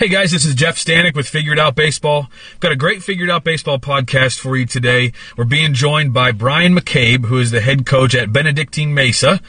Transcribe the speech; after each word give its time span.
Hey 0.00 0.08
guys, 0.08 0.30
this 0.30 0.46
is 0.46 0.54
Jeff 0.54 0.76
Stanek 0.76 1.14
with 1.14 1.28
Figured 1.28 1.58
Out 1.58 1.74
Baseball. 1.74 2.30
I've 2.54 2.60
got 2.60 2.72
a 2.72 2.76
great 2.76 3.02
Figured 3.02 3.28
Out 3.28 3.44
Baseball 3.44 3.78
podcast 3.78 4.40
for 4.40 4.56
you 4.56 4.64
today. 4.64 5.12
We're 5.36 5.44
being 5.44 5.74
joined 5.74 6.14
by 6.14 6.32
Brian 6.32 6.74
McCabe, 6.74 7.26
who 7.26 7.36
is 7.36 7.50
the 7.50 7.60
head 7.60 7.84
coach 7.84 8.14
at 8.14 8.32
Benedictine 8.32 8.94
Mesa. 8.94 9.42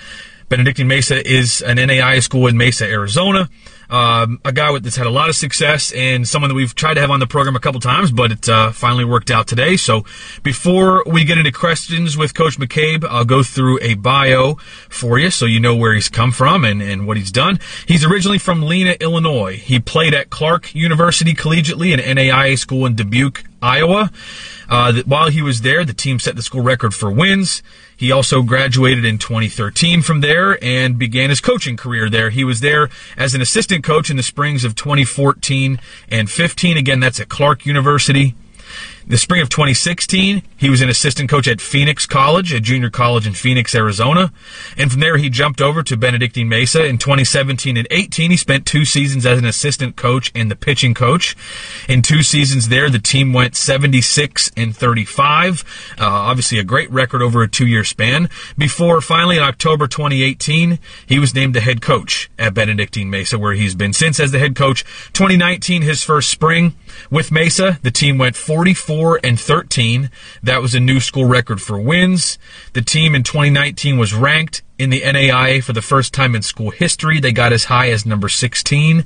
Benedictine 0.49 0.89
Mesa 0.89 1.25
is 1.25 1.61
an 1.61 1.77
NAI 1.77 2.19
school 2.19 2.47
in 2.47 2.57
Mesa, 2.57 2.85
Arizona. 2.85 3.49
Um, 3.91 4.39
a 4.45 4.53
guy 4.53 4.79
that's 4.79 4.95
had 4.95 5.05
a 5.05 5.11
lot 5.11 5.27
of 5.27 5.35
success 5.35 5.91
and 5.91 6.25
someone 6.25 6.47
that 6.49 6.55
we've 6.55 6.73
tried 6.73 6.93
to 6.93 7.01
have 7.01 7.11
on 7.11 7.19
the 7.19 7.27
program 7.27 7.57
a 7.57 7.59
couple 7.59 7.81
times, 7.81 8.09
but 8.09 8.31
it 8.31 8.47
uh, 8.47 8.71
finally 8.71 9.03
worked 9.03 9.29
out 9.29 9.47
today. 9.47 9.75
So 9.75 10.05
before 10.43 11.03
we 11.05 11.25
get 11.25 11.37
into 11.37 11.51
questions 11.51 12.15
with 12.15 12.33
Coach 12.33 12.57
McCabe, 12.57 13.03
I'll 13.03 13.25
go 13.25 13.43
through 13.43 13.79
a 13.81 13.95
bio 13.95 14.55
for 14.89 15.19
you 15.19 15.29
so 15.29 15.45
you 15.45 15.59
know 15.59 15.75
where 15.75 15.93
he's 15.93 16.07
come 16.07 16.31
from 16.31 16.63
and, 16.63 16.81
and 16.81 17.05
what 17.05 17.17
he's 17.17 17.31
done. 17.31 17.59
He's 17.85 18.05
originally 18.05 18.37
from 18.37 18.63
Lena, 18.63 18.95
Illinois. 19.01 19.57
He 19.57 19.79
played 19.79 20.13
at 20.13 20.29
Clarke 20.29 20.73
University 20.73 21.33
collegiately, 21.33 21.93
an 21.93 21.99
NAIA 21.99 22.57
school 22.57 22.85
in 22.85 22.95
Dubuque, 22.95 23.43
Iowa. 23.61 24.09
Uh, 24.71 25.03
while 25.05 25.29
he 25.29 25.41
was 25.41 25.61
there, 25.61 25.83
the 25.83 25.93
team 25.93 26.17
set 26.17 26.37
the 26.37 26.41
school 26.41 26.61
record 26.61 26.95
for 26.95 27.11
wins. 27.11 27.61
He 27.97 28.09
also 28.09 28.41
graduated 28.41 29.03
in 29.03 29.17
2013 29.17 30.01
from 30.01 30.21
there 30.21 30.57
and 30.63 30.97
began 30.97 31.29
his 31.29 31.41
coaching 31.41 31.75
career 31.75 32.09
there. 32.09 32.29
He 32.29 32.45
was 32.45 32.61
there 32.61 32.89
as 33.17 33.35
an 33.35 33.41
assistant 33.41 33.83
coach 33.83 34.09
in 34.09 34.15
the 34.15 34.23
springs 34.23 34.63
of 34.63 34.75
2014 34.75 35.77
and 36.09 36.31
15. 36.31 36.77
Again, 36.77 37.01
that's 37.01 37.19
at 37.19 37.27
Clarke 37.27 37.65
University. 37.65 38.33
The 39.07 39.17
spring 39.17 39.41
of 39.41 39.49
2016, 39.49 40.43
he 40.57 40.69
was 40.69 40.81
an 40.81 40.89
assistant 40.89 41.29
coach 41.29 41.47
at 41.47 41.59
Phoenix 41.59 42.05
College, 42.05 42.53
a 42.53 42.59
junior 42.59 42.91
college 42.91 43.25
in 43.25 43.33
Phoenix, 43.33 43.73
Arizona. 43.73 44.31
And 44.77 44.91
from 44.91 44.99
there, 44.99 45.17
he 45.17 45.29
jumped 45.29 45.59
over 45.59 45.81
to 45.81 45.97
Benedictine 45.97 46.47
Mesa. 46.47 46.85
In 46.85 46.99
2017 46.99 47.77
and 47.77 47.87
18, 47.89 48.29
he 48.29 48.37
spent 48.37 48.65
two 48.67 48.85
seasons 48.85 49.25
as 49.25 49.39
an 49.39 49.45
assistant 49.45 49.95
coach 49.95 50.31
and 50.35 50.51
the 50.51 50.55
pitching 50.55 50.93
coach. 50.93 51.35
In 51.89 52.03
two 52.03 52.21
seasons 52.21 52.69
there, 52.69 52.89
the 52.91 52.99
team 52.99 53.33
went 53.33 53.55
76 53.55 54.51
and 54.55 54.75
35. 54.75 55.95
Uh, 55.99 56.05
obviously, 56.05 56.59
a 56.59 56.63
great 56.63 56.91
record 56.91 57.23
over 57.23 57.41
a 57.41 57.47
two 57.47 57.67
year 57.67 57.83
span. 57.83 58.29
Before 58.55 59.01
finally, 59.01 59.37
in 59.37 59.43
October 59.43 59.87
2018, 59.87 60.77
he 61.07 61.17
was 61.17 61.33
named 61.33 61.55
the 61.55 61.61
head 61.61 61.81
coach 61.81 62.29
at 62.37 62.53
Benedictine 62.53 63.09
Mesa, 63.09 63.39
where 63.39 63.53
he's 63.53 63.73
been 63.73 63.93
since 63.93 64.19
as 64.19 64.31
the 64.31 64.39
head 64.39 64.55
coach. 64.55 64.83
2019, 65.13 65.81
his 65.81 66.03
first 66.03 66.29
spring 66.29 66.75
with 67.09 67.31
Mesa, 67.31 67.79
the 67.81 67.91
team 67.91 68.19
went 68.19 68.35
44 68.35 68.90
and 69.23 69.39
13. 69.39 70.09
That 70.43 70.61
was 70.61 70.75
a 70.75 70.79
new 70.79 70.99
school 70.99 71.25
record 71.25 71.61
for 71.61 71.79
wins. 71.79 72.37
The 72.73 72.81
team 72.81 73.15
in 73.15 73.23
2019 73.23 73.97
was 73.97 74.13
ranked 74.13 74.61
in 74.77 74.89
the 74.89 75.01
NAIA 75.01 75.63
for 75.63 75.73
the 75.73 75.81
first 75.81 76.13
time 76.13 76.35
in 76.35 76.41
school 76.41 76.71
history. 76.71 77.19
They 77.19 77.31
got 77.31 77.53
as 77.53 77.65
high 77.65 77.89
as 77.91 78.05
number 78.05 78.29
16. 78.29 79.05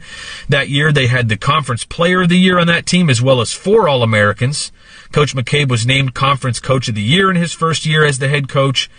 That 0.50 0.70
year, 0.70 0.92
they 0.92 1.08
had 1.08 1.30
the 1.30 1.38
conference 1.38 1.84
player 1.84 2.22
of 2.22 2.30
the 2.30 2.40
year 2.40 2.58
on 2.58 2.68
that 2.68 2.86
team, 2.86 3.10
as 3.10 3.22
well 3.22 3.42
as 3.42 3.54
four 3.54 3.88
All 3.88 4.02
Americans. 4.02 4.72
Coach 5.12 5.36
McCabe 5.36 5.70
was 5.70 5.86
named 5.86 6.14
conference 6.14 6.60
coach 6.60 6.88
of 6.88 6.96
the 6.96 7.02
year 7.02 7.30
in 7.30 7.36
his 7.36 7.54
first 7.54 7.86
year 7.86 8.04
as 8.04 8.20
the 8.20 8.30
head 8.30 8.50
coach. 8.50 8.90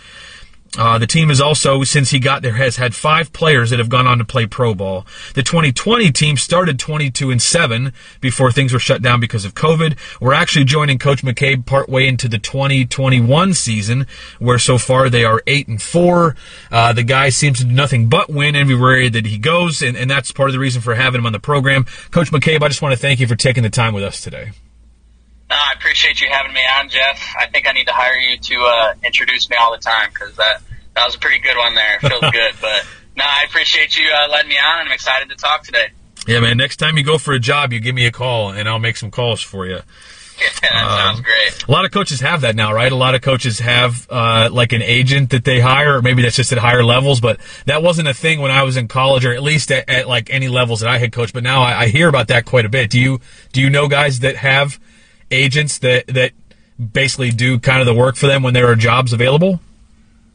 Uh, 0.78 0.98
the 0.98 1.06
team 1.06 1.30
is 1.30 1.40
also, 1.40 1.82
since 1.84 2.10
he 2.10 2.18
got 2.18 2.42
there, 2.42 2.54
has 2.54 2.76
had 2.76 2.94
five 2.94 3.32
players 3.32 3.70
that 3.70 3.78
have 3.78 3.88
gone 3.88 4.06
on 4.06 4.18
to 4.18 4.24
play 4.24 4.46
pro 4.46 4.74
ball. 4.74 5.06
The 5.34 5.42
2020 5.42 6.10
team 6.12 6.36
started 6.36 6.78
22 6.78 7.30
and 7.30 7.40
7 7.40 7.92
before 8.20 8.52
things 8.52 8.72
were 8.72 8.78
shut 8.78 9.00
down 9.00 9.20
because 9.20 9.44
of 9.44 9.54
COVID. 9.54 9.96
We're 10.20 10.34
actually 10.34 10.64
joining 10.64 10.98
Coach 10.98 11.22
McCabe 11.22 11.64
partway 11.64 12.06
into 12.06 12.28
the 12.28 12.38
2021 12.38 13.54
season, 13.54 14.06
where 14.38 14.58
so 14.58 14.76
far 14.76 15.08
they 15.08 15.24
are 15.24 15.42
8 15.46 15.68
and 15.68 15.80
4. 15.80 16.36
Uh, 16.70 16.92
the 16.92 17.02
guy 17.02 17.30
seems 17.30 17.58
to 17.58 17.64
do 17.64 17.72
nothing 17.72 18.08
but 18.08 18.28
win 18.28 18.54
everywhere 18.54 19.08
that 19.08 19.26
he 19.26 19.38
goes, 19.38 19.82
and, 19.82 19.96
and 19.96 20.10
that's 20.10 20.32
part 20.32 20.50
of 20.50 20.52
the 20.52 20.58
reason 20.58 20.82
for 20.82 20.94
having 20.94 21.20
him 21.20 21.26
on 21.26 21.32
the 21.32 21.40
program. 21.40 21.84
Coach 22.10 22.30
McCabe, 22.30 22.62
I 22.62 22.68
just 22.68 22.82
want 22.82 22.92
to 22.92 22.98
thank 22.98 23.20
you 23.20 23.26
for 23.26 23.36
taking 23.36 23.62
the 23.62 23.70
time 23.70 23.94
with 23.94 24.04
us 24.04 24.20
today. 24.20 24.52
Appreciate 25.86 26.20
you 26.20 26.26
having 26.28 26.52
me 26.52 26.62
on, 26.80 26.88
Jeff. 26.88 27.36
I 27.38 27.46
think 27.46 27.68
I 27.68 27.72
need 27.72 27.86
to 27.86 27.92
hire 27.92 28.16
you 28.16 28.36
to 28.36 28.60
uh, 28.60 28.94
introduce 29.04 29.48
me 29.48 29.56
all 29.56 29.70
the 29.70 29.78
time 29.78 30.10
because 30.12 30.34
that 30.34 30.60
that 30.96 31.06
was 31.06 31.14
a 31.14 31.18
pretty 31.20 31.38
good 31.38 31.56
one 31.56 31.76
there. 31.76 31.94
It 31.94 32.00
feels 32.00 32.20
good, 32.32 32.54
but 32.60 32.84
no, 33.16 33.22
I 33.24 33.44
appreciate 33.44 33.96
you 33.96 34.10
uh, 34.10 34.28
letting 34.28 34.48
me 34.48 34.56
on. 34.56 34.88
I'm 34.88 34.92
excited 34.92 35.28
to 35.28 35.36
talk 35.36 35.62
today. 35.62 35.90
Yeah, 36.26 36.40
man. 36.40 36.56
Next 36.56 36.78
time 36.78 36.98
you 36.98 37.04
go 37.04 37.18
for 37.18 37.34
a 37.34 37.38
job, 37.38 37.72
you 37.72 37.78
give 37.78 37.94
me 37.94 38.04
a 38.04 38.10
call, 38.10 38.50
and 38.50 38.68
I'll 38.68 38.80
make 38.80 38.96
some 38.96 39.12
calls 39.12 39.40
for 39.40 39.64
you. 39.64 39.78
Yeah, 40.40 40.48
that 40.62 40.72
um, 40.72 40.98
sounds 40.98 41.20
great. 41.20 41.68
A 41.68 41.70
lot 41.70 41.84
of 41.84 41.92
coaches 41.92 42.18
have 42.18 42.40
that 42.40 42.56
now, 42.56 42.72
right? 42.72 42.90
A 42.90 42.96
lot 42.96 43.14
of 43.14 43.22
coaches 43.22 43.60
have 43.60 44.08
uh, 44.10 44.48
like 44.50 44.72
an 44.72 44.82
agent 44.82 45.30
that 45.30 45.44
they 45.44 45.60
hire, 45.60 45.98
or 45.98 46.02
maybe 46.02 46.22
that's 46.22 46.34
just 46.34 46.50
at 46.50 46.58
higher 46.58 46.82
levels. 46.82 47.20
But 47.20 47.38
that 47.66 47.84
wasn't 47.84 48.08
a 48.08 48.14
thing 48.14 48.40
when 48.40 48.50
I 48.50 48.64
was 48.64 48.76
in 48.76 48.88
college, 48.88 49.24
or 49.24 49.32
at 49.32 49.42
least 49.44 49.70
at, 49.70 49.88
at 49.88 50.08
like 50.08 50.30
any 50.30 50.48
levels 50.48 50.80
that 50.80 50.90
I 50.90 50.98
had 50.98 51.12
coached. 51.12 51.32
But 51.32 51.44
now 51.44 51.62
I, 51.62 51.82
I 51.82 51.86
hear 51.86 52.08
about 52.08 52.26
that 52.26 52.44
quite 52.44 52.64
a 52.64 52.68
bit. 52.68 52.90
Do 52.90 52.98
you 52.98 53.20
do 53.52 53.60
you 53.60 53.70
know 53.70 53.86
guys 53.86 54.18
that 54.18 54.34
have 54.34 54.80
agents 55.30 55.78
that 55.78 56.06
that 56.08 56.32
basically 56.92 57.30
do 57.30 57.58
kind 57.58 57.80
of 57.80 57.86
the 57.86 57.94
work 57.94 58.16
for 58.16 58.26
them 58.26 58.42
when 58.42 58.54
there 58.54 58.70
are 58.70 58.76
jobs 58.76 59.12
available? 59.12 59.60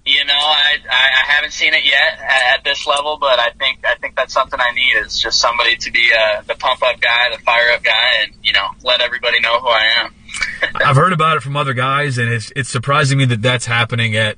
You 0.04 0.26
know, 0.26 0.34
I, 0.34 0.78
I 0.90 1.32
haven't 1.32 1.52
seen 1.52 1.76
it 1.76 1.86
yet 1.86 2.20
at 2.20 2.64
this 2.64 2.88
level, 2.88 3.18
but 3.20 3.40
I 3.40 3.52
think 3.52 3.86
I 3.86 3.96
think 3.96 4.16
that's 4.16 4.34
something 4.34 4.60
I 4.60 4.74
need 4.74 5.06
is 5.06 5.20
just 5.20 5.40
somebody 5.40 5.76
to 5.76 5.92
be 5.92 6.10
uh, 6.12 6.42
the 6.42 6.56
pump 6.56 6.82
up 6.82 7.00
guy, 7.00 7.30
the 7.32 7.38
fire 7.44 7.72
up 7.74 7.84
guy, 7.84 8.24
and 8.24 8.34
you 8.44 8.52
know 8.52 8.68
let 8.84 9.02
everybody 9.02 9.40
know 9.42 9.60
who 9.60 9.68
I 9.68 9.84
am. 10.00 10.16
I've 10.76 10.96
heard 10.96 11.14
about 11.14 11.38
it 11.38 11.44
from 11.44 11.56
other 11.56 11.74
guys, 11.74 12.18
and 12.18 12.32
it's 12.32 12.52
it's 12.56 12.70
surprising 12.70 13.20
me 13.20 13.26
that 13.26 13.44
that's 13.44 13.68
happening 13.68 14.16
at 14.16 14.38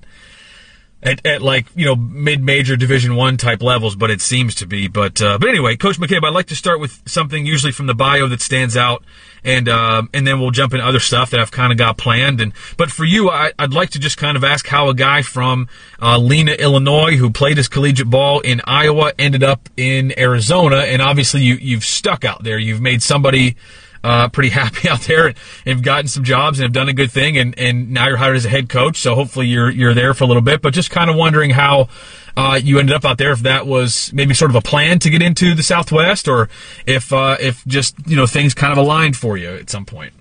at, 1.04 1.26
at 1.26 1.42
like 1.42 1.68
you 1.76 1.86
know 1.86 1.96
mid 1.96 2.42
major 2.44 2.76
Division 2.76 3.16
One 3.16 3.38
type 3.38 3.62
levels, 3.62 3.96
but 3.96 4.10
it 4.10 4.22
seems 4.22 4.56
to 4.56 4.66
be. 4.66 4.88
But 4.88 5.22
uh, 5.22 5.38
but 5.38 5.50
anyway, 5.50 5.76
Coach 5.76 6.00
McCabe, 6.00 6.26
I'd 6.26 6.34
like 6.34 6.48
to 6.48 6.56
start 6.56 6.80
with 6.80 7.02
something 7.06 7.46
usually 7.46 7.72
from 7.72 7.88
the 7.88 7.96
bio 7.96 8.28
that 8.28 8.42
stands 8.42 8.76
out, 8.76 9.04
and 9.44 9.68
uh, 9.68 10.04
and 10.14 10.26
then 10.26 10.40
we'll 10.40 10.52
jump 10.52 10.74
into 10.74 10.86
other 10.86 11.00
stuff 11.00 11.32
that 11.32 11.40
I've 11.40 11.52
kind 11.52 11.72
of 11.72 11.78
got 11.78 11.98
planned. 11.98 12.42
And 12.42 12.54
but 12.78 12.92
for 12.92 13.06
you, 13.06 13.30
I, 13.30 13.52
would 13.60 13.74
like 13.74 13.92
to 13.92 14.00
just 14.00 14.18
kind 14.18 14.38
of 14.38 14.44
ask 14.44 14.68
how 14.68 14.90
a 14.90 14.94
guy 14.94 15.22
from 15.22 15.68
uh, 16.02 16.18
Lena, 16.18 16.54
Illinois, 16.54 17.18
who 17.18 17.30
played 17.30 17.58
his 17.58 17.68
collegiate 17.68 18.10
ball 18.10 18.40
in 18.40 18.62
Iowa, 18.66 19.14
ended 19.20 19.44
up 19.44 19.70
in 19.78 20.18
Arizona, 20.18 20.78
and 20.78 21.02
obviously 21.02 21.42
you 21.42 21.56
you've 21.56 21.86
stuck 21.86 22.24
out 22.24 22.44
there. 22.44 22.58
You've 22.58 22.82
made 22.82 23.04
somebody 23.04 23.56
uh, 24.04 24.30
pretty 24.30 24.50
happy 24.62 24.90
out 24.90 25.02
there 25.02 25.28
and 25.28 25.38
have 25.66 25.82
gotten 25.82 26.08
some 26.08 26.24
jobs 26.24 26.60
and 26.60 26.66
have 26.66 26.74
done 26.74 26.90
a 26.90 26.94
good 26.94 27.12
thing. 27.12 27.38
And, 27.38 27.58
and 27.58 27.92
now 27.92 28.08
you're 28.08 28.18
hired 28.18 28.36
as 28.36 28.46
a 28.46 28.50
head 28.50 28.70
coach. 28.70 29.00
So 29.00 29.16
hopefully 29.16 29.48
you're, 29.48 29.70
you're 29.70 29.94
there 29.94 30.14
for 30.14 30.24
a 30.24 30.28
little 30.28 30.42
bit, 30.42 30.62
but 30.62 30.74
just 30.74 30.90
kind 30.90 31.10
of 31.10 31.16
wondering 31.16 31.52
how, 31.52 31.90
uh, 32.36 32.60
you 32.62 32.80
ended 32.80 32.96
up 32.96 33.06
out 33.06 33.20
there, 33.20 33.32
if 33.32 33.42
that 33.42 33.68
was 33.68 34.12
maybe 34.12 34.34
sort 34.34 34.50
of 34.50 34.56
a 34.56 34.62
plan 34.62 34.98
to 35.00 35.10
get 35.10 35.22
into 35.22 35.54
the 35.54 35.64
Southwest 35.64 36.28
or 36.28 36.50
if, 36.88 37.14
uh, 37.14 37.38
if 37.40 37.64
just, 37.66 37.96
you 38.08 38.16
know, 38.16 38.26
things 38.26 38.54
kind 38.54 38.72
of 38.72 38.78
aligned 38.80 39.16
for 39.16 39.38
you 39.38 39.54
at 39.54 39.70
some 39.70 39.86
point. 39.86 40.14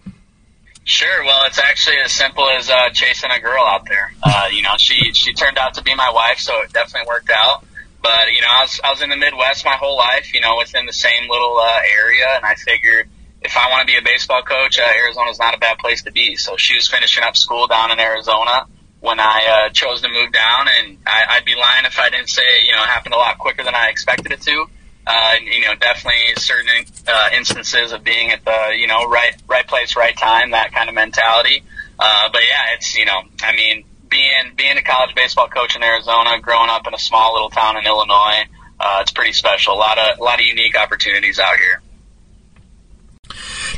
Sure. 0.84 1.24
Well, 1.24 1.46
it's 1.46 1.58
actually 1.60 1.96
as 2.04 2.12
simple 2.12 2.48
as 2.50 2.68
uh, 2.68 2.90
chasing 2.90 3.30
a 3.30 3.40
girl 3.40 3.64
out 3.64 3.86
there. 3.86 4.12
Uh, 4.24 4.48
you 4.52 4.62
know, 4.62 4.76
she 4.78 5.12
she 5.12 5.32
turned 5.32 5.58
out 5.58 5.74
to 5.74 5.82
be 5.82 5.94
my 5.94 6.08
wife, 6.10 6.38
so 6.38 6.62
it 6.62 6.72
definitely 6.72 7.08
worked 7.08 7.28
out. 7.28 7.64
But 8.00 8.32
you 8.32 8.40
know, 8.40 8.48
I 8.48 8.62
was 8.62 8.80
I 8.82 8.90
was 8.90 9.02
in 9.02 9.10
the 9.10 9.16
Midwest 9.16 9.64
my 9.64 9.74
whole 9.74 9.96
life. 9.96 10.32
You 10.32 10.40
know, 10.40 10.56
within 10.56 10.86
the 10.86 10.92
same 10.92 11.28
little 11.28 11.58
uh, 11.58 11.80
area, 11.98 12.26
and 12.36 12.44
I 12.44 12.54
figured 12.54 13.08
if 13.44 13.56
I 13.56 13.70
want 13.70 13.86
to 13.86 13.92
be 13.92 13.98
a 13.98 14.02
baseball 14.02 14.42
coach, 14.42 14.78
uh, 14.78 14.82
Arizona's 14.82 15.38
not 15.38 15.54
a 15.54 15.58
bad 15.58 15.78
place 15.78 16.02
to 16.02 16.12
be. 16.12 16.36
So 16.36 16.56
she 16.56 16.74
was 16.74 16.88
finishing 16.88 17.24
up 17.24 17.36
school 17.36 17.66
down 17.66 17.90
in 17.90 18.00
Arizona 18.00 18.66
when 19.00 19.18
I 19.18 19.66
uh, 19.66 19.70
chose 19.70 20.00
to 20.02 20.08
move 20.08 20.32
down, 20.32 20.68
and 20.78 20.98
I, 21.04 21.24
I'd 21.30 21.44
be 21.44 21.56
lying 21.56 21.84
if 21.84 21.98
I 21.98 22.08
didn't 22.10 22.28
say 22.28 22.42
it, 22.42 22.66
you 22.66 22.72
know 22.72 22.78
happened 22.84 23.14
a 23.14 23.18
lot 23.18 23.38
quicker 23.38 23.64
than 23.64 23.74
I 23.74 23.88
expected 23.88 24.32
it 24.32 24.40
to. 24.42 24.66
Uh, 25.04 25.34
you 25.42 25.62
know, 25.62 25.74
definitely 25.74 26.34
certain 26.36 26.86
uh, 27.08 27.28
instances 27.34 27.90
of 27.90 28.04
being 28.04 28.30
at 28.30 28.44
the 28.44 28.76
you 28.78 28.86
know 28.86 29.08
right 29.08 29.34
right 29.48 29.66
place, 29.66 29.96
right 29.96 30.16
time, 30.16 30.52
that 30.52 30.72
kind 30.72 30.88
of 30.88 30.94
mentality. 30.94 31.64
Uh, 31.98 32.28
but 32.32 32.42
yeah, 32.48 32.74
it's 32.74 32.96
you 32.96 33.04
know, 33.04 33.22
I 33.42 33.56
mean, 33.56 33.84
being 34.08 34.52
being 34.54 34.78
a 34.78 34.82
college 34.82 35.14
baseball 35.16 35.48
coach 35.48 35.74
in 35.74 35.82
Arizona, 35.82 36.38
growing 36.40 36.70
up 36.70 36.86
in 36.86 36.94
a 36.94 36.98
small 36.98 37.32
little 37.32 37.50
town 37.50 37.76
in 37.76 37.84
Illinois, 37.84 38.44
uh, 38.78 38.98
it's 39.00 39.10
pretty 39.10 39.32
special. 39.32 39.74
A 39.74 39.76
lot 39.76 39.98
of 39.98 40.20
a 40.20 40.22
lot 40.22 40.38
of 40.38 40.46
unique 40.46 40.76
opportunities 40.78 41.40
out 41.40 41.56
here. 41.56 41.82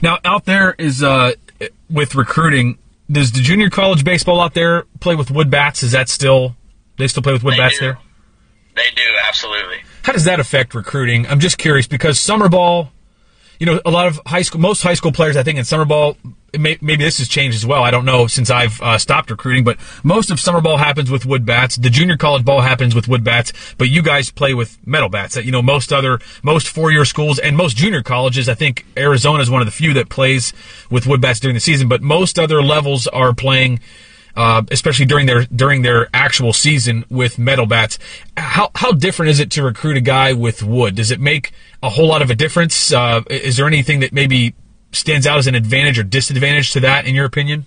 Now, 0.04 0.18
out 0.22 0.44
there 0.44 0.74
is 0.78 1.02
uh, 1.02 1.32
with 1.88 2.14
recruiting. 2.14 2.76
Does 3.10 3.32
the 3.32 3.40
junior 3.40 3.70
college 3.70 4.04
baseball 4.04 4.38
out 4.38 4.52
there 4.52 4.82
play 5.00 5.14
with 5.14 5.30
wood 5.30 5.50
bats? 5.50 5.82
Is 5.82 5.92
that 5.92 6.10
still 6.10 6.56
they 6.98 7.08
still 7.08 7.22
play 7.22 7.32
with 7.32 7.42
wood 7.42 7.54
they 7.54 7.58
bats 7.58 7.78
do. 7.78 7.86
there? 7.86 7.98
They 8.76 8.90
do 8.94 9.02
absolutely. 9.26 9.78
How 10.02 10.12
does 10.12 10.24
that 10.24 10.40
affect 10.40 10.74
recruiting? 10.74 11.26
I'm 11.26 11.40
just 11.40 11.56
curious 11.56 11.86
because 11.86 12.20
summer 12.20 12.50
ball, 12.50 12.90
you 13.58 13.64
know, 13.64 13.80
a 13.86 13.90
lot 13.90 14.06
of 14.06 14.20
high 14.26 14.42
school, 14.42 14.60
most 14.60 14.82
high 14.82 14.92
school 14.92 15.10
players, 15.10 15.38
I 15.38 15.42
think, 15.42 15.58
in 15.58 15.64
summer 15.64 15.86
ball 15.86 16.18
may, 16.58 16.78
maybe 16.80 17.04
this 17.04 17.18
has 17.18 17.28
changed 17.28 17.56
as 17.56 17.66
well. 17.66 17.82
I 17.82 17.90
don't 17.90 18.04
know 18.04 18.26
since 18.26 18.50
I've 18.50 18.80
uh, 18.80 18.98
stopped 18.98 19.30
recruiting, 19.30 19.64
but 19.64 19.78
most 20.02 20.30
of 20.30 20.40
summer 20.40 20.60
ball 20.60 20.76
happens 20.76 21.10
with 21.10 21.26
wood 21.26 21.44
bats. 21.44 21.76
The 21.76 21.90
junior 21.90 22.16
college 22.16 22.44
ball 22.44 22.60
happens 22.60 22.94
with 22.94 23.08
wood 23.08 23.24
bats, 23.24 23.52
but 23.78 23.88
you 23.88 24.02
guys 24.02 24.30
play 24.30 24.54
with 24.54 24.78
metal 24.86 25.08
bats. 25.08 25.36
You 25.36 25.52
know, 25.52 25.62
most 25.62 25.92
other, 25.92 26.18
most 26.42 26.68
four-year 26.68 27.04
schools 27.04 27.38
and 27.38 27.56
most 27.56 27.76
junior 27.76 28.02
colleges, 28.02 28.48
I 28.48 28.54
think 28.54 28.84
Arizona 28.96 29.42
is 29.42 29.50
one 29.50 29.60
of 29.62 29.66
the 29.66 29.72
few 29.72 29.92
that 29.94 30.08
plays 30.08 30.52
with 30.90 31.06
wood 31.06 31.20
bats 31.20 31.40
during 31.40 31.54
the 31.54 31.60
season, 31.60 31.88
but 31.88 32.02
most 32.02 32.38
other 32.38 32.62
levels 32.62 33.06
are 33.06 33.34
playing 33.34 33.80
uh, 34.36 34.62
especially 34.70 35.06
during 35.06 35.26
their 35.26 35.44
during 35.44 35.82
their 35.82 36.08
actual 36.12 36.52
season 36.52 37.04
with 37.08 37.38
metal 37.38 37.66
bats. 37.66 37.98
How 38.36 38.70
how 38.74 38.92
different 38.92 39.30
is 39.30 39.40
it 39.40 39.50
to 39.52 39.62
recruit 39.62 39.96
a 39.96 40.00
guy 40.00 40.32
with 40.32 40.62
wood? 40.62 40.96
Does 40.96 41.10
it 41.10 41.20
make 41.20 41.52
a 41.82 41.90
whole 41.90 42.08
lot 42.08 42.22
of 42.22 42.30
a 42.30 42.34
difference? 42.34 42.92
Uh, 42.92 43.22
is 43.30 43.56
there 43.56 43.66
anything 43.66 44.00
that 44.00 44.12
maybe 44.12 44.54
stands 44.94 45.26
out 45.26 45.38
as 45.38 45.46
an 45.46 45.54
advantage 45.54 45.98
or 45.98 46.02
disadvantage 46.02 46.72
to 46.72 46.80
that, 46.80 47.06
in 47.06 47.14
your 47.14 47.26
opinion? 47.26 47.66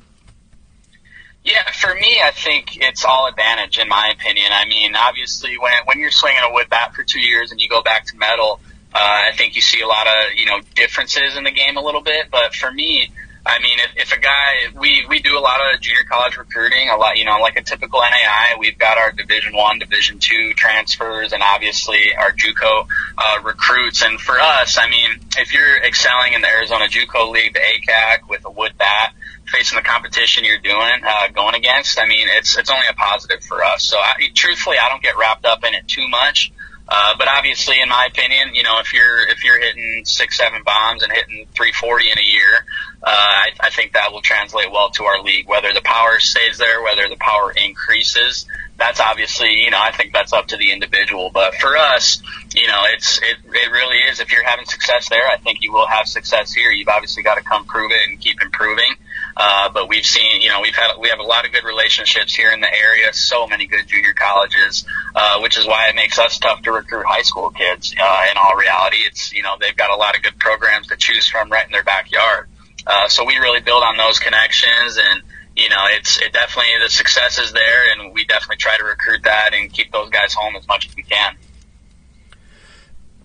Yeah, 1.44 1.72
for 1.72 1.96
me, 1.96 2.20
I 2.22 2.32
think 2.32 2.78
it's 2.82 3.06
all 3.06 3.28
advantage 3.28 3.78
in 3.80 3.88
my 3.88 4.12
opinion. 4.14 4.48
I 4.52 4.66
mean, 4.66 4.96
obviously, 4.98 5.58
when 5.58 5.72
when 5.86 6.00
you're 6.00 6.12
swinging 6.12 6.42
a 6.44 6.52
wood 6.52 6.70
bat 6.70 6.94
for 6.94 7.04
two 7.04 7.22
years 7.22 7.52
and 7.52 7.62
you 7.62 7.70
go 7.70 7.82
back 7.82 8.06
to 8.08 8.18
metal, 8.18 8.60
uh, 8.94 8.98
I 9.00 9.32
think 9.34 9.56
you 9.56 9.62
see 9.62 9.80
a 9.80 9.88
lot 9.88 10.08
of 10.08 10.34
you 10.36 10.46
know 10.46 10.60
differences 10.76 11.38
in 11.38 11.46
the 11.46 11.52
game 11.52 11.78
a 11.78 11.82
little 11.82 12.02
bit. 12.02 12.30
But 12.30 12.54
for 12.54 12.70
me, 12.70 13.12
I 13.48 13.60
mean, 13.60 13.80
if, 13.80 14.10
if 14.10 14.18
a 14.18 14.20
guy, 14.20 14.78
we, 14.80 15.06
we 15.08 15.22
do 15.22 15.38
a 15.38 15.40
lot 15.40 15.60
of 15.74 15.80
junior 15.80 16.04
college 16.10 16.36
recruiting, 16.38 16.90
a 16.90 16.98
lot, 16.98 17.18
you 17.18 17.26
know, 17.26 17.40
like 17.40 17.58
a 17.58 17.64
typical 17.64 18.02
NAI, 18.02 18.58
we've 18.60 18.78
got 18.78 18.98
our 18.98 19.12
Division 19.14 19.56
One, 19.56 19.80
Division 19.80 20.20
Two 20.20 20.54
transfers, 20.54 21.32
and 21.32 21.42
obviously 21.42 22.14
our 22.16 22.32
JUCO 22.32 22.88
uh, 23.18 23.42
recruits. 23.44 24.04
And 24.04 24.20
for 24.20 24.38
us, 24.40 24.78
I 24.78 24.90
mean, 24.90 25.12
if 25.38 25.54
you're 25.54 25.78
excelling 25.84 26.34
in 26.34 26.42
the 26.42 26.50
Arizona 26.50 26.86
JUCO 26.86 27.32
League, 27.32 27.54
the 27.54 27.60
ACAC 27.60 28.30
with 28.30 28.46
a 28.46 28.52
wood 28.52 28.74
bat, 28.78 29.14
facing 29.48 29.78
the 29.78 29.84
competition 29.84 30.44
you're 30.44 30.58
doing, 30.58 31.02
uh, 31.06 31.30
going 31.30 31.56
against, 31.56 32.00
I 32.00 32.06
mean, 32.06 32.28
it's 32.30 32.58
it's 32.58 32.70
only 32.70 32.86
a 32.90 32.94
positive 32.94 33.42
for 33.44 33.64
us. 33.64 33.84
So, 33.84 33.98
I, 33.98 34.16
truthfully, 34.34 34.78
I 34.78 34.90
don't 34.90 35.02
get 35.02 35.18
wrapped 35.18 35.46
up 35.46 35.64
in 35.64 35.74
it 35.74 35.88
too 35.88 36.08
much. 36.10 36.52
Uh, 36.90 37.14
but 37.18 37.28
obviously, 37.28 37.82
in 37.82 37.90
my 37.90 38.08
opinion, 38.10 38.56
you 38.56 38.64
know, 38.64 38.80
if 38.80 38.94
you're 38.94 39.28
if 39.28 39.44
you're 39.44 39.60
hitting 39.60 40.06
six, 40.06 40.38
seven 40.38 40.64
bombs 40.64 41.04
and 41.04 41.12
hitting 41.12 41.46
340 41.54 42.12
in 42.12 42.18
a 42.18 42.22
year, 42.22 42.66
uh, 43.04 43.10
I, 43.10 43.50
I 43.60 43.70
think 43.72 43.94
that 43.94 44.14
will 44.14 44.22
translate 44.22 44.72
well 44.72 44.90
to 44.92 45.04
our 45.04 45.22
league. 45.22 45.50
Whether 45.50 45.74
the 45.74 45.82
power 45.82 46.20
stays 46.20 46.58
there, 46.58 46.82
whether 46.82 47.10
the 47.10 47.18
power 47.18 47.52
increases, 47.52 48.46
that's 48.78 49.02
obviously, 49.02 49.64
you 49.64 49.72
know, 49.72 49.82
I 49.82 49.92
think 49.92 50.14
that's 50.14 50.32
up 50.32 50.48
to 50.48 50.58
the 50.58 50.72
individual. 50.72 51.30
But 51.34 51.56
for 51.56 51.76
us, 51.76 52.22
you 52.56 52.68
know, 52.68 52.82
it's 52.94 53.20
it 53.22 53.38
it 53.46 53.72
really 53.72 53.98
is. 54.10 54.22
If 54.22 54.32
you're 54.32 54.46
having 54.46 54.66
success 54.66 55.10
there, 55.10 55.28
I 55.28 55.38
think 55.38 55.62
you 55.62 55.74
will 55.74 55.88
have 55.88 56.08
success 56.08 56.54
here. 56.54 56.72
You've 56.72 56.88
obviously 56.88 57.24
got 57.24 57.36
to 57.36 57.44
come 57.44 57.66
prove 57.66 57.92
it 57.92 58.10
and 58.10 58.20
keep 58.20 58.42
improving. 58.42 58.96
Uh, 59.40 59.70
but 59.70 59.88
we've 59.88 60.06
seen, 60.06 60.42
you 60.42 60.50
know, 60.50 60.62
we've 60.62 60.76
had, 60.76 60.98
we 61.00 61.10
have 61.10 61.20
a 61.20 61.24
lot 61.24 61.46
of 61.46 61.52
good 61.52 61.64
relationships 61.64 62.34
here 62.34 62.50
in 62.50 62.60
the 62.60 62.74
area, 62.74 63.14
so 63.14 63.46
many 63.46 63.68
good 63.68 63.86
junior 63.88 64.14
colleges, 64.14 64.84
uh, 65.16 65.40
which 65.42 65.60
is 65.60 65.68
why 65.68 65.90
it 65.90 65.96
makes 65.96 66.18
us 66.18 66.40
tough 66.40 66.64
to 66.64 66.72
recruit 66.72 67.06
high 67.06 67.22
school 67.22 67.52
kids. 67.52 67.94
Uh, 67.94 68.26
in 68.32 68.38
all 68.38 68.56
reality, 68.56 68.98
it's, 69.06 69.32
you 69.34 69.44
know, 69.44 69.56
they've 69.62 69.78
got 69.78 69.92
a 69.92 69.96
lot 69.96 70.18
of 70.18 70.24
good 70.24 70.40
programs 70.40 70.88
to 70.88 70.98
choose 70.98 71.28
from 71.28 71.52
right 71.52 71.68
in 71.68 71.72
their 71.72 71.84
backyard. 71.84 72.50
Uh, 72.88 73.08
so 73.08 73.26
we 73.26 73.38
really 73.38 73.62
build 73.62 73.84
on 73.84 73.96
those 73.96 74.18
connections 74.18 74.98
and, 74.98 75.22
you 75.56 75.70
know, 75.70 75.86
it's, 75.92 76.20
it 76.20 76.34
definitely, 76.34 76.72
the 76.84 76.90
success 76.90 77.38
is 77.38 77.52
there 77.52 77.92
and 77.92 78.12
we 78.14 78.26
definitely 78.26 78.58
try 78.58 78.76
to 78.76 78.84
recruit 78.84 79.22
that 79.24 79.52
and 79.54 79.72
keep 79.72 79.92
those 79.92 80.10
guys 80.10 80.34
home 80.34 80.56
as 80.56 80.68
much 80.68 80.88
as 80.88 80.96
we 80.96 81.04
can. 81.04 81.36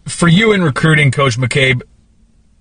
For 0.05 0.29
you 0.29 0.53
in 0.53 0.63
recruiting, 0.63 1.11
Coach 1.11 1.39
McCabe, 1.39 1.81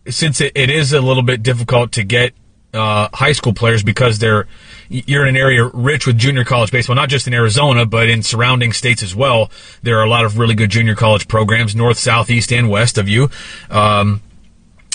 since 0.07 0.39
it, 0.39 0.53
it 0.55 0.69
is 0.69 0.93
a 0.93 1.01
little 1.01 1.23
bit 1.23 1.43
difficult 1.43 1.91
to 1.93 2.03
get 2.05 2.33
uh, 2.73 3.09
high 3.13 3.33
school 3.33 3.53
players 3.53 3.83
because 3.83 4.19
they're 4.19 4.47
you're 4.89 5.23
in 5.23 5.35
an 5.35 5.41
area 5.41 5.65
rich 5.73 6.05
with 6.05 6.17
junior 6.17 6.43
college 6.43 6.71
baseball, 6.71 6.95
not 6.95 7.09
just 7.09 7.27
in 7.27 7.33
Arizona, 7.33 7.85
but 7.85 8.09
in 8.09 8.23
surrounding 8.23 8.73
states 8.73 9.01
as 9.01 9.15
well. 9.15 9.49
There 9.81 9.97
are 9.99 10.03
a 10.03 10.09
lot 10.09 10.25
of 10.25 10.37
really 10.37 10.55
good 10.55 10.69
junior 10.69 10.95
college 10.95 11.27
programs, 11.27 11.75
north, 11.75 11.97
south, 11.97 12.29
east, 12.29 12.51
and 12.51 12.69
west 12.69 12.97
of 12.97 13.07
you. 13.07 13.29
Um, 13.69 14.21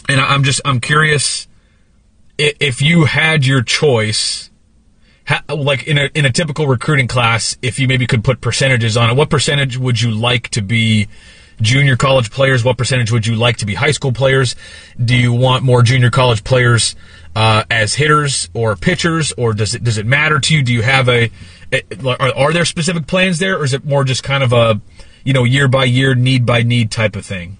and 0.08 0.20
I'm 0.20 0.44
just 0.44 0.60
I'm 0.64 0.80
curious 0.80 1.48
if 2.38 2.82
you 2.82 3.04
had 3.04 3.46
your 3.46 3.62
choice, 3.62 4.50
like 5.48 5.86
in 5.86 5.98
a 5.98 6.10
in 6.14 6.24
a 6.24 6.30
typical 6.30 6.66
recruiting 6.66 7.08
class, 7.08 7.56
if 7.62 7.78
you 7.78 7.88
maybe 7.88 8.06
could 8.06 8.22
put 8.22 8.40
percentages 8.40 8.96
on 8.96 9.10
it, 9.10 9.16
what 9.16 9.30
percentage 9.30 9.76
would 9.78 10.00
you 10.00 10.10
like 10.10 10.48
to 10.50 10.62
be? 10.62 11.08
Junior 11.58 11.96
college 11.96 12.30
players, 12.30 12.62
what 12.62 12.76
percentage 12.76 13.10
would 13.10 13.26
you 13.26 13.34
like 13.34 13.56
to 13.56 13.64
be 13.64 13.72
high 13.72 13.92
school 13.92 14.12
players? 14.12 14.56
Do 15.02 15.16
you 15.16 15.32
want 15.32 15.64
more 15.64 15.80
junior 15.80 16.10
college 16.10 16.44
players 16.44 16.94
uh, 17.36 17.64
as 17.70 17.94
hitters 17.94 18.48
or 18.54 18.76
pitchers, 18.76 19.34
or 19.36 19.52
does 19.52 19.74
it 19.74 19.84
does 19.84 19.98
it 19.98 20.06
matter 20.06 20.40
to 20.40 20.54
you? 20.54 20.62
Do 20.62 20.72
you 20.72 20.80
have 20.80 21.06
a, 21.10 21.30
are, 22.02 22.34
are, 22.34 22.52
there 22.54 22.64
specific 22.64 23.06
plans 23.06 23.38
there, 23.38 23.58
or 23.58 23.64
is 23.64 23.74
it 23.74 23.84
more 23.84 24.04
just 24.04 24.22
kind 24.22 24.42
of 24.42 24.54
a 24.54 24.80
you 25.22 25.34
know 25.34 25.44
year 25.44 25.68
by 25.68 25.84
year, 25.84 26.14
need 26.14 26.46
by 26.46 26.62
need 26.62 26.90
type 26.90 27.14
of 27.14 27.26
thing? 27.26 27.58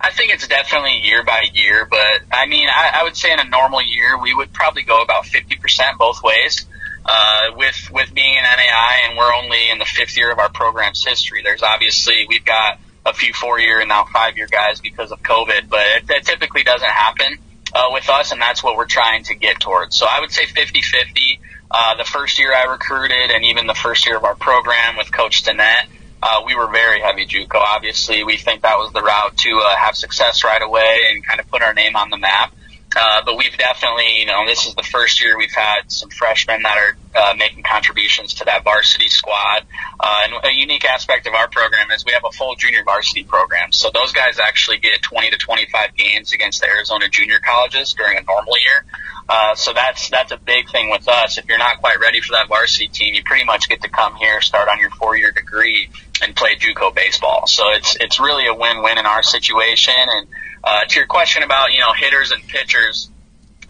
I 0.00 0.12
think 0.12 0.32
it's 0.32 0.46
definitely 0.46 1.00
year 1.02 1.24
by 1.24 1.46
year, 1.52 1.84
but 1.84 2.22
I 2.30 2.46
mean, 2.46 2.68
I, 2.68 3.00
I 3.00 3.02
would 3.02 3.16
say 3.16 3.32
in 3.32 3.40
a 3.40 3.44
normal 3.44 3.82
year 3.82 4.16
we 4.16 4.32
would 4.32 4.52
probably 4.52 4.84
go 4.84 5.02
about 5.02 5.26
fifty 5.26 5.56
percent 5.56 5.98
both 5.98 6.22
ways. 6.22 6.64
Uh, 7.04 7.56
with 7.56 7.90
with 7.90 8.14
being 8.14 8.36
an 8.36 8.44
NAI 8.44 9.08
and 9.08 9.18
we're 9.18 9.34
only 9.34 9.68
in 9.70 9.78
the 9.78 9.84
fifth 9.84 10.16
year 10.16 10.30
of 10.30 10.38
our 10.38 10.50
program's 10.50 11.04
history, 11.04 11.42
there's 11.42 11.64
obviously 11.64 12.24
we've 12.28 12.44
got 12.44 12.78
a 13.04 13.12
few 13.12 13.32
four 13.32 13.58
year 13.58 13.80
and 13.80 13.88
now 13.88 14.04
five 14.12 14.36
year 14.36 14.46
guys 14.46 14.80
because 14.80 15.10
of 15.10 15.20
COVID, 15.22 15.68
but 15.68 15.84
it 16.08 16.24
typically 16.24 16.62
doesn't 16.62 16.88
happen 16.88 17.38
uh, 17.74 17.86
with 17.90 18.08
us, 18.08 18.32
and 18.32 18.40
that's 18.40 18.62
what 18.62 18.76
we're 18.76 18.86
trying 18.86 19.24
to 19.24 19.34
get 19.34 19.60
towards. 19.60 19.96
So 19.96 20.06
I 20.08 20.20
would 20.20 20.30
say 20.30 20.44
50-50. 20.44 21.38
Uh, 21.70 21.96
the 21.96 22.04
first 22.04 22.38
year 22.38 22.54
I 22.54 22.64
recruited, 22.64 23.30
and 23.30 23.44
even 23.44 23.66
the 23.66 23.74
first 23.74 24.06
year 24.06 24.16
of 24.16 24.24
our 24.24 24.34
program 24.34 24.96
with 24.96 25.12
Coach 25.12 25.44
Stinnett, 25.44 25.86
uh, 26.22 26.42
we 26.46 26.54
were 26.56 26.66
very 26.68 27.00
heavy 27.00 27.26
JUCO. 27.26 27.54
Obviously, 27.54 28.24
we 28.24 28.36
think 28.36 28.62
that 28.62 28.78
was 28.78 28.92
the 28.92 29.02
route 29.02 29.36
to 29.36 29.60
uh, 29.64 29.76
have 29.76 29.94
success 29.94 30.44
right 30.44 30.62
away 30.62 31.00
and 31.10 31.24
kind 31.24 31.40
of 31.40 31.48
put 31.48 31.62
our 31.62 31.74
name 31.74 31.94
on 31.94 32.10
the 32.10 32.16
map. 32.16 32.52
Uh, 32.98 33.22
but 33.24 33.36
we've 33.36 33.56
definitely, 33.56 34.18
you 34.18 34.26
know, 34.26 34.44
this 34.46 34.66
is 34.66 34.74
the 34.74 34.82
first 34.82 35.22
year 35.22 35.38
we've 35.38 35.54
had 35.54 35.82
some 35.86 36.10
freshmen 36.10 36.62
that 36.62 36.76
are 36.76 36.96
uh, 37.14 37.34
making 37.36 37.62
contributions 37.62 38.34
to 38.34 38.44
that 38.44 38.64
varsity 38.64 39.08
squad. 39.08 39.62
Uh, 40.00 40.20
and 40.24 40.34
a 40.44 40.52
unique 40.52 40.84
aspect 40.84 41.26
of 41.26 41.34
our 41.34 41.48
program 41.48 41.90
is 41.92 42.04
we 42.04 42.12
have 42.12 42.24
a 42.28 42.32
full 42.32 42.56
junior 42.56 42.82
varsity 42.84 43.22
program. 43.22 43.70
So 43.70 43.90
those 43.94 44.12
guys 44.12 44.38
actually 44.40 44.78
get 44.78 45.00
20 45.02 45.30
to 45.30 45.36
25 45.36 45.94
games 45.94 46.32
against 46.32 46.60
the 46.60 46.66
Arizona 46.66 47.08
junior 47.08 47.38
colleges 47.38 47.94
during 47.94 48.18
a 48.18 48.22
normal 48.22 48.54
year. 48.64 48.84
Uh, 49.28 49.54
so 49.54 49.74
that's 49.74 50.08
that's 50.08 50.32
a 50.32 50.38
big 50.38 50.70
thing 50.70 50.90
with 50.90 51.06
us. 51.06 51.36
If 51.36 51.48
you're 51.48 51.58
not 51.58 51.80
quite 51.80 52.00
ready 52.00 52.20
for 52.22 52.32
that 52.32 52.48
varsity 52.48 52.88
team, 52.88 53.14
you 53.14 53.22
pretty 53.22 53.44
much 53.44 53.68
get 53.68 53.82
to 53.82 53.88
come 53.90 54.14
here, 54.16 54.40
start 54.40 54.68
on 54.70 54.80
your 54.80 54.88
four-year 54.90 55.32
degree, 55.32 55.90
and 56.22 56.34
play 56.34 56.56
JUCO 56.56 56.94
baseball. 56.94 57.46
So 57.46 57.70
it's 57.72 57.96
it's 58.00 58.18
really 58.18 58.46
a 58.46 58.54
win-win 58.54 58.96
in 58.96 59.04
our 59.04 59.22
situation. 59.22 59.94
And 59.98 60.26
uh, 60.64 60.84
to 60.84 60.98
your 60.98 61.06
question 61.06 61.42
about 61.42 61.72
you 61.72 61.80
know 61.80 61.92
hitters 61.92 62.30
and 62.30 62.46
pitchers, 62.46 63.10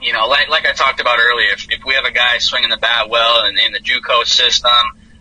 you 0.00 0.12
know, 0.12 0.26
like 0.26 0.48
like 0.48 0.66
I 0.66 0.72
talked 0.72 1.00
about 1.00 1.18
earlier, 1.18 1.48
if, 1.52 1.66
if 1.70 1.84
we 1.84 1.94
have 1.94 2.04
a 2.04 2.12
guy 2.12 2.38
swinging 2.38 2.70
the 2.70 2.76
bat 2.76 3.08
well 3.08 3.44
and 3.44 3.58
in 3.58 3.72
the 3.72 3.80
JUCO 3.80 4.24
system, 4.24 4.70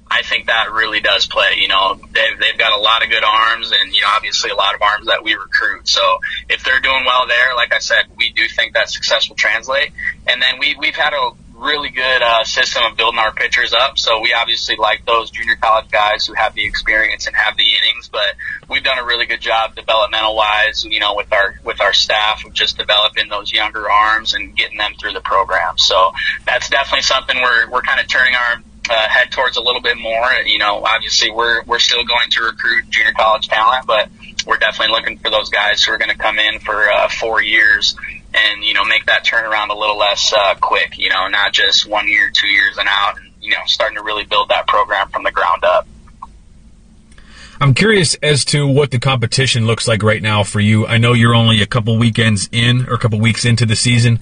I 0.09 0.21
think 0.21 0.47
that 0.47 0.71
really 0.71 1.01
does 1.01 1.25
play. 1.25 1.55
You 1.57 1.67
know, 1.67 1.99
they've 2.13 2.39
they've 2.39 2.57
got 2.57 2.77
a 2.77 2.81
lot 2.81 3.03
of 3.03 3.09
good 3.09 3.23
arms, 3.23 3.71
and 3.71 3.93
you 3.93 4.01
know, 4.01 4.07
obviously 4.15 4.51
a 4.51 4.55
lot 4.55 4.75
of 4.75 4.81
arms 4.81 5.07
that 5.07 5.23
we 5.23 5.33
recruit. 5.33 5.87
So 5.87 6.19
if 6.49 6.63
they're 6.63 6.79
doing 6.79 7.03
well 7.05 7.27
there, 7.27 7.55
like 7.55 7.73
I 7.73 7.79
said, 7.79 8.05
we 8.15 8.31
do 8.31 8.47
think 8.47 8.73
that 8.73 8.89
success 8.89 9.29
will 9.29 9.35
translate. 9.35 9.91
And 10.27 10.41
then 10.41 10.59
we 10.59 10.75
we've 10.79 10.95
had 10.95 11.13
a 11.13 11.31
really 11.57 11.89
good 11.89 12.21
uh, 12.21 12.43
system 12.43 12.83
of 12.83 12.95
building 12.95 13.19
our 13.19 13.33
pitchers 13.33 13.73
up. 13.73 13.97
So 13.97 14.19
we 14.21 14.33
obviously 14.33 14.75
like 14.75 15.05
those 15.05 15.31
junior 15.31 15.55
college 15.55 15.89
guys 15.89 16.25
who 16.25 16.33
have 16.33 16.53
the 16.53 16.65
experience 16.65 17.27
and 17.27 17.35
have 17.35 17.57
the 17.57 17.63
innings, 17.63 18.09
but 18.09 18.35
we've 18.69 18.83
done 18.83 18.99
a 18.99 19.05
really 19.05 19.25
good 19.25 19.41
job 19.41 19.75
developmental 19.75 20.35
wise, 20.35 20.85
you 20.85 20.99
know, 20.99 21.15
with 21.15 21.31
our 21.33 21.55
with 21.63 21.81
our 21.81 21.93
staff 21.93 22.45
of 22.45 22.53
just 22.53 22.77
developing 22.77 23.29
those 23.29 23.51
younger 23.51 23.89
arms 23.89 24.33
and 24.33 24.55
getting 24.55 24.77
them 24.77 24.93
through 24.99 25.13
the 25.13 25.21
program. 25.21 25.77
So 25.77 26.11
that's 26.45 26.69
definitely 26.69 27.03
something 27.03 27.35
we're 27.41 27.69
we're 27.69 27.81
kind 27.81 27.99
of 27.99 28.07
turning 28.07 28.35
our 28.35 28.61
uh, 28.89 29.09
head 29.09 29.31
towards 29.31 29.57
a 29.57 29.61
little 29.61 29.81
bit 29.81 29.97
more. 29.97 30.31
You 30.45 30.59
know, 30.59 30.83
obviously 30.85 31.31
we're 31.31 31.63
we're 31.63 31.79
still 31.79 32.05
going 32.05 32.29
to 32.31 32.43
recruit 32.43 32.89
junior 32.89 33.13
college 33.13 33.47
talent, 33.47 33.87
but 33.87 34.09
we're 34.45 34.57
definitely 34.57 34.93
looking 34.93 35.17
for 35.17 35.29
those 35.29 35.49
guys 35.49 35.83
who 35.83 35.91
are 35.91 35.97
going 35.97 36.11
to 36.11 36.17
come 36.17 36.39
in 36.39 36.59
for 36.59 36.89
uh, 36.89 37.09
four 37.09 37.41
years 37.41 37.95
and 38.37 38.63
you 38.63 38.73
know 38.73 38.85
make 38.85 39.05
that 39.05 39.25
turnaround 39.25 39.69
a 39.69 39.77
little 39.77 39.97
less 39.97 40.33
uh, 40.33 40.55
quick. 40.55 40.97
You 40.97 41.09
know, 41.09 41.27
not 41.27 41.53
just 41.53 41.87
one 41.87 42.07
year, 42.07 42.31
two 42.33 42.47
years, 42.47 42.77
and 42.77 42.87
out. 42.89 43.17
And 43.17 43.31
you 43.41 43.51
know, 43.51 43.61
starting 43.65 43.97
to 43.97 44.03
really 44.03 44.25
build 44.25 44.49
that 44.49 44.67
program 44.67 45.09
from 45.09 45.23
the 45.23 45.31
ground 45.31 45.63
up. 45.63 45.87
I'm 47.59 47.73
curious 47.73 48.13
as 48.21 48.45
to 48.45 48.67
what 48.67 48.91
the 48.91 48.99
competition 48.99 49.65
looks 49.65 49.87
like 49.87 50.03
right 50.03 50.21
now 50.21 50.43
for 50.43 50.59
you. 50.59 50.85
I 50.85 50.99
know 50.99 51.13
you're 51.13 51.33
only 51.33 51.61
a 51.61 51.65
couple 51.65 51.97
weekends 51.97 52.47
in 52.51 52.87
or 52.87 52.93
a 52.93 52.99
couple 52.99 53.19
weeks 53.19 53.45
into 53.45 53.65
the 53.65 53.75
season, 53.75 54.19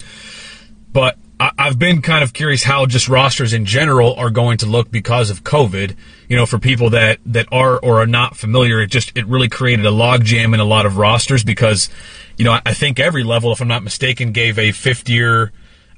but 0.90 1.18
I've 1.38 1.78
been 1.78 2.00
kind 2.00 2.24
of 2.24 2.32
curious 2.32 2.62
how 2.62 2.86
just 2.86 3.10
rosters 3.10 3.52
in 3.52 3.66
general 3.66 4.14
are 4.14 4.30
going 4.30 4.56
to 4.58 4.66
look 4.66 4.90
because 4.90 5.28
of 5.28 5.44
COVID. 5.44 5.94
You 6.30 6.36
know, 6.36 6.46
for 6.46 6.58
people 6.58 6.90
that, 6.90 7.18
that 7.26 7.46
are 7.52 7.78
or 7.78 8.00
are 8.00 8.06
not 8.06 8.38
familiar, 8.38 8.80
it 8.80 8.86
just, 8.86 9.14
it 9.14 9.26
really 9.26 9.50
created 9.50 9.84
a 9.84 9.90
logjam 9.90 10.54
in 10.54 10.60
a 10.60 10.64
lot 10.64 10.86
of 10.86 10.96
rosters 10.96 11.44
because, 11.44 11.90
you 12.36 12.44
know, 12.44 12.58
I 12.64 12.74
think 12.74 12.98
every 12.98 13.24
level, 13.24 13.52
if 13.52 13.60
I'm 13.60 13.68
not 13.68 13.82
mistaken, 13.82 14.32
gave 14.32 14.58
a 14.58 14.72
fifth 14.72 15.08
year, 15.08 15.52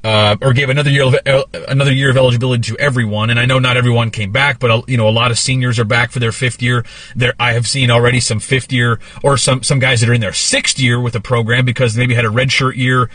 uh, 0.04 0.37
or 0.40 0.52
gave 0.52 0.68
another 0.68 0.90
year 0.90 1.04
of, 1.04 1.16
another 1.68 1.92
year 1.92 2.11
of 2.11 2.16
eligibility 2.16 2.62
to 2.71 2.78
everyone. 2.78 3.30
And 3.30 3.38
I 3.38 3.47
know 3.47 3.59
not 3.59 3.76
everyone 3.76 4.11
came 4.11 4.30
back, 4.30 4.59
but 4.59 4.88
you 4.88 4.97
know 4.97 5.09
a 5.09 5.11
lot 5.11 5.30
of 5.30 5.38
seniors 5.38 5.78
are 5.78 5.85
back 5.85 6.11
for 6.11 6.21
their 6.21 6.33
fifth 6.33 6.62
year. 6.62 6.85
There, 7.16 7.35
I 7.38 7.52
have 7.52 7.66
seen 7.66 7.90
already 7.90 8.21
some 8.21 8.40
fifth 8.40 8.73
year 8.73 9.00
or 9.23 9.37
some 9.37 9.62
some 9.62 9.78
guys 9.78 10.00
that 10.00 10.09
are 10.09 10.14
in 10.14 10.21
their 10.21 10.33
sixth 10.33 10.78
year 10.78 11.00
with 11.00 11.14
the 11.14 11.21
program 11.21 11.64
because 11.64 11.97
maybe 11.97 12.14
had 12.14 12.25
a 12.25 12.28
redshirt 12.28 12.76
year 12.76 13.11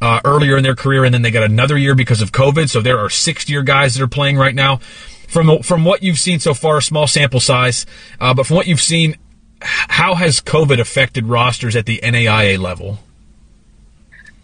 uh, 0.00 0.20
earlier 0.24 0.56
in 0.56 0.62
their 0.62 0.76
career, 0.76 1.04
and 1.04 1.12
then 1.12 1.22
they 1.22 1.30
got 1.30 1.42
another 1.42 1.76
year 1.76 1.94
because 1.94 2.22
of 2.22 2.30
COVID. 2.30 2.68
So 2.68 2.80
there 2.80 2.98
are 2.98 3.10
sixth 3.10 3.50
year 3.50 3.62
guys 3.62 3.94
that 3.94 4.02
are 4.02 4.08
playing 4.08 4.36
right 4.36 4.54
now. 4.54 4.80
From 5.28 5.62
from 5.62 5.84
what 5.84 6.02
you've 6.02 6.18
seen 6.18 6.40
so 6.40 6.54
far, 6.54 6.80
small 6.80 7.06
sample 7.06 7.40
size, 7.40 7.84
uh, 8.18 8.32
but 8.32 8.46
from 8.46 8.56
what 8.56 8.66
you've 8.66 8.80
seen, 8.80 9.16
how 9.60 10.14
has 10.14 10.40
COVID 10.40 10.80
affected 10.80 11.26
rosters 11.26 11.76
at 11.76 11.86
the 11.86 12.00
NAIA 12.02 12.58
level? 12.58 12.98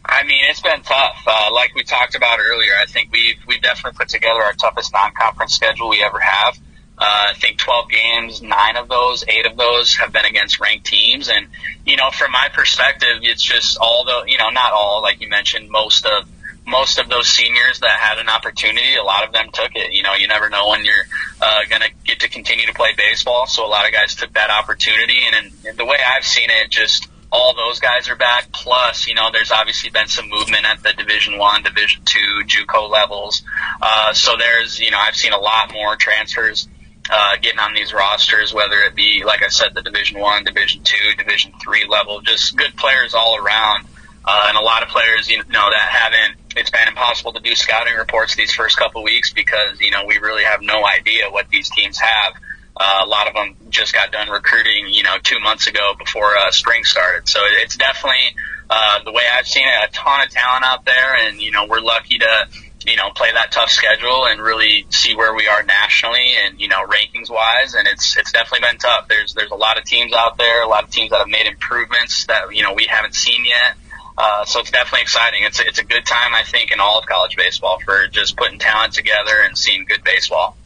I 0.04 0.23
mean, 0.25 0.40
it's 0.50 0.61
been 0.61 0.83
tough. 0.83 1.23
Uh, 1.26 1.50
like 1.52 1.75
we 1.75 1.83
talked 1.83 2.14
about 2.14 2.38
earlier, 2.38 2.73
I 2.78 2.85
think 2.85 3.11
we've 3.11 3.37
we've 3.47 3.62
definitely 3.62 3.97
put 3.97 4.09
together 4.09 4.40
our 4.42 4.52
toughest 4.52 4.92
non-conference 4.92 5.54
schedule 5.54 5.88
we 5.88 6.02
ever 6.02 6.21
have. 6.21 6.59
Uh, 6.97 7.30
I 7.30 7.33
think 7.35 7.59
12 7.59 7.90
games, 7.90 8.42
nine 8.42 8.76
of 8.76 8.88
those, 8.88 9.25
eight 9.26 9.47
of 9.47 9.56
those 9.56 9.97
have 9.97 10.12
been 10.12 10.25
against 10.25 10.61
ranked 10.61 10.87
teams. 10.87 11.28
And, 11.28 11.49
you 11.85 11.97
know, 11.97 12.11
from 12.12 12.30
my 12.30 12.49
perspective, 12.52 13.18
it's 13.23 13.42
just 13.42 13.78
all 13.78 14.04
the, 14.04 14.25
you 14.28 14.38
know, 14.38 14.50
not 14.50 14.73
all, 14.73 15.02
like 15.02 15.21
you 15.21 15.28
mentioned, 15.28 15.71
most 15.71 16.06
of, 16.06 16.28
most 16.66 16.99
of 16.99 17.09
those 17.09 17.28
seniors 17.28 17.80
that 17.80 17.99
had 17.99 18.18
an 18.18 18.28
opportunity, 18.28 18.97
a 18.97 19.02
lot 19.02 19.25
of 19.26 19.33
them 19.33 19.49
took 19.52 19.75
it. 19.75 19.92
You 19.92 20.02
know, 20.02 20.14
you 20.14 20.28
never 20.28 20.49
know 20.49 20.71
when 20.71 20.85
you're 20.85 21.06
uh, 21.40 21.61
going 21.68 21.83
to 21.83 21.90
get 22.04 22.21
to 22.21 22.28
continue 22.28 22.66
to 22.66 22.73
play 22.73 22.94
baseball. 22.97 23.47
So 23.47 23.66
a 23.66 23.68
lot 23.68 23.87
of 23.87 23.92
guys 23.92 24.14
took 24.14 24.33
that 24.35 24.50
opportunity. 24.50 25.18
And, 25.33 25.52
and 25.66 25.78
the 25.78 25.85
way 25.85 25.99
I've 26.06 26.25
seen 26.25 26.49
it, 26.50 26.71
just 26.71 27.09
all 27.30 27.54
those 27.54 27.80
guys 27.80 28.09
are 28.09 28.16
back. 28.16 28.52
Plus, 28.52 29.06
you 29.06 29.14
know, 29.14 29.30
there's 29.33 29.50
obviously 29.50 29.90
been 29.90 30.09
some 30.09 30.28
movement 30.28 30.64
at 30.64 30.83
the 30.83 30.92
Division 30.92 31.37
One, 31.37 31.62
Division 31.62 32.02
Two, 32.04 32.44
JUCO 32.47 32.88
levels. 32.88 33.42
Uh, 33.83 34.12
so 34.12 34.37
there's, 34.38 34.78
you 34.78 34.90
know, 34.90 34.99
I've 34.99 35.16
seen 35.16 35.33
a 35.33 35.38
lot 35.38 35.73
more 35.73 35.97
transfers 35.97 36.68
uh, 37.11 37.37
getting 37.42 37.59
on 37.59 37.75
these 37.75 37.92
rosters, 37.92 38.54
whether 38.54 38.78
it 38.78 38.94
be, 38.94 39.25
like 39.26 39.42
I 39.42 39.49
said, 39.49 39.75
the 39.75 39.83
Division 39.83 40.21
One, 40.21 40.44
Division 40.44 40.83
Two, 40.85 41.14
Division 41.18 41.52
Three 41.62 41.87
level, 41.87 42.21
just 42.21 42.56
good 42.56 42.76
players 42.76 43.14
all 43.14 43.37
around, 43.37 43.87
uh, 44.25 44.47
and 44.49 44.57
a 44.57 44.61
lot 44.61 44.83
of 44.83 44.88
players, 44.88 45.28
you 45.28 45.38
know, 45.38 45.71
that 45.71 45.88
haven't. 45.90 46.40
It's 46.57 46.71
been 46.71 46.88
impossible 46.88 47.33
to 47.33 47.40
do 47.40 47.54
scouting 47.54 47.95
reports 47.95 48.37
these 48.37 48.52
first 48.52 48.78
couple 48.78 49.02
weeks 49.02 49.33
because 49.33 49.81
you 49.81 49.90
know 49.90 50.04
we 50.07 50.19
really 50.19 50.45
have 50.45 50.62
no 50.62 50.87
idea 50.87 51.31
what 51.31 51.49
these 51.49 51.69
teams 51.71 51.99
have. 51.99 52.35
Uh, 52.76 53.02
a 53.04 53.07
lot 53.07 53.28
of 53.28 53.35
them 53.35 53.57
just 53.71 53.95
got 53.95 54.11
done 54.11 54.28
recruiting, 54.31 54.88
you 54.88 55.02
know, 55.02 55.16
two 55.23 55.38
months 55.40 55.69
ago 55.69 55.95
before 55.99 56.37
uh, 56.37 56.50
spring 56.50 56.83
started. 56.85 57.28
So 57.28 57.40
it's 57.45 57.76
definitely 57.76 58.35
uh, 58.69 59.04
the 59.04 59.12
way 59.12 59.23
I've 59.33 59.47
seen 59.47 59.64
it, 59.64 59.88
a 59.88 59.93
ton 59.93 60.23
of 60.23 60.31
talent 60.31 60.64
out 60.64 60.85
there, 60.85 61.16
and 61.26 61.40
you 61.40 61.50
know 61.50 61.66
we're 61.66 61.81
lucky 61.81 62.19
to 62.19 62.47
you 62.87 62.97
know, 62.97 63.11
play 63.14 63.33
that 63.33 63.50
tough 63.50 63.71
schedule 63.71 64.26
and 64.26 64.40
really 64.40 64.87
see 64.90 65.14
where 65.14 65.35
we 65.35 65.49
are 65.49 65.62
nationally 65.62 66.35
and, 66.45 66.61
you 66.61 66.69
know, 66.69 66.85
rankings 66.87 67.31
wise. 67.31 67.75
And 67.75 67.88
it's, 67.88 68.16
it's 68.16 68.33
definitely 68.33 68.69
been 68.69 68.78
tough. 68.78 69.09
There's, 69.09 69.35
there's 69.35 69.50
a 69.50 69.57
lot 69.57 69.78
of 69.78 69.85
teams 69.85 70.12
out 70.12 70.37
there, 70.37 70.62
a 70.62 70.69
lot 70.69 70.85
of 70.85 70.90
teams 70.90 71.11
that 71.11 71.21
have 71.21 71.28
made 71.28 71.47
improvements 71.47 72.26
that, 72.26 72.54
you 72.54 72.62
know, 72.62 72.75
we 72.75 72.87
haven't 72.88 73.14
seen 73.14 73.45
yet. 73.45 73.76
Uh, 74.16 74.44
so 74.44 74.61
it's 74.61 74.71
definitely 74.71 75.02
exciting. 75.02 75.42
It's, 75.42 75.61
it's 75.61 75.78
a 75.78 75.85
good 75.85 76.06
time, 76.06 76.35
I 76.35 76.42
think, 76.44 76.71
in 76.71 76.80
all 76.80 76.99
of 76.99 77.06
college 77.06 77.37
baseball 77.37 77.80
for 77.85 78.06
just 78.09 78.37
putting 78.37 78.59
talent 78.59 78.92
together 78.92 79.40
and 79.44 79.59
seeing 79.59 79.85
good 79.85 80.04
baseball. 80.04 80.56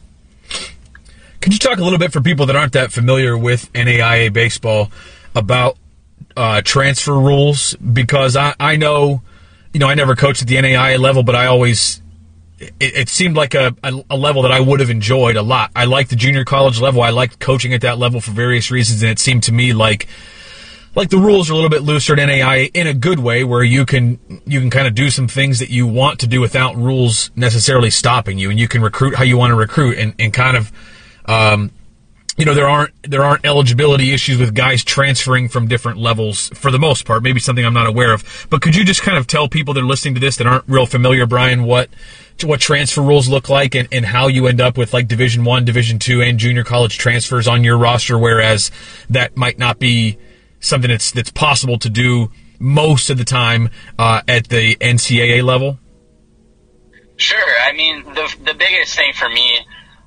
Could 1.41 1.53
you 1.53 1.59
talk 1.59 1.79
a 1.79 1.83
little 1.83 1.99
bit 1.99 2.11
for 2.13 2.21
people 2.21 2.45
that 2.47 2.55
aren't 2.55 2.73
that 2.73 2.91
familiar 2.91 3.37
with 3.37 3.71
NAIA 3.73 4.31
baseball 4.31 4.91
about 5.33 5.77
uh, 6.37 6.61
transfer 6.61 7.13
rules? 7.13 7.75
Because 7.75 8.35
I, 8.35 8.53
I 8.59 8.75
know, 8.75 9.21
you 9.73 9.79
know, 9.79 9.87
I 9.87 9.95
never 9.95 10.15
coached 10.15 10.41
at 10.41 10.47
the 10.47 10.55
NAIA 10.55 10.99
level, 10.99 11.23
but 11.23 11.35
I 11.35 11.47
always 11.47 12.01
it, 12.59 12.73
it 12.79 13.09
seemed 13.09 13.35
like 13.35 13.53
a, 13.53 13.75
a, 13.83 14.03
a, 14.11 14.17
level 14.17 14.41
that 14.41 14.51
I 14.51 14.59
would 14.59 14.79
have 14.79 14.89
enjoyed 14.89 15.37
a 15.37 15.41
lot. 15.41 15.71
I 15.75 15.85
liked 15.85 16.09
the 16.09 16.15
junior 16.15 16.43
college 16.43 16.79
level. 16.79 17.01
I 17.01 17.09
liked 17.09 17.39
coaching 17.39 17.73
at 17.73 17.81
that 17.81 17.97
level 17.97 18.19
for 18.21 18.31
various 18.31 18.69
reasons, 18.69 19.01
and 19.01 19.11
it 19.11 19.19
seemed 19.19 19.43
to 19.43 19.53
me 19.53 19.73
like 19.73 20.07
like 20.99 21.09
the 21.09 21.17
rules 21.17 21.49
are 21.49 21.53
a 21.53 21.55
little 21.55 21.69
bit 21.69 21.81
looser 21.81 22.11
at 22.13 22.25
NAI 22.25 22.69
in 22.73 22.85
a 22.85 22.93
good 22.93 23.19
way, 23.19 23.45
where 23.45 23.63
you 23.63 23.85
can 23.85 24.19
you 24.45 24.59
can 24.59 24.69
kind 24.69 24.85
of 24.85 24.93
do 24.93 25.09
some 25.09 25.29
things 25.29 25.59
that 25.59 25.69
you 25.69 25.87
want 25.87 26.19
to 26.19 26.27
do 26.27 26.41
without 26.41 26.75
rules 26.75 27.31
necessarily 27.37 27.89
stopping 27.89 28.37
you, 28.37 28.49
and 28.49 28.59
you 28.59 28.67
can 28.67 28.81
recruit 28.81 29.15
how 29.15 29.23
you 29.23 29.37
want 29.37 29.51
to 29.51 29.55
recruit, 29.55 29.97
and, 29.97 30.13
and 30.19 30.33
kind 30.33 30.57
of. 30.57 30.71
Um, 31.25 31.71
you 32.37 32.45
know 32.45 32.53
there 32.53 32.69
aren't 32.69 32.93
there 33.03 33.21
aren't 33.21 33.45
eligibility 33.45 34.13
issues 34.13 34.39
with 34.39 34.55
guys 34.55 34.81
transferring 34.81 35.49
from 35.49 35.67
different 35.67 35.99
levels 35.99 36.47
for 36.53 36.71
the 36.71 36.79
most 36.79 37.05
part. 37.05 37.21
Maybe 37.21 37.39
something 37.41 37.65
I'm 37.65 37.73
not 37.73 37.87
aware 37.87 38.13
of. 38.13 38.47
But 38.49 38.61
could 38.61 38.77
you 38.77 38.85
just 38.85 39.01
kind 39.01 39.17
of 39.17 39.27
tell 39.27 39.49
people 39.49 39.73
that 39.73 39.83
are 39.83 39.85
listening 39.85 40.13
to 40.13 40.21
this 40.21 40.37
that 40.37 40.47
aren't 40.47 40.63
real 40.65 40.85
familiar, 40.85 41.25
Brian, 41.25 41.63
what 41.63 41.89
what 42.43 42.61
transfer 42.61 43.01
rules 43.01 43.27
look 43.27 43.49
like 43.49 43.75
and, 43.75 43.89
and 43.91 44.05
how 44.05 44.27
you 44.27 44.47
end 44.47 44.61
up 44.61 44.77
with 44.77 44.93
like 44.93 45.09
Division 45.09 45.43
One, 45.43 45.65
Division 45.65 45.99
Two, 45.99 46.21
and 46.21 46.39
junior 46.39 46.63
college 46.63 46.97
transfers 46.97 47.45
on 47.45 47.65
your 47.65 47.77
roster, 47.77 48.17
whereas 48.17 48.71
that 49.09 49.35
might 49.35 49.59
not 49.59 49.77
be 49.77 50.17
something 50.59 50.89
that's 50.89 51.11
that's 51.11 51.31
possible 51.31 51.77
to 51.79 51.89
do 51.89 52.31
most 52.59 53.09
of 53.09 53.17
the 53.17 53.25
time 53.25 53.69
uh, 53.97 54.21
at 54.27 54.49
the 54.49 54.75
NCAA 54.75 55.43
level. 55.43 55.79
Sure. 57.17 57.39
I 57.61 57.73
mean, 57.73 58.03
the 58.13 58.33
the 58.43 58.53
biggest 58.53 58.95
thing 58.95 59.13
for 59.13 59.29
me. 59.29 59.59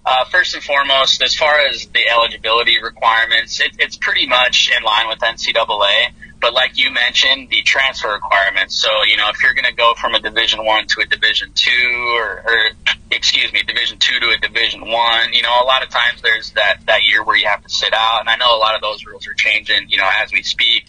Uh, 0.04 0.24
first 0.24 0.54
and 0.54 0.62
foremost, 0.64 1.22
as 1.22 1.34
far 1.34 1.60
as 1.60 1.86
the 1.86 2.08
eligibility 2.08 2.82
requirements, 2.82 3.60
it, 3.60 3.70
it's 3.78 3.96
pretty 3.96 4.26
much 4.26 4.70
in 4.76 4.82
line 4.82 5.08
with 5.08 5.20
NCAA. 5.20 6.12
But 6.40 6.54
like 6.54 6.76
you 6.76 6.90
mentioned, 6.90 7.50
the 7.50 7.62
transfer 7.62 8.12
requirements. 8.12 8.74
So 8.74 8.88
you 9.06 9.16
know, 9.16 9.28
if 9.28 9.40
you're 9.40 9.54
going 9.54 9.70
to 9.70 9.74
go 9.74 9.94
from 9.94 10.14
a 10.14 10.20
Division 10.20 10.64
One 10.64 10.88
to 10.88 11.02
a 11.02 11.06
Division 11.06 11.52
Two, 11.54 12.16
or, 12.16 12.42
or 12.44 12.70
excuse 13.12 13.52
me, 13.52 13.62
Division 13.62 13.98
Two 13.98 14.18
to 14.18 14.30
a 14.30 14.38
Division 14.38 14.80
One, 14.80 15.32
you 15.32 15.42
know, 15.42 15.54
a 15.62 15.64
lot 15.64 15.84
of 15.84 15.90
times 15.90 16.20
there's 16.20 16.50
that 16.52 16.78
that 16.86 17.04
year 17.04 17.22
where 17.22 17.36
you 17.36 17.46
have 17.46 17.62
to 17.62 17.68
sit 17.68 17.94
out, 17.94 18.20
and 18.20 18.28
I 18.28 18.34
know 18.34 18.56
a 18.56 18.58
lot 18.58 18.74
of 18.74 18.80
those 18.80 19.06
rules 19.06 19.28
are 19.28 19.34
changing, 19.34 19.88
you 19.88 19.98
know, 19.98 20.08
as 20.20 20.32
we 20.32 20.42
speak. 20.42 20.86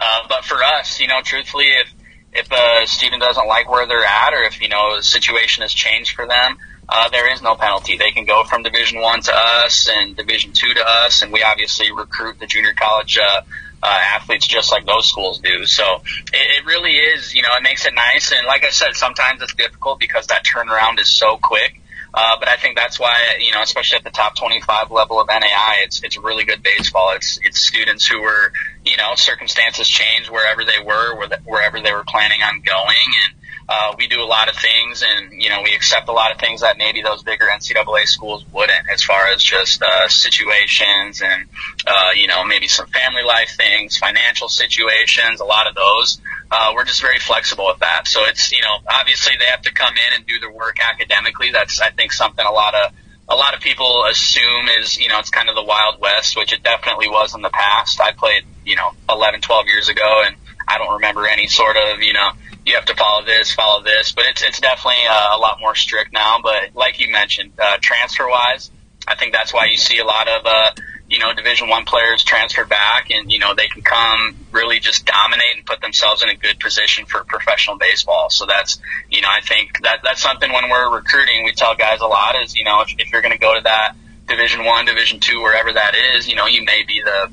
Uh, 0.00 0.26
but 0.28 0.44
for 0.44 0.60
us, 0.62 0.98
you 0.98 1.06
know, 1.06 1.20
truthfully, 1.22 1.66
if 1.66 1.94
if 2.32 2.50
a 2.50 2.86
student 2.88 3.22
doesn't 3.22 3.46
like 3.46 3.70
where 3.70 3.86
they're 3.86 4.04
at, 4.04 4.34
or 4.34 4.42
if 4.42 4.60
you 4.60 4.68
know 4.68 4.96
the 4.96 5.04
situation 5.04 5.62
has 5.62 5.72
changed 5.72 6.16
for 6.16 6.26
them, 6.26 6.58
uh, 6.88 7.08
there 7.10 7.32
is 7.32 7.42
no 7.42 7.54
penalty. 7.56 7.96
They 7.96 8.12
can 8.12 8.24
go 8.24 8.44
from 8.44 8.62
Division 8.62 9.00
One 9.00 9.20
to 9.22 9.32
us 9.34 9.88
and 9.92 10.16
Division 10.16 10.52
Two 10.52 10.72
to 10.74 10.84
us, 10.86 11.22
and 11.22 11.32
we 11.32 11.42
obviously 11.42 11.90
recruit 11.92 12.38
the 12.38 12.46
junior 12.46 12.74
college 12.74 13.18
uh, 13.18 13.42
uh, 13.82 14.00
athletes 14.14 14.46
just 14.46 14.70
like 14.72 14.86
those 14.86 15.08
schools 15.08 15.40
do. 15.40 15.66
So 15.66 16.02
it, 16.32 16.60
it 16.60 16.66
really 16.66 16.92
is, 16.92 17.34
you 17.34 17.42
know, 17.42 17.50
it 17.56 17.62
makes 17.62 17.86
it 17.86 17.94
nice. 17.94 18.32
And 18.32 18.46
like 18.46 18.64
I 18.64 18.70
said, 18.70 18.94
sometimes 18.94 19.42
it's 19.42 19.54
difficult 19.54 20.00
because 20.00 20.28
that 20.28 20.44
turnaround 20.44 21.00
is 21.00 21.08
so 21.08 21.36
quick. 21.36 21.80
Uh, 22.14 22.36
but 22.38 22.48
I 22.48 22.56
think 22.56 22.76
that's 22.76 22.98
why, 22.98 23.14
you 23.40 23.52
know, 23.52 23.60
especially 23.60 23.98
at 23.98 24.04
the 24.04 24.10
top 24.10 24.36
25 24.36 24.90
level 24.90 25.20
of 25.20 25.28
NAI, 25.28 25.80
it's, 25.82 26.02
it's 26.02 26.16
really 26.16 26.44
good 26.44 26.62
baseball. 26.62 27.12
It's, 27.14 27.38
it's 27.44 27.58
students 27.58 28.06
who 28.06 28.22
were, 28.22 28.52
you 28.86 28.96
know, 28.96 29.14
circumstances 29.16 29.86
changed 29.86 30.30
wherever 30.30 30.64
they 30.64 30.82
were, 30.82 31.28
wherever 31.44 31.80
they 31.80 31.92
were 31.92 32.04
planning 32.04 32.40
on 32.42 32.62
going. 32.62 32.96
And, 33.24 33.35
uh, 33.68 33.94
we 33.98 34.06
do 34.06 34.22
a 34.22 34.24
lot 34.24 34.48
of 34.48 34.56
things 34.56 35.02
and, 35.02 35.42
you 35.42 35.48
know, 35.48 35.60
we 35.62 35.74
accept 35.74 36.08
a 36.08 36.12
lot 36.12 36.30
of 36.30 36.38
things 36.38 36.60
that 36.60 36.78
maybe 36.78 37.02
those 37.02 37.22
bigger 37.24 37.46
NCAA 37.46 38.06
schools 38.06 38.44
wouldn't 38.52 38.88
as 38.92 39.02
far 39.02 39.26
as 39.28 39.42
just, 39.42 39.82
uh, 39.82 40.08
situations 40.08 41.20
and, 41.20 41.48
uh, 41.86 42.10
you 42.14 42.28
know, 42.28 42.44
maybe 42.44 42.68
some 42.68 42.86
family 42.86 43.24
life 43.24 43.56
things, 43.56 43.98
financial 43.98 44.48
situations, 44.48 45.40
a 45.40 45.44
lot 45.44 45.66
of 45.66 45.74
those. 45.74 46.20
Uh, 46.48 46.72
we're 46.76 46.84
just 46.84 47.00
very 47.00 47.18
flexible 47.18 47.66
with 47.66 47.80
that. 47.80 48.06
So 48.06 48.24
it's, 48.26 48.52
you 48.52 48.62
know, 48.62 48.76
obviously 48.88 49.34
they 49.36 49.46
have 49.46 49.62
to 49.62 49.72
come 49.72 49.94
in 49.94 50.16
and 50.16 50.26
do 50.26 50.38
their 50.38 50.52
work 50.52 50.76
academically. 50.80 51.50
That's, 51.50 51.80
I 51.80 51.90
think, 51.90 52.12
something 52.12 52.46
a 52.46 52.52
lot 52.52 52.74
of, 52.76 52.92
a 53.28 53.34
lot 53.34 53.54
of 53.54 53.60
people 53.60 54.04
assume 54.04 54.68
is, 54.80 54.96
you 54.96 55.08
know, 55.08 55.18
it's 55.18 55.30
kind 55.30 55.48
of 55.48 55.56
the 55.56 55.64
Wild 55.64 56.00
West, 56.00 56.36
which 56.36 56.52
it 56.52 56.62
definitely 56.62 57.08
was 57.08 57.34
in 57.34 57.42
the 57.42 57.50
past. 57.50 58.00
I 58.00 58.12
played, 58.12 58.44
you 58.64 58.76
know, 58.76 58.92
11, 59.10 59.40
12 59.40 59.66
years 59.66 59.88
ago 59.88 60.22
and 60.24 60.36
I 60.76 60.84
don't 60.84 60.94
remember 60.94 61.26
any 61.26 61.46
sort 61.46 61.76
of, 61.76 62.02
you 62.02 62.12
know, 62.12 62.30
you 62.66 62.74
have 62.74 62.84
to 62.86 62.94
follow 62.94 63.24
this, 63.24 63.52
follow 63.52 63.82
this, 63.82 64.12
but 64.12 64.24
it's 64.26 64.42
it's 64.42 64.60
definitely 64.60 65.02
uh, 65.08 65.36
a 65.36 65.38
lot 65.38 65.58
more 65.60 65.74
strict 65.74 66.12
now. 66.12 66.38
But 66.42 66.74
like 66.74 67.00
you 67.00 67.10
mentioned, 67.10 67.52
uh, 67.58 67.78
transfer 67.80 68.28
wise, 68.28 68.70
I 69.08 69.14
think 69.14 69.32
that's 69.32 69.54
why 69.54 69.66
you 69.66 69.76
see 69.76 69.98
a 69.98 70.04
lot 70.04 70.28
of 70.28 70.44
uh, 70.44 70.70
you 71.08 71.20
know 71.20 71.32
Division 71.32 71.68
One 71.68 71.84
players 71.84 72.24
transfer 72.24 72.64
back, 72.64 73.10
and 73.10 73.32
you 73.32 73.38
know 73.38 73.54
they 73.54 73.68
can 73.68 73.82
come 73.82 74.36
really 74.50 74.80
just 74.80 75.06
dominate 75.06 75.56
and 75.56 75.64
put 75.64 75.80
themselves 75.80 76.22
in 76.22 76.28
a 76.28 76.34
good 76.34 76.58
position 76.58 77.06
for 77.06 77.24
professional 77.24 77.78
baseball. 77.78 78.28
So 78.30 78.46
that's 78.46 78.78
you 79.08 79.22
know 79.22 79.28
I 79.30 79.40
think 79.40 79.82
that 79.82 80.00
that's 80.02 80.20
something 80.20 80.52
when 80.52 80.68
we're 80.68 80.92
recruiting, 80.92 81.44
we 81.44 81.52
tell 81.52 81.76
guys 81.76 82.00
a 82.00 82.06
lot 82.06 82.34
is 82.42 82.56
you 82.56 82.64
know 82.64 82.82
if, 82.82 82.92
if 82.98 83.12
you're 83.12 83.22
going 83.22 83.32
to 83.32 83.38
go 83.38 83.54
to 83.54 83.62
that 83.62 83.94
Division 84.26 84.64
One, 84.64 84.84
Division 84.86 85.20
Two, 85.20 85.40
wherever 85.40 85.72
that 85.72 85.94
is, 85.94 86.28
you 86.28 86.34
know 86.34 86.46
you 86.46 86.64
may 86.64 86.82
be 86.86 87.00
the 87.00 87.30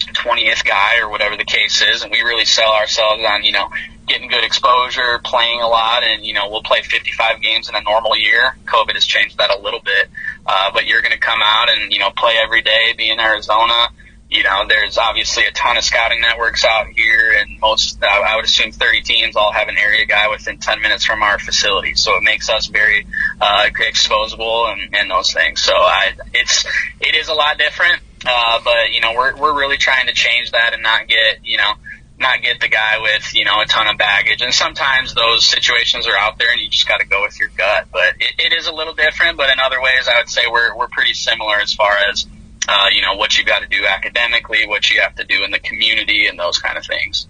20th 0.00 0.64
guy 0.64 0.98
or 1.00 1.08
whatever 1.08 1.36
the 1.36 1.44
case 1.44 1.82
is, 1.82 2.02
and 2.02 2.10
we 2.10 2.20
really 2.22 2.44
sell 2.44 2.72
ourselves 2.72 3.22
on 3.24 3.44
you 3.44 3.52
know 3.52 3.68
getting 4.10 4.28
good 4.28 4.44
exposure, 4.44 5.20
playing 5.24 5.60
a 5.60 5.68
lot, 5.68 6.02
and 6.02 6.24
you 6.24 6.34
know 6.34 6.50
we'll 6.50 6.62
play 6.62 6.82
55 6.82 7.40
games 7.40 7.68
in 7.68 7.74
a 7.74 7.82
normal 7.82 8.16
year. 8.16 8.56
COVID 8.66 8.94
has 8.94 9.06
changed 9.06 9.38
that 9.38 9.50
a 9.50 9.60
little 9.60 9.80
bit, 9.80 10.10
uh, 10.46 10.70
but 10.72 10.86
you're 10.86 11.00
going 11.00 11.12
to 11.12 11.18
come 11.18 11.40
out 11.42 11.70
and 11.70 11.92
you 11.92 11.98
know 11.98 12.10
play 12.10 12.34
every 12.42 12.62
day, 12.62 12.92
be 12.96 13.10
in 13.10 13.20
Arizona. 13.20 13.88
You 14.28 14.44
know, 14.44 14.62
there's 14.68 14.96
obviously 14.96 15.44
a 15.46 15.50
ton 15.50 15.76
of 15.76 15.82
scouting 15.82 16.20
networks 16.20 16.64
out 16.64 16.86
here, 16.86 17.32
and 17.36 17.58
most 17.58 18.02
I 18.02 18.36
would 18.36 18.44
assume 18.44 18.70
30 18.70 19.02
teams 19.02 19.36
all 19.36 19.52
have 19.52 19.66
an 19.68 19.76
area 19.76 20.06
guy 20.06 20.28
within 20.28 20.58
10 20.58 20.80
minutes 20.80 21.04
from 21.04 21.22
our 21.24 21.40
facility. 21.40 21.94
So 21.96 22.16
it 22.16 22.22
makes 22.22 22.48
us 22.48 22.68
very 22.68 23.06
uh, 23.40 23.68
exposable 23.74 24.72
and, 24.72 24.94
and 24.94 25.10
those 25.10 25.32
things. 25.32 25.60
So 25.60 25.72
I, 25.74 26.12
it's 26.32 26.64
it 27.00 27.16
is 27.16 27.26
a 27.26 27.34
lot 27.34 27.58
different, 27.58 28.02
uh, 28.26 28.60
but 28.62 28.92
you 28.92 29.00
know 29.00 29.12
we're 29.14 29.36
we're 29.36 29.58
really 29.58 29.76
trying 29.76 30.06
to 30.06 30.12
change 30.12 30.50
that 30.52 30.72
and 30.74 30.82
not 30.82 31.08
get 31.08 31.44
you 31.44 31.56
know 31.56 31.72
not 32.20 32.42
get 32.42 32.60
the 32.60 32.68
guy 32.68 32.98
with 33.00 33.34
you 33.34 33.44
know 33.44 33.60
a 33.60 33.66
ton 33.66 33.88
of 33.88 33.98
baggage. 33.98 34.42
And 34.42 34.52
sometimes 34.52 35.14
those 35.14 35.44
situations 35.44 36.06
are 36.06 36.16
out 36.16 36.38
there, 36.38 36.52
and 36.52 36.60
you 36.60 36.68
just 36.68 36.86
got 36.86 37.00
to 37.00 37.06
go 37.06 37.22
with 37.22 37.38
your 37.40 37.48
gut. 37.56 37.88
But 37.90 38.16
it, 38.20 38.34
it 38.38 38.52
is 38.52 38.66
a 38.66 38.72
little 38.72 38.94
different. 38.94 39.36
But 39.36 39.50
in 39.50 39.58
other 39.58 39.80
ways, 39.80 40.06
I 40.06 40.18
would 40.18 40.28
say 40.28 40.42
we're 40.50 40.76
we're 40.76 40.88
pretty 40.88 41.14
similar 41.14 41.56
as 41.56 41.72
far 41.72 41.92
as 42.10 42.26
uh, 42.68 42.88
you 42.92 43.02
know 43.02 43.14
what 43.14 43.36
you 43.38 43.44
got 43.44 43.60
to 43.62 43.68
do 43.68 43.86
academically, 43.86 44.66
what 44.66 44.90
you 44.90 45.00
have 45.00 45.14
to 45.16 45.24
do 45.24 45.42
in 45.42 45.50
the 45.50 45.58
community, 45.58 46.26
and 46.26 46.38
those 46.38 46.58
kind 46.58 46.76
of 46.76 46.84
things. 46.84 47.26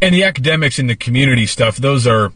And 0.00 0.14
the 0.14 0.24
academics 0.24 0.78
and 0.78 0.90
the 0.90 0.96
community 0.96 1.46
stuff, 1.46 1.76
those 1.76 2.06
are 2.06 2.32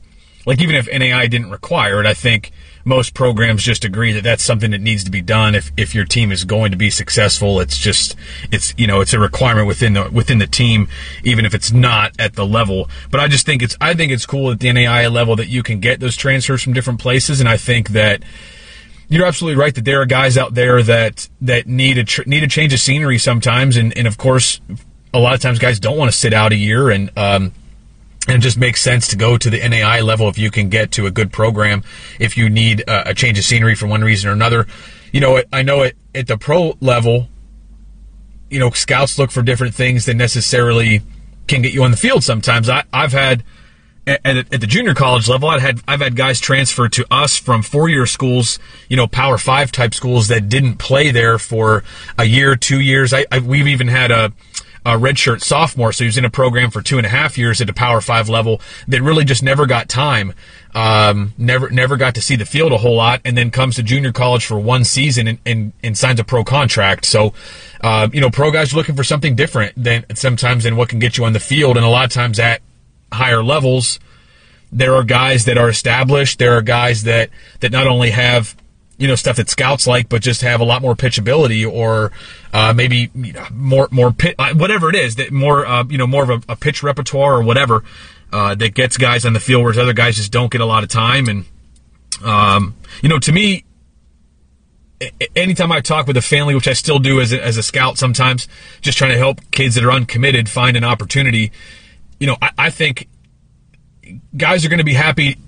like 0.47 0.61
even 0.61 0.77
if 0.77 0.87
NAI 0.87 1.27
didn't 1.27 1.51
require 1.51 2.01
it, 2.01 2.07
I 2.07 2.15
think 2.15 2.53
most 2.85 3.15
programs 3.15 3.63
just 3.63 3.85
agree 3.85 4.13
that 4.13 4.25
that's 4.25 4.45
something 4.45 4.71
that 4.71 4.81
needs 4.81 5.05
to 5.05 5.11
be 5.11 5.21
done 5.21 5.55
if, 5.55 5.71
if 5.77 5.95
your 5.95 6.05
team 6.05 6.33
is 6.33 6.45
going 6.45 6.71
to 6.71 6.77
be 6.77 6.91
successful. 6.91 7.61
It's 7.61 7.79
just 7.79 8.17
it's 8.51 8.75
you 8.77 8.87
know 8.87 9.01
it's 9.01 9.13
a 9.13 9.19
requirement 9.19 9.67
within 9.67 9.93
the 9.95 10.11
within 10.11 10.39
the 10.39 10.47
team, 10.47 10.89
even 11.25 11.45
if 11.45 11.55
it's 11.55 11.73
not 11.73 12.13
at 12.19 12.35
the 12.35 12.47
level. 12.47 12.89
But 13.11 13.21
I 13.21 13.29
just 13.29 13.47
think 13.47 13.63
it's 13.63 13.77
I 13.81 13.95
think 13.95 14.13
it's 14.13 14.27
cool 14.27 14.51
at 14.51 14.61
the 14.61 14.73
NAI 14.73 15.09
level 15.09 15.37
that 15.37 15.49
you 15.49 15.63
can 15.63 15.81
get 15.81 16.01
those 16.01 16.17
transfers 16.17 16.63
from 16.63 16.73
different 16.73 17.01
places, 17.01 17.41
and 17.41 17.49
I 17.49 17.57
think 17.57 17.91
that 17.91 18.23
you're 19.09 19.27
absolutely 19.27 19.61
right 19.61 19.75
that 19.75 19.85
there 19.85 20.01
are 20.01 20.07
guys 20.07 20.39
out 20.39 20.55
there 20.55 20.83
that 20.83 21.29
that 21.41 21.67
need 21.67 21.99
a 21.99 22.05
tr- 22.05 22.23
need 22.27 22.43
a 22.43 22.49
change 22.49 22.73
of 22.73 22.81
scenery 22.81 23.19
sometimes, 23.19 23.77
and 23.77 23.97
and 23.97 24.07
of 24.07 24.17
course 24.17 24.61
a 25.13 25.19
lot 25.19 25.35
of 25.35 25.41
times 25.41 25.59
guys 25.59 25.81
don't 25.81 25.99
want 25.99 26.11
to 26.11 26.17
sit 26.17 26.33
out 26.33 26.53
a 26.53 26.57
year 26.57 26.91
and. 26.91 27.11
Um, 27.17 27.53
and 28.29 28.37
it 28.37 28.41
just 28.41 28.59
makes 28.59 28.81
sense 28.83 29.09
to 29.09 29.17
go 29.17 29.39
to 29.39 29.51
the 29.51 29.67
NAI 29.67 30.01
level 30.01 30.29
if 30.29 30.39
you 30.39 30.51
can 30.51 30.69
get 30.69 30.93
to 30.93 31.07
a 31.07 31.11
good 31.11 31.33
program. 31.33 31.83
If 32.19 32.37
you 32.37 32.51
need 32.51 32.85
uh, 32.89 33.05
a 33.07 33.15
change 33.15 33.39
of 33.39 33.45
scenery 33.45 33.75
for 33.75 33.87
one 33.87 34.03
reason 34.03 34.29
or 34.29 34.33
another, 34.33 34.67
you 35.13 35.21
know, 35.21 35.43
I 35.53 35.63
know 35.63 35.83
it 35.83 35.97
at 36.15 36.27
the 36.27 36.37
pro 36.37 36.77
level, 36.81 37.29
you 38.51 38.59
know, 38.59 38.71
scouts 38.71 39.19
look 39.19 39.31
for 39.31 39.43
different 39.43 39.75
things 39.75 40.07
than 40.07 40.19
necessarily 40.19 41.03
can 41.49 41.63
get 41.63 41.73
you 41.73 41.83
on 41.83 41.91
the 41.91 41.97
field. 41.97 42.23
Sometimes 42.23 42.69
I, 42.69 42.85
I've 42.93 43.13
had 43.13 43.43
at, 44.07 44.53
at, 44.53 44.61
the 44.61 44.67
junior 44.67 44.95
college 44.95 45.29
level, 45.29 45.49
I've 45.49 45.61
had 45.61 45.81
I've 45.87 46.01
had 46.01 46.17
guys 46.17 46.41
transfer 46.41 46.89
to 46.89 47.07
us 47.11 47.37
from 47.37 47.63
four 47.63 47.89
year 47.89 48.07
schools, 48.07 48.59
you 48.89 48.97
know, 48.97 49.07
Power 49.07 49.39
Five 49.39 49.73
type 49.73 49.95
schools 49.95 50.29
that 50.29 50.49
didn't 50.49 50.77
play 50.77 51.11
there 51.11 51.39
for 51.39 51.85
a 52.19 52.25
year, 52.25 52.57
two 52.57 52.81
years. 52.81 53.13
I, 53.13 53.27
I 53.31 53.39
we've 53.39 53.69
even 53.69 53.89
had 53.89 54.11
a 54.11 54.33
a 54.85 54.93
redshirt 54.93 55.43
sophomore, 55.43 55.93
so 55.93 56.05
he 56.05 56.07
was 56.07 56.17
in 56.17 56.25
a 56.25 56.31
program 56.31 56.71
for 56.71 56.81
two 56.81 56.97
and 56.97 57.07
a 57.07 57.11
half 57.11 57.37
years 57.37 57.61
at 57.61 57.69
a 57.69 57.73
Power 57.75 58.01
Five 58.01 58.29
level 58.29 58.61
that 58.89 59.03
really 59.03 59.25
just 59.25 59.43
never 59.43 59.67
got 59.67 59.89
time, 59.89 60.33
um, 60.75 61.35
never 61.37 61.69
never 61.71 61.97
got 61.97 62.15
to 62.15 62.23
see 62.23 62.37
the 62.37 62.47
field 62.47 62.73
a 62.73 62.79
whole 62.79 62.97
lot, 62.97 63.21
and 63.25 63.37
then 63.37 63.51
comes 63.51 63.77
to 63.77 63.83
junior 63.83 64.13
college 64.13 64.45
for 64.45 64.59
one 64.59 64.85
season 64.85 65.29
and, 65.29 65.39
and, 65.45 65.73
and 65.83 65.99
signs 65.99 66.19
a 66.19 66.25
pro 66.25 66.45
contract. 66.45 67.05
So, 67.05 67.35
uh, 67.83 68.09
you 68.13 68.21
know, 68.21 68.31
pro 68.31 68.51
guys 68.51 68.73
are 68.73 68.77
looking 68.77 68.97
for 68.97 69.05
something 69.05 69.35
different 69.35 69.75
than 69.77 70.05
sometimes 70.15 70.65
than 70.65 70.77
what 70.77 70.89
can 70.89 70.99
get 70.99 71.19
you 71.19 71.25
on 71.25 71.35
the 71.35 71.41
field, 71.41 71.77
and 71.77 71.85
a 71.85 71.91
lot 71.91 72.07
of 72.07 72.13
times 72.13 72.39
at 72.39 72.63
higher 73.13 73.43
levels, 73.43 74.01
there 74.73 74.95
are 74.95 75.05
guys 75.05 75.45
that 75.45 75.59
are 75.59 75.69
established. 75.69 76.39
There 76.39 76.57
are 76.57 76.63
guys 76.63 77.03
that 77.03 77.31
that 77.61 77.71
not 77.71 77.87
only 77.87 78.11
have 78.13 78.57
you 79.01 79.09
know 79.09 79.15
stuff 79.15 79.37
that 79.37 79.49
scouts 79.49 79.87
like, 79.87 80.11
but 80.11 80.21
just 80.21 80.43
have 80.43 80.61
a 80.61 80.65
lot 80.65 80.83
more 80.83 80.95
pitchability 80.95 81.69
or 81.69 82.13
uh, 82.53 82.75
maybe 82.77 83.11
you 83.15 83.33
know, 83.33 83.47
more 83.51 83.89
more 83.91 84.13
pit, 84.13 84.35
uh, 84.39 84.53
whatever 84.55 84.91
it 84.91 84.95
is 84.95 85.17
that 85.17 85.33
more 85.33 85.67
uh, 85.67 85.85
you 85.89 85.97
know 85.97 86.07
more 86.07 86.23
of 86.23 86.31
a, 86.31 86.53
a 86.53 86.57
pitch 86.57 86.83
repertoire 86.83 87.37
or 87.37 87.43
whatever 87.43 87.83
uh, 88.31 88.55
that 88.55 88.75
gets 88.75 88.99
guys 88.99 89.25
on 89.25 89.33
the 89.33 89.41
field, 89.41 89.63
whereas 89.63 89.79
other 89.79 89.95
guys 89.95 90.17
just 90.17 90.31
don't 90.31 90.53
get 90.53 90.61
a 90.61 90.67
lot 90.67 90.83
of 90.83 90.91
time. 90.91 91.29
And 91.29 91.47
um, 92.23 92.77
you 93.03 93.09
know, 93.09 93.19
to 93.21 93.33
me, 93.33 93.65
anytime 95.35 95.73
I 95.73 95.81
talk 95.81 96.07
with 96.07 96.19
a 96.19 96.23
family, 96.23 96.55
which 96.55 96.69
I 96.69 96.75
still 96.75 96.99
do 96.99 97.23
as 97.23 97.33
a, 97.33 97.43
as 97.43 97.57
a 97.57 97.63
scout 97.63 97.97
sometimes, 97.97 98.49
just 98.83 98.99
trying 98.99 99.13
to 99.13 99.19
help 99.19 99.41
kids 99.51 99.77
that 99.77 99.85
are 99.85 99.93
uncommitted 99.93 100.47
find 100.51 100.77
an 100.77 100.85
opportunity. 100.85 101.53
You 102.19 102.27
know, 102.27 102.37
I, 102.43 102.51
I 102.59 102.71
think 102.71 103.09
guys 104.37 104.67
are 104.67 104.69
going 104.69 104.79
to 104.79 104.85
be 104.85 104.93
happy 104.93 105.39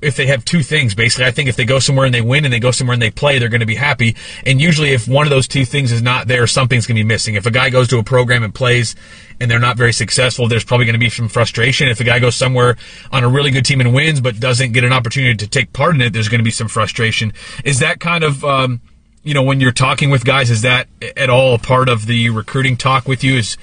if 0.00 0.16
they 0.16 0.26
have 0.26 0.44
two 0.44 0.62
things 0.62 0.94
basically. 0.94 1.24
I 1.24 1.30
think 1.30 1.48
if 1.48 1.56
they 1.56 1.64
go 1.64 1.78
somewhere 1.78 2.06
and 2.06 2.14
they 2.14 2.20
win 2.20 2.44
and 2.44 2.52
they 2.52 2.60
go 2.60 2.70
somewhere 2.70 2.94
and 2.94 3.02
they 3.02 3.10
play 3.10 3.38
they're 3.38 3.48
going 3.48 3.60
to 3.60 3.66
be 3.66 3.74
happy. 3.74 4.16
And 4.46 4.60
usually 4.60 4.92
if 4.92 5.08
one 5.08 5.26
of 5.26 5.30
those 5.30 5.48
two 5.48 5.64
things 5.64 5.90
is 5.90 6.02
not 6.02 6.28
there 6.28 6.46
something's 6.46 6.86
going 6.86 6.96
to 6.96 7.02
be 7.02 7.06
missing. 7.06 7.34
If 7.34 7.46
a 7.46 7.50
guy 7.50 7.70
goes 7.70 7.88
to 7.88 7.98
a 7.98 8.04
program 8.04 8.42
and 8.42 8.54
plays 8.54 8.94
and 9.40 9.50
they're 9.50 9.58
not 9.58 9.76
very 9.76 9.92
successful 9.92 10.46
there's 10.46 10.64
probably 10.64 10.86
going 10.86 10.94
to 10.94 11.00
be 11.00 11.10
some 11.10 11.28
frustration. 11.28 11.88
If 11.88 12.00
a 12.00 12.04
guy 12.04 12.18
goes 12.20 12.36
somewhere 12.36 12.76
on 13.10 13.24
a 13.24 13.28
really 13.28 13.50
good 13.50 13.64
team 13.64 13.80
and 13.80 13.92
wins 13.92 14.20
but 14.20 14.38
doesn't 14.38 14.72
get 14.72 14.84
an 14.84 14.92
opportunity 14.92 15.36
to 15.36 15.48
take 15.48 15.72
part 15.72 15.94
in 15.94 16.00
it 16.00 16.12
there's 16.12 16.28
going 16.28 16.40
to 16.40 16.44
be 16.44 16.50
some 16.50 16.68
frustration. 16.68 17.32
Is 17.64 17.80
that 17.80 17.98
kind 17.98 18.22
of 18.22 18.44
um, 18.44 18.80
you 19.24 19.34
know 19.34 19.42
when 19.42 19.60
you're 19.60 19.72
talking 19.72 20.10
with 20.10 20.24
guys 20.24 20.50
is 20.50 20.62
that 20.62 20.86
at 21.16 21.28
all 21.28 21.58
part 21.58 21.88
of 21.88 22.06
the 22.06 22.30
recruiting 22.30 22.76
talk 22.76 23.08
with 23.08 23.24
you? 23.24 23.36
Is 23.36 23.56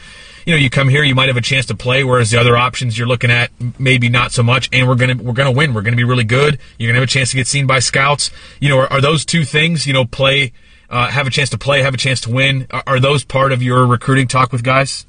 you 0.49 0.55
know, 0.55 0.61
you 0.61 0.71
come 0.71 0.89
here, 0.89 1.03
you 1.03 1.13
might 1.13 1.27
have 1.27 1.37
a 1.37 1.41
chance 1.41 1.67
to 1.67 1.75
play, 1.75 2.03
whereas 2.03 2.31
the 2.31 2.39
other 2.39 2.57
options 2.57 2.97
you're 2.97 3.07
looking 3.07 3.29
at 3.29 3.51
maybe 3.77 4.09
not 4.09 4.31
so 4.31 4.41
much. 4.41 4.67
And 4.73 4.87
we're 4.87 4.95
gonna 4.95 5.13
we're 5.15 5.33
gonna 5.33 5.51
win. 5.51 5.75
We're 5.75 5.83
gonna 5.83 5.95
be 5.95 6.03
really 6.03 6.23
good. 6.23 6.57
You're 6.79 6.89
gonna 6.89 7.01
have 7.01 7.07
a 7.07 7.11
chance 7.11 7.29
to 7.29 7.35
get 7.35 7.45
seen 7.45 7.67
by 7.67 7.77
scouts. 7.77 8.31
You 8.59 8.69
know, 8.69 8.79
are, 8.79 8.93
are 8.93 8.99
those 8.99 9.25
two 9.25 9.45
things? 9.45 9.85
You 9.85 9.93
know, 9.93 10.05
play, 10.05 10.53
uh, 10.89 11.05
have 11.05 11.27
a 11.27 11.29
chance 11.29 11.51
to 11.51 11.59
play, 11.59 11.83
have 11.83 11.93
a 11.93 11.97
chance 11.97 12.21
to 12.21 12.31
win. 12.31 12.65
Are, 12.71 12.81
are 12.87 12.99
those 12.99 13.23
part 13.23 13.51
of 13.51 13.61
your 13.61 13.85
recruiting 13.85 14.27
talk 14.27 14.51
with 14.51 14.63
guys? 14.63 15.05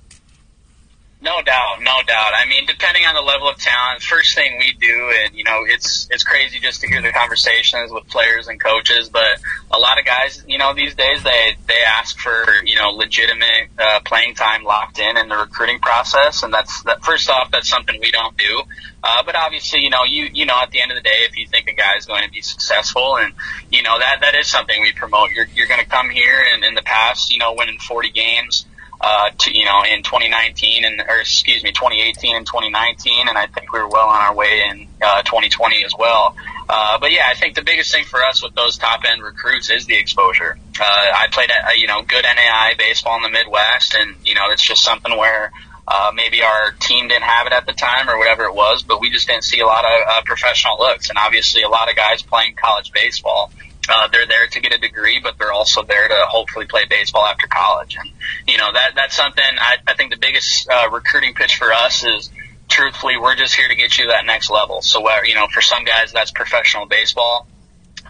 No 1.22 1.42
doubt, 1.42 1.83
no 1.83 2.00
doubt. 2.06 2.33
I 2.35 2.48
mean, 2.48 2.64
depending 2.64 3.04
on 3.04 3.14
the 3.14 3.20
level 3.20 3.46
of 3.46 3.59
talent, 3.59 4.02
first 4.02 4.35
thing 4.35 4.56
we 4.59 4.72
do, 4.72 5.12
and 5.22 5.35
you 5.35 5.44
know, 5.44 5.64
it's 5.66 6.09
it's 6.11 6.24
crazy 6.24 6.59
just 6.61 6.80
to 6.80 6.88
hear 6.88 7.02
the 7.02 7.12
conversations 7.12 7.92
with 7.92 8.09
players 8.09 8.48
and 8.48 8.59
coaches. 8.59 9.11
But 9.11 9.38
a 9.70 9.78
lot 9.78 9.98
of 9.98 10.06
guys, 10.06 10.42
you 10.46 10.56
know, 10.56 10.72
these 10.72 10.94
days 10.94 11.22
they 11.22 11.56
they 11.66 11.83
ask 11.87 12.18
for 12.18 12.64
you 12.64 12.76
know 12.76 12.92
legitimate 12.92 13.68
uh, 13.78 14.00
playing 14.06 14.35
time 14.35 14.64
locked 14.64 14.98
in 14.98 15.18
in 15.18 15.28
the 15.28 15.37
recruiting 15.37 15.78
process, 15.80 16.42
and 16.42 16.54
that's 16.54 16.83
that. 16.85 17.04
First 17.04 17.28
off, 17.28 17.50
that's 17.50 17.68
something 17.68 18.00
we 18.00 18.11
don't 18.11 18.37
do. 18.38 18.62
Uh, 19.04 19.22
but 19.22 19.37
obviously, 19.37 19.80
you 19.80 19.90
know, 19.90 20.04
you 20.04 20.24
you 20.33 20.46
know, 20.46 20.56
at 20.62 20.70
the 20.70 20.80
end 20.80 20.90
of 20.90 20.96
the 20.96 21.02
day, 21.02 21.26
if 21.28 21.37
you 21.37 21.46
think 21.46 21.68
a 21.68 21.74
guy 21.74 21.96
is 21.98 22.06
going 22.06 22.24
to 22.24 22.30
be 22.30 22.40
successful, 22.40 23.18
and 23.18 23.35
you 23.70 23.83
know 23.83 23.98
that 23.98 24.20
that 24.22 24.35
is 24.35 24.46
something 24.46 24.80
we 24.80 24.92
promote. 24.92 25.33
You're 25.33 25.48
you're 25.54 25.68
going 25.68 25.80
to 25.80 25.87
come 25.87 26.09
here, 26.09 26.42
and 26.54 26.64
in 26.64 26.74
the 26.74 26.83
past, 26.83 27.30
you 27.30 27.38
know, 27.38 27.52
winning 27.52 27.78
40 27.78 28.11
games 28.11 28.64
uh, 29.00 29.30
to, 29.38 29.56
you 29.56 29.64
know, 29.64 29.82
in 29.82 30.02
2019 30.02 30.84
and, 30.84 31.00
or 31.00 31.20
excuse 31.20 31.62
me, 31.62 31.72
2018 31.72 32.36
and 32.36 32.46
2019. 32.46 33.28
And 33.28 33.38
I 33.38 33.46
think 33.46 33.72
we 33.72 33.80
were 33.80 33.88
well 33.88 34.08
on 34.08 34.20
our 34.20 34.34
way 34.34 34.62
in, 34.68 34.88
uh, 35.02 35.22
2020 35.22 35.84
as 35.84 35.92
well. 35.98 36.36
Uh, 36.68 36.98
but 36.98 37.10
yeah, 37.10 37.22
I 37.26 37.34
think 37.34 37.54
the 37.54 37.62
biggest 37.62 37.92
thing 37.92 38.04
for 38.04 38.22
us 38.22 38.42
with 38.42 38.54
those 38.54 38.76
top 38.76 39.00
end 39.10 39.22
recruits 39.22 39.70
is 39.70 39.86
the 39.86 39.96
exposure. 39.96 40.58
Uh, 40.78 40.84
I 40.84 41.28
played, 41.32 41.50
uh, 41.50 41.72
you 41.76 41.86
know, 41.86 42.02
good 42.02 42.24
NAI 42.24 42.74
baseball 42.78 43.16
in 43.16 43.22
the 43.22 43.30
Midwest 43.30 43.94
and, 43.94 44.16
you 44.24 44.34
know, 44.34 44.50
it's 44.52 44.62
just 44.62 44.82
something 44.82 45.16
where, 45.16 45.50
uh, 45.88 46.12
maybe 46.14 46.42
our 46.42 46.70
team 46.72 47.08
didn't 47.08 47.24
have 47.24 47.48
it 47.48 47.52
at 47.52 47.66
the 47.66 47.72
time 47.72 48.08
or 48.08 48.16
whatever 48.16 48.44
it 48.44 48.54
was, 48.54 48.82
but 48.82 49.00
we 49.00 49.10
just 49.10 49.26
didn't 49.26 49.42
see 49.42 49.58
a 49.58 49.66
lot 49.66 49.84
of 49.84 49.90
uh, 50.08 50.22
professional 50.24 50.78
looks. 50.78 51.08
And 51.08 51.18
obviously, 51.18 51.62
a 51.62 51.68
lot 51.68 51.90
of 51.90 51.96
guys 51.96 52.22
playing 52.22 52.54
college 52.54 52.92
baseball 52.92 53.50
uh, 53.88 54.08
they're 54.08 54.26
there 54.26 54.46
to 54.46 54.60
get 54.60 54.74
a 54.74 54.78
degree, 54.78 55.20
but 55.22 55.38
they're 55.38 55.52
also 55.52 55.82
there 55.82 56.08
to 56.08 56.24
hopefully 56.28 56.66
play 56.66 56.84
baseball 56.88 57.24
after 57.24 57.46
college. 57.46 57.96
And 57.98 58.10
you 58.46 58.58
know 58.58 58.72
that 58.72 58.92
that's 58.94 59.16
something 59.16 59.44
I, 59.44 59.76
I 59.86 59.94
think 59.94 60.12
the 60.12 60.18
biggest 60.18 60.68
uh, 60.68 60.88
recruiting 60.90 61.34
pitch 61.34 61.56
for 61.56 61.72
us 61.72 62.04
is 62.04 62.30
truthfully 62.68 63.16
we're 63.16 63.36
just 63.36 63.54
here 63.54 63.68
to 63.68 63.74
get 63.74 63.98
you 63.98 64.04
to 64.04 64.10
that 64.10 64.26
next 64.26 64.50
level. 64.50 64.82
So 64.82 65.00
where 65.00 65.24
you 65.26 65.34
know 65.34 65.46
for 65.52 65.62
some 65.62 65.84
guys 65.84 66.12
that's 66.12 66.30
professional 66.30 66.86
baseball. 66.86 67.46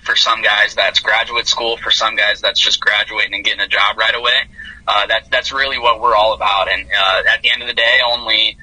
For 0.03 0.17
some 0.17 0.41
guys, 0.41 0.75
that's 0.75 1.01
graduate 1.01 1.47
school. 1.47 1.77
For 1.77 1.91
some 1.91 2.17
guys, 2.17 2.41
that's 2.41 2.59
just 2.59 2.81
graduating 2.81 3.35
and 3.35 3.45
getting 3.45 3.61
a 3.61 3.69
job 3.69 3.99
right 3.99 4.15
away. 4.15 4.49
Uh, 4.89 5.07
that, 5.09 5.31
that's 5.31 5.53
really 5.53 5.79
what 5.79 6.01
we're 6.01 6.17
all 6.17 6.33
about. 6.33 6.73
And 6.73 6.87
uh, 6.87 7.23
at 7.29 7.43
the 7.43 7.51
end 7.51 7.61
of 7.61 7.69
the 7.69 7.75
day, 7.75 7.99
only 8.11 8.57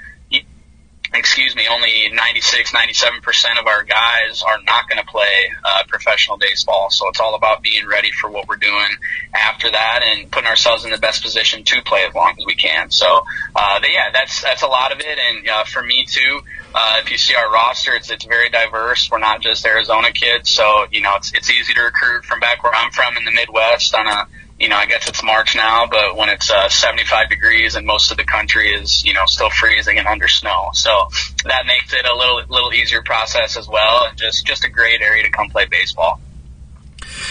excuse 1.13 1.55
me, 1.55 1.63
only 1.69 2.09
96, 2.11 2.71
97% 2.71 3.59
of 3.59 3.67
our 3.67 3.83
guys 3.83 4.43
are 4.43 4.59
not 4.65 4.89
going 4.89 5.03
to 5.03 5.09
play 5.09 5.51
uh, 5.63 5.83
professional 5.87 6.37
baseball. 6.37 6.89
So 6.89 7.07
it's 7.09 7.19
all 7.19 7.35
about 7.35 7.61
being 7.61 7.87
ready 7.87 8.11
for 8.11 8.29
what 8.29 8.47
we're 8.47 8.57
doing 8.57 8.89
after 9.33 9.71
that 9.71 10.01
and 10.03 10.29
putting 10.31 10.47
ourselves 10.47 10.85
in 10.85 10.91
the 10.91 10.97
best 10.97 11.23
position 11.23 11.63
to 11.63 11.81
play 11.83 12.05
as 12.07 12.13
long 12.13 12.33
as 12.37 12.45
we 12.45 12.55
can. 12.55 12.91
So, 12.91 13.23
uh, 13.55 13.79
yeah, 13.83 14.11
that's, 14.13 14.41
that's 14.41 14.63
a 14.63 14.67
lot 14.67 14.91
of 14.91 14.99
it. 14.99 15.17
And 15.17 15.47
uh, 15.47 15.63
for 15.63 15.81
me 15.81 16.05
too, 16.05 16.41
uh, 16.75 16.97
if 17.03 17.11
you 17.11 17.17
see 17.17 17.35
our 17.35 17.51
roster, 17.51 17.93
it's, 17.93 18.11
it's 18.11 18.25
very 18.25 18.49
diverse. 18.49 19.09
We're 19.09 19.19
not 19.19 19.41
just 19.41 19.65
Arizona 19.65 20.11
kids. 20.11 20.49
So, 20.49 20.85
you 20.91 21.01
know, 21.01 21.15
it's, 21.15 21.33
it's 21.33 21.49
easy 21.49 21.73
to 21.73 21.81
recruit 21.81 22.25
from 22.25 22.39
back 22.39 22.63
where 22.63 22.73
I'm 22.75 22.91
from 22.91 23.17
in 23.17 23.25
the 23.25 23.31
Midwest 23.31 23.95
on 23.95 24.07
a, 24.07 24.27
you 24.59 24.69
know, 24.69 24.75
I 24.75 24.87
guess 24.87 25.07
it's 25.07 25.23
March 25.23 25.55
now, 25.55 25.85
but 25.85 26.15
when 26.15 26.29
it's 26.29 26.49
uh, 26.49 26.67
75 26.67 27.29
degrees 27.29 27.75
and 27.75 27.85
most 27.85 28.09
of 28.09 28.17
the 28.17 28.23
country 28.23 28.73
is, 28.73 29.03
you 29.05 29.13
know, 29.13 29.25
still 29.27 29.51
freezing 29.51 29.99
and 29.99 30.07
under 30.07 30.27
snow. 30.27 30.69
So 30.73 31.09
that 31.45 31.65
makes 31.67 31.93
it 31.93 32.05
a 32.05 32.15
little, 32.15 32.41
little 32.49 32.73
easier 32.73 33.03
process 33.03 33.55
as 33.55 33.67
well. 33.67 34.07
And 34.07 34.17
just, 34.17 34.45
just 34.47 34.65
a 34.65 34.69
great 34.69 35.01
area 35.01 35.23
to 35.23 35.29
come 35.29 35.49
play 35.49 35.67
baseball. 35.69 36.19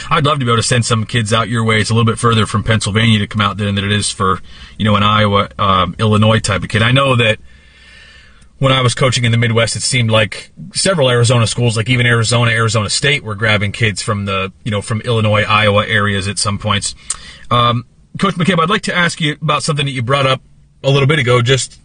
I'd 0.09 0.25
love 0.25 0.39
to 0.39 0.45
be 0.45 0.51
able 0.51 0.63
to 0.63 0.67
send 0.67 0.85
some 0.85 1.05
kids 1.05 1.33
out 1.33 1.49
your 1.49 1.65
way. 1.65 1.81
It's 1.81 1.91
a 1.91 1.95
little 1.95 2.11
bit 2.11 2.19
further 2.19 2.47
from 2.47 2.63
Pennsylvania 2.63 3.19
to 3.19 3.27
come 3.27 3.41
out 3.41 3.57
than 3.57 3.77
it 3.77 3.93
is 3.93 4.11
for, 4.11 4.41
you 4.79 4.85
know, 4.85 4.95
an 4.95 5.03
Iowa, 5.03 5.49
um, 5.59 5.97
Illinois 5.99 6.39
type 6.39 6.63
of 6.63 6.69
kid. 6.69 6.83
I 6.83 6.93
know 6.93 7.17
that 7.17 7.39
when 8.59 8.73
I 8.73 8.81
was 8.81 8.95
coaching 8.95 9.25
in 9.25 9.33
the 9.33 9.39
Midwest, 9.39 9.77
it 9.77 9.83
seemed 9.83 10.11
like 10.11 10.51
several 10.73 11.11
Arizona 11.11 11.47
schools, 11.47 11.77
like 11.77 11.91
even 11.91 12.07
Arizona, 12.07 12.51
Arizona 12.51 12.89
State, 12.89 13.23
were 13.23 13.35
grabbing 13.35 13.73
kids 13.73 14.01
from 14.01 14.25
the, 14.25 14.53
you 14.65 14.71
know, 14.71 14.81
from 14.81 15.01
Illinois, 15.03 15.43
Iowa 15.43 15.87
areas 15.87 16.27
at 16.27 16.39
some 16.39 16.59
points. 16.59 16.95
Um, 17.51 17.87
Coach 18.19 18.35
McCabe, 18.35 18.61
I'd 18.61 18.71
like 18.71 18.83
to 18.83 18.95
ask 18.95 19.21
you 19.21 19.37
about 19.43 19.63
something 19.63 19.85
that 19.85 19.93
you 19.93 20.03
brought 20.03 20.27
up 20.27 20.41
a 20.83 20.91
little 20.91 21.07
bit 21.07 21.19
ago, 21.19 21.43
just 21.43 21.79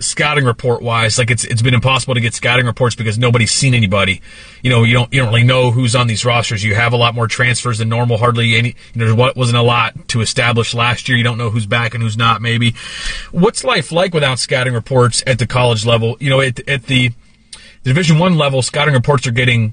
scouting 0.00 0.44
report 0.44 0.82
wise, 0.82 1.18
like 1.18 1.30
it's 1.30 1.44
it's 1.44 1.62
been 1.62 1.74
impossible 1.74 2.14
to 2.14 2.20
get 2.20 2.34
scouting 2.34 2.66
reports 2.66 2.94
because 2.94 3.18
nobody's 3.18 3.50
seen 3.50 3.74
anybody. 3.74 4.20
You 4.62 4.70
know, 4.70 4.84
you 4.84 4.94
don't 4.94 5.12
you 5.12 5.20
don't 5.20 5.28
really 5.28 5.46
know 5.46 5.70
who's 5.70 5.96
on 5.96 6.06
these 6.06 6.24
rosters. 6.24 6.62
You 6.62 6.74
have 6.74 6.92
a 6.92 6.96
lot 6.96 7.14
more 7.14 7.26
transfers 7.26 7.78
than 7.78 7.88
normal. 7.88 8.18
Hardly 8.18 8.56
any. 8.56 8.76
You 8.94 9.04
know, 9.04 9.14
what 9.14 9.36
wasn't 9.36 9.58
a 9.58 9.62
lot 9.62 10.08
to 10.08 10.20
establish 10.20 10.74
last 10.74 11.08
year. 11.08 11.18
You 11.18 11.24
don't 11.24 11.38
know 11.38 11.50
who's 11.50 11.66
back 11.66 11.94
and 11.94 12.02
who's 12.02 12.16
not. 12.16 12.40
Maybe. 12.42 12.74
What's 13.32 13.64
life 13.64 13.92
like 13.92 14.14
without 14.14 14.38
scouting 14.38 14.74
reports 14.74 15.22
at 15.26 15.38
the 15.38 15.46
college 15.46 15.84
level? 15.84 16.16
You 16.20 16.30
know, 16.30 16.40
at, 16.40 16.60
at 16.68 16.84
the, 16.84 17.08
the 17.08 17.14
Division 17.90 18.18
One 18.18 18.36
level, 18.36 18.62
scouting 18.62 18.94
reports 18.94 19.26
are 19.26 19.32
getting 19.32 19.72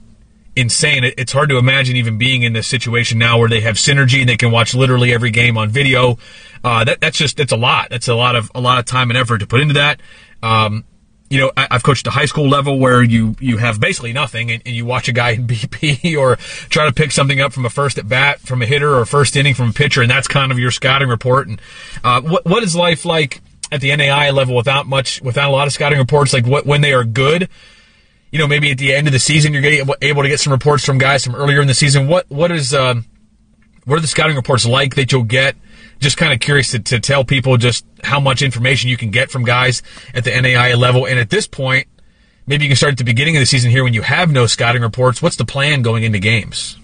insane. 0.55 1.03
It's 1.03 1.31
hard 1.31 1.49
to 1.49 1.57
imagine 1.57 1.95
even 1.95 2.17
being 2.17 2.43
in 2.43 2.53
this 2.53 2.67
situation 2.67 3.17
now 3.17 3.37
where 3.37 3.49
they 3.49 3.61
have 3.61 3.75
synergy 3.75 4.19
and 4.19 4.29
they 4.29 4.37
can 4.37 4.51
watch 4.51 4.73
literally 4.73 5.13
every 5.13 5.31
game 5.31 5.57
on 5.57 5.69
video. 5.69 6.17
Uh, 6.63 6.83
that, 6.83 7.01
that's 7.01 7.17
just 7.17 7.37
that's 7.37 7.51
a 7.51 7.57
lot. 7.57 7.89
That's 7.89 8.07
a 8.07 8.15
lot 8.15 8.35
of 8.35 8.51
a 8.55 8.61
lot 8.61 8.79
of 8.79 8.85
time 8.85 9.09
and 9.09 9.17
effort 9.17 9.39
to 9.39 9.47
put 9.47 9.61
into 9.61 9.75
that. 9.75 10.01
Um, 10.41 10.85
you 11.29 11.39
know, 11.39 11.51
I, 11.57 11.67
have 11.71 11.83
coached 11.83 12.05
a 12.07 12.11
high 12.11 12.25
school 12.25 12.47
level 12.47 12.79
where 12.79 13.01
you 13.01 13.35
you 13.39 13.57
have 13.57 13.79
basically 13.79 14.13
nothing, 14.13 14.51
and, 14.51 14.61
and, 14.65 14.75
you 14.75 14.85
watch 14.85 15.07
a 15.07 15.11
guy 15.11 15.31
in 15.31 15.47
BP 15.47 16.17
or 16.17 16.35
try 16.69 16.85
to 16.85 16.93
pick 16.93 17.11
something 17.11 17.41
up 17.41 17.51
from 17.51 17.65
a 17.65 17.69
first 17.69 17.97
at 17.97 18.07
bat 18.07 18.39
from 18.39 18.61
a 18.61 18.65
hitter 18.65 18.95
or 18.95 19.05
first 19.05 19.35
inning 19.35 19.55
from 19.55 19.69
a 19.69 19.73
pitcher, 19.73 20.01
and 20.01 20.09
that's 20.09 20.27
kind 20.27 20.51
of 20.51 20.59
your 20.59 20.71
scouting 20.71 21.09
report. 21.09 21.47
And 21.47 21.61
uh, 22.03 22.21
what 22.21 22.45
what 22.45 22.63
is 22.63 22.75
life 22.75 23.05
like 23.05 23.41
at 23.71 23.81
the 23.81 23.95
NAI 23.95 24.29
level 24.29 24.55
without 24.55 24.87
much, 24.87 25.21
without 25.21 25.49
a 25.49 25.51
lot 25.51 25.67
of 25.67 25.73
scouting 25.73 25.97
reports? 25.97 26.31
Like 26.31 26.45
what 26.45 26.65
when 26.65 26.81
they 26.81 26.93
are 26.93 27.03
good, 27.03 27.49
you 28.35 28.39
know, 28.39 28.47
maybe 28.47 28.69
at 28.69 28.77
the 28.77 28.93
end 28.93 29.07
of 29.07 29.13
the 29.13 29.19
season 29.19 29.53
you're 29.53 29.61
getting 29.61 29.89
able 30.01 30.21
to 30.21 30.27
get 30.27 30.41
some 30.41 30.51
reports 30.51 30.83
from 30.83 30.97
guys 30.97 31.23
from 31.23 31.35
earlier 31.35 31.61
in 31.61 31.67
the 31.67 31.73
season. 31.73 32.09
What 32.09 32.29
what 32.29 32.51
is 32.51 32.73
uh, 32.73 32.95
what 33.85 33.95
are 33.95 34.01
the 34.01 34.07
scouting 34.07 34.35
reports 34.35 34.65
like 34.65 34.95
that 34.95 35.13
you'll 35.13 35.23
get? 35.23 35.55
Just 35.99 36.17
kind 36.17 36.33
of 36.33 36.41
curious 36.41 36.71
to, 36.71 36.79
to 36.79 36.99
tell 36.99 37.23
people 37.23 37.55
just 37.55 37.85
how 38.03 38.19
much 38.19 38.41
information 38.41 38.89
you 38.89 38.97
can 38.97 39.09
get 39.09 39.31
from 39.31 39.45
guys 39.45 39.81
at 40.13 40.25
the 40.25 40.31
NAI 40.31 40.73
level. 40.73 41.07
And 41.07 41.17
at 41.17 41.29
this 41.29 41.47
point, 41.47 41.87
maybe 42.45 42.65
you 42.65 42.69
can 42.69 42.75
start 42.75 42.91
at 42.91 42.97
the 42.97 43.05
beginning 43.05 43.37
of 43.37 43.39
the 43.39 43.45
season 43.45 43.71
here 43.71 43.85
when 43.85 43.93
you 43.93 44.01
have 44.01 44.29
no 44.29 44.47
scouting 44.47 44.81
reports. 44.81 45.21
What's 45.21 45.37
the 45.37 45.45
plan 45.45 45.81
going 45.81 46.03
into 46.03 46.19
games? 46.19 46.75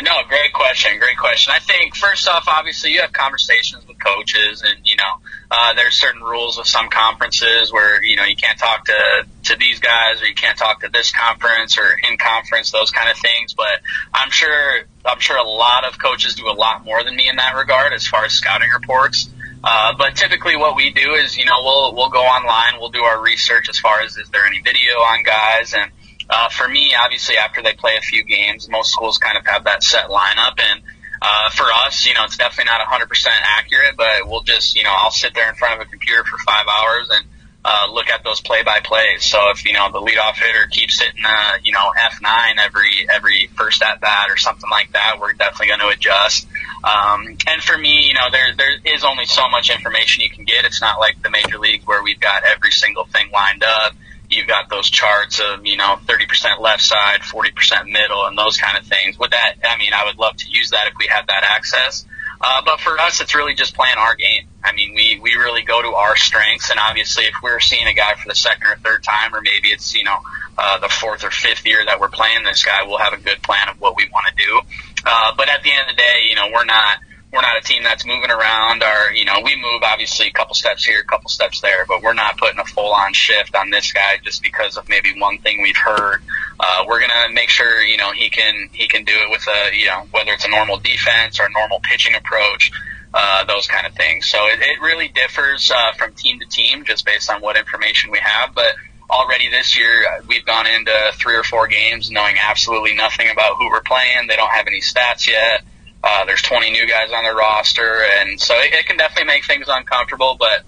No, 0.00 0.22
great 0.26 0.52
question. 0.54 0.98
Great 0.98 1.18
question. 1.18 1.52
I 1.54 1.58
think 1.58 1.94
first 1.94 2.26
off, 2.26 2.48
obviously, 2.48 2.92
you 2.92 3.02
have 3.02 3.12
conversations 3.12 3.86
with 3.86 4.02
coaches, 4.02 4.62
and 4.62 4.74
you 4.84 4.96
know, 4.96 5.20
uh, 5.50 5.74
there's 5.74 5.94
certain 5.94 6.22
rules 6.22 6.58
of 6.58 6.66
some 6.66 6.88
conferences 6.88 7.70
where 7.70 8.02
you 8.02 8.16
know 8.16 8.24
you 8.24 8.36
can't 8.36 8.58
talk 8.58 8.86
to 8.86 9.26
to 9.44 9.56
these 9.56 9.80
guys, 9.80 10.22
or 10.22 10.26
you 10.26 10.34
can't 10.34 10.56
talk 10.56 10.80
to 10.80 10.88
this 10.88 11.12
conference 11.12 11.78
or 11.78 11.94
in 12.10 12.16
conference, 12.16 12.70
those 12.70 12.90
kind 12.90 13.10
of 13.10 13.18
things. 13.18 13.52
But 13.52 13.80
I'm 14.14 14.30
sure 14.30 14.84
I'm 15.04 15.20
sure 15.20 15.36
a 15.36 15.48
lot 15.48 15.84
of 15.84 15.98
coaches 15.98 16.36
do 16.36 16.48
a 16.48 16.56
lot 16.56 16.84
more 16.84 17.04
than 17.04 17.14
me 17.14 17.28
in 17.28 17.36
that 17.36 17.54
regard 17.54 17.92
as 17.92 18.06
far 18.06 18.24
as 18.24 18.32
scouting 18.32 18.70
reports. 18.70 19.28
Uh, 19.62 19.92
but 19.96 20.16
typically, 20.16 20.56
what 20.56 20.74
we 20.74 20.90
do 20.90 21.14
is, 21.14 21.36
you 21.36 21.44
know, 21.44 21.62
we'll 21.62 21.94
we'll 21.94 22.10
go 22.10 22.22
online, 22.22 22.80
we'll 22.80 22.90
do 22.90 23.02
our 23.02 23.20
research 23.20 23.68
as 23.68 23.78
far 23.78 24.00
as 24.00 24.16
is 24.16 24.28
there 24.30 24.44
any 24.46 24.60
video 24.60 24.94
on 24.94 25.22
guys, 25.22 25.74
and 25.74 25.92
uh, 26.28 26.48
for 26.48 26.68
me, 26.68 26.94
obviously, 26.94 27.36
after 27.36 27.62
they 27.62 27.72
play 27.74 27.96
a 27.96 28.00
few 28.00 28.24
games, 28.24 28.68
most 28.68 28.92
schools 28.92 29.18
kind 29.18 29.36
of 29.36 29.46
have 29.46 29.64
that 29.64 29.82
set 29.82 30.08
lineup. 30.08 30.58
And 30.58 30.82
uh, 31.20 31.50
for 31.50 31.66
us, 31.86 32.06
you 32.06 32.14
know, 32.14 32.24
it's 32.24 32.36
definitely 32.36 32.72
not 32.72 32.86
100% 32.86 33.26
accurate, 33.58 33.96
but 33.96 34.26
we'll 34.28 34.42
just, 34.42 34.76
you 34.76 34.82
know, 34.82 34.94
I'll 34.96 35.10
sit 35.10 35.34
there 35.34 35.48
in 35.48 35.54
front 35.54 35.80
of 35.80 35.86
a 35.86 35.90
computer 35.90 36.24
for 36.24 36.38
five 36.38 36.66
hours 36.68 37.08
and 37.10 37.24
uh, 37.64 37.86
look 37.92 38.08
at 38.08 38.24
those 38.24 38.40
play-by-plays. 38.40 39.24
So 39.24 39.50
if 39.50 39.64
you 39.64 39.72
know 39.72 39.90
the 39.92 40.00
leadoff 40.00 40.34
hitter 40.34 40.66
keeps 40.68 41.00
hitting, 41.00 41.22
uh, 41.24 41.58
you 41.62 41.72
know, 41.72 41.92
F9 41.96 42.58
every 42.58 43.06
every 43.08 43.48
first 43.54 43.82
at 43.82 44.00
bat 44.00 44.30
or 44.30 44.36
something 44.36 44.68
like 44.68 44.92
that, 44.92 45.18
we're 45.20 45.32
definitely 45.32 45.68
going 45.68 45.80
to 45.80 45.88
adjust. 45.88 46.48
Um, 46.82 47.36
and 47.46 47.62
for 47.62 47.78
me, 47.78 48.08
you 48.08 48.14
know, 48.14 48.30
there 48.32 48.52
there 48.56 48.76
is 48.84 49.04
only 49.04 49.26
so 49.26 49.48
much 49.48 49.70
information 49.70 50.24
you 50.24 50.30
can 50.30 50.44
get. 50.44 50.64
It's 50.64 50.80
not 50.80 50.98
like 50.98 51.22
the 51.22 51.30
major 51.30 51.58
leagues 51.58 51.86
where 51.86 52.02
we've 52.02 52.18
got 52.18 52.42
every 52.42 52.72
single 52.72 53.04
thing 53.04 53.30
lined 53.30 53.62
up 53.62 53.94
you've 54.32 54.48
got 54.48 54.68
those 54.68 54.90
charts 54.90 55.40
of, 55.40 55.66
you 55.66 55.76
know, 55.76 55.98
30% 56.06 56.60
left 56.60 56.82
side, 56.82 57.20
40% 57.20 57.90
middle, 57.90 58.26
and 58.26 58.36
those 58.36 58.56
kind 58.56 58.78
of 58.78 58.84
things. 58.84 59.18
With 59.18 59.30
that, 59.30 59.54
I 59.64 59.76
mean, 59.78 59.92
I 59.92 60.04
would 60.04 60.18
love 60.18 60.36
to 60.36 60.50
use 60.50 60.70
that 60.70 60.88
if 60.88 60.94
we 60.98 61.06
had 61.06 61.26
that 61.28 61.44
access. 61.44 62.06
Uh, 62.40 62.62
but 62.64 62.80
for 62.80 62.98
us, 62.98 63.20
it's 63.20 63.34
really 63.34 63.54
just 63.54 63.74
playing 63.74 63.96
our 63.98 64.16
game. 64.16 64.48
I 64.64 64.72
mean, 64.72 64.94
we, 64.94 65.20
we 65.22 65.34
really 65.36 65.62
go 65.62 65.80
to 65.80 65.94
our 65.94 66.16
strengths, 66.16 66.70
and 66.70 66.80
obviously, 66.80 67.24
if 67.24 67.34
we're 67.42 67.60
seeing 67.60 67.86
a 67.86 67.94
guy 67.94 68.14
for 68.14 68.28
the 68.28 68.34
second 68.34 68.66
or 68.66 68.76
third 68.76 69.04
time, 69.04 69.34
or 69.34 69.40
maybe 69.40 69.68
it's, 69.68 69.94
you 69.94 70.02
know, 70.02 70.18
uh, 70.58 70.78
the 70.78 70.88
fourth 70.88 71.24
or 71.24 71.30
fifth 71.30 71.64
year 71.64 71.84
that 71.84 72.00
we're 72.00 72.08
playing 72.08 72.42
this 72.42 72.64
guy, 72.64 72.82
we'll 72.84 72.98
have 72.98 73.12
a 73.12 73.22
good 73.22 73.42
plan 73.42 73.68
of 73.68 73.80
what 73.80 73.96
we 73.96 74.08
want 74.12 74.26
to 74.26 74.44
do. 74.44 74.60
Uh, 75.06 75.32
but 75.36 75.48
at 75.48 75.62
the 75.62 75.70
end 75.70 75.88
of 75.88 75.96
the 75.96 76.00
day, 76.00 76.26
you 76.28 76.34
know, 76.34 76.48
we're 76.52 76.64
not– 76.64 76.98
we're 77.32 77.40
not 77.40 77.56
a 77.56 77.62
team 77.62 77.82
that's 77.82 78.04
moving 78.04 78.30
around 78.30 78.82
or, 78.82 79.12
you 79.12 79.24
know, 79.24 79.40
we 79.42 79.56
move 79.56 79.82
obviously 79.82 80.26
a 80.26 80.32
couple 80.32 80.54
steps 80.54 80.84
here, 80.84 81.00
a 81.00 81.04
couple 81.04 81.30
steps 81.30 81.62
there, 81.62 81.86
but 81.86 82.02
we're 82.02 82.12
not 82.12 82.36
putting 82.36 82.60
a 82.60 82.64
full 82.64 82.92
on 82.92 83.14
shift 83.14 83.54
on 83.56 83.70
this 83.70 83.90
guy 83.92 84.18
just 84.22 84.42
because 84.42 84.76
of 84.76 84.86
maybe 84.88 85.18
one 85.18 85.38
thing 85.38 85.62
we've 85.62 85.76
heard. 85.76 86.20
Uh, 86.60 86.84
we're 86.86 86.98
going 86.98 87.10
to 87.10 87.32
make 87.32 87.48
sure, 87.48 87.80
you 87.80 87.96
know, 87.96 88.12
he 88.12 88.28
can, 88.28 88.68
he 88.72 88.86
can 88.86 89.04
do 89.04 89.14
it 89.14 89.30
with 89.30 89.46
a, 89.48 89.74
you 89.74 89.86
know, 89.86 90.06
whether 90.10 90.32
it's 90.32 90.44
a 90.44 90.50
normal 90.50 90.78
defense 90.78 91.40
or 91.40 91.46
a 91.46 91.52
normal 91.52 91.80
pitching 91.80 92.14
approach, 92.14 92.70
uh, 93.14 93.44
those 93.46 93.66
kind 93.66 93.86
of 93.86 93.94
things. 93.94 94.26
So 94.26 94.38
it, 94.48 94.60
it 94.60 94.80
really 94.82 95.08
differs, 95.08 95.70
uh, 95.74 95.92
from 95.96 96.12
team 96.12 96.38
to 96.40 96.46
team 96.46 96.84
just 96.84 97.06
based 97.06 97.30
on 97.30 97.40
what 97.40 97.56
information 97.56 98.10
we 98.10 98.18
have, 98.18 98.54
but, 98.54 98.74
already 99.10 99.50
this 99.50 99.76
year 99.76 100.06
we've 100.26 100.46
gone 100.46 100.66
into 100.66 100.90
three 101.20 101.36
or 101.36 101.42
four 101.42 101.68
games 101.68 102.10
knowing 102.10 102.34
absolutely 102.48 102.94
nothing 102.94 103.28
about 103.30 103.56
who 103.58 103.68
we're 103.68 103.82
playing. 103.82 104.26
They 104.26 104.36
don't 104.36 104.50
have 104.50 104.66
any 104.66 104.80
stats 104.80 105.28
yet. 105.28 105.64
Uh, 106.04 106.24
there's 106.24 106.42
20 106.42 106.70
new 106.70 106.86
guys 106.86 107.10
on 107.12 107.24
the 107.24 107.32
roster, 107.32 108.04
and 108.18 108.40
so 108.40 108.54
it, 108.54 108.72
it 108.74 108.86
can 108.86 108.96
definitely 108.96 109.26
make 109.26 109.44
things 109.44 109.66
uncomfortable. 109.68 110.36
But 110.38 110.64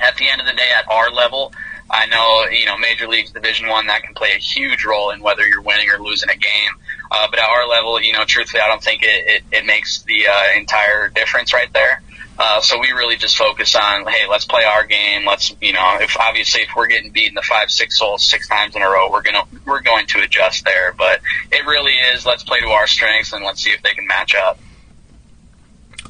at 0.00 0.16
the 0.16 0.28
end 0.28 0.40
of 0.40 0.46
the 0.46 0.52
day, 0.52 0.70
at 0.76 0.88
our 0.88 1.10
level, 1.10 1.52
I 1.90 2.06
know 2.06 2.46
you 2.50 2.66
know 2.66 2.78
Major 2.78 3.08
League's 3.08 3.32
Division 3.32 3.68
One 3.68 3.86
that 3.88 4.02
can 4.02 4.14
play 4.14 4.32
a 4.32 4.38
huge 4.38 4.84
role 4.84 5.10
in 5.10 5.20
whether 5.20 5.46
you're 5.46 5.62
winning 5.62 5.90
or 5.90 5.98
losing 5.98 6.30
a 6.30 6.36
game. 6.36 6.70
Uh, 7.10 7.26
but 7.30 7.38
at 7.38 7.48
our 7.48 7.66
level, 7.66 8.00
you 8.00 8.12
know, 8.12 8.24
truthfully, 8.24 8.60
I 8.60 8.68
don't 8.68 8.82
think 8.82 9.02
it, 9.02 9.26
it, 9.26 9.42
it 9.50 9.66
makes 9.66 10.02
the 10.02 10.26
uh, 10.28 10.58
entire 10.58 11.08
difference 11.08 11.54
right 11.54 11.72
there. 11.72 12.02
Uh, 12.38 12.60
so 12.60 12.78
we 12.78 12.92
really 12.92 13.16
just 13.16 13.36
focus 13.36 13.74
on, 13.74 14.06
hey, 14.06 14.28
let's 14.28 14.44
play 14.44 14.62
our 14.62 14.84
game. 14.84 15.24
Let's, 15.26 15.52
you 15.60 15.72
know, 15.72 15.98
if 16.00 16.16
obviously 16.20 16.62
if 16.62 16.68
we're 16.76 16.86
getting 16.86 17.10
beaten 17.10 17.34
the 17.34 17.42
five, 17.42 17.70
six 17.70 17.98
holes 17.98 18.22
six 18.22 18.46
times 18.46 18.76
in 18.76 18.82
a 18.82 18.86
row, 18.86 19.10
we're 19.10 19.22
gonna 19.22 19.42
we're 19.64 19.80
going 19.80 20.06
to 20.08 20.20
adjust 20.20 20.64
there. 20.64 20.92
But 20.92 21.20
it 21.50 21.66
really 21.66 21.94
is 22.14 22.24
let's 22.24 22.44
play 22.44 22.60
to 22.60 22.68
our 22.68 22.86
strengths 22.86 23.32
and 23.32 23.44
let's 23.44 23.62
see 23.62 23.70
if 23.70 23.82
they 23.82 23.94
can 23.94 24.06
match 24.06 24.36
up. 24.36 24.60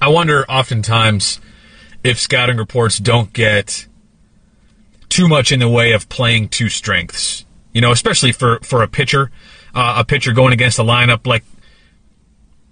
I 0.00 0.08
wonder 0.08 0.44
oftentimes 0.48 1.40
if 2.04 2.18
scouting 2.18 2.56
reports 2.56 2.98
don't 2.98 3.32
get 3.32 3.86
too 5.08 5.28
much 5.28 5.52
in 5.52 5.60
the 5.60 5.68
way 5.68 5.92
of 5.92 6.08
playing 6.08 6.48
to 6.50 6.68
strengths. 6.68 7.44
You 7.72 7.80
know, 7.80 7.92
especially 7.92 8.32
for 8.32 8.60
for 8.62 8.82
a 8.82 8.88
pitcher, 8.88 9.30
uh, 9.74 9.96
a 9.98 10.04
pitcher 10.04 10.32
going 10.32 10.52
against 10.52 10.78
a 10.78 10.82
lineup 10.82 11.26
like. 11.26 11.44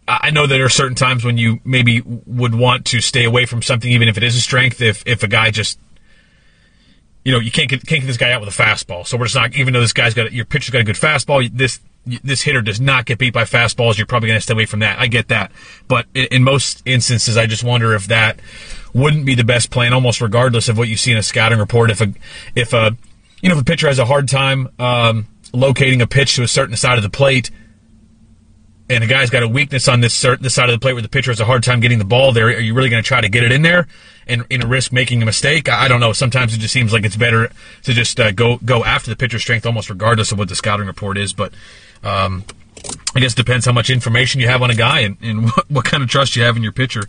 I 0.08 0.30
know 0.30 0.46
there 0.46 0.64
are 0.64 0.68
certain 0.68 0.94
times 0.94 1.24
when 1.24 1.36
you 1.36 1.58
maybe 1.64 2.00
would 2.00 2.54
want 2.54 2.84
to 2.86 3.00
stay 3.00 3.24
away 3.24 3.44
from 3.44 3.60
something, 3.60 3.90
even 3.90 4.06
if 4.06 4.16
it 4.16 4.22
is 4.22 4.36
a 4.36 4.40
strength. 4.40 4.80
If 4.80 5.02
if 5.04 5.24
a 5.24 5.28
guy 5.28 5.50
just, 5.50 5.80
you 7.26 7.32
know, 7.32 7.40
you 7.40 7.50
can't 7.50 7.68
get 7.68 7.84
can't 7.84 8.02
get 8.02 8.06
this 8.06 8.16
guy 8.16 8.30
out 8.30 8.40
with 8.40 8.56
a 8.56 8.62
fastball. 8.62 9.04
So 9.04 9.16
we're 9.16 9.24
just 9.24 9.34
not. 9.34 9.56
Even 9.56 9.74
though 9.74 9.80
this 9.80 9.92
guy's 9.92 10.14
got 10.14 10.30
your 10.30 10.44
pitcher's 10.44 10.70
got 10.70 10.82
a 10.82 10.84
good 10.84 10.94
fastball, 10.94 11.50
this 11.52 11.80
this 12.22 12.42
hitter 12.42 12.62
does 12.62 12.80
not 12.80 13.04
get 13.04 13.18
beat 13.18 13.34
by 13.34 13.42
fastballs, 13.42 13.98
you're 13.98 14.06
probably 14.06 14.28
going 14.28 14.38
to 14.38 14.40
stay 14.40 14.54
away 14.54 14.64
from 14.64 14.78
that. 14.78 15.00
I 15.00 15.08
get 15.08 15.26
that. 15.26 15.50
But 15.88 16.06
in, 16.14 16.26
in, 16.30 16.44
most 16.44 16.84
instances, 16.86 17.36
I 17.36 17.46
just 17.46 17.64
wonder 17.64 17.94
if 17.94 18.06
that 18.06 18.38
wouldn't 18.94 19.26
be 19.26 19.34
the 19.34 19.42
best 19.42 19.72
plan, 19.72 19.92
almost 19.92 20.20
regardless 20.20 20.68
of 20.68 20.78
what 20.78 20.86
you 20.86 20.96
see 20.96 21.10
in 21.10 21.18
a 21.18 21.22
scouting 21.24 21.58
report. 21.58 21.90
If 21.90 22.00
a, 22.00 22.14
if 22.54 22.72
a, 22.72 22.96
you 23.42 23.48
know, 23.48 23.56
if 23.56 23.62
a 23.62 23.64
pitcher 23.64 23.88
has 23.88 23.98
a 23.98 24.04
hard 24.04 24.28
time 24.28 24.68
um, 24.78 25.26
locating 25.52 26.00
a 26.00 26.06
pitch 26.06 26.36
to 26.36 26.44
a 26.44 26.48
certain 26.48 26.76
side 26.76 26.96
of 26.96 27.02
the 27.02 27.10
plate, 27.10 27.50
and 28.88 29.02
a 29.02 29.08
guy's 29.08 29.30
got 29.30 29.42
a 29.42 29.48
weakness 29.48 29.88
on 29.88 30.00
this 30.00 30.14
certain 30.14 30.44
this 30.44 30.54
side 30.54 30.70
of 30.70 30.76
the 30.76 30.80
plate 30.80 30.92
where 30.92 31.02
the 31.02 31.08
pitcher 31.08 31.32
has 31.32 31.40
a 31.40 31.44
hard 31.44 31.64
time 31.64 31.80
getting 31.80 31.98
the 31.98 32.04
ball 32.04 32.30
there, 32.30 32.46
are 32.46 32.60
you 32.60 32.72
really 32.72 32.88
going 32.88 33.02
to 33.02 33.06
try 33.06 33.20
to 33.20 33.28
get 33.28 33.42
it 33.42 33.50
in 33.50 33.62
there 33.62 33.88
and, 34.26 34.44
and 34.50 34.64
risk 34.64 34.92
making 34.92 35.22
a 35.22 35.26
mistake? 35.26 35.68
I, 35.68 35.84
I, 35.84 35.88
don't 35.88 36.00
know. 36.00 36.12
Sometimes 36.12 36.54
it 36.54 36.58
just 36.58 36.72
seems 36.72 36.92
like 36.92 37.04
it's 37.04 37.16
better 37.16 37.50
to 37.84 37.92
just 37.92 38.18
uh, 38.20 38.32
go 38.32 38.58
go 38.64 38.84
after 38.84 39.10
the 39.10 39.16
pitcher's 39.16 39.42
strength, 39.42 39.66
almost 39.66 39.90
regardless 39.90 40.32
of 40.32 40.38
what 40.38 40.48
the 40.48 40.56
scouting 40.56 40.86
report 40.86 41.18
is. 41.18 41.32
But 41.32 41.52
um, 42.02 42.44
I 43.14 43.20
guess 43.20 43.32
it 43.32 43.36
depends 43.36 43.66
how 43.66 43.72
much 43.72 43.90
information 43.90 44.40
you 44.40 44.48
have 44.48 44.62
on 44.62 44.70
a 44.70 44.74
guy 44.74 45.00
and, 45.00 45.16
and 45.22 45.44
what, 45.56 45.70
what 45.70 45.84
kind 45.84 46.02
of 46.02 46.08
trust 46.08 46.36
you 46.36 46.42
have 46.42 46.56
in 46.56 46.62
your 46.62 46.72
pitcher. 46.72 47.02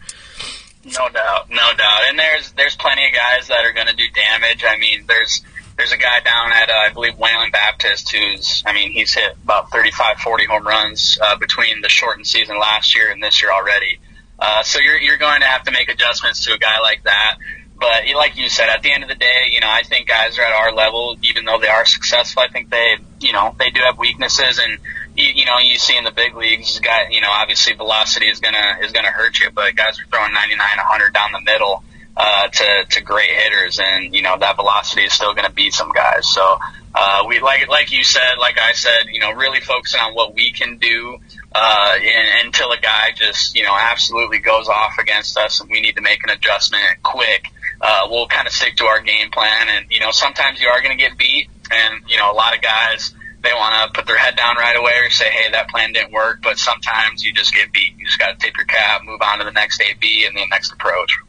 No 0.86 1.10
doubt, 1.10 1.50
no 1.50 1.74
doubt. 1.78 2.04
And 2.08 2.18
there's 2.18 2.52
there's 2.54 2.76
plenty 2.76 3.08
of 3.08 3.14
guys 3.14 3.48
that 3.50 3.66
are 3.66 3.74
going 3.74 3.88
to 3.88 3.96
do 3.96 4.06
damage. 4.14 4.64
I 4.66 4.78
mean, 4.78 5.06
there's 5.08 5.42
there's 5.78 5.92
a 5.92 5.98
guy 5.98 6.22
down 6.22 6.52
at 6.54 6.70
uh, 6.70 6.74
I 6.74 6.94
believe 6.94 7.18
Wayland 7.18 7.52
Baptist 7.52 8.16
who's 8.16 8.64
I 8.66 8.74
mean 8.74 8.92
he's 8.92 9.14
hit 9.14 9.34
about 9.44 9.70
35, 9.72 10.20
40 10.20 10.46
home 10.46 10.66
runs 10.66 11.18
uh, 11.22 11.36
between 11.36 11.82
the 11.82 11.90
shortened 11.90 12.26
season 12.28 12.58
last 12.58 12.96
year 12.96 13.12
and 13.12 13.22
this 13.22 13.42
year 13.42 13.52
already. 13.52 14.00
Uh, 14.40 14.64
so 14.64 14.80
you're 14.80 15.00
you're 15.00 15.18
going 15.18 15.42
to 15.42 15.48
have 15.48 15.64
to 15.64 15.72
make 15.72 15.90
adjustments 15.90 16.46
to 16.46 16.54
a 16.54 16.58
guy 16.58 16.80
like 16.82 17.04
that. 17.04 17.38
But 17.80 18.04
like 18.16 18.38
you 18.38 18.50
said, 18.50 18.70
at 18.70 18.82
the 18.82 18.92
end 18.92 19.04
of 19.04 19.10
the 19.10 19.16
day, 19.16 19.50
you 19.52 19.60
know, 19.60 19.70
I 19.70 19.84
think 19.84 20.08
guys 20.08 20.40
are 20.40 20.42
at 20.42 20.52
our 20.52 20.74
level, 20.74 21.16
even 21.22 21.46
though 21.46 21.60
they 21.60 21.68
are 21.68 21.86
successful. 21.86 22.42
I 22.42 22.48
think 22.48 22.72
they, 22.72 22.98
you 23.20 23.34
know, 23.34 23.56
they 23.60 23.70
do 23.70 23.82
have 23.82 24.00
weaknesses, 24.00 24.58
and 24.58 24.80
you, 25.16 25.26
you 25.36 25.46
know, 25.46 25.60
you 25.60 25.78
see 25.78 25.96
in 25.96 26.04
the 26.04 26.12
big 26.12 26.36
leagues, 26.36 26.80
guy, 26.80 27.10
you 27.12 27.22
know, 27.22 27.30
obviously 27.30 27.74
velocity 27.74 28.28
is 28.28 28.40
gonna 28.40 28.78
is 28.82 28.92
gonna 28.92 29.12
hurt 29.12 29.40
you, 29.40 29.50
but 29.54 29.76
guys 29.76 30.00
are 30.00 30.06
throwing 30.10 30.34
99, 30.34 30.58
100 30.58 31.14
down 31.14 31.32
the 31.34 31.42
middle. 31.42 31.84
Uh, 32.18 32.48
to 32.48 32.86
to 32.90 33.02
great 33.02 33.30
hitters, 33.30 33.80
and 33.80 34.14
you 34.14 34.24
know 34.24 34.38
that 34.40 34.56
velocity 34.56 35.04
is 35.04 35.14
still 35.14 35.34
going 35.36 35.46
to 35.46 35.54
beat 35.54 35.72
some 35.72 35.92
guys. 35.92 36.28
So 36.28 36.58
uh, 36.96 37.26
we 37.28 37.40
like 37.40 37.68
like 37.68 37.92
you 37.92 38.04
said, 38.04 38.40
like 38.40 38.58
I 38.60 38.74
said, 38.74 39.06
you 39.12 39.20
know, 39.20 39.32
really 39.34 39.62
focusing 39.62 40.02
on 40.02 40.16
what 40.16 40.34
we 40.34 40.52
can 40.52 40.80
do 40.80 41.20
uh, 41.54 41.94
and, 41.96 42.48
until 42.48 42.72
a 42.72 42.78
guy 42.78 43.12
just 43.16 43.56
you 43.56 43.64
know 43.64 43.78
absolutely 43.80 44.40
goes 44.40 44.68
off 44.68 44.98
against 45.00 45.38
us, 45.38 45.62
and 45.62 45.70
we 45.70 45.80
need 45.80 45.96
to 45.96 46.02
make 46.02 46.24
an 46.24 46.32
adjustment 46.32 46.84
quick. 47.04 47.46
Uh, 47.80 48.08
we'll 48.10 48.28
kind 48.28 48.48
of 48.48 48.54
stick 48.54 48.76
to 48.78 48.86
our 48.86 49.00
game 49.02 49.30
plan, 49.30 49.68
and 49.70 49.86
you 49.92 50.00
know 50.00 50.10
sometimes 50.10 50.60
you 50.60 50.68
are 50.68 50.82
going 50.82 50.98
to 50.98 51.02
get 51.02 51.16
beat, 51.20 51.48
and 51.70 52.02
you 52.10 52.18
know 52.18 52.32
a 52.32 52.34
lot 52.34 52.56
of 52.56 52.64
guys 52.64 53.14
they 53.44 53.54
want 53.54 53.94
to 53.94 53.94
put 53.94 54.08
their 54.08 54.18
head 54.18 54.36
down 54.36 54.56
right 54.56 54.76
away 54.76 54.94
or 55.06 55.12
say, 55.12 55.30
hey, 55.30 55.52
that 55.52 55.70
plan 55.70 55.94
didn't 55.94 56.12
work. 56.12 56.40
But 56.42 56.58
sometimes 56.58 57.24
you 57.24 57.32
just 57.34 57.54
get 57.54 57.72
beat. 57.72 57.94
You 57.96 58.06
just 58.06 58.18
got 58.18 58.32
to 58.32 58.38
tip 58.44 58.58
your 58.58 58.66
cap, 58.66 59.02
move 59.06 59.22
on 59.22 59.38
to 59.38 59.46
the 59.46 59.52
next 59.52 59.80
AB 59.80 60.26
and 60.26 60.36
the 60.36 60.48
next 60.50 60.74
approach. 60.74 61.20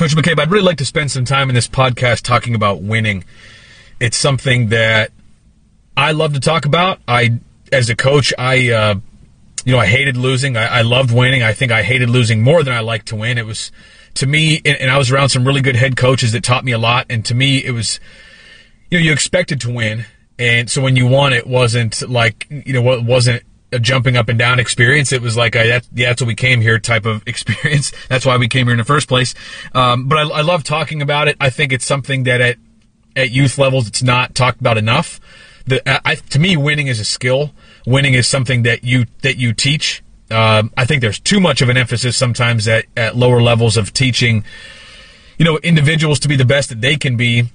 Coach 0.00 0.16
McCabe, 0.16 0.40
I'd 0.40 0.50
really 0.50 0.64
like 0.64 0.78
to 0.78 0.86
spend 0.86 1.10
some 1.10 1.26
time 1.26 1.50
in 1.50 1.54
this 1.54 1.68
podcast 1.68 2.22
talking 2.22 2.54
about 2.54 2.80
winning. 2.80 3.22
It's 4.00 4.16
something 4.16 4.70
that 4.70 5.12
I 5.94 6.12
love 6.12 6.32
to 6.32 6.40
talk 6.40 6.64
about. 6.64 7.00
I, 7.06 7.38
as 7.70 7.90
a 7.90 7.94
coach, 7.94 8.32
I, 8.38 8.70
uh, 8.70 8.94
you 9.66 9.72
know, 9.74 9.78
I 9.78 9.84
hated 9.84 10.16
losing. 10.16 10.56
I, 10.56 10.78
I, 10.78 10.80
loved 10.80 11.12
winning. 11.12 11.42
I 11.42 11.52
think 11.52 11.70
I 11.70 11.82
hated 11.82 12.08
losing 12.08 12.40
more 12.40 12.62
than 12.62 12.72
I 12.72 12.80
liked 12.80 13.08
to 13.08 13.16
win. 13.16 13.36
It 13.36 13.44
was, 13.44 13.72
to 14.14 14.26
me, 14.26 14.62
and, 14.64 14.78
and 14.78 14.90
I 14.90 14.96
was 14.96 15.10
around 15.10 15.28
some 15.28 15.46
really 15.46 15.60
good 15.60 15.76
head 15.76 15.98
coaches 15.98 16.32
that 16.32 16.42
taught 16.42 16.64
me 16.64 16.72
a 16.72 16.78
lot. 16.78 17.04
And 17.10 17.22
to 17.26 17.34
me, 17.34 17.62
it 17.62 17.72
was, 17.72 18.00
you 18.90 18.98
know, 18.98 19.04
you 19.04 19.12
expected 19.12 19.60
to 19.60 19.70
win. 19.70 20.06
And 20.38 20.70
so 20.70 20.80
when 20.80 20.96
you 20.96 21.08
won, 21.08 21.34
it 21.34 21.46
wasn't 21.46 22.08
like, 22.08 22.46
you 22.48 22.72
know, 22.72 22.92
it 22.92 23.04
wasn't 23.04 23.42
a 23.72 23.78
jumping 23.78 24.16
up 24.16 24.28
and 24.28 24.38
down 24.38 24.58
experience. 24.58 25.12
It 25.12 25.22
was 25.22 25.36
like, 25.36 25.54
a, 25.54 25.66
that's, 25.66 25.88
yeah, 25.94 26.08
that's 26.08 26.22
what 26.22 26.28
we 26.28 26.34
came 26.34 26.60
here 26.60 26.78
type 26.78 27.06
of 27.06 27.22
experience. 27.26 27.92
That's 28.08 28.26
why 28.26 28.36
we 28.36 28.48
came 28.48 28.66
here 28.66 28.74
in 28.74 28.78
the 28.78 28.84
first 28.84 29.08
place. 29.08 29.34
Um, 29.74 30.08
but 30.08 30.18
I, 30.18 30.38
I 30.38 30.40
love 30.42 30.64
talking 30.64 31.02
about 31.02 31.28
it. 31.28 31.36
I 31.40 31.50
think 31.50 31.72
it's 31.72 31.84
something 31.84 32.24
that 32.24 32.40
at, 32.40 32.56
at 33.16 33.30
youth 33.30 33.58
levels, 33.58 33.86
it's 33.88 34.02
not 34.02 34.34
talked 34.34 34.60
about 34.60 34.78
enough. 34.78 35.20
The, 35.66 35.82
I, 36.06 36.14
to 36.16 36.38
me, 36.38 36.56
winning 36.56 36.86
is 36.86 37.00
a 37.00 37.04
skill. 37.04 37.52
Winning 37.86 38.14
is 38.14 38.26
something 38.26 38.62
that 38.62 38.84
you, 38.84 39.06
that 39.22 39.36
you 39.36 39.52
teach. 39.52 40.02
Um, 40.30 40.72
I 40.76 40.84
think 40.84 41.00
there's 41.00 41.20
too 41.20 41.40
much 41.40 41.60
of 41.60 41.68
an 41.68 41.76
emphasis 41.76 42.16
sometimes 42.16 42.68
at, 42.68 42.86
at 42.96 43.16
lower 43.16 43.42
levels 43.42 43.76
of 43.76 43.92
teaching, 43.92 44.44
you 45.38 45.44
know, 45.44 45.58
individuals 45.58 46.20
to 46.20 46.28
be 46.28 46.36
the 46.36 46.44
best 46.44 46.68
that 46.68 46.80
they 46.80 46.96
can 46.96 47.16
be 47.16 47.50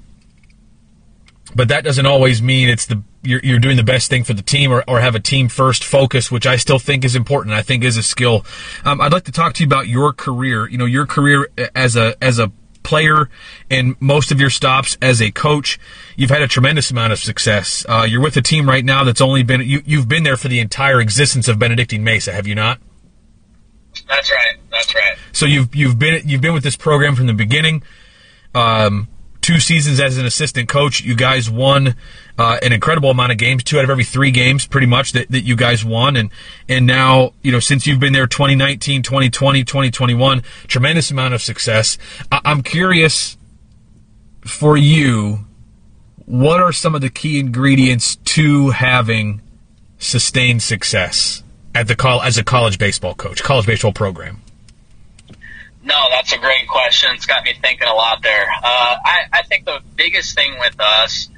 but 1.56 1.70
that 1.70 1.84
doesn't 1.84 2.06
always 2.06 2.41
mean 2.41 2.70
it's 2.70 2.86
the 2.86 3.02
you're, 3.24 3.39
you're 3.44 3.60
doing 3.60 3.78
the 3.78 3.84
best 3.84 4.10
thing 4.10 4.24
for 4.24 4.34
the 4.34 4.41
team 4.41 4.72
or, 4.72 4.84
or 4.88 5.00
have 5.00 5.15
a 5.15 5.20
team 5.20 5.48
first 5.48 5.84
focus, 5.84 6.32
which 6.32 6.46
I 6.46 6.58
still 6.58 6.80
think 6.80 7.04
is 7.04 7.15
important. 7.15 7.56
I 7.56 7.62
think 7.62 7.84
is 7.84 7.98
a 7.98 8.04
skill. 8.04 8.46
Um, 8.84 9.02
I'd 9.02 9.13
like 9.13 9.24
to 9.24 9.32
talk 9.32 9.54
to 9.56 9.63
you 9.63 9.68
about 9.68 9.88
your 9.88 10.13
career. 10.13 10.68
You 10.70 10.78
know, 10.78 10.86
your 10.86 11.06
career 11.06 11.50
as 11.74 11.96
a 11.96 12.15
as 12.22 12.38
a 12.38 12.52
player 12.84 13.30
and 13.72 13.96
most 14.00 14.32
of 14.32 14.39
your 14.39 14.52
stops 14.52 14.96
as 15.02 15.22
a 15.22 15.32
coach. 15.32 15.80
You've 16.15 16.30
had 16.30 16.44
a 16.44 16.48
tremendous 16.48 16.91
amount 16.91 17.13
of 17.13 17.20
success. 17.20 17.84
Uh, 17.89 18.06
you're 18.08 18.22
with 18.22 18.38
a 18.38 18.41
team 18.41 18.70
right 18.70 18.86
now 18.86 19.04
that's 19.04 19.22
only 19.22 19.41
been 19.41 19.62
you, 19.62 19.82
you've 19.86 20.08
been 20.08 20.24
there 20.24 20.38
for 20.38 20.50
the 20.50 20.60
entire 20.60 21.02
existence 21.02 21.48
of 21.48 21.58
Benedictine 21.58 22.04
Mesa, 22.04 22.32
have 22.32 22.46
you 22.46 22.54
not? 22.54 22.80
That's 24.08 24.32
right. 24.32 24.58
That's 24.72 24.94
right. 24.94 25.18
So 25.32 25.46
you've 25.46 25.74
you've 25.76 25.98
been 25.98 26.22
you've 26.28 26.41
been 26.41 26.54
with 26.54 26.63
this 26.63 26.76
program 26.76 27.15
from 27.15 27.28
the 27.28 27.34
beginning. 27.34 27.82
Um, 28.54 29.08
two 29.45 29.60
seasons 29.60 29.99
as 29.99 30.17
an 30.17 30.25
assistant 30.25 30.67
coach. 30.67 31.01
You 31.01 31.15
guys 31.15 31.51
won 31.51 31.93
uh, 32.36 32.58
an 32.63 32.73
incredible 32.73 33.12
amount 33.12 33.31
of 33.31 33.38
games, 33.38 33.63
two 33.63 33.77
out 33.77 33.84
of 33.84 33.91
every 33.91 34.03
three 34.03 34.31
games, 34.31 34.65
pretty 34.65 34.88
much 34.88 35.12
that, 35.12 35.29
that 35.29 35.41
you 35.41 35.55
guys 35.55 35.86
won. 35.86 36.15
And 36.17 36.31
and 36.67 36.88
now, 36.88 37.34
you 37.43 37.51
know, 37.51 37.60
since 37.60 37.86
you've 37.86 37.99
been 37.99 38.12
there 38.12 38.25
2019, 38.25 39.03
2020, 39.03 39.63
2021, 39.63 40.41
tremendous 40.67 41.12
amount 41.12 41.36
of 41.36 41.43
success. 41.43 41.99
I- 42.31 42.41
I'm 42.43 42.63
curious 42.63 43.38
for 44.41 44.77
you, 44.77 45.45
what 46.25 46.60
are 46.60 46.71
some 46.71 46.95
of 46.95 47.01
the 47.01 47.12
key 47.12 47.38
ingredients 47.39 48.15
to 48.15 48.71
having 48.71 49.41
sustained 49.99 50.63
success 50.63 51.43
at 51.75 51.88
the 51.88 51.95
col- 51.95 52.23
as 52.23 52.39
a 52.39 52.43
college 52.43 52.79
baseball 52.79 53.13
coach, 53.13 53.43
college 53.43 53.67
baseball 53.67 53.93
program? 53.93 54.41
No, 55.86 56.08
that's 56.10 56.34
a 56.34 56.39
great 56.39 56.67
question. 56.67 57.12
It's 57.13 57.28
got 57.28 57.43
me 57.43 57.54
thinking 57.62 57.88
a 57.88 57.93
lot 57.93 58.24
there. 58.24 58.48
Uh, 58.63 58.95
I, 59.06 59.19
I 59.32 59.41
think 59.43 59.65
the 59.65 59.80
biggest 59.95 60.36
thing 60.36 60.56
with 60.60 60.76
us, 60.80 61.30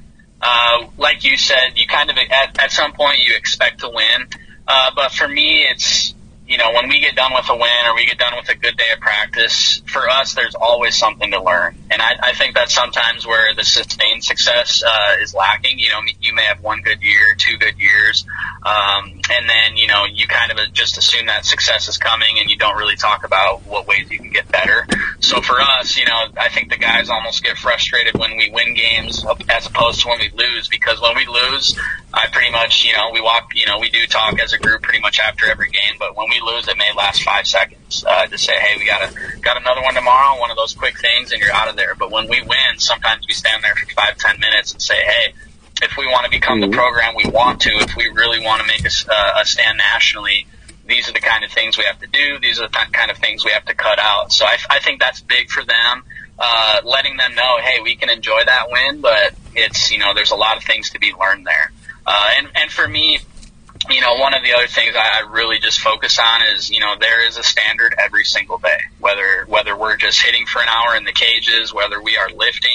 uh, 0.41 0.85
like 0.97 1.25
you 1.25 1.35
said, 1.35 1.73
you 1.75 1.85
kind 1.85 2.09
of 2.09 2.15
at, 2.17 2.57
at 2.57 2.71
some 2.71 2.93
point 2.93 3.19
you 3.19 3.35
expect 3.35 3.81
to 3.81 3.89
win. 3.89 4.27
Uh, 4.65 4.91
but 4.95 5.11
for 5.11 5.27
me, 5.27 5.67
it's 5.69 6.13
you 6.47 6.57
know, 6.57 6.71
when 6.73 6.87
we 6.87 6.99
get 7.01 7.15
done 7.15 7.33
with 7.33 7.49
a 7.49 7.55
win 7.55 7.85
or 7.85 7.95
we 7.95 8.05
get 8.05 8.17
done 8.17 8.33
with 8.37 8.47
a 8.49 8.55
good 8.55 8.77
day 8.77 8.91
of 8.93 8.99
practice, 9.01 9.81
for 9.85 10.09
us, 10.09 10.33
there's 10.33 10.55
always 10.55 10.97
something 10.97 11.31
to 11.31 11.43
learn. 11.43 11.75
And 11.91 12.01
I, 12.01 12.15
I 12.21 12.33
think 12.33 12.55
that's 12.55 12.73
sometimes 12.73 13.27
where 13.27 13.53
the 13.53 13.63
sustained 13.63 14.23
success 14.23 14.81
uh, 14.81 15.15
is 15.21 15.33
lacking. 15.33 15.77
You 15.77 15.89
know, 15.89 15.99
you 16.21 16.33
may 16.33 16.43
have 16.43 16.61
one 16.61 16.81
good 16.81 17.01
year, 17.01 17.35
two 17.37 17.57
good 17.57 17.77
years, 17.77 18.25
um, 18.63 19.21
and 19.29 19.49
then, 19.49 19.75
you 19.75 19.87
know, 19.87 20.05
you 20.05 20.27
kind 20.27 20.51
of 20.51 20.73
just 20.73 20.97
assume 20.97 21.25
that 21.27 21.45
success 21.45 21.87
is 21.87 21.97
coming 21.97 22.39
and 22.39 22.49
you 22.49 22.57
don't 22.57 22.77
really 22.77 22.95
talk 22.95 23.25
about 23.25 23.65
what 23.65 23.87
ways 23.87 24.09
you 24.09 24.17
can 24.17 24.31
get 24.31 24.49
better. 24.49 24.87
So 25.19 25.41
for 25.41 25.59
us, 25.59 25.97
you 25.97 26.05
know, 26.05 26.27
I 26.39 26.49
think 26.49 26.69
the 26.69 26.77
guys 26.77 27.09
almost 27.09 27.43
get 27.43 27.57
frustrated 27.57 28.17
when 28.17 28.37
we 28.37 28.49
win 28.51 28.73
games 28.73 29.25
as 29.49 29.67
opposed 29.67 30.01
to 30.01 30.09
when 30.09 30.19
we 30.19 30.29
lose 30.29 30.67
because 30.69 31.01
when 31.01 31.15
we 31.15 31.25
lose, 31.25 31.77
I 32.13 32.27
pretty 32.27 32.51
much, 32.51 32.85
you 32.85 32.93
know, 32.93 33.11
we 33.11 33.21
walk, 33.21 33.51
you 33.53 33.65
know, 33.65 33.79
we 33.79 33.89
do 33.89 34.05
talk 34.07 34.39
as 34.39 34.53
a 34.53 34.57
group 34.57 34.81
pretty 34.81 35.01
much 35.01 35.19
after 35.19 35.45
every 35.45 35.69
game, 35.69 35.95
but 35.99 36.15
when 36.15 36.29
we 36.29 36.36
lose, 36.41 36.67
it 36.67 36.77
may 36.77 36.91
last 36.95 37.23
five 37.23 37.45
seconds 37.47 38.03
uh, 38.07 38.27
to 38.27 38.37
say, 38.37 38.53
hey, 38.59 38.77
we 38.77 38.85
got 38.85 39.01
a, 39.03 39.39
got 39.39 39.57
another 39.57 39.81
one 39.81 39.93
tomorrow, 39.93 40.39
one 40.39 40.51
of 40.51 40.57
those 40.57 40.73
quick 40.73 40.99
things, 40.99 41.31
and 41.31 41.41
you're 41.41 41.53
out 41.53 41.69
of 41.69 41.75
there. 41.75 41.95
But 41.95 42.11
when 42.11 42.27
we 42.27 42.41
win, 42.41 42.77
sometimes 42.77 43.25
we 43.27 43.33
stand 43.33 43.63
there 43.63 43.75
for 43.75 43.85
five, 43.93 44.17
ten 44.17 44.39
minutes 44.39 44.73
and 44.73 44.81
say, 44.81 44.95
hey, 44.95 45.33
if 45.81 45.95
we 45.97 46.07
want 46.07 46.25
to 46.25 46.31
become 46.31 46.59
mm-hmm. 46.59 46.71
the 46.71 46.77
program 46.77 47.13
we 47.15 47.29
want 47.29 47.61
to, 47.61 47.69
if 47.69 47.95
we 47.95 48.07
really 48.09 48.43
want 48.43 48.61
to 48.61 48.67
make 48.67 48.81
a, 48.81 48.91
uh, 49.11 49.41
a 49.41 49.45
stand 49.45 49.77
nationally, 49.77 50.47
these 50.85 51.09
are 51.09 51.13
the 51.13 51.19
kind 51.19 51.43
of 51.43 51.51
things 51.51 51.77
we 51.77 51.83
have 51.83 51.99
to 51.99 52.07
do. 52.07 52.39
These 52.39 52.59
are 52.59 52.67
the 52.67 52.73
kind 52.91 53.11
of 53.11 53.17
things 53.17 53.43
we 53.43 53.51
have 53.51 53.65
to 53.65 53.75
cut 53.75 53.99
out. 53.99 54.31
So 54.31 54.45
I, 54.45 54.57
I 54.69 54.79
think 54.79 54.99
that's 54.99 55.21
big 55.21 55.49
for 55.49 55.63
them. 55.63 56.03
Uh, 56.39 56.81
letting 56.85 57.17
them 57.17 57.35
know, 57.35 57.57
hey, 57.61 57.81
we 57.81 57.95
can 57.95 58.09
enjoy 58.09 58.45
that 58.45 58.69
win, 58.69 59.01
but 59.01 59.33
it's, 59.55 59.91
you 59.91 59.97
know, 59.97 60.13
there's 60.13 60.31
a 60.31 60.35
lot 60.35 60.55
of 60.55 60.63
things 60.63 60.91
to 60.91 60.99
be 60.99 61.11
learned 61.19 61.45
there. 61.45 61.71
Uh, 62.05 62.29
and, 62.37 62.47
and 62.55 62.71
for 62.71 62.87
me, 62.87 63.19
you 63.89 64.01
know, 64.01 64.15
one 64.15 64.33
of 64.33 64.43
the 64.43 64.53
other 64.53 64.67
things 64.67 64.95
I 64.95 65.27
really 65.29 65.59
just 65.59 65.79
focus 65.79 66.19
on 66.19 66.41
is, 66.53 66.69
you 66.69 66.79
know, 66.79 66.95
there 66.99 67.25
is 67.27 67.37
a 67.37 67.43
standard 67.43 67.95
every 67.97 68.23
single 68.23 68.57
day. 68.57 68.79
Whether 68.99 69.45
whether 69.47 69.75
we're 69.75 69.97
just 69.97 70.21
hitting 70.21 70.45
for 70.45 70.61
an 70.61 70.67
hour 70.67 70.95
in 70.95 71.03
the 71.03 71.13
cages, 71.13 71.73
whether 71.73 72.01
we 72.01 72.17
are 72.17 72.29
lifting, 72.29 72.71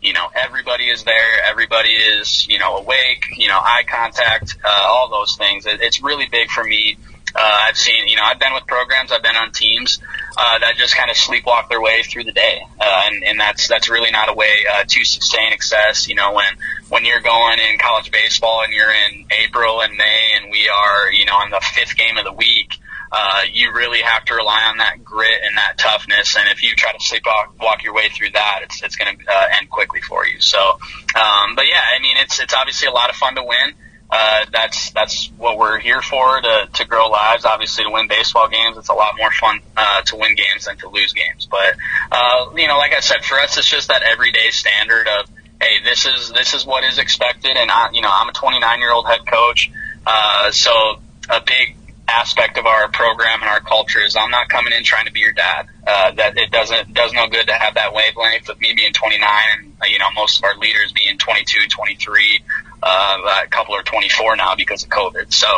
you 0.00 0.12
know, 0.12 0.28
everybody 0.34 0.88
is 0.88 1.04
there, 1.04 1.44
everybody 1.44 1.90
is, 1.90 2.46
you 2.48 2.58
know, 2.58 2.76
awake, 2.76 3.26
you 3.36 3.48
know, 3.48 3.58
eye 3.58 3.84
contact, 3.88 4.56
uh, 4.64 4.68
all 4.68 5.10
those 5.10 5.36
things. 5.36 5.66
It, 5.66 5.80
it's 5.80 6.02
really 6.02 6.26
big 6.26 6.48
for 6.50 6.64
me. 6.64 6.96
Uh, 7.38 7.58
I've 7.68 7.76
seen, 7.76 8.08
you 8.08 8.16
know, 8.16 8.22
I've 8.24 8.38
been 8.38 8.54
with 8.54 8.66
programs, 8.66 9.12
I've 9.12 9.22
been 9.22 9.36
on 9.36 9.52
teams 9.52 9.98
uh, 10.36 10.58
that 10.58 10.76
just 10.76 10.96
kind 10.96 11.10
of 11.10 11.16
sleepwalk 11.16 11.68
their 11.68 11.80
way 11.80 12.02
through 12.02 12.24
the 12.24 12.32
day, 12.32 12.60
uh, 12.80 13.02
and, 13.06 13.24
and 13.24 13.38
that's 13.38 13.68
that's 13.68 13.90
really 13.90 14.10
not 14.10 14.28
a 14.28 14.34
way 14.34 14.64
uh, 14.72 14.84
to 14.88 15.04
sustain 15.04 15.52
success. 15.52 16.08
You 16.08 16.14
know, 16.14 16.32
when 16.32 16.52
when 16.88 17.04
you're 17.04 17.20
going 17.20 17.58
in 17.58 17.78
college 17.78 18.10
baseball 18.10 18.62
and 18.62 18.72
you're 18.72 18.90
in 18.90 19.26
April 19.44 19.82
and 19.82 19.96
May 19.96 20.32
and 20.36 20.50
we 20.50 20.68
are, 20.68 21.12
you 21.12 21.26
know, 21.26 21.42
in 21.44 21.50
the 21.50 21.60
fifth 21.74 21.96
game 21.96 22.16
of 22.16 22.24
the 22.24 22.32
week, 22.32 22.78
uh, 23.12 23.42
you 23.52 23.72
really 23.72 24.00
have 24.00 24.24
to 24.26 24.34
rely 24.34 24.62
on 24.68 24.78
that 24.78 25.04
grit 25.04 25.40
and 25.44 25.56
that 25.56 25.78
toughness. 25.78 26.36
And 26.36 26.48
if 26.48 26.62
you 26.62 26.74
try 26.74 26.92
to 26.92 26.98
sleepwalk 26.98 27.58
walk 27.60 27.82
your 27.82 27.94
way 27.94 28.08
through 28.08 28.30
that, 28.30 28.60
it's, 28.62 28.82
it's 28.82 28.96
going 28.96 29.16
to 29.16 29.24
uh, 29.30 29.46
end 29.58 29.70
quickly 29.70 30.00
for 30.00 30.26
you. 30.26 30.40
So, 30.40 30.58
um, 30.58 31.54
but 31.54 31.66
yeah, 31.66 31.82
I 31.96 32.00
mean, 32.00 32.16
it's, 32.18 32.40
it's 32.40 32.54
obviously 32.54 32.88
a 32.88 32.92
lot 32.92 33.10
of 33.10 33.16
fun 33.16 33.34
to 33.36 33.42
win. 33.42 33.74
Uh, 34.08 34.44
that's 34.52 34.90
that's 34.90 35.32
what 35.36 35.58
we're 35.58 35.80
here 35.80 36.00
for 36.00 36.40
to 36.40 36.68
to 36.72 36.84
grow 36.84 37.08
lives. 37.08 37.44
Obviously, 37.44 37.84
to 37.84 37.90
win 37.90 38.06
baseball 38.06 38.48
games, 38.48 38.76
it's 38.76 38.88
a 38.88 38.94
lot 38.94 39.14
more 39.18 39.30
fun 39.32 39.60
uh, 39.76 40.02
to 40.02 40.16
win 40.16 40.34
games 40.36 40.66
than 40.66 40.76
to 40.76 40.88
lose 40.88 41.12
games. 41.12 41.48
But 41.50 41.76
uh, 42.12 42.50
you 42.54 42.68
know, 42.68 42.78
like 42.78 42.94
I 42.94 43.00
said, 43.00 43.24
for 43.24 43.38
us, 43.38 43.58
it's 43.58 43.68
just 43.68 43.88
that 43.88 44.02
everyday 44.02 44.50
standard 44.50 45.08
of 45.08 45.28
hey, 45.60 45.82
this 45.84 46.06
is 46.06 46.30
this 46.32 46.54
is 46.54 46.64
what 46.64 46.84
is 46.84 46.98
expected, 46.98 47.56
and 47.56 47.70
I, 47.70 47.90
you 47.92 48.00
know, 48.00 48.10
I'm 48.12 48.28
a 48.28 48.32
29 48.32 48.78
year 48.78 48.92
old 48.92 49.06
head 49.06 49.26
coach, 49.26 49.72
uh, 50.06 50.50
so 50.52 51.00
a 51.28 51.40
big 51.40 51.76
aspect 52.08 52.58
of 52.58 52.66
our 52.66 52.88
program 52.88 53.40
and 53.40 53.48
our 53.48 53.60
culture 53.60 54.00
is 54.00 54.16
I'm 54.16 54.30
not 54.30 54.48
coming 54.48 54.72
in 54.72 54.84
trying 54.84 55.06
to 55.06 55.12
be 55.12 55.20
your 55.20 55.32
dad. 55.32 55.66
Uh, 55.86 56.12
that 56.12 56.36
it 56.36 56.50
doesn't 56.50 56.94
does 56.94 57.12
no 57.12 57.26
good 57.28 57.46
to 57.46 57.52
have 57.52 57.74
that 57.74 57.92
wavelength 57.92 58.48
of 58.48 58.60
me 58.60 58.74
being 58.74 58.92
29 58.92 59.28
and 59.58 59.72
uh, 59.80 59.86
you 59.86 59.98
know 59.98 60.06
most 60.14 60.38
of 60.38 60.44
our 60.44 60.56
leaders 60.58 60.92
being 60.92 61.18
22, 61.18 61.68
23. 61.68 62.42
Uh, 62.82 63.42
a 63.44 63.48
couple 63.48 63.74
are 63.74 63.82
24 63.82 64.36
now 64.36 64.54
because 64.54 64.84
of 64.84 64.90
COVID. 64.90 65.32
So 65.32 65.48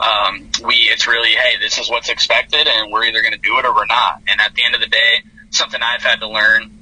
um, 0.00 0.48
we 0.64 0.74
it's 0.74 1.06
really 1.06 1.30
hey, 1.30 1.58
this 1.60 1.78
is 1.78 1.90
what's 1.90 2.08
expected, 2.08 2.66
and 2.66 2.92
we're 2.92 3.04
either 3.04 3.22
going 3.22 3.34
to 3.34 3.38
do 3.38 3.58
it 3.58 3.64
or 3.64 3.74
we're 3.74 3.86
not. 3.86 4.22
And 4.28 4.40
at 4.40 4.54
the 4.54 4.64
end 4.64 4.74
of 4.74 4.80
the 4.80 4.88
day, 4.88 5.22
something 5.50 5.80
I've 5.82 6.02
had 6.02 6.20
to 6.20 6.28
learn 6.28 6.78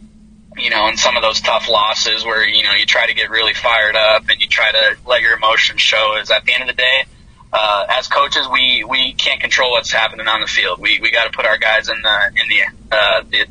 you 0.57 0.71
know, 0.71 0.89
in 0.89 0.97
some 0.97 1.17
of 1.17 1.23
those 1.23 1.41
tough 1.41 1.69
losses 1.69 2.25
where, 2.25 2.47
you 2.47 2.63
know, 2.65 2.73
you 2.73 2.85
try 2.85 3.07
to 3.07 3.15
get 3.15 3.31
really 3.31 3.55
fired 3.55 3.97
up 3.97 4.29
and 4.29 4.41
you 4.41 4.49
try 4.49 4.71
to 4.71 4.97
let 5.07 5.23
your 5.23 5.37
emotions 5.37 5.81
show 5.81 6.19
is 6.21 6.31
at 6.31 6.45
the 6.45 6.53
end 6.53 6.63
of 6.63 6.69
the 6.69 6.75
day, 6.75 7.05
uh, 7.53 7.87
as 7.89 8.09
coaches, 8.09 8.47
we, 8.51 8.85
we 8.85 9.13
can't 9.13 9.41
control 9.41 9.73
what's 9.73 9.93
happening 9.93 10.29
on 10.29 10.41
the 10.41 10.47
field. 10.47 10.79
We, 10.79 11.01
we 11.01 11.11
got 11.11 11.25
to 11.25 11.31
put 11.31 11.47
our 11.47 11.59
guys 11.59 11.89
in 11.89 12.01
the, 12.03 12.41
in 12.41 12.49
the, 12.49 12.97
uh, 12.97 13.23
the, 13.31 13.47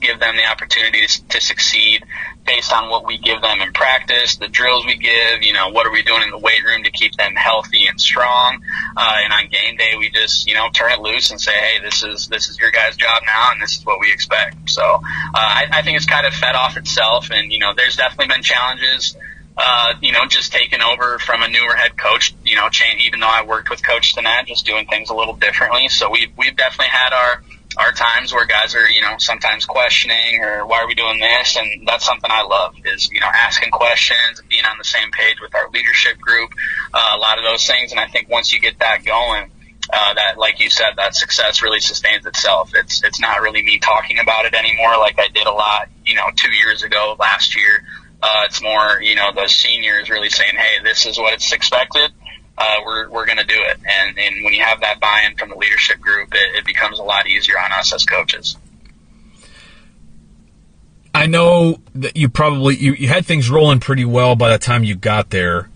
give 0.00 0.20
them 0.20 0.36
the 0.36 0.46
opportunity 0.46 1.06
to 1.06 1.40
succeed 1.40 2.04
based 2.46 2.72
on 2.72 2.88
what 2.88 3.04
we 3.04 3.18
give 3.18 3.42
them 3.42 3.60
in 3.60 3.72
practice, 3.72 4.36
the 4.36 4.48
drills 4.48 4.86
we 4.86 4.96
give, 4.96 5.42
you 5.42 5.52
know, 5.52 5.68
what 5.68 5.86
are 5.86 5.92
we 5.92 6.02
doing 6.02 6.22
in 6.22 6.30
the 6.30 6.38
weight 6.38 6.64
room 6.64 6.82
to 6.82 6.90
keep 6.90 7.14
them 7.16 7.34
healthy 7.34 7.86
and 7.86 8.00
strong. 8.00 8.58
Uh, 8.96 9.16
and 9.22 9.32
on 9.32 9.48
game 9.48 9.76
day, 9.76 9.92
we 9.98 10.08
just, 10.10 10.48
you 10.48 10.54
know, 10.54 10.68
turn 10.72 10.90
it 10.92 11.00
loose 11.00 11.30
and 11.30 11.40
say, 11.40 11.52
hey, 11.52 11.80
this 11.82 12.02
is, 12.02 12.28
this 12.28 12.48
is 12.48 12.58
your 12.58 12.70
guys' 12.70 12.96
job 12.96 13.22
now 13.26 13.52
and 13.52 13.60
this 13.60 13.78
is 13.78 13.84
what 13.84 14.00
we 14.00 14.10
expect. 14.10 14.70
So, 14.70 14.82
uh, 14.82 15.00
I, 15.34 15.66
I 15.70 15.82
think 15.82 15.96
it's 15.96 16.06
kind 16.06 16.26
of 16.26 16.32
fed 16.32 16.54
off 16.54 16.76
itself. 16.78 17.30
And, 17.30 17.52
you 17.52 17.58
know, 17.58 17.74
there's 17.76 17.96
definitely 17.96 18.34
been 18.34 18.42
challenges. 18.42 19.14
Uh, 19.60 19.94
you 20.00 20.12
know, 20.12 20.24
just 20.24 20.52
taking 20.52 20.80
over 20.80 21.18
from 21.18 21.42
a 21.42 21.48
newer 21.48 21.74
head 21.74 21.98
coach, 21.98 22.32
you 22.44 22.54
know, 22.54 22.68
change, 22.68 23.04
even 23.04 23.18
though 23.18 23.26
I 23.26 23.42
worked 23.42 23.70
with 23.70 23.84
Coach 23.84 24.14
Stinnett, 24.14 24.46
just 24.46 24.64
doing 24.64 24.86
things 24.86 25.10
a 25.10 25.14
little 25.14 25.34
differently. 25.34 25.88
So 25.88 26.08
we've, 26.10 26.30
we've 26.38 26.54
definitely 26.54 26.90
had 26.90 27.12
our, 27.12 27.42
are 27.76 27.92
times 27.92 28.32
where 28.32 28.46
guys 28.46 28.76
are, 28.76 28.88
you 28.88 29.00
know, 29.00 29.16
sometimes 29.18 29.64
questioning 29.64 30.44
or 30.44 30.64
why 30.64 30.78
are 30.78 30.86
we 30.86 30.94
doing 30.94 31.18
this? 31.18 31.56
And 31.56 31.88
that's 31.88 32.06
something 32.06 32.30
I 32.30 32.42
love 32.42 32.76
is, 32.84 33.10
you 33.10 33.18
know, 33.18 33.26
asking 33.26 33.72
questions 33.72 34.40
being 34.48 34.64
on 34.64 34.78
the 34.78 34.84
same 34.84 35.10
page 35.10 35.40
with 35.40 35.52
our 35.56 35.68
leadership 35.70 36.20
group, 36.20 36.50
uh, 36.94 37.14
a 37.16 37.18
lot 37.18 37.38
of 37.38 37.44
those 37.44 37.66
things. 37.66 37.90
And 37.90 37.98
I 37.98 38.06
think 38.06 38.28
once 38.28 38.52
you 38.52 38.60
get 38.60 38.78
that 38.78 39.04
going, 39.04 39.50
uh, 39.92 40.14
that, 40.14 40.38
like 40.38 40.60
you 40.60 40.70
said, 40.70 40.90
that 40.98 41.16
success 41.16 41.62
really 41.62 41.80
sustains 41.80 42.26
itself. 42.26 42.72
It's, 42.74 43.02
it's 43.02 43.20
not 43.20 43.40
really 43.40 43.62
me 43.62 43.78
talking 43.78 44.20
about 44.20 44.44
it 44.44 44.54
anymore 44.54 44.98
like 44.98 45.18
I 45.18 45.28
did 45.28 45.46
a 45.46 45.52
lot, 45.52 45.88
you 46.06 46.14
know, 46.14 46.26
two 46.36 46.52
years 46.52 46.84
ago, 46.84 47.16
last 47.18 47.56
year. 47.56 47.84
Uh, 48.20 48.42
it's 48.46 48.60
more, 48.60 49.00
you 49.00 49.14
know, 49.14 49.30
those 49.32 49.54
seniors 49.54 50.10
really 50.10 50.28
saying, 50.28 50.54
hey, 50.56 50.82
this 50.82 51.06
is 51.06 51.18
what 51.18 51.34
it's 51.34 51.52
expected 51.52 52.10
uh, 52.58 52.80
we're, 52.84 53.08
we're 53.08 53.26
going 53.26 53.38
to 53.38 53.44
do 53.44 53.54
it. 53.56 53.78
And, 53.86 54.18
and 54.18 54.44
when 54.44 54.52
you 54.52 54.62
have 54.62 54.80
that 54.80 55.00
buy-in 55.00 55.36
from 55.36 55.50
the 55.50 55.56
leadership 55.56 56.00
group, 56.00 56.34
it, 56.34 56.56
it 56.56 56.64
becomes 56.64 56.98
a 56.98 57.02
lot 57.02 57.26
easier 57.26 57.58
on 57.58 57.72
us 57.72 57.92
as 57.92 58.04
coaches. 58.04 58.56
I 61.14 61.26
know 61.26 61.80
that 61.94 62.16
you 62.16 62.28
probably 62.28 62.76
you, 62.76 62.92
you 62.92 63.08
had 63.08 63.26
things 63.26 63.48
rolling 63.50 63.80
pretty 63.80 64.04
well 64.04 64.36
by 64.36 64.50
the 64.50 64.58
time 64.58 64.84
you 64.84 64.94
got 64.94 65.30
there. 65.30 65.68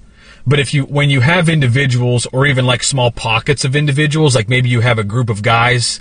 But 0.46 0.58
if 0.58 0.74
you 0.74 0.84
when 0.84 1.08
you 1.08 1.20
have 1.20 1.48
individuals 1.48 2.26
or 2.32 2.46
even 2.46 2.66
like 2.66 2.82
small 2.82 3.10
pockets 3.10 3.64
of 3.64 3.74
individuals, 3.74 4.34
like 4.34 4.48
maybe 4.48 4.68
you 4.68 4.80
have 4.80 4.98
a 4.98 5.04
group 5.04 5.30
of 5.30 5.42
guys 5.42 6.00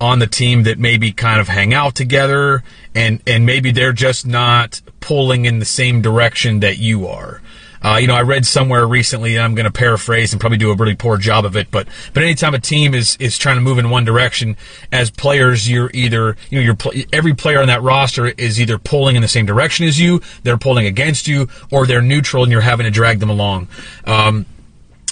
on 0.00 0.18
the 0.18 0.26
team 0.26 0.64
that 0.64 0.78
maybe 0.78 1.12
kind 1.12 1.40
of 1.40 1.48
hang 1.48 1.74
out 1.74 1.94
together 1.94 2.62
and 2.94 3.20
and 3.26 3.46
maybe 3.46 3.70
they're 3.70 3.92
just 3.92 4.26
not 4.26 4.80
pulling 5.00 5.44
in 5.44 5.58
the 5.58 5.64
same 5.64 6.02
direction 6.02 6.60
that 6.60 6.78
you 6.78 7.06
are. 7.06 7.40
Uh, 7.80 7.96
you 8.00 8.08
know, 8.08 8.14
I 8.14 8.22
read 8.22 8.44
somewhere 8.44 8.86
recently, 8.86 9.36
and 9.36 9.44
I'm 9.44 9.54
going 9.54 9.64
to 9.64 9.72
paraphrase 9.72 10.32
and 10.32 10.40
probably 10.40 10.58
do 10.58 10.70
a 10.70 10.74
really 10.74 10.96
poor 10.96 11.16
job 11.16 11.44
of 11.44 11.56
it, 11.56 11.70
but 11.70 11.86
but 12.12 12.22
anytime 12.22 12.54
a 12.54 12.58
team 12.58 12.94
is 12.94 13.16
is 13.20 13.38
trying 13.38 13.56
to 13.56 13.60
move 13.60 13.78
in 13.78 13.88
one 13.90 14.04
direction, 14.04 14.56
as 14.90 15.10
players, 15.10 15.70
you're 15.70 15.90
either 15.94 16.36
you 16.50 16.58
know 16.58 16.64
you're 16.64 17.06
every 17.12 17.34
player 17.34 17.60
on 17.60 17.68
that 17.68 17.82
roster 17.82 18.26
is 18.26 18.60
either 18.60 18.78
pulling 18.78 19.16
in 19.16 19.22
the 19.22 19.28
same 19.28 19.46
direction 19.46 19.86
as 19.86 20.00
you, 20.00 20.20
they're 20.42 20.58
pulling 20.58 20.86
against 20.86 21.28
you, 21.28 21.48
or 21.70 21.86
they're 21.86 22.02
neutral 22.02 22.42
and 22.42 22.50
you're 22.50 22.60
having 22.60 22.84
to 22.84 22.90
drag 22.90 23.20
them 23.20 23.30
along. 23.30 23.68
Um, 24.04 24.46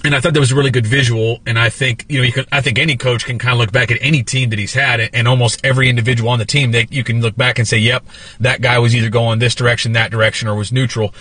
and 0.05 0.15
I 0.15 0.21
thought 0.21 0.35
that 0.35 0.41
was 0.41 0.53
a 0.53 0.57
really 0.57 0.71
good 0.71 0.87
visual. 0.87 1.41
And 1.47 1.59
I 1.59 1.71
think 1.71 2.05
you 2.09 2.19
know, 2.19 2.25
you 2.25 2.33
can, 2.33 2.45
I 2.53 2.61
think 2.61 2.79
any 2.79 2.97
coach 2.97 3.25
can 3.25 3.39
kind 3.39 3.53
of 3.53 3.59
look 3.59 3.73
back 3.73 3.91
at 3.91 3.99
any 4.01 4.23
team 4.23 4.51
that 4.51 4.59
he's 4.59 4.75
had, 4.75 5.01
and 5.01 5.27
almost 5.27 5.65
every 5.65 5.89
individual 5.89 6.31
on 6.31 6.39
the 6.39 6.45
team 6.45 6.73
that 6.73 6.93
you 6.93 7.03
can 7.03 7.21
look 7.21 7.37
back 7.37 7.59
and 7.59 7.67
say, 7.67 7.79
"Yep, 7.79 8.07
that 8.41 8.61
guy 8.61 8.79
was 8.79 8.95
either 8.95 9.11
going 9.11 9.39
this 9.39 9.55
direction, 9.55 9.93
that 9.93 10.11
direction, 10.11 10.49
or 10.49 10.55
was 10.55 10.73
neutral." 10.73 11.13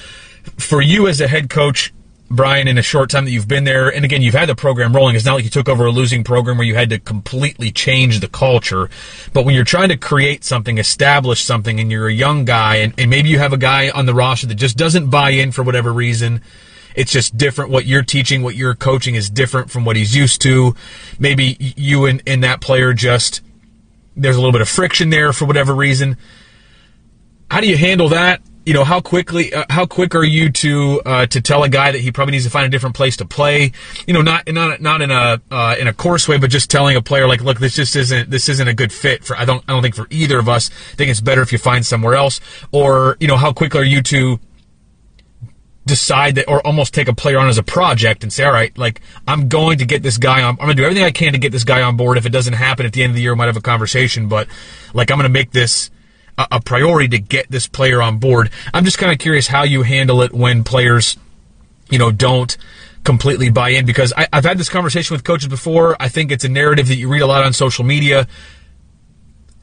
for 0.57 0.81
you 0.81 1.07
as 1.07 1.21
a 1.21 1.27
head 1.27 1.49
coach, 1.49 1.93
Brian, 2.29 2.67
in 2.67 2.77
a 2.77 2.81
short 2.81 3.11
time 3.11 3.25
that 3.25 3.31
you've 3.31 3.47
been 3.47 3.65
there, 3.65 3.88
and 3.88 4.03
again, 4.03 4.21
you've 4.21 4.33
had 4.33 4.49
the 4.49 4.55
program 4.55 4.95
rolling. 4.95 5.15
It's 5.15 5.25
not 5.25 5.35
like 5.35 5.43
you 5.43 5.49
took 5.51 5.69
over 5.69 5.85
a 5.85 5.91
losing 5.91 6.23
program 6.23 6.57
where 6.57 6.65
you 6.65 6.73
had 6.73 6.89
to 6.89 6.97
completely 6.97 7.71
change 7.71 8.19
the 8.19 8.27
culture. 8.27 8.89
But 9.31 9.45
when 9.45 9.53
you're 9.53 9.63
trying 9.63 9.89
to 9.89 9.97
create 9.97 10.43
something, 10.43 10.79
establish 10.79 11.43
something, 11.43 11.79
and 11.79 11.91
you're 11.91 12.07
a 12.07 12.13
young 12.13 12.43
guy, 12.43 12.77
and, 12.77 12.93
and 12.97 13.11
maybe 13.11 13.29
you 13.29 13.38
have 13.38 13.53
a 13.53 13.57
guy 13.57 13.91
on 13.91 14.07
the 14.07 14.13
roster 14.15 14.47
that 14.47 14.55
just 14.55 14.75
doesn't 14.75 15.11
buy 15.11 15.31
in 15.31 15.51
for 15.51 15.61
whatever 15.61 15.93
reason, 15.93 16.41
it's 16.95 17.12
just 17.12 17.38
different. 17.38 17.71
What 17.71 17.86
you're 17.86 18.03
teaching, 18.03 18.41
what 18.41 18.55
you're 18.55 18.75
coaching 18.75 19.15
is 19.15 19.29
different 19.29 19.69
from 19.69 19.86
what 19.86 19.95
he's 19.95 20.15
used 20.15 20.41
to. 20.41 20.75
Maybe 21.19 21.58
you 21.60 22.05
and, 22.05 22.21
and 22.25 22.43
that 22.43 22.62
player 22.62 22.93
just, 22.93 23.41
there's 24.15 24.36
a 24.36 24.39
little 24.39 24.53
bit 24.53 24.62
of 24.62 24.69
friction 24.69 25.10
there 25.10 25.34
for 25.34 25.45
whatever 25.45 25.73
reason. 25.73 26.17
How 27.51 27.62
do 27.62 27.67
you 27.67 27.77
handle 27.77 28.10
that? 28.10 28.41
you 28.65 28.73
know 28.73 28.84
how 28.84 28.99
quickly 28.99 29.53
uh, 29.53 29.63
how 29.69 29.86
quick 29.86 30.15
are 30.15 30.23
you 30.23 30.49
to 30.49 31.01
uh, 31.05 31.25
to 31.27 31.39
tell 31.39 31.63
a 31.63 31.69
guy 31.69 31.91
that 31.91 32.01
he 32.01 32.12
probably 32.12 32.31
needs 32.31 32.45
to 32.45 32.49
find 32.49 32.65
a 32.65 32.69
different 32.69 32.95
place 32.95 33.17
to 33.17 33.25
play 33.25 33.71
you 34.08 34.13
know 34.13 34.21
not 34.21 34.47
not 34.51 34.81
not 34.81 35.01
in 35.01 35.12
a 35.12 35.39
uh, 35.51 35.75
in 35.79 35.88
a 35.88 35.93
coarse 35.93 36.27
way 36.27 36.38
but 36.38 36.49
just 36.49 36.69
telling 36.69 36.95
a 36.95 37.01
player 37.01 37.27
like 37.27 37.41
look 37.41 37.60
this 37.60 37.75
just 37.75 37.95
isn't 37.95 38.29
this 38.29 38.49
isn't 38.49 38.67
a 38.67 38.73
good 38.73 38.91
fit 38.91 39.23
for 39.23 39.38
I 39.38 39.45
don't 39.45 39.63
I 39.67 39.73
don't 39.73 39.84
think 39.84 39.95
for 39.95 40.08
either 40.10 40.39
of 40.39 40.49
us 40.49 40.71
I 40.91 40.95
think 40.95 41.12
it's 41.12 41.21
better 41.21 41.41
if 41.41 41.51
you 41.51 41.60
find 41.60 41.86
somewhere 41.86 42.15
else 42.15 42.41
or 42.71 43.17
you 43.19 43.27
know 43.27 43.38
how 43.38 43.53
quick 43.53 43.75
are 43.75 43.84
you 43.84 44.01
to 44.03 44.39
decide 45.85 46.35
that 46.35 46.47
or 46.47 46.65
almost 46.65 46.93
take 46.93 47.07
a 47.07 47.13
player 47.13 47.37
on 47.37 47.47
as 47.47 47.57
a 47.57 47.63
project 47.63 48.23
and 48.23 48.33
say 48.33 48.43
all 48.43 48.51
right 48.51 48.75
like 48.77 49.01
I'm 49.27 49.47
going 49.49 49.77
to 49.77 49.85
get 49.85 50.01
this 50.01 50.17
guy 50.17 50.41
on 50.41 50.51
I'm 50.51 50.65
going 50.65 50.69
to 50.69 50.75
do 50.75 50.83
everything 50.83 51.03
I 51.03 51.11
can 51.11 51.33
to 51.33 51.39
get 51.39 51.51
this 51.51 51.63
guy 51.63 51.83
on 51.83 51.95
board 51.95 52.17
if 52.17 52.25
it 52.25 52.31
doesn't 52.31 52.53
happen 52.53 52.85
at 52.85 52.93
the 52.93 53.03
end 53.03 53.11
of 53.11 53.15
the 53.15 53.21
year 53.21 53.33
we 53.33 53.37
might 53.37 53.45
have 53.45 53.57
a 53.57 53.61
conversation 53.61 54.27
but 54.27 54.47
like 54.93 55.11
I'm 55.11 55.17
going 55.17 55.29
to 55.29 55.33
make 55.33 55.51
this 55.51 55.91
a, 56.37 56.59
priority 56.61 57.07
to 57.09 57.19
get 57.19 57.49
this 57.49 57.67
player 57.67 58.01
on 58.01 58.17
board. 58.19 58.49
I'm 58.73 58.85
just 58.85 58.97
kind 58.97 59.11
of 59.11 59.19
curious 59.19 59.47
how 59.47 59.63
you 59.63 59.83
handle 59.83 60.21
it 60.21 60.33
when 60.33 60.63
players, 60.63 61.17
you 61.89 61.97
know, 61.97 62.11
don't 62.11 62.55
completely 63.03 63.49
buy 63.49 63.69
in 63.69 63.85
because 63.85 64.13
I, 64.17 64.27
have 64.33 64.45
had 64.45 64.57
this 64.57 64.69
conversation 64.69 65.13
with 65.13 65.23
coaches 65.23 65.47
before. 65.47 65.95
I 65.99 66.09
think 66.09 66.31
it's 66.31 66.43
a 66.43 66.49
narrative 66.49 66.87
that 66.87 66.95
you 66.95 67.07
read 67.07 67.21
a 67.21 67.27
lot 67.27 67.43
on 67.43 67.53
social 67.53 67.85
media. 67.85 68.27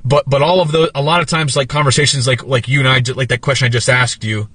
But 0.05 0.29
but 0.29 0.43
all 0.43 0.61
of 0.61 0.73
the 0.73 0.91
a 0.97 1.03
lot 1.03 1.21
of 1.21 1.29
times 1.29 1.55
like 1.55 1.69
conversations 1.69 2.27
like 2.27 2.43
like 2.43 2.67
you 2.67 2.81
and 2.81 2.89
I 2.89 3.03
like 3.15 3.29
that 3.29 3.41
question 3.41 3.67
I 3.67 3.69
just 3.69 3.89
asked 3.89 4.25
you, 4.25 4.49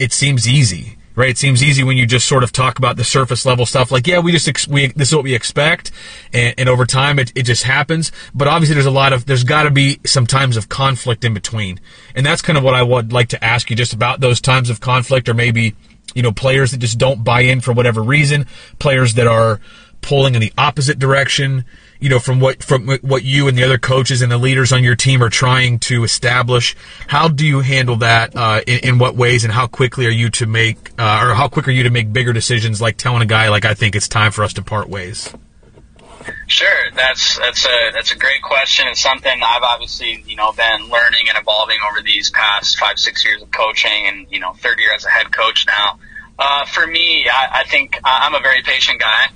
it 0.00 0.12
seems 0.12 0.48
easy 0.48 0.96
right? 1.16 1.30
It 1.30 1.38
seems 1.38 1.62
easy 1.62 1.84
when 1.84 1.98
you 1.98 2.06
just 2.06 2.26
sort 2.26 2.42
of 2.42 2.50
talk 2.50 2.78
about 2.78 2.96
the 2.96 3.04
surface 3.04 3.44
level 3.44 3.66
stuff, 3.66 3.90
like 3.90 4.06
yeah, 4.06 4.20
we 4.20 4.32
just 4.32 4.48
ex- 4.48 4.66
we 4.66 4.86
this 4.88 5.08
is 5.08 5.14
what 5.14 5.24
we 5.24 5.34
expect, 5.34 5.90
and, 6.32 6.54
and 6.56 6.68
over 6.68 6.86
time 6.86 7.18
it, 7.18 7.30
it 7.34 7.42
just 7.42 7.64
happens. 7.64 8.10
But 8.34 8.48
obviously, 8.48 8.74
there's 8.74 8.86
a 8.86 8.90
lot 8.90 9.12
of 9.12 9.26
there's 9.26 9.44
got 9.44 9.64
to 9.64 9.70
be 9.70 10.00
some 10.06 10.26
times 10.26 10.56
of 10.56 10.68
conflict 10.68 11.24
in 11.24 11.34
between, 11.34 11.80
and 12.14 12.24
that's 12.24 12.40
kind 12.40 12.56
of 12.56 12.64
what 12.64 12.74
I 12.74 12.82
would 12.82 13.12
like 13.12 13.28
to 13.30 13.44
ask 13.44 13.68
you 13.68 13.76
just 13.76 13.92
about 13.92 14.20
those 14.20 14.40
times 14.40 14.70
of 14.70 14.80
conflict, 14.80 15.28
or 15.28 15.34
maybe 15.34 15.74
you 16.14 16.22
know 16.22 16.32
players 16.32 16.70
that 16.70 16.78
just 16.78 16.98
don't 16.98 17.22
buy 17.22 17.42
in 17.42 17.60
for 17.60 17.72
whatever 17.72 18.02
reason, 18.02 18.46
players 18.78 19.14
that 19.14 19.26
are 19.26 19.60
pulling 20.00 20.34
in 20.34 20.40
the 20.40 20.52
opposite 20.56 20.98
direction 20.98 21.64
you 22.00 22.08
know, 22.08 22.18
from 22.18 22.40
what 22.40 22.62
from 22.62 22.88
what 23.02 23.24
you 23.24 23.46
and 23.46 23.56
the 23.56 23.62
other 23.62 23.78
coaches 23.78 24.22
and 24.22 24.32
the 24.32 24.38
leaders 24.38 24.72
on 24.72 24.82
your 24.82 24.96
team 24.96 25.22
are 25.22 25.28
trying 25.28 25.78
to 25.80 26.02
establish. 26.02 26.74
How 27.06 27.28
do 27.28 27.46
you 27.46 27.60
handle 27.60 27.96
that? 27.96 28.34
Uh, 28.34 28.62
in, 28.66 28.78
in, 28.80 28.98
what 28.98 29.14
ways, 29.14 29.44
and 29.44 29.52
how 29.52 29.66
quickly 29.66 30.06
are 30.06 30.10
you 30.10 30.30
to 30.30 30.46
make, 30.46 30.90
uh, 30.98 31.20
or 31.22 31.34
how 31.34 31.48
quick 31.48 31.68
are 31.68 31.72
you 31.72 31.82
to 31.82 31.90
make 31.90 32.12
bigger 32.12 32.32
decisions, 32.32 32.80
like 32.80 32.96
telling 32.96 33.22
a 33.22 33.26
guy, 33.26 33.48
like 33.50 33.64
I 33.64 33.74
think 33.74 33.94
it's 33.94 34.08
time 34.08 34.32
for 34.32 34.42
us 34.42 34.54
to 34.54 34.62
part 34.62 34.88
ways? 34.88 35.32
Sure, 36.46 36.90
that's 36.96 37.38
that's 37.38 37.66
a 37.66 37.90
that's 37.92 38.12
a 38.12 38.16
great 38.16 38.42
question. 38.42 38.86
It's 38.88 39.02
something 39.02 39.40
I've 39.44 39.62
obviously 39.62 40.22
you 40.26 40.36
know 40.36 40.52
been 40.52 40.88
learning 40.88 41.28
and 41.28 41.36
evolving 41.38 41.78
over 41.90 42.02
these 42.02 42.30
past 42.30 42.78
five 42.78 42.98
six 42.98 43.24
years 43.24 43.42
of 43.42 43.50
coaching, 43.50 44.06
and 44.06 44.26
you 44.30 44.40
know 44.40 44.54
third 44.54 44.78
year 44.78 44.94
as 44.94 45.04
a 45.04 45.10
head 45.10 45.32
coach 45.32 45.66
now. 45.66 45.98
Uh, 46.38 46.64
for 46.64 46.86
me, 46.86 47.28
I, 47.28 47.60
I 47.60 47.64
think 47.64 48.00
I'm 48.02 48.34
a 48.34 48.40
very 48.40 48.62
patient 48.62 48.98
guy 48.98 49.28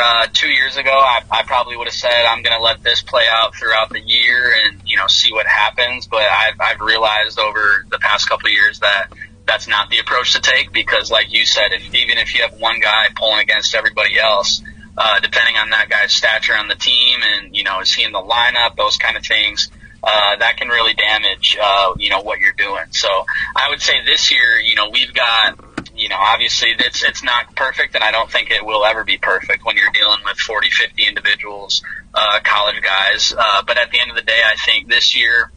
uh, 0.00 0.26
two 0.32 0.48
years 0.48 0.76
ago, 0.76 0.90
I, 0.92 1.22
I 1.30 1.42
probably 1.44 1.76
would 1.76 1.86
have 1.86 1.94
said 1.94 2.24
I'm 2.26 2.42
going 2.42 2.56
to 2.56 2.62
let 2.62 2.82
this 2.82 3.02
play 3.02 3.24
out 3.30 3.54
throughout 3.54 3.90
the 3.90 4.00
year 4.00 4.52
and 4.64 4.80
you 4.84 4.96
know 4.96 5.06
see 5.06 5.32
what 5.32 5.46
happens. 5.46 6.06
But 6.06 6.22
I've, 6.22 6.54
I've 6.60 6.80
realized 6.80 7.38
over 7.38 7.86
the 7.90 7.98
past 7.98 8.28
couple 8.28 8.50
years 8.50 8.80
that 8.80 9.08
that's 9.46 9.66
not 9.66 9.90
the 9.90 9.98
approach 9.98 10.34
to 10.34 10.40
take 10.40 10.72
because, 10.72 11.10
like 11.10 11.32
you 11.32 11.44
said, 11.44 11.72
if 11.72 11.94
even 11.94 12.18
if 12.18 12.34
you 12.34 12.42
have 12.42 12.52
one 12.58 12.80
guy 12.80 13.06
pulling 13.16 13.40
against 13.40 13.74
everybody 13.74 14.18
else, 14.18 14.62
uh, 14.96 15.20
depending 15.20 15.56
on 15.56 15.70
that 15.70 15.88
guy's 15.88 16.12
stature 16.12 16.56
on 16.56 16.68
the 16.68 16.76
team 16.76 17.20
and 17.22 17.56
you 17.56 17.64
know 17.64 17.80
is 17.80 17.92
he 17.92 18.04
in 18.04 18.12
the 18.12 18.22
lineup, 18.22 18.76
those 18.76 18.96
kind 18.96 19.16
of 19.16 19.24
things. 19.24 19.70
Uh, 20.00 20.36
that 20.36 20.56
can 20.56 20.68
really 20.68 20.94
damage, 20.94 21.58
uh, 21.60 21.92
you 21.98 22.08
know, 22.08 22.20
what 22.20 22.38
you're 22.38 22.52
doing. 22.52 22.84
So 22.92 23.08
I 23.56 23.68
would 23.70 23.82
say 23.82 23.94
this 24.06 24.30
year, 24.30 24.60
you 24.60 24.76
know, 24.76 24.90
we've 24.90 25.12
got 25.12 25.58
you 25.98 26.08
know, 26.08 26.16
obviously 26.16 26.68
it's 26.78 27.02
it's 27.02 27.24
not 27.24 27.54
perfect, 27.56 27.94
and 27.96 28.04
I 28.04 28.12
don't 28.12 28.30
think 28.30 28.50
it 28.50 28.64
will 28.64 28.84
ever 28.84 29.04
be 29.04 29.18
perfect 29.18 29.64
when 29.64 29.76
you're 29.76 29.90
dealing 29.92 30.20
with 30.24 30.38
40, 30.38 30.70
50 30.70 31.06
individuals, 31.06 31.82
uh, 32.14 32.38
college 32.44 32.80
guys. 32.82 33.34
Uh, 33.36 33.62
but 33.66 33.76
at 33.78 33.90
the 33.90 33.98
end 34.00 34.10
of 34.10 34.16
the 34.16 34.22
day, 34.22 34.40
I 34.46 34.54
think 34.56 34.88
this 34.88 35.16
year 35.16 35.50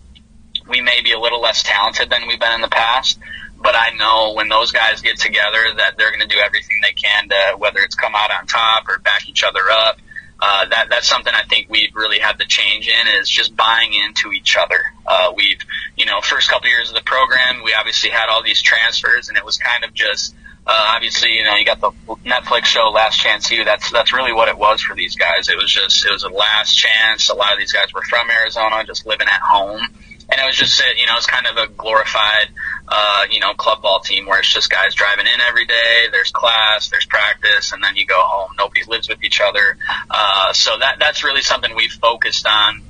we 0.68 0.82
may 0.82 1.02
be 1.04 1.12
a 1.12 1.20
little 1.20 1.42
less 1.42 1.62
talented 1.62 2.10
than 2.10 2.28
we've 2.28 2.40
been 2.40 2.54
in 2.54 2.62
the 2.62 2.68
past. 2.68 3.20
But 3.62 3.76
I 3.76 3.92
know 3.96 4.34
when 4.34 4.50
those 4.50 4.72
guys 4.72 5.02
get 5.02 5.20
together 5.20 5.60
that 5.78 5.96
they're 5.96 6.10
going 6.10 6.28
to 6.28 6.28
do 6.28 6.42
everything 6.44 6.78
they 6.82 6.94
can 6.94 7.30
to, 7.30 7.58
whether 7.58 7.80
it's 7.80 7.94
come 7.94 8.14
out 8.16 8.32
on 8.32 8.48
top 8.48 8.90
or 8.90 8.98
back 8.98 9.30
each 9.30 9.44
other 9.44 9.62
up. 9.72 10.00
Uh, 10.42 10.66
that 10.70 10.88
that's 10.90 11.08
something 11.08 11.32
I 11.34 11.44
think 11.44 11.68
we've 11.70 11.94
really 11.96 12.18
had 12.18 12.40
to 12.40 12.46
change 12.48 12.88
in 12.88 13.22
is 13.22 13.30
just 13.30 13.56
buying 13.56 13.94
into 13.94 14.32
each 14.32 14.58
other. 14.58 14.82
Uh, 15.06 15.34
we've 15.36 15.60
you 15.96 16.06
know 16.06 16.20
first 16.22 16.50
couple 16.50 16.68
years 16.68 16.90
of 16.90 16.96
the 16.96 17.04
program, 17.04 17.64
we 17.64 17.74
obviously 17.74 18.10
had 18.10 18.28
all 18.28 18.42
these 18.42 18.62
transfers, 18.62 19.30
and 19.30 19.38
it 19.38 19.46
was 19.46 19.58
kind 19.58 19.84
of 19.84 19.94
just 19.94 20.34
uh, 20.66 20.94
obviously 20.96 21.30
you 21.34 21.44
know 21.44 21.56
you 21.56 21.66
got 21.66 21.80
the 21.80 21.92
Netflix 22.26 22.66
show 22.66 22.90
Last 22.90 23.20
Chance 23.20 23.52
U. 23.52 23.64
That's 23.64 23.92
that's 23.92 24.14
really 24.14 24.34
what 24.34 24.48
it 24.48 24.58
was 24.58 24.82
for 24.82 24.96
these 24.96 25.16
guys. 25.16 25.48
It 25.48 25.58
was 25.58 25.72
just 25.72 26.06
it 26.06 26.12
was 26.12 26.24
a 26.24 26.30
last 26.30 26.74
chance. 26.76 27.30
A 27.30 27.36
lot 27.36 27.54
of 27.54 27.60
these 27.60 27.72
guys 27.72 27.94
were 27.94 28.02
from 28.02 28.32
Arizona, 28.32 28.84
just 28.84 29.06
living 29.06 29.28
at 29.28 29.42
home 29.42 29.82
and 30.30 30.40
it 30.40 30.46
was 30.46 30.56
just 30.56 30.82
you 30.98 31.06
know 31.06 31.16
it's 31.18 31.26
kind 31.26 31.46
of 31.48 31.58
a 31.58 31.68
glorified 31.74 32.48
uh, 32.88 33.26
you 33.32 33.40
know 33.40 33.54
club 33.54 33.82
ball 33.82 34.00
team 34.00 34.26
where 34.26 34.40
it's 34.40 34.54
just 34.54 34.70
guys 34.70 34.94
driving 34.94 35.26
in 35.26 35.42
every 35.48 35.66
day. 35.66 36.08
There's 36.12 36.32
class, 36.32 36.90
there's 36.90 37.06
practice, 37.06 37.72
and 37.72 37.84
then 37.84 37.96
you 37.96 38.06
go 38.06 38.20
home. 38.20 38.52
Nobody 38.58 38.84
lives 38.88 39.10
with 39.10 39.24
each 39.24 39.42
other, 39.42 39.78
uh, 40.10 40.54
so 40.54 40.78
that 40.80 40.98
that's 41.00 41.24
really 41.24 41.42
something 41.42 41.76
we've 41.76 41.92
focused 41.92 42.48
on 42.48 42.84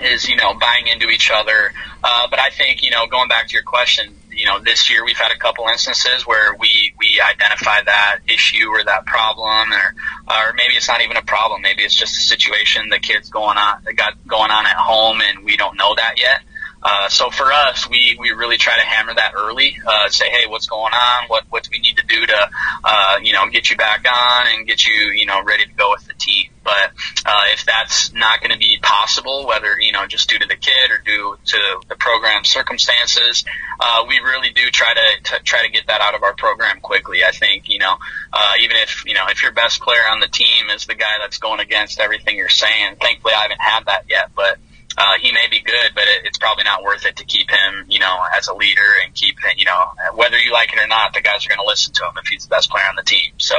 is 0.00 0.28
you 0.28 0.36
know 0.36 0.54
buying 0.54 0.86
into 0.86 1.08
each 1.08 1.30
other. 1.32 1.72
Uh, 2.02 2.26
but 2.30 2.38
I 2.38 2.50
think 2.50 2.82
you 2.82 2.90
know 2.90 3.06
going 3.06 3.28
back 3.28 3.48
to 3.48 3.54
your 3.54 3.62
question, 3.62 4.16
you 4.30 4.46
know 4.46 4.58
this 4.60 4.90
year 4.90 5.04
we've 5.04 5.16
had 5.16 5.32
a 5.32 5.38
couple 5.38 5.66
instances 5.68 6.26
where 6.26 6.54
we 6.54 6.94
we 6.98 7.20
identify 7.20 7.82
that 7.82 8.18
issue 8.28 8.68
or 8.68 8.84
that 8.84 9.06
problem, 9.06 9.72
or 9.72 9.94
or 10.28 10.52
maybe 10.54 10.74
it's 10.74 10.88
not 10.88 11.02
even 11.02 11.16
a 11.16 11.22
problem. 11.22 11.62
Maybe 11.62 11.82
it's 11.82 11.96
just 11.96 12.16
a 12.16 12.20
situation 12.20 12.88
the 12.88 12.98
kids 12.98 13.28
going 13.28 13.58
on 13.58 13.82
that 13.84 13.94
got 13.94 14.14
going 14.26 14.50
on 14.50 14.66
at 14.66 14.76
home, 14.76 15.20
and 15.20 15.44
we 15.44 15.56
don't 15.56 15.76
know 15.76 15.94
that 15.96 16.14
yet. 16.18 16.40
Uh, 16.82 17.08
so 17.08 17.30
for 17.30 17.52
us, 17.52 17.88
we, 17.88 18.16
we 18.18 18.30
really 18.30 18.56
try 18.56 18.76
to 18.76 18.84
hammer 18.84 19.14
that 19.14 19.32
early. 19.36 19.76
Uh, 19.86 20.08
say, 20.08 20.28
hey, 20.30 20.46
what's 20.48 20.66
going 20.66 20.92
on? 20.92 21.28
What 21.28 21.44
what 21.50 21.62
do 21.62 21.70
we 21.72 21.78
need 21.78 21.96
to 21.96 22.06
do 22.06 22.26
to, 22.26 22.50
uh, 22.84 23.18
you 23.22 23.32
know, 23.32 23.48
get 23.48 23.70
you 23.70 23.76
back 23.76 24.04
on 24.06 24.46
and 24.52 24.66
get 24.66 24.86
you, 24.86 25.12
you 25.14 25.26
know, 25.26 25.42
ready 25.42 25.64
to 25.64 25.72
go 25.72 25.90
with 25.90 26.06
the 26.06 26.14
team. 26.14 26.46
But 26.64 26.92
uh, 27.26 27.42
if 27.52 27.64
that's 27.64 28.12
not 28.12 28.40
going 28.40 28.52
to 28.52 28.58
be 28.58 28.78
possible, 28.80 29.46
whether 29.46 29.78
you 29.80 29.92
know 29.92 30.06
just 30.06 30.28
due 30.28 30.38
to 30.38 30.46
the 30.46 30.56
kid 30.56 30.90
or 30.90 30.98
due 30.98 31.36
to 31.44 31.58
the 31.88 31.96
program 31.96 32.44
circumstances, 32.44 33.44
uh, 33.80 34.04
we 34.08 34.18
really 34.18 34.50
do 34.50 34.70
try 34.70 34.94
to, 34.94 35.22
to 35.30 35.42
try 35.42 35.66
to 35.66 35.72
get 35.72 35.88
that 35.88 36.00
out 36.00 36.14
of 36.14 36.22
our 36.22 36.34
program 36.34 36.80
quickly. 36.80 37.24
I 37.24 37.32
think 37.32 37.68
you 37.68 37.78
know, 37.78 37.96
uh, 38.32 38.52
even 38.60 38.76
if 38.76 39.04
you 39.06 39.14
know 39.14 39.26
if 39.28 39.42
your 39.42 39.52
best 39.52 39.80
player 39.80 40.02
on 40.10 40.20
the 40.20 40.28
team 40.28 40.70
is 40.74 40.86
the 40.86 40.94
guy 40.94 41.14
that's 41.20 41.38
going 41.38 41.60
against 41.60 42.00
everything 42.00 42.36
you're 42.36 42.48
saying. 42.48 42.96
Thankfully, 43.00 43.34
I 43.34 43.42
haven't 43.42 43.60
had 43.60 43.84
that 43.86 44.04
yet, 44.08 44.30
but 44.34 44.58
uh, 44.98 45.14
he 45.20 45.32
may 45.32 45.46
be 45.50 45.60
good, 45.60 45.92
but 45.94 46.04
it, 46.04 46.26
it's 46.26 46.38
probably 46.38 46.64
not 46.64 46.82
worth 46.82 47.06
it 47.06 47.16
to 47.16 47.24
keep 47.24 47.50
him, 47.50 47.86
you 47.88 47.98
know, 47.98 48.18
as 48.36 48.48
a 48.48 48.54
leader 48.54 48.80
and 49.04 49.14
keep, 49.14 49.36
you 49.56 49.64
know, 49.64 49.84
whether 50.14 50.38
you 50.38 50.52
like 50.52 50.72
it 50.72 50.78
or 50.78 50.86
not, 50.86 51.14
the 51.14 51.20
guys 51.20 51.46
are 51.46 51.48
going 51.48 51.60
to 51.60 51.66
listen 51.66 51.92
to 51.94 52.04
him 52.04 52.12
if 52.22 52.26
he's 52.28 52.44
the 52.44 52.50
best 52.50 52.70
player 52.70 52.84
on 52.88 52.96
the 52.96 53.02
team. 53.02 53.32
So 53.38 53.56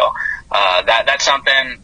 uh, 0.51 0.83
that 0.83 1.05
that's 1.05 1.25
something 1.25 1.79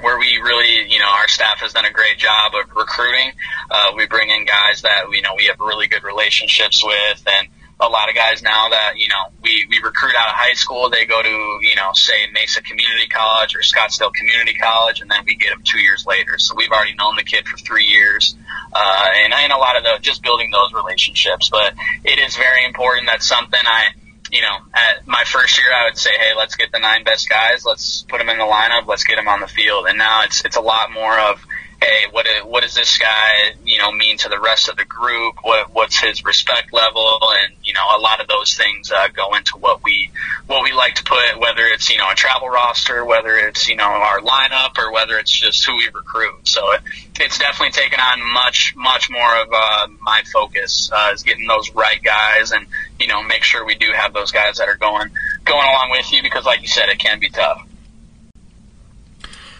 where 0.00 0.18
we 0.18 0.38
really, 0.42 0.90
you 0.90 0.98
know, 0.98 1.08
our 1.08 1.28
staff 1.28 1.58
has 1.58 1.72
done 1.72 1.84
a 1.84 1.92
great 1.92 2.18
job 2.18 2.52
of 2.54 2.74
recruiting. 2.76 3.32
Uh, 3.70 3.92
we 3.96 4.06
bring 4.06 4.30
in 4.30 4.44
guys 4.44 4.82
that 4.82 5.04
you 5.10 5.22
know 5.22 5.34
we 5.36 5.46
have 5.46 5.58
really 5.60 5.86
good 5.86 6.04
relationships 6.04 6.84
with, 6.84 7.22
and 7.26 7.48
a 7.80 7.88
lot 7.88 8.08
of 8.08 8.14
guys 8.14 8.42
now 8.42 8.68
that 8.70 8.94
you 8.96 9.08
know 9.08 9.30
we 9.42 9.66
we 9.70 9.78
recruit 9.80 10.14
out 10.16 10.28
of 10.28 10.34
high 10.34 10.54
school. 10.54 10.90
They 10.90 11.06
go 11.06 11.22
to 11.22 11.28
you 11.28 11.76
know 11.76 11.90
say 11.94 12.26
Mesa 12.32 12.62
Community 12.62 13.06
College 13.06 13.54
or 13.54 13.60
Scottsdale 13.60 14.12
Community 14.12 14.54
College, 14.54 15.00
and 15.00 15.10
then 15.10 15.24
we 15.24 15.36
get 15.36 15.50
them 15.50 15.62
two 15.64 15.78
years 15.80 16.04
later. 16.06 16.38
So 16.38 16.54
we've 16.56 16.72
already 16.72 16.94
known 16.94 17.16
the 17.16 17.22
kid 17.22 17.46
for 17.46 17.56
three 17.56 17.84
years, 17.84 18.36
uh, 18.72 19.06
and 19.24 19.32
and 19.32 19.52
a 19.52 19.56
lot 19.56 19.76
of 19.76 19.84
the 19.84 19.98
just 20.00 20.22
building 20.22 20.50
those 20.50 20.72
relationships. 20.72 21.50
But 21.50 21.74
it 22.04 22.18
is 22.18 22.36
very 22.36 22.64
important. 22.64 23.06
That's 23.06 23.26
something 23.26 23.60
I. 23.62 23.88
You 24.30 24.42
know, 24.42 24.58
at 24.74 25.06
my 25.06 25.24
first 25.24 25.56
year, 25.56 25.72
I 25.72 25.86
would 25.86 25.96
say, 25.96 26.10
"Hey, 26.10 26.34
let's 26.36 26.54
get 26.54 26.70
the 26.70 26.78
nine 26.78 27.02
best 27.02 27.30
guys. 27.30 27.64
Let's 27.64 28.02
put 28.10 28.18
them 28.18 28.28
in 28.28 28.36
the 28.36 28.44
lineup. 28.44 28.86
Let's 28.86 29.04
get 29.04 29.16
them 29.16 29.26
on 29.26 29.40
the 29.40 29.46
field." 29.46 29.86
And 29.88 29.96
now 29.96 30.22
it's 30.24 30.44
it's 30.44 30.56
a 30.56 30.60
lot 30.60 30.92
more 30.92 31.18
of, 31.18 31.40
hey, 31.80 32.06
what 32.10 32.26
is, 32.26 32.42
what 32.44 32.62
does 32.62 32.74
this 32.74 32.98
guy, 32.98 33.54
you 33.62 33.78
know, 33.78 33.92
mean 33.92 34.18
to 34.18 34.28
the 34.28 34.40
rest 34.40 34.68
of 34.68 34.76
the 34.76 34.84
group? 34.84 35.36
What 35.42 35.72
what's 35.72 36.00
his 36.00 36.24
respect 36.24 36.72
level? 36.72 37.18
And 37.22 37.54
you 37.62 37.72
know, 37.72 37.84
a 37.96 38.00
lot 38.00 38.20
of 38.20 38.28
those 38.28 38.54
things 38.54 38.90
uh, 38.90 39.08
go 39.14 39.34
into 39.34 39.58
what 39.58 39.82
we 39.84 40.10
what 40.46 40.64
we 40.64 40.72
like 40.72 40.94
to 40.94 41.04
put, 41.04 41.38
whether 41.38 41.64
it's 41.64 41.88
you 41.90 41.98
know 41.98 42.10
a 42.10 42.14
travel 42.14 42.48
roster, 42.48 43.04
whether 43.04 43.36
it's 43.36 43.68
you 43.68 43.76
know 43.76 43.84
our 43.84 44.20
lineup, 44.20 44.78
or 44.78 44.92
whether 44.92 45.18
it's 45.18 45.32
just 45.32 45.64
who 45.66 45.76
we 45.76 45.86
recruit. 45.94 46.46
So 46.48 46.72
it, 46.72 46.80
it's 47.20 47.38
definitely 47.38 47.72
taken 47.72 48.00
on 48.00 48.32
much 48.32 48.74
much 48.76 49.10
more 49.10 49.42
of 49.42 49.48
uh, 49.52 49.86
my 50.02 50.22
focus 50.32 50.90
uh, 50.92 51.10
is 51.14 51.22
getting 51.22 51.46
those 51.46 51.74
right 51.74 52.02
guys, 52.02 52.52
and 52.52 52.66
you 52.98 53.06
know, 53.06 53.22
make 53.22 53.44
sure 53.44 53.64
we 53.64 53.76
do 53.76 53.92
have 53.94 54.12
those 54.12 54.32
guys 54.32 54.58
that 54.58 54.68
are 54.68 54.76
going 54.76 55.10
going 55.44 55.64
along 55.64 55.90
with 55.92 56.12
you 56.12 56.22
because, 56.22 56.44
like 56.44 56.62
you 56.62 56.68
said, 56.68 56.88
it 56.88 56.98
can 56.98 57.20
be 57.20 57.28
tough. 57.28 57.67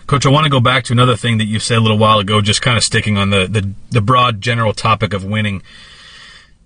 Coach, 0.09 0.25
I 0.25 0.31
want 0.31 0.45
to 0.45 0.51
go 0.51 0.59
back 0.59 0.85
to 0.85 0.95
another 0.95 1.17
thing 1.17 1.37
that 1.37 1.45
you 1.45 1.59
said 1.59 1.77
a 1.77 1.81
little 1.81 1.99
while 1.99 2.19
ago, 2.19 2.41
just 2.41 2.63
kind 2.63 2.79
of 2.79 2.83
sticking 2.83 3.19
on 3.19 3.29
the, 3.29 3.47
the, 3.47 3.71
the 3.91 4.01
broad 4.01 4.41
general 4.41 4.73
topic 4.73 5.13
of 5.13 5.23
winning 5.23 5.63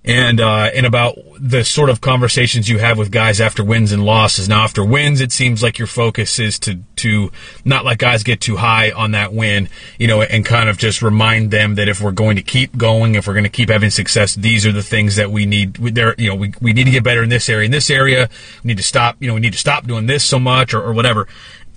and 0.05 0.41
uh, 0.41 0.71
and 0.75 0.85
about 0.85 1.17
the 1.39 1.65
sort 1.65 1.89
of 1.89 2.01
conversations 2.01 2.69
you 2.69 2.79
have 2.79 2.99
with 2.99 3.11
guys 3.13 3.41
after 3.41 3.63
wins 3.63 3.93
and 3.93 4.05
losses. 4.05 4.49
Now, 4.49 4.65
after 4.65 4.85
wins, 4.85 5.21
it 5.21 5.31
seems 5.31 5.63
like 5.63 5.79
your 5.79 5.87
focus 5.87 6.39
is 6.39 6.59
to 6.61 6.81
to 6.97 7.31
not 7.65 7.85
let 7.85 7.99
guys 7.99 8.25
get 8.25 8.41
too 8.41 8.57
high 8.57 8.91
on 8.91 9.13
that 9.13 9.33
win, 9.33 9.69
you 9.99 10.09
know, 10.09 10.23
and 10.23 10.45
kind 10.45 10.69
of 10.69 10.77
just 10.77 11.03
remind 11.03 11.53
them 11.53 11.77
that 11.77 11.89
if 11.89 12.01
we're 12.01 12.11
going 12.11 12.37
to 12.37 12.43
keep 12.43 12.77
going, 12.77 13.15
if 13.15 13.29
we're 13.29 13.35
going 13.35 13.45
to 13.45 13.51
keep 13.51 13.71
having 13.71 13.91
success, 13.91 14.35
these 14.35 14.67
are 14.67 14.73
the 14.73 14.83
things 14.83 15.17
that 15.17 15.31
we 15.31 15.47
need. 15.47 15.75
There, 15.75 16.17
you 16.19 16.29
know, 16.29 16.35
we, 16.35 16.53
we 16.61 16.73
need 16.73 16.85
to 16.85 16.91
get 16.91 17.05
better 17.05 17.23
in 17.23 17.29
this 17.29 17.49
area. 17.49 17.67
In 17.67 17.73
this 17.73 17.91
area, 17.91 18.29
we 18.65 18.69
need 18.69 18.79
to 18.79 18.83
stop. 18.83 19.17
You 19.21 19.29
know, 19.29 19.35
we 19.35 19.41
need 19.41 19.53
to 19.53 19.59
stop 19.59 19.87
doing 19.87 20.07
this 20.07 20.25
so 20.25 20.41
much 20.41 20.75
or, 20.75 20.83
or 20.83 20.93
whatever 20.93 21.29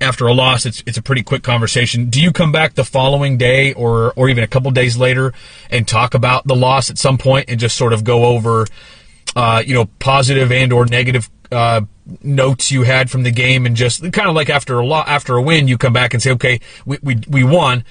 after 0.01 0.27
a 0.27 0.33
loss, 0.33 0.65
it's 0.65 0.83
it's 0.85 0.97
a 0.97 1.01
pretty 1.01 1.23
quick 1.23 1.43
conversation. 1.43 2.09
Do 2.09 2.21
you 2.21 2.31
come 2.31 2.51
back 2.51 2.73
the 2.73 2.83
following 2.83 3.37
day 3.37 3.73
or 3.73 4.13
or 4.15 4.29
even 4.29 4.43
a 4.43 4.47
couple 4.47 4.69
days 4.71 4.97
later 4.97 5.33
and 5.69 5.87
talk 5.87 6.13
about 6.13 6.45
the 6.45 6.55
loss 6.55 6.89
at 6.89 6.97
some 6.97 7.17
point 7.17 7.49
and 7.49 7.59
just 7.59 7.77
sort 7.77 7.93
of 7.93 8.03
go 8.03 8.25
over, 8.25 8.65
uh, 9.35 9.63
you 9.65 9.73
know, 9.73 9.85
positive 9.99 10.51
and 10.51 10.73
or 10.73 10.85
negative 10.85 11.29
uh, 11.51 11.81
notes 12.21 12.71
you 12.71 12.83
had 12.83 13.09
from 13.09 13.23
the 13.23 13.31
game 13.31 13.65
and 13.65 13.75
just 13.75 14.01
kind 14.11 14.27
of 14.27 14.35
like 14.35 14.49
after 14.49 14.79
a 14.79 14.85
lot 14.85 15.07
after 15.07 15.35
a 15.35 15.41
win, 15.41 15.67
you 15.67 15.77
come 15.77 15.93
back 15.93 16.13
and 16.13 16.21
say, 16.21 16.31
okay, 16.31 16.59
we 16.85 16.97
we 17.01 17.17
we 17.27 17.43
won. 17.43 17.83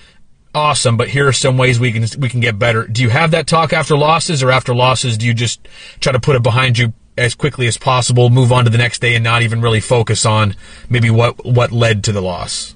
Awesome, 0.57 0.97
but 0.97 1.09
here 1.09 1.27
are 1.27 1.33
some 1.33 1.59
ways 1.59 1.81
we 1.81 1.91
can 1.91 2.07
we 2.21 2.29
can 2.29 2.39
get 2.39 2.61
better. 2.61 2.87
Do 2.87 3.03
you 3.03 3.09
have 3.09 3.33
that 3.33 3.49
talk 3.49 3.73
after 3.73 3.97
losses, 3.97 4.41
or 4.41 4.53
after 4.53 4.73
losses, 4.73 5.19
do 5.19 5.27
you 5.27 5.35
just 5.35 5.67
try 5.99 6.13
to 6.13 6.21
put 6.21 6.37
it 6.37 6.45
behind 6.45 6.79
you 6.79 6.93
as 7.17 7.35
quickly 7.35 7.67
as 7.67 7.77
possible, 7.77 8.31
move 8.31 8.53
on 8.53 8.65
to 8.65 8.71
the 8.71 8.79
next 8.79 9.01
day, 9.01 9.15
and 9.15 9.25
not 9.25 9.43
even 9.43 9.61
really 9.61 9.81
focus 9.81 10.27
on 10.27 10.55
maybe 10.89 11.11
what 11.11 11.45
what 11.45 11.73
led 11.73 12.05
to 12.05 12.13
the 12.13 12.23
loss? 12.23 12.75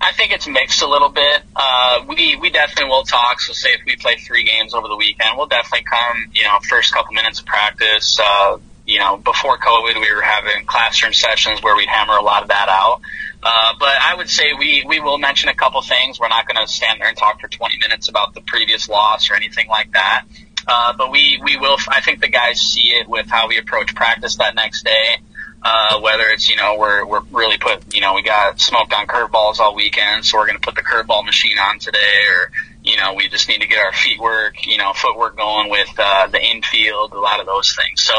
I 0.00 0.12
think 0.12 0.32
it's 0.32 0.48
mixed 0.48 0.80
a 0.80 0.88
little 0.88 1.10
bit. 1.10 1.42
Uh, 1.54 2.04
we 2.08 2.36
we 2.36 2.50
definitely 2.50 2.86
will 2.86 3.04
talk. 3.04 3.40
So, 3.40 3.52
say 3.52 3.70
if 3.70 3.80
we 3.86 3.96
play 3.96 4.16
three 4.16 4.44
games 4.44 4.74
over 4.74 4.88
the 4.88 4.96
weekend, 4.96 5.36
we'll 5.36 5.46
definitely 5.46 5.84
come. 5.84 6.30
You 6.32 6.44
know, 6.44 6.58
first 6.68 6.92
couple 6.92 7.12
minutes 7.12 7.40
of 7.40 7.46
practice. 7.46 8.18
Uh, 8.18 8.58
you 8.86 8.98
know, 8.98 9.18
before 9.18 9.56
COVID, 9.58 10.00
we 10.00 10.12
were 10.12 10.22
having 10.22 10.66
classroom 10.66 11.12
sessions 11.12 11.62
where 11.62 11.76
we'd 11.76 11.88
hammer 11.88 12.14
a 12.14 12.22
lot 12.22 12.42
of 12.42 12.48
that 12.48 12.68
out. 12.68 13.00
Uh, 13.42 13.74
but 13.78 13.96
I 14.00 14.14
would 14.16 14.28
say 14.28 14.52
we, 14.58 14.84
we 14.86 15.00
will 15.00 15.16
mention 15.16 15.48
a 15.48 15.54
couple 15.54 15.80
things. 15.80 16.20
We're 16.20 16.28
not 16.28 16.46
going 16.46 16.64
to 16.64 16.70
stand 16.70 17.00
there 17.00 17.08
and 17.08 17.16
talk 17.16 17.40
for 17.40 17.48
20 17.48 17.78
minutes 17.78 18.08
about 18.08 18.34
the 18.34 18.42
previous 18.42 18.88
loss 18.88 19.30
or 19.30 19.34
anything 19.34 19.68
like 19.68 19.92
that. 19.92 20.24
Uh, 20.66 20.92
but 20.96 21.10
we, 21.10 21.40
we 21.42 21.56
will, 21.56 21.76
I 21.88 22.00
think 22.00 22.20
the 22.20 22.28
guys 22.28 22.60
see 22.60 22.90
it 22.92 23.08
with 23.08 23.28
how 23.28 23.48
we 23.48 23.58
approach 23.58 23.94
practice 23.94 24.36
that 24.36 24.54
next 24.54 24.84
day. 24.84 25.18
Uh, 25.62 26.00
whether 26.00 26.24
it's, 26.28 26.48
you 26.48 26.56
know, 26.56 26.76
we're, 26.78 27.04
we're 27.04 27.20
really 27.32 27.58
put, 27.58 27.94
you 27.94 28.00
know, 28.00 28.14
we 28.14 28.22
got 28.22 28.58
smoked 28.58 28.94
on 28.94 29.06
curveballs 29.06 29.58
all 29.58 29.74
weekend, 29.74 30.24
so 30.24 30.38
we're 30.38 30.46
going 30.46 30.58
to 30.58 30.64
put 30.64 30.74
the 30.74 30.80
curveball 30.80 31.22
machine 31.22 31.58
on 31.58 31.78
today, 31.78 32.24
or, 32.30 32.50
you 32.82 32.96
know, 32.96 33.12
we 33.12 33.28
just 33.28 33.46
need 33.46 33.60
to 33.60 33.66
get 33.66 33.78
our 33.78 33.92
feet 33.92 34.18
work, 34.18 34.66
you 34.66 34.78
know, 34.78 34.94
footwork 34.94 35.36
going 35.36 35.68
with, 35.68 35.90
uh, 35.98 36.28
the 36.28 36.42
infield, 36.42 37.12
a 37.12 37.18
lot 37.18 37.40
of 37.40 37.46
those 37.46 37.76
things. 37.76 38.02
So 38.02 38.14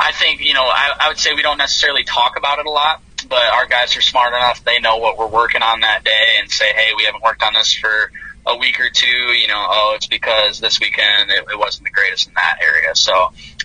I 0.00 0.10
think, 0.10 0.40
you 0.40 0.52
know, 0.52 0.64
I, 0.64 0.96
I 1.02 1.08
would 1.08 1.18
say 1.18 1.32
we 1.32 1.42
don't 1.42 1.58
necessarily 1.58 2.02
talk 2.02 2.36
about 2.36 2.58
it 2.58 2.66
a 2.66 2.70
lot, 2.70 3.00
but 3.28 3.44
our 3.52 3.66
guys 3.66 3.96
are 3.96 4.00
smart 4.00 4.34
enough. 4.34 4.64
They 4.64 4.80
know 4.80 4.96
what 4.96 5.16
we're 5.16 5.28
working 5.28 5.62
on 5.62 5.82
that 5.82 6.02
day 6.02 6.38
and 6.40 6.50
say, 6.50 6.72
hey, 6.74 6.90
we 6.96 7.04
haven't 7.04 7.22
worked 7.22 7.44
on 7.44 7.54
this 7.54 7.72
for, 7.72 8.10
a 8.46 8.56
week 8.56 8.80
or 8.80 8.88
two, 8.88 9.06
you 9.06 9.48
know, 9.48 9.66
oh, 9.68 9.92
it's 9.96 10.06
because 10.06 10.60
this 10.60 10.80
weekend 10.80 11.30
it, 11.30 11.44
it 11.52 11.58
wasn't 11.58 11.84
the 11.84 11.90
greatest 11.90 12.28
in 12.28 12.34
that 12.34 12.58
area. 12.62 12.94
So 12.94 13.12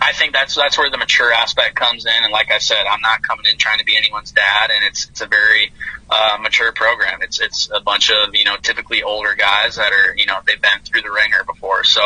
I 0.02 0.12
think 0.12 0.34
that's 0.34 0.56
that's 0.56 0.78
where 0.78 0.90
the 0.90 0.98
mature 0.98 1.32
aspect 1.32 1.76
comes 1.76 2.06
in. 2.06 2.24
And 2.24 2.32
like 2.32 2.52
I 2.52 2.58
said, 2.58 2.84
I'm 2.90 3.02
not 3.02 3.22
coming 3.22 3.46
in 3.52 3.58
trying 3.58 3.80
to 3.80 3.86
be 3.86 3.96
anyone's 3.96 4.32
dad, 4.32 4.72
and 4.74 4.84
it's 4.84 5.08
it's 5.10 5.22
a 5.22 5.28
very 5.28 5.72
uh, 6.10 6.38
mature 6.42 6.72
program. 6.74 7.22
It's 7.22 7.40
it's 7.40 7.70
a 7.74 7.80
bunch 7.80 8.12
of 8.12 8.36
you 8.36 8.44
know 8.44 8.58
typically 8.62 9.02
older 9.02 9.34
guys 9.34 9.78
that 9.78 9.94
are 9.94 10.16
you 10.16 10.26
know 10.26 10.40
they've 10.46 10.62
been 10.62 10.80
through 10.84 11.02
the 11.04 11.12
wringer 11.12 11.44
before. 11.46 11.86
So 11.86 12.02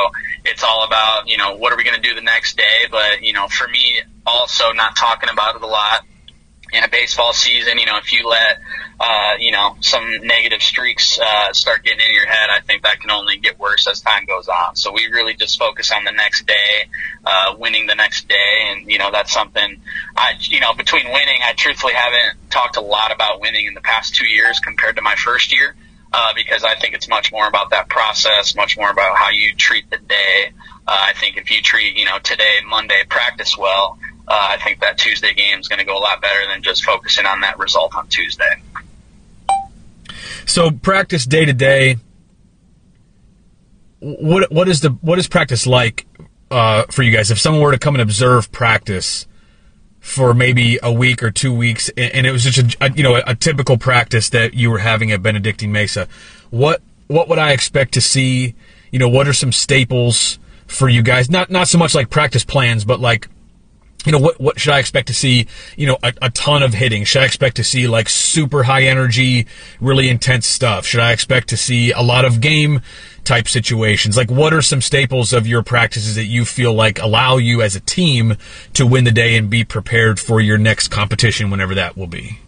it's 0.46 0.64
all 0.64 0.86
about 0.86 1.28
you 1.28 1.38
know 1.38 1.56
what 1.58 1.74
are 1.74 1.78
we 1.78 1.84
going 1.84 2.00
to 2.00 2.08
do 2.08 2.14
the 2.14 2.22
next 2.22 2.56
day. 2.56 2.86
But 2.92 3.24
you 3.24 3.34
know, 3.34 3.48
for 3.48 3.68
me, 3.68 4.02
also 4.28 4.74
not 4.74 4.96
talking 4.96 5.30
about 5.30 5.56
it 5.56 5.64
a 5.64 5.68
lot 5.68 6.06
in 6.74 6.84
a 6.84 6.88
baseball 6.88 7.34
season. 7.34 7.80
You 7.80 7.86
know, 7.86 7.98
if 7.98 8.12
you 8.14 8.28
let 8.28 8.60
uh, 9.00 9.36
you 9.40 9.52
know, 9.52 9.78
some 9.80 10.06
negative 10.24 10.62
streaks 10.62 11.18
uh, 11.20 11.54
start 11.54 11.84
getting 11.84 12.06
in 12.06 12.14
your 12.14 12.28
head, 12.28 12.50
I 12.50 12.60
think 12.60 12.84
that 12.84 13.00
can 13.00 13.12
only 13.12 13.38
get 13.38 13.58
worse 13.58 13.88
as 13.88 14.02
time 14.02 14.26
goes 14.26 14.50
on. 14.50 14.76
So 14.76 14.92
we 14.92 15.08
really 15.08 15.36
just 15.36 15.58
focus 15.58 15.92
on 15.94 16.04
the 16.04 16.12
next 16.12 16.46
day, 16.46 16.90
uh, 17.26 17.56
winning 17.58 17.88
the 17.88 17.96
next 17.96 18.28
day, 18.28 18.68
and 18.68 18.92
you 18.92 18.98
know 18.98 19.10
that's 19.12 19.32
something. 19.32 19.82
I, 20.18 20.34
you 20.42 20.60
know, 20.60 20.74
between 20.74 21.06
winning, 21.06 21.40
I 21.44 21.54
truthfully 21.54 21.94
haven't 21.94 22.50
talked 22.50 22.76
a 22.76 22.82
lot 22.82 23.14
about 23.14 23.40
winning 23.40 23.68
in 23.68 23.74
the 23.74 23.82
past 23.82 24.16
two 24.16 24.28
years 24.28 24.60
compared 24.60 24.98
to 24.98 25.02
my 25.02 25.16
first 25.16 25.54
year. 25.54 25.76
Uh, 26.12 26.34
because 26.36 26.64
I 26.64 26.74
think 26.74 26.96
it's 26.96 27.08
much 27.08 27.32
more 27.32 27.48
about 27.48 27.70
that 27.70 27.88
process, 27.88 28.56
much 28.56 28.76
more 28.76 28.90
about 28.90 29.16
how 29.16 29.30
you 29.30 29.54
treat 29.54 29.92
the 29.92 30.00
day. 30.00 30.52
Uh, 30.88 30.98
I 30.98 31.14
think 31.14 31.38
if 31.38 31.52
you 31.52 31.62
treat, 31.62 31.96
you 31.98 32.06
know, 32.06 32.18
today, 32.18 32.58
Monday, 32.68 33.04
practice 33.08 33.56
well, 33.56 34.00
I 34.36 34.58
think 34.64 34.82
that 34.82 34.98
Tuesday 34.98 35.34
game 35.34 35.60
is 35.60 35.68
going 35.68 35.80
to 35.80 35.86
go 35.86 35.98
a 35.98 36.00
lot 36.00 36.22
better 36.22 36.48
than 36.48 36.62
just 36.62 36.84
focusing 36.84 37.26
on 37.26 37.42
that 37.42 37.58
result 37.58 37.96
on 37.96 38.08
Tuesday. 38.08 38.62
So 40.46 40.72
practice 40.72 41.26
day 41.26 41.46
to 41.46 41.54
day. 41.54 41.98
What 44.00 44.52
what 44.52 44.68
is 44.68 44.82
the 44.82 44.92
what 45.02 45.20
is 45.20 45.28
practice 45.28 45.68
like 45.68 46.06
uh, 46.52 46.84
for 46.90 47.04
you 47.04 47.12
guys. 47.12 47.32
If 47.32 47.40
someone 47.40 47.62
were 47.62 47.72
to 47.72 47.80
come 47.80 47.96
and 47.96 48.02
observe 48.02 48.52
practice 48.52 49.28
for 50.00 50.34
maybe 50.34 50.80
a 50.82 50.92
week 50.92 51.22
or 51.22 51.32
two 51.32 51.54
weeks, 51.54 51.90
and, 51.90 52.14
and 52.14 52.28
it 52.28 52.32
was 52.32 52.44
just 52.44 52.76
a, 52.76 52.86
a 52.86 52.92
you 52.92 53.04
know 53.04 53.16
a, 53.16 53.24
a 53.28 53.36
typical 53.36 53.78
practice 53.78 54.30
that 54.30 54.54
you 54.54 54.72
were 54.72 54.80
having 54.80 55.12
at 55.12 55.22
Benedictine 55.22 55.72
Mesa, 55.72 56.08
what 56.50 56.82
what 57.08 57.28
would 57.28 57.40
I 57.40 57.52
expect 57.52 57.94
to 57.96 58.02
see? 58.02 58.56
You 58.92 59.00
know, 59.00 59.10
what 59.10 59.28
are 59.28 59.34
some 59.34 59.52
staples 59.52 60.40
for 60.68 60.90
you 60.90 61.04
guys? 61.04 61.30
Not 61.30 61.50
not 61.50 61.68
so 61.68 61.78
much 61.78 61.94
like 61.94 62.10
practice 62.10 62.44
plans, 62.44 62.86
but 62.86 63.00
like 63.00 63.28
you 64.06 64.14
know 64.14 64.18
what 64.18 64.40
what 64.40 64.60
should 64.60 64.72
I 64.72 64.80
expect 64.80 65.08
to 65.08 65.14
see? 65.14 65.48
You 65.76 65.88
know, 65.88 65.98
a, 66.02 66.14
a, 66.22 66.30
ton 66.30 66.64
of 66.64 66.74
hitting. 66.74 67.04
Should 67.04 67.22
I 67.22 67.26
expect 67.26 67.58
to 67.58 67.64
see 67.64 67.88
like 67.88 68.08
super 68.08 68.64
high 68.64 68.84
energy, 68.84 69.46
really 69.82 70.08
intense 70.08 70.48
stuff? 70.48 70.86
Should 70.86 71.02
I 71.02 71.12
expect 71.12 71.50
to 71.50 71.58
see 71.58 71.92
a 71.92 72.02
lot 72.02 72.24
of 72.24 72.40
game 72.40 72.82
type 73.26 73.48
situations? 73.48 74.16
Like, 74.16 74.32
what 74.32 74.54
are 74.54 74.62
some 74.62 74.82
staples 74.82 75.34
of 75.34 75.48
your 75.48 75.64
practices 75.64 76.16
that 76.16 76.26
you 76.26 76.46
feel 76.46 76.74
like 76.74 77.00
allow 77.00 77.38
you 77.38 77.62
as 77.62 77.76
a 77.76 77.82
team 77.82 78.38
to 78.74 78.88
win 78.88 79.04
the 79.04 79.12
day 79.12 79.36
and 79.36 79.50
be 79.50 79.66
prepared 79.66 80.20
for 80.20 80.40
your 80.40 80.58
next 80.58 80.88
competition, 80.88 81.50
whenever 81.50 81.76
that 81.76 81.98
will 81.98 82.08
be? 82.08 82.40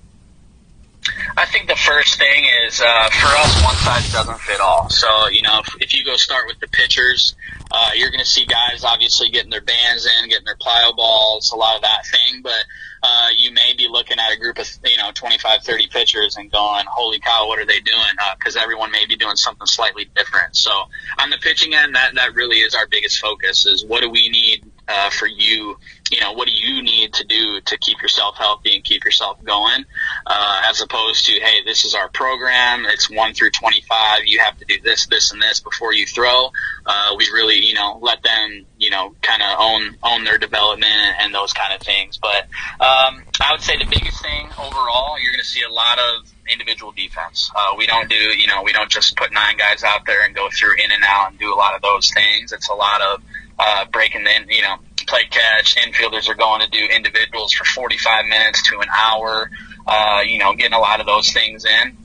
I 1.36 1.46
think 1.46 1.68
the 1.68 1.76
first 1.76 2.18
thing 2.18 2.46
is 2.66 2.80
uh, 2.80 3.10
for 3.10 3.28
us, 3.28 3.64
one 3.64 3.76
size 3.76 4.12
doesn't 4.12 4.40
fit 4.42 4.60
all. 4.60 4.90
So 4.90 5.28
you 5.30 5.42
know, 5.42 5.60
if, 5.60 5.82
if 5.82 5.94
you 5.94 6.06
go 6.06 6.16
start 6.16 6.46
with 6.48 6.60
the 6.60 6.68
pitchers, 6.68 7.36
uh, 7.72 7.92
you're 7.96 8.12
going 8.12 8.24
to 8.24 8.30
see 8.30 8.46
guys 8.46 8.84
obviously 8.84 9.30
getting 9.30 9.50
their 9.50 9.62
bands 9.62 10.06
in, 10.06 10.30
getting 10.30 10.46
their 10.46 10.58
plyo 10.58 10.96
balls, 10.96 11.52
a 11.52 11.56
lot 11.56 11.76
of 11.76 11.82
that 11.82 12.06
thing. 12.06 12.42
But 12.44 12.64
uh, 13.02 13.30
you 13.36 13.52
may 13.52 13.74
be 13.76 13.88
looking 13.88 14.20
at 14.20 14.32
a 14.32 14.40
group 14.40 14.60
of 14.60 14.68
you 14.86 14.98
know 14.98 15.12
25, 15.14 15.64
30 15.64 15.88
pitchers 15.88 16.38
and 16.38 16.52
going, 16.52 16.86
"Holy 16.88 17.20
cow, 17.20 17.48
what 17.48 17.58
are 17.60 17.66
they 17.66 17.80
doing?" 17.80 18.14
Because 18.38 18.56
uh, 18.56 18.60
everyone 18.62 18.92
may 18.92 19.06
be 19.08 19.16
doing 19.16 19.36
something 19.36 19.66
slightly 19.66 20.06
different. 20.16 20.56
So 20.56 20.72
on 21.20 21.32
the 21.32 21.38
pitching 21.38 21.74
end, 21.74 21.96
that 21.96 22.14
that 22.16 22.36
really 22.36 22.58
is 22.58 22.76
our 22.76 22.88
biggest 22.88 23.20
focus: 23.20 23.66
is 23.66 23.84
what 23.84 24.02
do 24.02 24.10
we 24.10 24.30
need 24.30 24.71
uh, 24.88 25.10
for 25.10 25.28
you 25.28 25.78
you 26.12 26.20
know, 26.20 26.34
what 26.34 26.48
do 26.48 26.54
you 26.54 26.84
need 26.84 27.14
to 27.14 27.24
do 27.24 27.62
to 27.62 27.78
keep 27.78 28.02
yourself 28.02 28.36
healthy 28.36 28.76
and 28.76 28.84
keep 28.84 29.06
yourself 29.06 29.42
going, 29.46 29.86
uh, 30.28 30.62
as 30.66 30.82
opposed 30.82 31.26
to, 31.26 31.32
hey, 31.32 31.64
this 31.66 31.86
is 31.86 31.96
our 31.96 32.10
program. 32.10 32.86
It's 32.86 33.10
one 33.10 33.34
through 33.34 33.52
25. 33.52 34.26
You 34.26 34.40
have 34.40 34.58
to 34.58 34.66
do 34.66 34.76
this, 34.84 35.08
this, 35.08 35.32
and 35.32 35.42
this 35.42 35.62
before 35.62 35.94
you 35.94 36.06
throw. 36.06 36.52
Uh, 36.86 37.16
we 37.18 37.30
really, 37.34 37.66
you 37.66 37.76
know, 37.76 37.98
let 38.02 38.22
them, 38.24 38.66
you 38.78 38.90
know, 38.90 39.16
kind 39.22 39.42
of 39.42 39.58
own, 39.58 39.96
own 40.04 40.26
their 40.26 40.38
development 40.38 41.16
and 41.22 41.34
those 41.34 41.54
kind 41.54 41.74
of 41.74 41.82
things. 41.82 42.18
But, 42.18 42.44
um, 42.82 43.24
I 43.40 43.54
would 43.54 43.62
say 43.62 43.78
the 43.78 43.86
biggest 43.90 44.22
thing 44.22 44.50
overall, 44.60 45.18
you're 45.18 45.32
going 45.32 45.44
to 45.44 45.50
see 45.50 45.62
a 45.64 45.72
lot 45.72 45.98
of 45.98 46.30
individual 46.52 46.92
defense. 46.92 47.50
Uh, 47.56 47.76
we 47.78 47.88
don't 47.88 48.10
do, 48.10 48.16
you 48.16 48.48
know, 48.48 48.64
we 48.64 48.74
don't 48.74 48.92
just 48.92 49.16
put 49.16 49.32
nine 49.32 49.56
guys 49.56 49.86
out 49.86 50.06
there 50.06 50.26
and 50.26 50.36
go 50.36 50.50
through 50.52 50.74
in 50.74 50.92
and 50.92 51.04
out 51.08 51.30
and 51.30 51.40
do 51.40 51.54
a 51.54 51.56
lot 51.56 51.74
of 51.74 51.82
those 51.82 52.12
things. 52.12 52.52
It's 52.52 52.68
a 52.68 52.74
lot 52.74 53.02
of, 53.02 53.24
uh, 53.62 53.86
breaking 53.86 54.24
the, 54.24 54.32
you 54.54 54.64
know, 54.64 54.78
play 55.08 55.26
catch. 55.30 55.76
Infielders 55.76 56.28
are 56.30 56.36
going 56.36 56.62
to 56.62 56.70
do 56.70 56.84
individuals 56.84 57.54
for 57.54 57.64
45 57.64 58.26
minutes 58.26 58.68
to 58.70 58.80
an 58.80 58.88
hour. 58.90 59.52
Uh, 59.86 60.22
you 60.26 60.38
know, 60.38 60.54
getting 60.56 60.74
a 60.74 60.80
lot 60.80 61.00
of 61.00 61.06
those 61.06 61.32
things 61.32 61.66
in. 61.66 61.98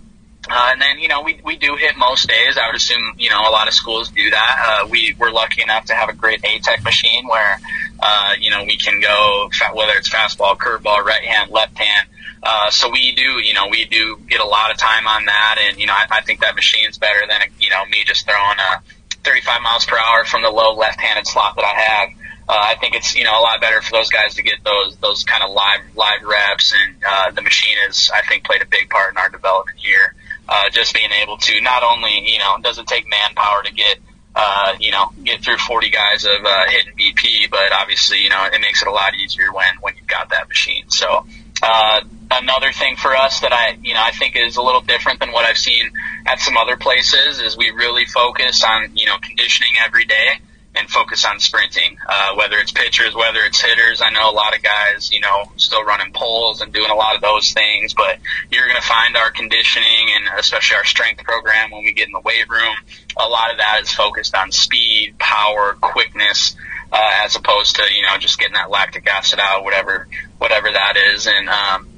Uh, 0.49 0.69
and 0.73 0.81
then, 0.81 0.99
you 0.99 1.09
know, 1.09 1.23
we, 1.23 1.41
we 1.45 1.57
do 1.57 1.75
hit 1.77 1.97
most 1.97 2.29
days. 2.29 2.57
I 2.57 2.67
would 2.69 2.77
assume, 2.77 3.15
you 3.19 3.31
know, 3.31 3.41
a 3.41 3.51
lot 3.51 3.67
of 3.67 3.75
schools 3.75 4.11
do 4.11 4.31
that. 4.31 4.83
Uh, 4.85 4.89
we, 4.89 5.15
we're 5.19 5.31
lucky 5.31 5.63
enough 5.63 5.87
to 5.87 5.95
have 5.95 6.09
a 6.09 6.13
great 6.13 6.43
ATEC 6.43 6.85
machine 6.85 7.27
where, 7.27 7.59
uh, 8.01 8.35
you 8.39 8.51
know, 8.51 8.63
we 8.65 8.77
can 8.77 9.01
go, 9.01 9.51
whether 9.75 9.93
it's 9.95 10.09
fastball, 10.09 10.57
curveball, 10.57 11.03
right 11.03 11.25
hand, 11.25 11.51
left 11.51 11.77
hand. 11.77 12.09
Uh, 12.43 12.71
so 12.71 12.89
we 12.91 13.13
do, 13.13 13.41
you 13.45 13.55
know, 13.55 13.67
we 13.69 13.87
do 13.87 14.19
get 14.29 14.41
a 14.41 14.47
lot 14.47 14.71
of 14.71 14.77
time 14.77 15.07
on 15.09 15.25
that. 15.25 15.57
And, 15.61 15.81
you 15.81 15.87
know, 15.87 15.95
I, 15.95 16.07
I 16.11 16.21
think 16.21 16.41
that 16.41 16.55
machine's 16.55 16.97
better 16.97 17.27
than, 17.29 17.41
you 17.59 17.71
know, 17.71 17.85
me 17.87 18.05
just 18.05 18.25
throwing 18.25 18.59
a 18.59 18.83
35 19.27 19.61
miles 19.63 19.85
per 19.85 19.99
hour 19.99 20.25
from 20.25 20.43
the 20.43 20.51
low 20.51 20.75
left-handed 20.75 21.27
slot 21.27 21.57
that 21.57 21.65
I 21.65 21.81
have 21.81 22.09
uh, 22.49 22.55
I 22.55 22.77
think 22.77 22.95
it's 22.95 23.17
you 23.17 23.25
know 23.25 23.39
a 23.39 23.43
lot 23.43 23.61
better 23.61 23.83
for 23.83 23.91
those 23.93 24.11
guys 24.11 24.35
to 24.35 24.43
get 24.43 24.63
those 24.65 24.97
those 24.99 25.25
kind 25.25 25.43
of 25.43 25.51
live 25.51 25.81
live 25.97 26.23
reps, 26.25 26.73
and 26.73 26.97
uh, 27.05 27.31
the 27.33 27.43
machine 27.43 27.77
has 27.85 28.11
I 28.15 28.23
think 28.23 28.45
played 28.45 28.63
a 28.63 28.67
big 28.67 28.89
part 28.89 29.13
in 29.13 29.19
our 29.19 29.29
development 29.29 29.79
here. 29.79 30.15
Uh, 30.49 30.71
just 30.71 30.95
being 30.95 31.11
able 31.23 31.39
to 31.39 31.61
not 31.61 31.83
only 31.83 32.31
you 32.31 32.39
know 32.39 32.57
does 32.63 32.79
it 32.79 32.87
take 32.87 33.09
manpower 33.11 33.65
to 33.65 33.73
get 33.73 33.99
uh, 34.37 34.77
you 34.79 34.93
know 34.93 35.11
get 35.25 35.43
through 35.43 35.57
40 35.57 35.91
guys 35.91 36.25
of 36.25 36.45
uh, 36.45 36.65
hitting 36.69 36.95
BP, 36.97 37.51
but 37.51 37.73
obviously 37.73 38.19
you 38.19 38.29
know 38.29 38.45
it 38.45 38.61
makes 38.61 38.81
it 38.81 38.87
a 38.87 38.93
lot 38.93 39.17
easier 39.17 39.53
when 39.53 39.75
when 39.81 39.97
you've 39.97 40.07
got 40.07 40.31
that 40.31 40.49
machine. 40.49 40.89
So. 40.89 41.27
Uh, 41.63 42.01
another 42.31 42.73
thing 42.73 42.97
for 42.97 43.15
us 43.15 43.41
that 43.41 43.53
I, 43.53 43.79
you 43.83 43.95
know, 43.95 44.03
I 44.03 44.11
think 44.11 44.37
is 44.37 44.57
a 44.57 44.63
little 44.63 44.81
different 44.81 45.21
than 45.21 45.33
what 45.33 45.45
I've 45.45 45.59
seen 45.59 45.91
at 46.27 46.41
some 46.41 46.57
other 46.57 46.77
places 46.77 47.41
is 47.41 47.57
we 47.57 47.71
really 47.71 48.05
focus 48.05 48.65
on, 48.65 48.97
you 48.97 49.07
know, 49.07 49.17
conditioning 49.19 49.73
every 49.85 50.05
day 50.05 50.41
and 50.77 50.91
focus 50.91 51.25
on 51.25 51.41
sprinting, 51.41 51.97
uh, 52.07 52.35
whether 52.35 52.59
it's 52.59 52.71
pitchers, 52.71 53.15
whether 53.15 53.41
it's 53.41 53.61
hitters. 53.61 54.03
I 54.03 54.11
know 54.11 54.31
a 54.31 54.35
lot 54.35 54.55
of 54.55 54.63
guys, 54.63 55.11
you 55.11 55.21
know, 55.21 55.51
still 55.57 55.83
running 55.85 56.13
poles 56.13 56.61
and 56.61 56.73
doing 56.73 56.91
a 56.91 56.95
lot 56.95 57.15
of 57.17 57.23
those 57.23 57.53
things, 57.53 57.95
but 57.95 58.19
you're 58.51 58.67
going 58.67 58.81
to 58.81 58.87
find 58.87 59.17
our 59.17 59.31
conditioning 59.31 60.11
and 60.17 60.39
especially 60.39 60.77
our 60.77 60.85
strength 60.85 61.25
program 61.25 61.71
when 61.71 61.85
we 61.85 61.93
get 61.93 62.07
in 62.07 62.13
the 62.13 62.21
weight 62.21 62.49
room, 62.51 62.77
a 63.17 63.27
lot 63.27 63.51
of 63.51 63.59
that 63.59 63.81
is 63.83 63.93
focused 63.93 64.35
on 64.35 64.53
speed, 64.53 65.19
power, 65.19 65.75
quickness, 65.81 66.55
uh, 66.93 67.11
as 67.25 67.37
opposed 67.37 67.77
to, 67.77 67.83
you 67.95 68.03
know, 68.03 68.19
just 68.19 68.39
getting 68.39 68.55
that 68.55 68.71
lactic 68.71 69.07
acid 69.09 69.41
out, 69.41 69.65
whatever, 69.65 70.07
whatever 70.39 70.71
that 70.71 70.97
is. 70.97 71.27
And, 71.27 71.49
um, 71.49 71.89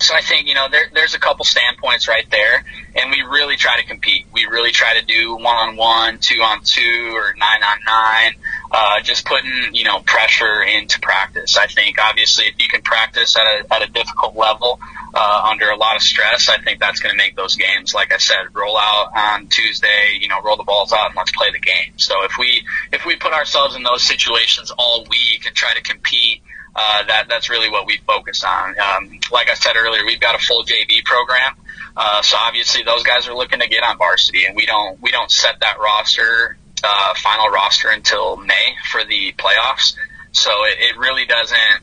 so 0.00 0.14
I 0.14 0.22
think, 0.22 0.48
you 0.48 0.54
know, 0.54 0.68
there, 0.70 0.86
there's 0.94 1.14
a 1.14 1.18
couple 1.18 1.44
standpoints 1.44 2.08
right 2.08 2.24
there, 2.30 2.64
and 2.94 3.10
we 3.10 3.22
really 3.22 3.56
try 3.56 3.76
to 3.78 3.86
compete. 3.86 4.26
We 4.32 4.46
really 4.46 4.70
try 4.70 4.98
to 4.98 5.04
do 5.04 5.34
one 5.34 5.46
on 5.46 5.76
one, 5.76 6.18
two 6.20 6.40
on 6.40 6.62
two, 6.64 7.12
or 7.14 7.34
nine 7.38 7.62
on 7.62 7.78
nine, 7.86 8.32
uh, 8.70 9.00
just 9.02 9.26
putting, 9.26 9.74
you 9.74 9.84
know, 9.84 10.00
pressure 10.00 10.62
into 10.62 11.00
practice. 11.00 11.58
I 11.58 11.66
think 11.66 11.98
obviously 12.00 12.46
if 12.46 12.54
you 12.58 12.68
can 12.68 12.82
practice 12.82 13.36
at 13.36 13.42
a, 13.42 13.74
at 13.74 13.88
a 13.88 13.92
difficult 13.92 14.36
level, 14.36 14.80
uh, 15.12 15.48
under 15.50 15.68
a 15.70 15.76
lot 15.76 15.96
of 15.96 16.02
stress, 16.02 16.48
I 16.48 16.58
think 16.58 16.80
that's 16.80 17.00
going 17.00 17.10
to 17.10 17.16
make 17.16 17.36
those 17.36 17.56
games, 17.56 17.94
like 17.94 18.12
I 18.12 18.18
said, 18.18 18.54
roll 18.54 18.78
out 18.78 19.10
on 19.14 19.48
Tuesday, 19.48 20.18
you 20.20 20.28
know, 20.28 20.40
roll 20.42 20.56
the 20.56 20.64
balls 20.64 20.92
out 20.92 21.08
and 21.08 21.16
let's 21.16 21.32
play 21.32 21.50
the 21.52 21.58
game. 21.58 21.92
So 21.96 22.24
if 22.24 22.32
we, 22.38 22.64
if 22.92 23.04
we 23.04 23.16
put 23.16 23.32
ourselves 23.32 23.76
in 23.76 23.82
those 23.82 24.02
situations 24.02 24.70
all 24.78 25.04
week 25.10 25.46
and 25.46 25.54
try 25.54 25.74
to 25.74 25.82
compete, 25.82 26.42
uh, 26.74 27.04
that 27.06 27.26
that's 27.28 27.50
really 27.50 27.70
what 27.70 27.86
we 27.86 27.98
focus 28.06 28.44
on. 28.44 28.74
Um, 28.78 29.20
like 29.32 29.50
I 29.50 29.54
said 29.54 29.76
earlier, 29.76 30.04
we've 30.04 30.20
got 30.20 30.34
a 30.34 30.38
full 30.38 30.64
JV 30.64 31.04
program, 31.04 31.54
uh, 31.96 32.22
so 32.22 32.36
obviously 32.38 32.82
those 32.82 33.02
guys 33.02 33.28
are 33.28 33.34
looking 33.34 33.60
to 33.60 33.68
get 33.68 33.82
on 33.82 33.98
varsity, 33.98 34.44
and 34.46 34.56
we 34.56 34.66
don't 34.66 35.00
we 35.00 35.10
don't 35.10 35.30
set 35.30 35.60
that 35.60 35.78
roster 35.78 36.56
uh, 36.82 37.14
final 37.16 37.48
roster 37.48 37.90
until 37.90 38.36
May 38.36 38.74
for 38.90 39.04
the 39.04 39.32
playoffs. 39.32 39.96
So 40.32 40.50
it, 40.64 40.78
it 40.78 40.98
really 40.98 41.26
doesn't 41.26 41.82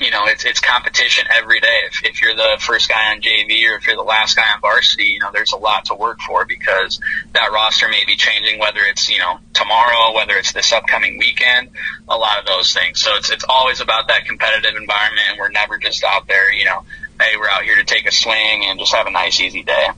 you 0.00 0.10
know, 0.10 0.26
it's 0.26 0.44
it's 0.44 0.60
competition 0.60 1.26
every 1.34 1.60
day. 1.60 1.80
If, 1.86 2.04
if 2.04 2.22
you're 2.22 2.34
the 2.34 2.56
first 2.60 2.88
guy 2.88 3.12
on 3.12 3.20
JV 3.20 3.70
or 3.70 3.76
if 3.76 3.86
you're 3.86 3.96
the 3.96 4.02
last 4.02 4.36
guy 4.36 4.44
on 4.54 4.60
varsity, 4.60 5.04
you 5.04 5.20
know, 5.20 5.30
there's 5.32 5.52
a 5.52 5.56
lot 5.56 5.86
to 5.86 5.94
work 5.94 6.20
for 6.20 6.44
because 6.44 7.00
that 7.32 7.50
roster 7.52 7.88
may 7.88 8.04
be 8.06 8.16
changing, 8.16 8.58
whether 8.58 8.80
it's 8.80 9.08
you 9.08 9.18
know 9.18 9.38
tomorrow, 9.54 10.14
whether 10.14 10.34
it's 10.34 10.52
this 10.52 10.72
upcoming 10.72 11.18
weekend, 11.18 11.70
a 12.08 12.16
lot 12.16 12.38
of 12.38 12.46
those 12.46 12.74
things. 12.74 13.00
So 13.00 13.14
it's 13.16 13.30
it's 13.30 13.44
always 13.48 13.80
about 13.80 14.08
that 14.08 14.26
competitive 14.26 14.76
environment, 14.76 15.26
and 15.30 15.38
we're 15.38 15.50
never 15.50 15.78
just 15.78 16.04
out 16.04 16.26
there, 16.26 16.52
you 16.52 16.64
know, 16.64 16.84
hey, 17.20 17.36
we're 17.38 17.48
out 17.48 17.62
here 17.62 17.76
to 17.76 17.84
take 17.84 18.06
a 18.06 18.12
swing 18.12 18.64
and 18.66 18.78
just 18.78 18.94
have 18.94 19.06
a 19.06 19.10
nice 19.10 19.40
easy 19.40 19.62
day. 19.62 19.88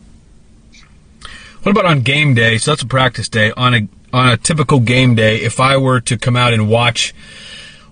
What 1.63 1.73
about 1.73 1.87
on 1.87 2.03
game 2.03 2.35
day? 2.35 2.59
So 2.59 2.71
that's 2.71 2.83
a 2.83 2.87
practice 2.87 3.29
day. 3.29 3.53
On 3.57 3.75
a 3.75 3.89
on 4.13 4.29
a 4.29 4.37
typical 4.37 4.81
game 4.81 5.15
day, 5.15 5.37
if 5.37 5.61
I 5.61 5.77
were 5.77 6.01
to 6.03 6.17
come 6.17 6.37
out 6.37 6.55
and 6.55 6.69
watch 6.69 7.15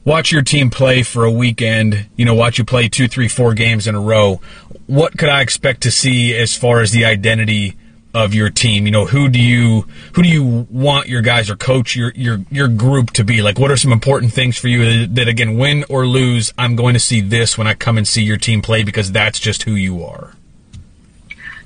watch 0.07 0.33
your 0.33 0.41
team 0.41 0.71
play 0.71 1.03
for 1.03 1.25
a 1.25 1.31
weekend, 1.31 2.07
you 2.17 2.25
know, 2.25 2.35
watch 2.35 2.59
you 2.59 2.65
play 2.65 2.89
two, 2.89 3.09
three, 3.09 3.29
four 3.29 3.53
games 3.53 3.87
in 3.87 3.95
a 3.95 4.01
row, 4.01 4.41
what 4.87 5.19
could 5.19 5.29
I 5.29 5.43
expect 5.43 5.83
to 5.83 5.91
see 5.91 6.35
as 6.35 6.57
far 6.57 6.81
as 6.81 6.93
the 6.93 7.05
identity 7.05 7.77
of 8.15 8.33
your 8.33 8.49
team? 8.49 8.87
You 8.87 8.93
know, 8.93 9.05
who 9.05 9.29
do 9.29 9.41
you 9.41 9.83
who 10.15 10.23
do 10.23 10.29
you 10.29 10.67
want 10.71 11.09
your 11.09 11.23
guys 11.23 11.51
or 11.51 11.57
coach 11.57 11.97
your 11.97 12.13
your 12.15 12.39
your 12.51 12.69
group 12.69 13.11
to 13.13 13.25
be? 13.25 13.43
Like, 13.43 13.59
what 13.59 13.71
are 13.71 13.77
some 13.77 13.93
important 13.93 14.33
things 14.33 14.57
for 14.57 14.69
you 14.69 15.07
that, 15.09 15.29
again, 15.29 15.59
win 15.59 15.85
or 15.89 16.07
lose, 16.07 16.55
I'm 16.57 16.77
going 16.77 16.95
to 16.95 17.01
see 17.01 17.21
this 17.21 17.59
when 17.59 17.67
I 17.67 17.75
come 17.75 17.99
and 17.99 18.07
see 18.07 18.23
your 18.23 18.39
team 18.39 18.63
play 18.63 18.85
because 18.85 19.13
that's 19.13 19.41
just 19.41 19.65
who 19.65 19.73
you 19.73 20.05
are. 20.05 20.35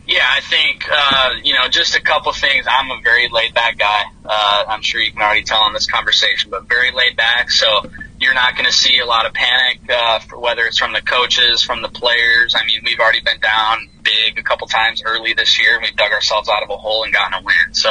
Yeah, 0.07 0.27
I 0.29 0.41
think 0.41 0.89
uh, 0.91 1.31
you 1.45 1.55
know 1.55 1.69
just 1.69 1.95
a 1.95 2.01
couple 2.01 2.33
things. 2.33 2.67
I'm 2.69 2.91
a 2.91 3.01
very 3.03 3.29
laid 3.29 3.55
back 3.55 3.79
guy. 3.79 4.05
Uh, 4.25 4.65
I'm 4.67 4.83
sure 4.83 5.01
you 5.01 5.13
can 5.13 5.21
already 5.21 5.45
tell 5.45 5.65
in 5.69 5.73
this 5.75 5.87
conversation, 5.87 6.51
but 6.51 6.65
very 6.65 6.91
laid 6.91 7.17
back. 7.17 7.51
So 7.53 7.89
you're 8.21 8.35
not 8.35 8.55
going 8.55 8.67
to 8.67 8.73
see 8.73 8.99
a 8.99 9.07
lot 9.07 9.27
of 9.27 9.33
panic, 9.33 9.81
uh, 9.89 10.21
whether 10.37 10.65
it's 10.65 10.79
from 10.79 10.93
the 10.93 11.01
coaches, 11.01 11.63
from 11.63 11.81
the 11.81 11.89
players. 11.89 12.55
I 12.55 12.67
mean, 12.67 12.81
we've 12.85 13.01
already 13.01 13.21
been 13.21 13.41
down 13.41 13.89
big 14.03 14.39
a 14.39 14.43
couple 14.43 14.67
times 14.67 15.03
early 15.05 15.33
this 15.33 15.59
year, 15.59 15.75
and 15.75 15.83
we've 15.83 15.97
dug 15.97 16.13
ourselves 16.13 16.49
out 16.49 16.63
of 16.63 16.71
a 16.71 16.77
hole 16.77 17.05
and 17.05 17.13
gotten 17.13 17.43
a 17.43 17.43
win. 17.43 17.73
So 17.73 17.91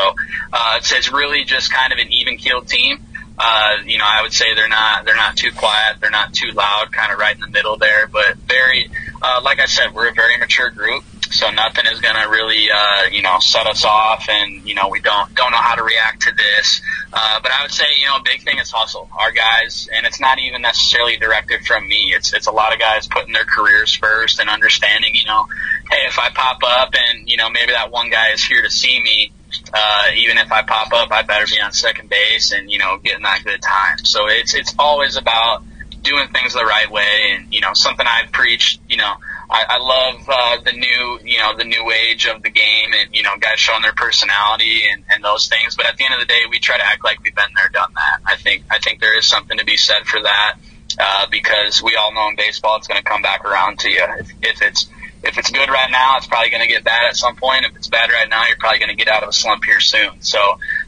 uh, 0.53 0.75
it's, 0.77 0.91
it's 0.91 1.11
really 1.11 1.45
just 1.45 1.73
kind 1.73 1.91
of 1.91 1.99
an 1.99 2.11
even 2.11 2.37
keeled 2.37 2.67
team. 2.67 3.03
Uh, 3.39 3.77
you 3.85 3.97
know, 3.97 4.05
I 4.05 4.21
would 4.21 4.33
say 4.33 4.53
they're 4.53 4.67
not 4.67 5.05
they're 5.05 5.15
not 5.15 5.37
too 5.37 5.51
quiet, 5.53 6.01
they're 6.01 6.11
not 6.11 6.33
too 6.33 6.51
loud, 6.51 6.91
kind 6.91 7.13
of 7.13 7.19
right 7.19 7.33
in 7.33 7.39
the 7.39 7.47
middle 7.47 7.77
there. 7.77 8.05
But 8.05 8.35
very, 8.35 8.91
uh, 9.21 9.41
like 9.43 9.59
I 9.59 9.65
said, 9.65 9.93
we're 9.95 10.09
a 10.09 10.13
very 10.13 10.37
mature 10.37 10.69
group, 10.69 11.05
so 11.31 11.49
nothing 11.51 11.85
is 11.85 11.99
going 11.99 12.15
to 12.15 12.27
really, 12.29 12.69
uh, 12.71 13.03
you 13.11 13.21
know, 13.21 13.37
set 13.39 13.67
us 13.67 13.85
off, 13.85 14.27
and 14.29 14.67
you 14.67 14.73
know, 14.73 14.89
we 14.89 14.99
don't 14.99 15.33
don't 15.35 15.51
know 15.51 15.57
how 15.57 15.75
to 15.75 15.83
react 15.83 16.23
to 16.23 16.31
this. 16.31 16.81
Uh, 17.13 17.39
but 17.41 17.51
I 17.51 17.63
would 17.63 17.71
say, 17.71 17.85
you 17.99 18.07
know, 18.07 18.17
a 18.17 18.23
big 18.23 18.43
thing 18.43 18.57
is 18.57 18.71
hustle. 18.71 19.09
Our 19.17 19.31
guys, 19.31 19.87
and 19.93 20.05
it's 20.05 20.19
not 20.19 20.39
even 20.39 20.61
necessarily 20.61 21.17
directed 21.17 21.65
from 21.65 21.87
me. 21.87 22.13
It's 22.15 22.33
it's 22.33 22.47
a 22.47 22.51
lot 22.51 22.73
of 22.73 22.79
guys 22.79 23.07
putting 23.07 23.33
their 23.33 23.45
careers 23.45 23.93
first 23.95 24.39
and 24.39 24.49
understanding, 24.49 25.13
you 25.13 25.25
know, 25.25 25.45
hey, 25.89 26.07
if 26.07 26.17
I 26.17 26.29
pop 26.29 26.59
up 26.63 26.93
and 26.93 27.29
you 27.29 27.37
know 27.37 27.49
maybe 27.49 27.71
that 27.73 27.91
one 27.91 28.09
guy 28.09 28.31
is 28.31 28.43
here 28.43 28.61
to 28.61 28.69
see 28.69 29.01
me. 29.01 29.31
Uh, 29.73 30.03
even 30.15 30.37
if 30.37 30.51
I 30.51 30.61
pop 30.61 30.93
up, 30.93 31.11
I 31.11 31.23
better 31.23 31.47
be 31.47 31.59
on 31.59 31.71
second 31.71 32.09
base 32.09 32.51
and 32.51 32.71
you 32.71 32.79
know 32.79 32.97
getting 32.97 33.23
that 33.23 33.43
good 33.43 33.61
time. 33.61 33.99
So 34.03 34.27
it's 34.27 34.53
it's 34.53 34.73
always 34.77 35.15
about 35.17 35.63
doing 36.01 36.27
things 36.29 36.53
the 36.53 36.65
right 36.65 36.89
way, 36.89 37.35
and 37.35 37.53
you 37.53 37.61
know 37.61 37.73
something 37.73 38.05
I've 38.05 38.31
preached. 38.31 38.79
You 38.89 38.97
know, 38.97 39.13
I, 39.49 39.65
I 39.67 39.77
love 39.79 40.29
uh, 40.29 40.63
the 40.63 40.73
new 40.73 41.19
you 41.23 41.39
know 41.39 41.57
the 41.57 41.63
new 41.63 41.91
age 41.91 42.27
of 42.27 42.43
the 42.43 42.51
game, 42.51 42.93
and 42.93 43.15
you 43.15 43.23
know 43.23 43.35
guys 43.39 43.59
showing 43.59 43.81
their 43.81 43.93
personality 43.93 44.83
and, 44.91 45.03
and 45.11 45.23
those 45.23 45.47
things. 45.47 45.75
But 45.75 45.87
at 45.87 45.97
the 45.97 46.05
end 46.05 46.13
of 46.13 46.19
the 46.19 46.27
day, 46.27 46.41
we 46.49 46.59
try 46.59 46.77
to 46.77 46.85
act 46.85 47.03
like 47.03 47.21
we've 47.23 47.33
been 47.33 47.53
there, 47.55 47.69
done 47.69 47.91
that. 47.95 48.19
I 48.25 48.35
think 48.35 48.63
I 48.69 48.79
think 48.79 49.01
there 49.01 49.17
is 49.17 49.25
something 49.25 49.57
to 49.57 49.65
be 49.65 49.77
said 49.77 50.05
for 50.05 50.21
that. 50.21 50.55
Uh, 51.01 51.27
because 51.31 51.81
we 51.81 51.95
all 51.95 52.13
know 52.13 52.27
in 52.27 52.35
baseball 52.35 52.75
it's 52.75 52.87
going 52.87 53.01
to 53.01 53.03
come 53.03 53.21
back 53.21 53.45
around 53.45 53.79
to 53.79 53.89
you. 53.89 54.03
If, 54.19 54.31
if 54.41 54.61
it's 54.61 54.89
if 55.23 55.37
it's 55.37 55.51
good 55.51 55.69
right 55.69 55.89
now, 55.91 56.17
it's 56.17 56.27
probably 56.27 56.49
going 56.49 56.63
to 56.63 56.67
get 56.67 56.83
bad 56.83 57.07
at 57.07 57.15
some 57.15 57.35
point. 57.35 57.65
If 57.65 57.75
it's 57.75 57.87
bad 57.87 58.09
right 58.09 58.27
now, 58.29 58.45
you're 58.47 58.57
probably 58.57 58.79
going 58.79 58.89
to 58.89 58.95
get 58.95 59.07
out 59.07 59.23
of 59.23 59.29
a 59.29 59.33
slump 59.33 59.63
here 59.63 59.79
soon. 59.79 60.21
So 60.21 60.39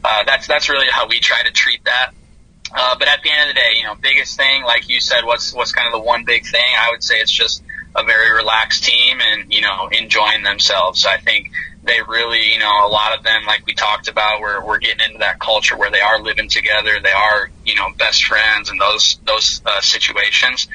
uh, 0.04 0.24
that's 0.24 0.46
that's 0.46 0.68
really 0.68 0.88
how 0.90 1.08
we 1.08 1.20
try 1.20 1.42
to 1.42 1.50
treat 1.50 1.84
that. 1.84 2.10
Uh, 2.74 2.96
but 2.98 3.08
at 3.08 3.22
the 3.22 3.30
end 3.30 3.48
of 3.50 3.54
the 3.54 3.60
day, 3.60 3.72
you 3.76 3.84
know, 3.84 3.94
biggest 3.94 4.36
thing, 4.36 4.64
like 4.64 4.88
you 4.88 5.00
said, 5.00 5.24
what's 5.24 5.52
what's 5.52 5.72
kind 5.72 5.86
of 5.86 5.92
the 5.92 6.06
one 6.06 6.24
big 6.24 6.46
thing? 6.46 6.64
I 6.78 6.90
would 6.90 7.02
say 7.02 7.16
it's 7.16 7.32
just 7.32 7.62
a 7.94 8.04
very 8.04 8.32
relaxed 8.32 8.84
team 8.84 9.18
and 9.20 9.52
you 9.52 9.60
know 9.60 9.88
enjoying 9.92 10.42
themselves. 10.42 11.06
I 11.06 11.18
think 11.18 11.50
they 11.84 12.00
really, 12.06 12.52
you 12.52 12.60
know, 12.60 12.86
a 12.86 12.88
lot 12.88 13.18
of 13.18 13.24
them, 13.24 13.44
like 13.44 13.66
we 13.66 13.74
talked 13.74 14.08
about, 14.08 14.40
we're 14.40 14.64
we're 14.64 14.78
getting 14.78 15.04
into 15.04 15.18
that 15.18 15.40
culture 15.40 15.76
where 15.76 15.90
they 15.90 16.00
are 16.00 16.20
living 16.20 16.48
together, 16.48 17.00
they 17.02 17.10
are, 17.10 17.50
you 17.64 17.74
know, 17.74 17.88
best 17.98 18.24
friends 18.24 18.70
and 18.70 18.80
those 18.80 19.18
those 19.26 19.60
uh, 19.66 19.80
situations. 19.80 20.68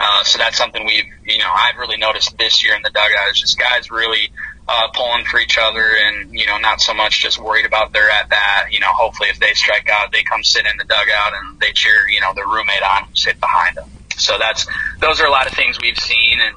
Uh, 0.00 0.24
so 0.24 0.38
that's 0.38 0.56
something 0.56 0.84
we've, 0.86 1.04
you 1.24 1.38
know, 1.38 1.50
I've 1.54 1.76
really 1.76 1.98
noticed 1.98 2.36
this 2.38 2.64
year 2.64 2.74
in 2.74 2.82
the 2.82 2.90
dugout 2.90 3.30
is 3.30 3.40
just 3.40 3.58
guys 3.58 3.90
really 3.90 4.30
uh, 4.66 4.88
pulling 4.92 5.24
for 5.24 5.38
each 5.38 5.56
other 5.56 5.84
and, 5.96 6.32
you 6.32 6.46
know, 6.46 6.58
not 6.58 6.80
so 6.80 6.94
much 6.94 7.22
just 7.22 7.38
worried 7.38 7.64
about 7.64 7.92
their 7.92 8.10
at 8.10 8.28
bat. 8.28 8.72
You 8.72 8.80
know, 8.80 8.90
hopefully 8.90 9.28
if 9.28 9.38
they 9.38 9.54
strike 9.54 9.88
out, 9.88 10.10
they 10.10 10.24
come 10.24 10.42
sit 10.42 10.66
in 10.66 10.76
the 10.78 10.84
dugout 10.84 11.34
and 11.34 11.60
they 11.60 11.72
cheer, 11.72 12.08
you 12.08 12.20
know, 12.20 12.34
their 12.34 12.46
roommate 12.46 12.82
on 12.82 13.04
who's 13.04 13.24
hit 13.24 13.38
behind 13.38 13.76
them. 13.76 13.88
So 14.16 14.36
that's, 14.38 14.66
those 14.98 15.20
are 15.20 15.26
a 15.26 15.30
lot 15.30 15.46
of 15.46 15.52
things 15.52 15.78
we've 15.80 15.98
seen. 15.98 16.40
And, 16.40 16.56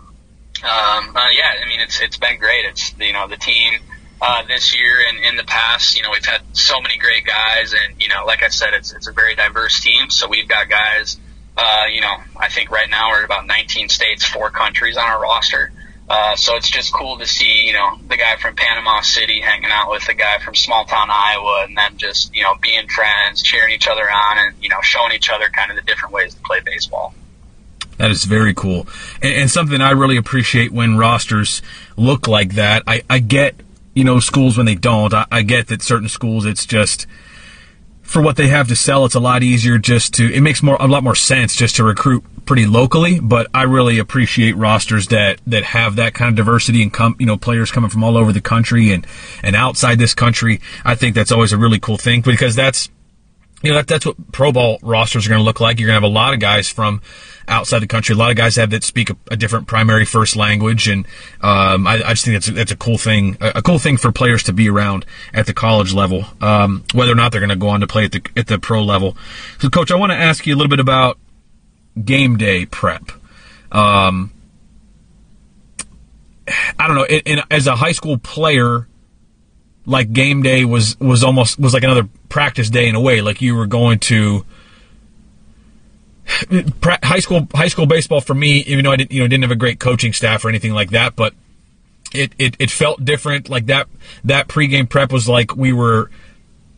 um, 0.63 1.15
uh, 1.15 1.29
yeah, 1.31 1.51
I 1.63 1.67
mean, 1.67 1.79
it's, 1.79 2.01
it's 2.01 2.17
been 2.17 2.39
great. 2.39 2.65
It's, 2.65 2.93
you 2.99 3.13
know, 3.13 3.27
the 3.27 3.37
team, 3.37 3.73
uh, 4.21 4.43
this 4.47 4.75
year 4.75 4.95
and 5.09 5.23
in 5.23 5.35
the 5.35 5.43
past, 5.43 5.95
you 5.95 6.03
know, 6.03 6.09
we've 6.11 6.25
had 6.25 6.41
so 6.53 6.81
many 6.81 6.97
great 6.97 7.25
guys 7.25 7.73
and, 7.73 8.01
you 8.01 8.09
know, 8.09 8.25
like 8.25 8.43
I 8.43 8.47
said, 8.49 8.73
it's, 8.73 8.93
it's 8.93 9.07
a 9.07 9.11
very 9.11 9.35
diverse 9.35 9.79
team. 9.81 10.09
So 10.09 10.27
we've 10.27 10.47
got 10.47 10.69
guys, 10.69 11.17
uh, 11.55 11.85
you 11.91 12.01
know, 12.01 12.15
I 12.35 12.49
think 12.49 12.71
right 12.71 12.89
now 12.89 13.11
we're 13.11 13.23
about 13.23 13.45
19 13.45 13.89
states, 13.89 14.25
four 14.25 14.49
countries 14.49 14.97
on 14.97 15.05
our 15.05 15.21
roster. 15.21 15.71
Uh, 16.09 16.35
so 16.35 16.55
it's 16.55 16.69
just 16.69 16.93
cool 16.93 17.17
to 17.17 17.27
see, 17.27 17.65
you 17.67 17.73
know, 17.73 17.97
the 18.07 18.15
guy 18.15 18.37
from 18.37 18.55
Panama 18.55 19.01
City 19.01 19.41
hanging 19.41 19.69
out 19.69 19.91
with 19.91 20.05
the 20.07 20.13
guy 20.13 20.39
from 20.39 20.55
small 20.55 20.85
town 20.85 21.09
Iowa 21.11 21.65
and 21.67 21.77
then 21.77 21.97
just, 21.97 22.33
you 22.33 22.43
know, 22.43 22.55
being 22.61 22.87
friends, 22.87 23.41
cheering 23.43 23.73
each 23.73 23.87
other 23.87 24.09
on 24.09 24.37
and, 24.37 24.55
you 24.63 24.69
know, 24.69 24.79
showing 24.81 25.11
each 25.11 25.29
other 25.29 25.49
kind 25.49 25.69
of 25.69 25.75
the 25.75 25.83
different 25.83 26.13
ways 26.13 26.33
to 26.33 26.41
play 26.41 26.59
baseball. 26.65 27.13
That 27.97 28.11
is 28.11 28.25
very 28.25 28.53
cool. 28.53 28.87
And, 29.21 29.33
and 29.33 29.51
something 29.51 29.81
I 29.81 29.91
really 29.91 30.17
appreciate 30.17 30.71
when 30.71 30.97
rosters 30.97 31.61
look 31.95 32.27
like 32.27 32.53
that. 32.53 32.83
I, 32.87 33.03
I 33.09 33.19
get, 33.19 33.55
you 33.93 34.03
know, 34.03 34.19
schools 34.19 34.57
when 34.57 34.65
they 34.65 34.75
don't. 34.75 35.13
I, 35.13 35.25
I 35.31 35.41
get 35.41 35.67
that 35.67 35.81
certain 35.81 36.09
schools, 36.09 36.45
it's 36.45 36.65
just, 36.65 37.07
for 38.07 38.21
what 38.21 38.37
they 38.37 38.47
have 38.47 38.69
to 38.69 38.75
sell, 38.75 39.03
it's 39.03 39.15
a 39.15 39.19
lot 39.19 39.43
easier 39.43 39.77
just 39.77 40.13
to. 40.13 40.33
It 40.33 40.39
makes 40.39 40.63
more 40.63 40.77
a 40.79 40.87
lot 40.87 41.03
more 41.03 41.13
sense 41.13 41.55
just 41.55 41.75
to 41.75 41.83
recruit 41.83 42.23
pretty 42.45 42.65
locally. 42.65 43.19
But 43.19 43.47
I 43.53 43.63
really 43.63 43.99
appreciate 43.99 44.55
rosters 44.55 45.07
that 45.07 45.41
that 45.45 45.65
have 45.65 45.97
that 45.97 46.13
kind 46.13 46.29
of 46.29 46.35
diversity 46.35 46.81
and 46.81 46.91
come 46.91 47.17
you 47.19 47.25
know 47.25 47.35
players 47.35 47.69
coming 47.69 47.89
from 47.89 48.05
all 48.05 48.15
over 48.15 48.31
the 48.31 48.41
country 48.41 48.93
and 48.93 49.05
and 49.43 49.57
outside 49.57 49.99
this 49.99 50.15
country. 50.15 50.61
I 50.85 50.95
think 50.95 51.15
that's 51.15 51.33
always 51.33 51.51
a 51.51 51.57
really 51.57 51.79
cool 51.79 51.97
thing 51.97 52.21
because 52.21 52.55
that's 52.55 52.89
you 53.61 53.71
know 53.71 53.77
that, 53.77 53.87
that's 53.87 54.05
what 54.05 54.31
pro 54.31 54.53
ball 54.53 54.79
rosters 54.81 55.25
are 55.25 55.29
going 55.29 55.41
to 55.41 55.45
look 55.45 55.59
like. 55.59 55.77
You're 55.77 55.87
going 55.87 56.01
to 56.01 56.05
have 56.05 56.09
a 56.09 56.13
lot 56.13 56.33
of 56.33 56.39
guys 56.39 56.69
from 56.69 57.01
outside 57.47 57.79
the 57.79 57.87
country. 57.87 58.13
A 58.13 58.17
lot 58.17 58.29
of 58.29 58.37
guys 58.37 58.55
have 58.55 58.71
that 58.71 58.83
speak 58.83 59.09
a, 59.09 59.17
a 59.31 59.37
different 59.37 59.67
primary 59.67 60.05
first 60.05 60.35
language, 60.35 60.87
and 60.87 61.05
um, 61.41 61.87
I, 61.87 62.01
I, 62.05 62.09
just 62.09 62.25
think 62.25 62.35
that's 62.35 62.47
a, 62.47 62.51
that's 62.51 62.71
a 62.71 62.75
cool 62.75 62.97
thing, 62.97 63.37
a, 63.39 63.53
a, 63.55 63.61
cool 63.61 63.79
thing 63.79 63.97
for 63.97 64.11
players 64.11 64.43
to 64.43 64.53
be 64.53 64.69
around 64.69 65.05
at 65.33 65.45
the 65.45 65.53
college 65.53 65.93
level, 65.93 66.25
um, 66.41 66.83
whether 66.93 67.11
or 67.11 67.15
not 67.15 67.31
they're 67.31 67.41
going 67.41 67.49
to 67.49 67.55
go 67.55 67.69
on 67.69 67.81
to 67.81 67.87
play 67.87 68.05
at 68.05 68.11
the 68.11 68.21
at 68.35 68.47
the 68.47 68.59
pro 68.59 68.83
level. 68.83 69.15
So, 69.59 69.69
coach, 69.69 69.91
I 69.91 69.95
want 69.95 70.11
to 70.11 70.17
ask 70.17 70.45
you 70.45 70.55
a 70.55 70.57
little 70.57 70.69
bit 70.69 70.79
about 70.79 71.17
game 72.03 72.37
day 72.37 72.65
prep. 72.65 73.11
Um, 73.71 74.31
I 76.79 76.87
don't 76.87 76.95
know. 76.95 77.05
In, 77.05 77.21
in, 77.25 77.39
as 77.51 77.67
a 77.67 77.75
high 77.75 77.91
school 77.91 78.17
player, 78.17 78.87
like 79.85 80.11
game 80.11 80.41
day 80.41 80.65
was 80.65 80.99
was 80.99 81.23
almost 81.23 81.59
was 81.59 81.73
like 81.73 81.83
another 81.83 82.07
practice 82.29 82.69
day 82.69 82.87
in 82.87 82.95
a 82.95 83.01
way. 83.01 83.21
Like 83.21 83.41
you 83.41 83.55
were 83.55 83.67
going 83.67 83.99
to 83.99 84.45
high 87.03 87.19
school 87.19 87.47
high 87.53 87.67
school 87.67 87.85
baseball 87.85 88.21
for 88.21 88.33
me, 88.33 88.59
even 88.63 88.85
though 88.85 88.91
I 88.91 88.95
didn't 88.97 89.11
you 89.11 89.21
know 89.21 89.27
didn't 89.27 89.43
have 89.43 89.51
a 89.51 89.55
great 89.55 89.79
coaching 89.79 90.13
staff 90.13 90.45
or 90.45 90.49
anything 90.49 90.73
like 90.73 90.91
that, 90.91 91.15
but 91.15 91.33
it, 92.13 92.31
it, 92.37 92.55
it 92.59 92.71
felt 92.71 93.03
different. 93.03 93.49
Like 93.49 93.67
that 93.67 93.87
that 94.23 94.47
pregame 94.47 94.89
prep 94.89 95.11
was 95.11 95.27
like 95.27 95.55
we 95.55 95.73
were 95.73 96.09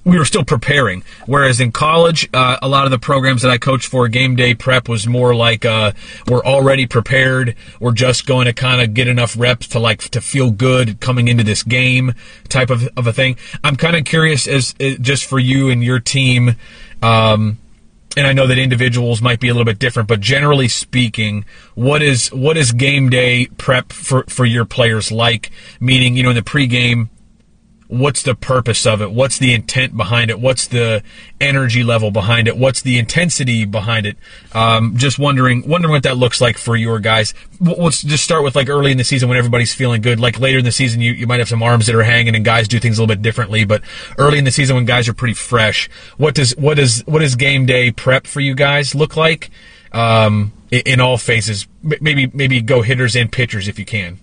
we 0.06 0.18
were 0.18 0.26
still 0.26 0.44
preparing. 0.44 1.04
Whereas 1.26 1.60
in 1.60 1.72
college, 1.72 2.30
uh, 2.34 2.58
a 2.62 2.68
lot 2.68 2.86
of 2.86 2.92
the 2.92 3.00
programs 3.00 3.42
that 3.42 3.52
I 3.52 3.58
coached 3.58 3.88
for, 3.88 4.08
game 4.08 4.36
day 4.36 4.56
prep 4.56 4.90
was 4.90 5.08
more 5.08 5.36
like 5.36 5.66
uh, 5.66 5.92
we're 6.28 6.44
already 6.44 6.88
prepared. 6.88 7.56
We're 7.80 7.92
just 7.92 8.26
going 8.26 8.46
to 8.46 8.54
kind 8.54 8.82
of 8.82 8.94
get 8.94 9.08
enough 9.08 9.38
reps 9.38 9.68
to 9.70 9.80
like 9.80 10.00
to 10.10 10.22
feel 10.22 10.52
good 10.52 11.00
coming 11.00 11.28
into 11.28 11.44
this 11.44 11.64
game 11.64 12.14
type 12.48 12.70
of, 12.70 12.88
of 12.98 13.08
a 13.08 13.14
thing. 13.14 13.38
I'm 13.64 13.76
kind 13.76 13.96
of 13.96 14.06
curious 14.06 14.48
as, 14.48 14.74
as, 14.80 14.98
just 15.00 15.26
for 15.26 15.38
you 15.38 15.70
and 15.70 15.84
your 15.84 16.00
team. 16.00 16.56
Um, 17.02 17.58
and 18.20 18.28
I 18.28 18.34
know 18.34 18.48
that 18.48 18.58
individuals 18.58 19.22
might 19.22 19.40
be 19.40 19.48
a 19.48 19.54
little 19.54 19.66
bit 19.66 19.80
different, 19.80 20.08
but 20.08 20.20
generally 20.20 20.68
speaking, 20.68 21.46
what 21.74 22.02
is 22.02 22.28
what 22.30 22.58
is 22.58 22.72
game 22.72 23.10
day 23.10 23.48
prep 23.58 23.92
for 23.92 24.24
for 24.28 24.46
your 24.46 24.66
players 24.66 25.12
like? 25.12 25.52
Meaning, 25.80 26.16
you 26.16 26.24
know, 26.24 26.30
in 26.30 26.36
the 26.36 26.42
pregame, 26.42 27.10
what's 27.90 28.22
the 28.22 28.36
purpose 28.36 28.86
of 28.86 29.02
it? 29.02 29.12
What's 29.12 29.40
the 29.40 29.52
intent 29.52 29.98
behind 29.98 30.30
it? 30.30 30.40
What's 30.40 30.68
the 30.68 31.02
energy 31.42 31.84
level 31.84 32.12
behind 32.12 32.48
it? 32.48 32.56
What's 32.56 32.84
the 32.84 33.00
intensity 33.00 33.66
behind 33.66 34.06
it? 34.06 34.16
Um, 34.54 34.96
just 34.96 35.18
wondering, 35.18 35.68
wondering 35.68 35.92
what 35.92 36.04
that 36.04 36.16
looks 36.16 36.40
like 36.40 36.60
for 36.60 36.76
your 36.76 37.00
guys. 37.00 37.34
Let's 37.60 38.04
just 38.04 38.24
start 38.24 38.44
with 38.44 38.56
like 38.56 38.70
early 38.70 38.92
in 38.92 38.98
the 38.98 39.04
season 39.04 39.28
when 39.28 39.40
everybody's 39.40 39.74
feeling 39.74 40.02
good. 40.02 40.20
Like 40.20 40.40
later 40.40 40.60
in 40.60 40.66
the 40.66 40.72
season, 40.72 41.02
you, 41.02 41.14
you 41.14 41.26
might 41.26 41.40
have 41.40 41.50
some 41.50 41.64
arms 41.64 41.88
that 41.88 41.96
are 41.96 42.04
hanging 42.04 42.36
and 42.36 42.46
guys 42.46 42.68
do 42.68 42.80
things 42.80 43.00
a 43.00 43.02
little 43.02 43.16
bit 43.16 43.24
differently. 43.24 43.66
But 43.66 43.82
early 44.20 44.38
in 44.38 44.44
the 44.44 44.52
season 44.52 44.76
when 44.76 44.86
guys 44.86 45.10
are 45.10 45.14
pretty 45.14 45.34
fresh, 45.34 45.90
what 46.18 46.36
does 46.36 46.56
what 46.58 46.78
does 46.78 47.02
what 47.08 47.20
does 47.20 47.36
game 47.36 47.66
day 47.66 47.92
prep 47.92 48.28
for 48.28 48.40
you 48.40 48.54
guys 48.54 48.94
look 48.94 49.18
like? 49.18 49.50
Um, 49.92 50.54
in 50.70 51.02
all 51.02 51.18
phases, 51.18 51.68
maybe 51.82 52.30
maybe 52.32 52.62
go 52.62 52.84
hitters 52.84 53.16
and 53.16 53.32
pitchers 53.32 53.68
if 53.68 53.80
you 53.80 53.86
can. 53.86 54.20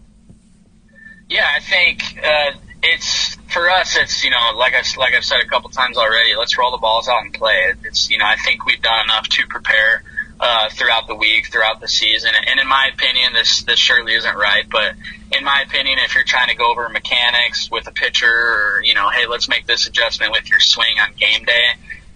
Yeah, 1.29 1.49
I 1.53 1.59
think 1.59 2.03
uh, 2.25 2.53
it's 2.85 3.36
for 3.57 3.71
us, 3.71 3.97
it's 3.97 4.23
you 4.23 4.31
know, 4.31 4.53
like 4.55 4.75
I 4.75 4.83
like 4.99 5.15
I've 5.15 5.25
said 5.25 5.41
a 5.43 5.47
couple 5.47 5.71
times 5.71 5.97
already. 5.97 6.37
Let's 6.37 6.59
roll 6.59 6.73
the 6.73 6.79
balls 6.79 7.09
out 7.09 7.25
and 7.25 7.33
play. 7.33 7.73
It's 7.85 8.11
you 8.11 8.19
know, 8.19 8.27
I 8.27 8.37
think 8.37 8.67
we've 8.67 8.83
done 8.83 9.05
enough 9.05 9.29
to 9.31 9.47
prepare 9.47 10.03
uh, 10.39 10.69
throughout 10.69 11.09
the 11.09 11.15
week, 11.15 11.47
throughout 11.51 11.81
the 11.81 11.89
season. 11.89 12.33
And 12.35 12.61
in 12.61 12.69
my 12.69 12.91
opinion, 12.93 13.33
this 13.33 13.63
this 13.63 13.79
surely 13.79 14.13
isn't 14.13 14.37
right. 14.37 14.69
But 14.71 14.95
in 15.33 15.43
my 15.43 15.65
opinion, 15.67 15.99
if 16.05 16.15
you're 16.15 16.25
trying 16.25 16.49
to 16.49 16.55
go 16.55 16.71
over 16.71 16.89
mechanics 16.91 17.71
with 17.71 17.87
a 17.87 17.93
pitcher, 17.93 18.27
or 18.27 18.83
you 18.85 18.95
know, 18.95 19.09
hey, 19.09 19.27
let's 19.27 19.49
make 19.49 19.67
this 19.67 19.87
adjustment 19.87 20.33
with 20.33 20.51
your 20.51 20.61
swing 20.61 20.99
on 21.01 21.15
game 21.15 21.45
day. 21.45 21.65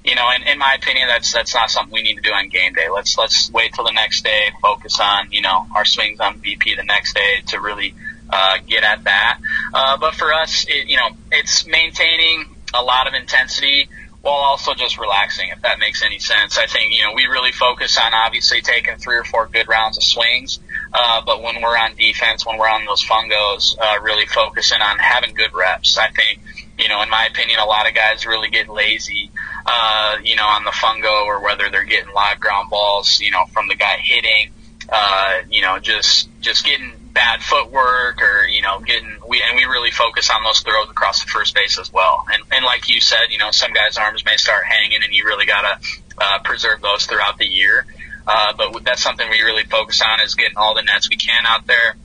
You 0.04 0.14
know, 0.16 0.30
in, 0.36 0.42
in 0.42 0.58
my 0.58 0.74
opinion, 0.74 1.08
that's 1.08 1.32
that's 1.32 1.54
not 1.54 1.70
something 1.70 1.94
we 1.94 2.02
need 2.02 2.16
to 2.16 2.22
do 2.22 2.32
on 2.32 2.50
game 2.50 2.74
day. 2.74 2.90
Let's 2.90 3.16
let's 3.16 3.50
wait 3.50 3.72
till 3.72 3.84
the 3.84 3.92
next 3.92 4.24
day, 4.24 4.50
focus 4.60 5.00
on 5.00 5.32
you 5.32 5.40
know 5.40 5.66
our 5.74 5.86
swings 5.86 6.20
on 6.20 6.38
BP 6.40 6.76
the 6.76 6.84
next 6.84 7.14
day 7.14 7.42
to 7.46 7.60
really 7.60 7.94
uh, 8.32 8.58
get 8.66 8.82
at 8.84 9.04
that. 9.04 9.38
Uh, 9.72 9.96
but 9.98 10.14
for 10.14 10.32
us, 10.32 10.66
it, 10.68 10.88
you 10.88 10.96
know, 10.96 11.10
it's 11.32 11.66
maintaining 11.66 12.46
a 12.74 12.82
lot 12.82 13.06
of 13.06 13.14
intensity 13.14 13.88
while 14.22 14.34
also 14.34 14.74
just 14.74 14.98
relaxing, 14.98 15.48
if 15.48 15.62
that 15.62 15.78
makes 15.78 16.02
any 16.02 16.18
sense. 16.18 16.58
I 16.58 16.66
think, 16.66 16.92
you 16.92 17.02
know, 17.04 17.14
we 17.14 17.24
really 17.24 17.52
focus 17.52 17.98
on 17.98 18.12
obviously 18.12 18.60
taking 18.60 18.96
three 18.96 19.16
or 19.16 19.24
four 19.24 19.46
good 19.46 19.66
rounds 19.66 19.96
of 19.96 20.04
swings. 20.04 20.58
Uh, 20.92 21.22
but 21.24 21.42
when 21.42 21.62
we're 21.62 21.76
on 21.76 21.94
defense, 21.96 22.44
when 22.44 22.58
we're 22.58 22.68
on 22.68 22.84
those 22.84 23.02
fungos, 23.02 23.78
uh, 23.78 24.00
really 24.02 24.26
focusing 24.26 24.82
on 24.82 24.98
having 24.98 25.34
good 25.34 25.54
reps. 25.54 25.96
I 25.96 26.10
think, 26.10 26.40
you 26.78 26.88
know, 26.88 27.00
in 27.00 27.08
my 27.08 27.26
opinion, 27.26 27.60
a 27.60 27.64
lot 27.64 27.88
of 27.88 27.94
guys 27.94 28.26
really 28.26 28.50
get 28.50 28.68
lazy, 28.68 29.30
uh, 29.64 30.18
you 30.22 30.36
know, 30.36 30.46
on 30.46 30.64
the 30.64 30.70
fungo 30.70 31.24
or 31.24 31.42
whether 31.42 31.70
they're 31.70 31.84
getting 31.84 32.12
live 32.12 32.40
ground 32.40 32.68
balls, 32.68 33.20
you 33.20 33.30
know, 33.30 33.46
from 33.52 33.68
the 33.68 33.74
guy 33.74 33.96
hitting, 34.02 34.50
uh, 34.90 35.40
you 35.48 35.62
know, 35.62 35.78
just, 35.78 36.28
just 36.40 36.64
getting, 36.64 36.92
bad 37.12 37.42
footwork 37.42 38.22
or 38.22 38.46
you 38.46 38.62
know 38.62 38.78
getting 38.80 39.18
we 39.26 39.42
and 39.42 39.56
we 39.56 39.64
really 39.64 39.90
focus 39.90 40.30
on 40.30 40.42
those 40.44 40.60
throws 40.60 40.88
across 40.88 41.22
the 41.22 41.28
first 41.28 41.54
base 41.54 41.78
as 41.78 41.92
well. 41.92 42.24
And 42.32 42.42
and 42.52 42.64
like 42.64 42.88
you 42.88 43.00
said, 43.00 43.30
you 43.30 43.38
know 43.38 43.50
some 43.50 43.72
guys' 43.72 43.96
arms 43.96 44.24
may 44.24 44.36
start 44.36 44.64
hanging, 44.64 45.02
and 45.02 45.12
you 45.12 45.24
really 45.24 45.46
gotta 45.46 45.80
uh, 46.18 46.38
preserve 46.44 46.80
those 46.80 47.06
throughout 47.06 47.38
the 47.38 47.46
year. 47.46 47.86
Uh, 48.26 48.52
but 48.56 48.84
that's 48.84 49.02
something 49.02 49.28
we 49.30 49.42
really 49.42 49.64
focus 49.64 50.02
on 50.02 50.20
is 50.20 50.34
getting 50.34 50.56
all 50.56 50.74
the 50.74 50.82
nets 50.82 51.08
we 51.08 51.16
can 51.16 51.44
out 51.46 51.66
there 51.66 51.96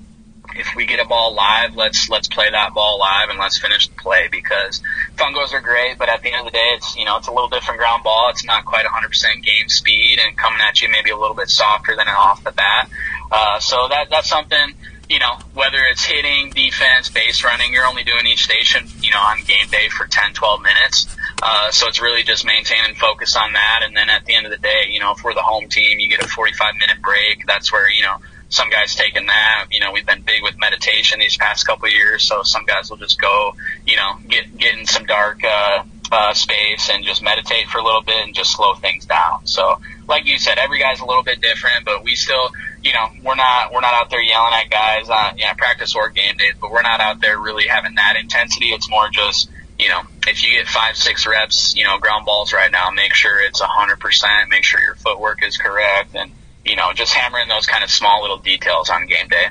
if 0.55 0.75
we 0.75 0.85
get 0.85 0.99
a 0.99 1.05
ball 1.05 1.33
live, 1.33 1.75
let's 1.75 2.09
let's 2.09 2.27
play 2.27 2.49
that 2.49 2.73
ball 2.73 2.99
live 2.99 3.29
and 3.29 3.39
let's 3.39 3.57
finish 3.57 3.87
the 3.87 3.95
play 3.95 4.29
because 4.31 4.81
fungos 5.15 5.53
are 5.53 5.61
great, 5.61 5.97
but 5.97 6.09
at 6.09 6.21
the 6.21 6.31
end 6.31 6.39
of 6.39 6.45
the 6.45 6.57
day, 6.57 6.71
it's 6.75 6.95
you 6.95 7.05
know 7.05 7.17
it's 7.17 7.27
a 7.27 7.31
little 7.31 7.49
different 7.49 7.79
ground 7.79 8.03
ball. 8.03 8.29
It's 8.29 8.45
not 8.45 8.65
quite 8.65 8.85
100% 8.85 9.43
game 9.43 9.69
speed 9.69 10.19
and 10.25 10.37
coming 10.37 10.59
at 10.61 10.81
you 10.81 10.89
maybe 10.89 11.09
a 11.09 11.17
little 11.17 11.35
bit 11.35 11.49
softer 11.49 11.95
than 11.95 12.07
off 12.07 12.43
the 12.43 12.51
bat. 12.51 12.89
Uh, 13.31 13.59
so 13.59 13.87
that 13.89 14.09
that's 14.09 14.29
something 14.29 14.73
you 15.09 15.19
know 15.19 15.37
whether 15.53 15.77
it's 15.91 16.03
hitting, 16.03 16.49
defense, 16.51 17.09
base 17.09 17.43
running, 17.43 17.73
you're 17.73 17.85
only 17.85 18.03
doing 18.03 18.25
each 18.27 18.43
station 18.43 18.87
you 19.01 19.11
know 19.11 19.19
on 19.19 19.43
game 19.43 19.67
day 19.69 19.89
for 19.89 20.07
10, 20.07 20.33
12 20.33 20.61
minutes. 20.61 21.07
Uh, 21.41 21.69
so 21.69 21.87
it's 21.87 22.01
really 22.01 22.23
just 22.23 22.45
maintaining 22.45 22.95
focus 22.95 23.35
on 23.35 23.53
that, 23.53 23.81
and 23.83 23.95
then 23.95 24.09
at 24.09 24.25
the 24.25 24.33
end 24.33 24.45
of 24.45 24.51
the 24.51 24.57
day, 24.57 24.87
you 24.89 24.99
know 24.99 25.11
if 25.11 25.23
we're 25.23 25.33
the 25.33 25.41
home 25.41 25.67
team, 25.67 25.99
you 25.99 26.09
get 26.09 26.23
a 26.23 26.27
45 26.27 26.75
minute 26.75 27.01
break. 27.01 27.45
That's 27.45 27.71
where 27.71 27.89
you 27.89 28.03
know 28.03 28.17
some 28.49 28.69
guys 28.69 28.95
take 28.95 29.15
a 29.17 29.21
nap. 29.21 29.67
You 29.71 29.79
know, 29.79 29.91
we've 29.91 30.05
been 30.05 30.21
big 30.21 30.43
with 30.43 30.57
meditation 30.57 31.19
these 31.19 31.37
past 31.37 31.65
couple 31.65 31.87
of 31.87 31.93
years, 31.93 32.23
so 32.23 32.43
some 32.43 32.65
guys 32.65 32.89
will 32.89 32.97
just 32.97 33.19
go, 33.19 33.55
you 33.85 33.95
know, 33.95 34.17
get 34.27 34.57
get 34.57 34.77
in 34.77 34.85
some 34.85 35.05
dark 35.05 35.43
uh, 35.43 35.83
uh, 36.11 36.33
space 36.33 36.89
and 36.91 37.03
just 37.03 37.21
meditate 37.21 37.67
for 37.67 37.79
a 37.79 37.83
little 37.83 38.01
bit 38.01 38.17
and 38.23 38.35
just 38.35 38.55
slow 38.55 38.73
things 38.75 39.05
down. 39.05 39.45
So, 39.45 39.79
like 40.07 40.25
you 40.25 40.37
said, 40.37 40.57
every 40.57 40.79
guy's 40.79 40.99
a 40.99 41.05
little 41.05 41.23
bit 41.23 41.41
different, 41.41 41.85
but 41.85 42.03
we 42.03 42.15
still, 42.15 42.49
you 42.85 42.93
know, 42.93 43.09
we're 43.23 43.35
not 43.35 43.73
we're 43.73 43.81
not 43.81 43.95
out 43.95 44.11
there 44.11 44.21
yelling 44.21 44.53
at 44.53 44.69
guys 44.69 45.09
on 45.09 45.39
you 45.39 45.45
know 45.45 45.53
practice 45.57 45.95
or 45.95 46.09
game 46.09 46.37
days, 46.37 46.53
but 46.61 46.71
we're 46.71 46.83
not 46.83 47.01
out 47.01 47.19
there 47.19 47.39
really 47.39 47.67
having 47.67 47.95
that 47.95 48.15
intensity. 48.15 48.67
It's 48.67 48.89
more 48.89 49.09
just 49.09 49.49
you 49.79 49.89
know, 49.89 50.01
if 50.27 50.43
you 50.43 50.51
get 50.51 50.67
five, 50.67 50.95
six 50.95 51.27
reps, 51.27 51.75
you 51.75 51.83
know, 51.83 51.97
ground 51.97 52.25
balls 52.25 52.53
right 52.53 52.71
now, 52.71 52.91
make 52.91 53.13
sure 53.13 53.41
it's 53.41 53.59
a 53.59 53.65
hundred 53.65 53.99
percent. 53.99 54.49
Make 54.49 54.63
sure 54.63 54.79
your 54.79 54.95
footwork 54.95 55.43
is 55.43 55.57
correct, 55.57 56.15
and 56.15 56.31
you 56.63 56.75
know, 56.75 56.93
just 56.93 57.13
hammering 57.13 57.47
those 57.47 57.65
kind 57.65 57.83
of 57.83 57.89
small 57.89 58.21
little 58.21 58.37
details 58.37 58.89
on 58.89 59.07
game 59.07 59.27
day. 59.27 59.47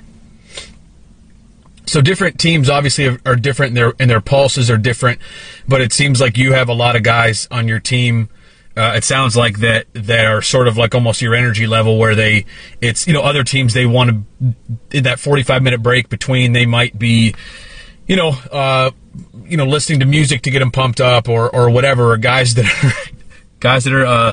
So 1.87 2.01
different 2.01 2.39
teams 2.39 2.71
obviously 2.71 3.19
are 3.27 3.37
different, 3.37 3.71
and 3.71 3.77
their 3.77 3.93
and 3.99 4.09
their 4.09 4.21
pulses 4.21 4.71
are 4.71 4.79
different. 4.79 5.21
But 5.69 5.81
it 5.81 5.93
seems 5.93 6.21
like 6.21 6.39
you 6.39 6.53
have 6.53 6.69
a 6.69 6.75
lot 6.75 6.97
of 6.97 7.03
guys 7.03 7.49
on 7.51 7.69
your 7.69 7.81
team. 7.81 8.29
Uh, 8.77 8.95
it 8.97 9.05
sounds 9.05 9.37
like 9.37 9.59
that 9.61 9.87
are 10.27 10.43
sort 10.43 10.67
of 10.67 10.77
like 10.77 10.95
almost 10.95 11.23
your 11.23 11.35
energy 11.35 11.67
level, 11.67 11.97
where 11.97 12.15
they 12.15 12.45
it's 12.81 13.07
you 13.07 13.13
know 13.13 13.23
other 13.23 13.45
teams 13.45 13.73
they 13.73 13.87
want 13.87 14.11
to 14.11 14.55
in 14.91 15.05
that 15.05 15.21
forty 15.21 15.43
five 15.43 15.63
minute 15.63 15.83
break 15.83 16.09
between 16.09 16.53
they 16.53 16.67
might 16.67 16.99
be, 16.99 17.35
you 18.09 18.17
know, 18.17 18.31
uh, 18.51 18.91
you 19.45 19.57
know 19.57 19.65
listening 19.65 20.01
to 20.01 20.07
music 20.07 20.43
to 20.43 20.51
get 20.51 20.59
them 20.59 20.73
pumped 20.73 21.01
up 21.01 21.29
or 21.29 21.55
or 21.55 21.71
whatever. 21.71 22.13
Or 22.13 22.17
guys 22.17 22.55
that 22.55 22.67
are 22.67 23.17
guys 23.61 23.85
that 23.85 23.93
are. 23.93 24.07
Uh, 24.07 24.33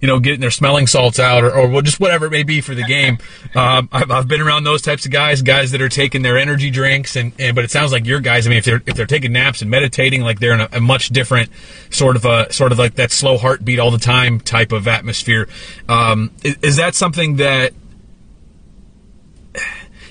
you 0.00 0.08
know, 0.08 0.20
getting 0.20 0.40
their 0.40 0.50
smelling 0.50 0.86
salts 0.86 1.18
out 1.18 1.44
or, 1.44 1.52
or 1.52 1.82
just 1.82 2.00
whatever 2.00 2.26
it 2.26 2.30
may 2.30 2.42
be 2.42 2.60
for 2.60 2.74
the 2.74 2.84
game. 2.84 3.18
Um, 3.54 3.88
I've, 3.90 4.10
I've 4.10 4.28
been 4.28 4.40
around 4.40 4.64
those 4.64 4.82
types 4.82 5.06
of 5.06 5.10
guys, 5.10 5.42
guys 5.42 5.70
that 5.70 5.80
are 5.80 5.88
taking 5.88 6.22
their 6.22 6.36
energy 6.36 6.70
drinks 6.70 7.16
and, 7.16 7.32
and, 7.38 7.54
but 7.54 7.64
it 7.64 7.70
sounds 7.70 7.92
like 7.92 8.04
your 8.06 8.20
guys, 8.20 8.46
I 8.46 8.50
mean, 8.50 8.58
if 8.58 8.64
they're, 8.64 8.82
if 8.86 8.94
they're 8.94 9.06
taking 9.06 9.32
naps 9.32 9.62
and 9.62 9.70
meditating, 9.70 10.20
like 10.20 10.38
they're 10.38 10.52
in 10.52 10.60
a, 10.60 10.68
a 10.72 10.80
much 10.80 11.08
different 11.08 11.50
sort 11.90 12.16
of 12.16 12.24
a, 12.24 12.52
sort 12.52 12.72
of 12.72 12.78
like 12.78 12.94
that 12.96 13.10
slow 13.10 13.38
heartbeat 13.38 13.78
all 13.78 13.90
the 13.90 13.98
time 13.98 14.38
type 14.38 14.72
of 14.72 14.86
atmosphere. 14.86 15.48
Um, 15.88 16.30
is, 16.44 16.56
is 16.62 16.76
that 16.76 16.94
something 16.94 17.36
that, 17.36 17.72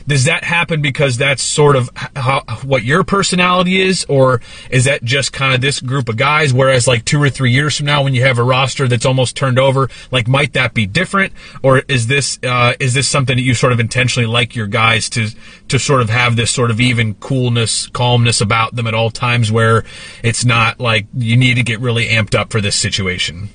does 0.07 0.25
that 0.25 0.43
happen 0.43 0.81
because 0.81 1.17
that's 1.17 1.43
sort 1.43 1.75
of 1.75 1.89
how, 2.15 2.43
what 2.63 2.83
your 2.83 3.03
personality 3.03 3.81
is, 3.81 4.05
or 4.07 4.41
is 4.69 4.85
that 4.85 5.03
just 5.03 5.33
kind 5.33 5.53
of 5.53 5.61
this 5.61 5.81
group 5.81 6.09
of 6.09 6.17
guys? 6.17 6.53
Whereas, 6.53 6.87
like 6.87 7.03
two 7.05 7.21
or 7.21 7.29
three 7.29 7.51
years 7.51 7.77
from 7.77 7.87
now, 7.87 8.03
when 8.03 8.15
you 8.15 8.23
have 8.23 8.39
a 8.39 8.43
roster 8.43 8.87
that's 8.87 9.05
almost 9.05 9.35
turned 9.35 9.59
over, 9.59 9.89
like 10.11 10.27
might 10.27 10.53
that 10.53 10.73
be 10.73 10.85
different, 10.85 11.33
or 11.61 11.79
is 11.87 12.07
this 12.07 12.39
uh, 12.43 12.73
is 12.79 12.93
this 12.93 13.07
something 13.07 13.35
that 13.35 13.43
you 13.43 13.53
sort 13.53 13.73
of 13.73 13.79
intentionally 13.79 14.27
like 14.27 14.55
your 14.55 14.67
guys 14.67 15.09
to 15.09 15.29
to 15.67 15.77
sort 15.77 16.01
of 16.01 16.09
have 16.09 16.35
this 16.35 16.51
sort 16.51 16.71
of 16.71 16.79
even 16.79 17.13
coolness, 17.15 17.87
calmness 17.87 18.39
about 18.41 18.75
them 18.75 18.87
at 18.87 18.93
all 18.93 19.09
times, 19.09 19.51
where 19.51 19.83
it's 20.23 20.45
not 20.45 20.79
like 20.79 21.07
you 21.13 21.35
need 21.35 21.55
to 21.55 21.63
get 21.63 21.79
really 21.79 22.07
amped 22.07 22.33
up 22.33 22.51
for 22.51 22.61
this 22.61 22.75
situation? 22.75 23.49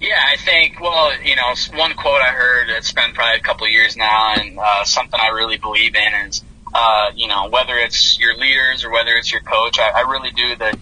Yeah, 0.00 0.18
I 0.32 0.36
think, 0.36 0.80
well, 0.80 1.12
you 1.22 1.34
know, 1.34 1.54
one 1.74 1.94
quote 1.94 2.20
I 2.20 2.28
heard, 2.28 2.68
it's 2.70 2.92
been 2.92 3.12
probably 3.14 3.38
a 3.38 3.42
couple 3.42 3.66
years 3.68 3.96
now, 3.96 4.34
and 4.36 4.58
uh, 4.58 4.84
something 4.84 5.18
I 5.20 5.28
really 5.28 5.56
believe 5.56 5.96
in 5.96 6.26
is, 6.28 6.44
uh, 6.72 7.10
you 7.16 7.26
know, 7.26 7.48
whether 7.48 7.74
it's 7.74 8.18
your 8.18 8.36
leaders 8.36 8.84
or 8.84 8.90
whether 8.90 9.10
it's 9.16 9.32
your 9.32 9.40
coach, 9.40 9.78
I, 9.80 9.90
I 9.96 10.00
really 10.02 10.30
do 10.30 10.54
the 10.56 10.78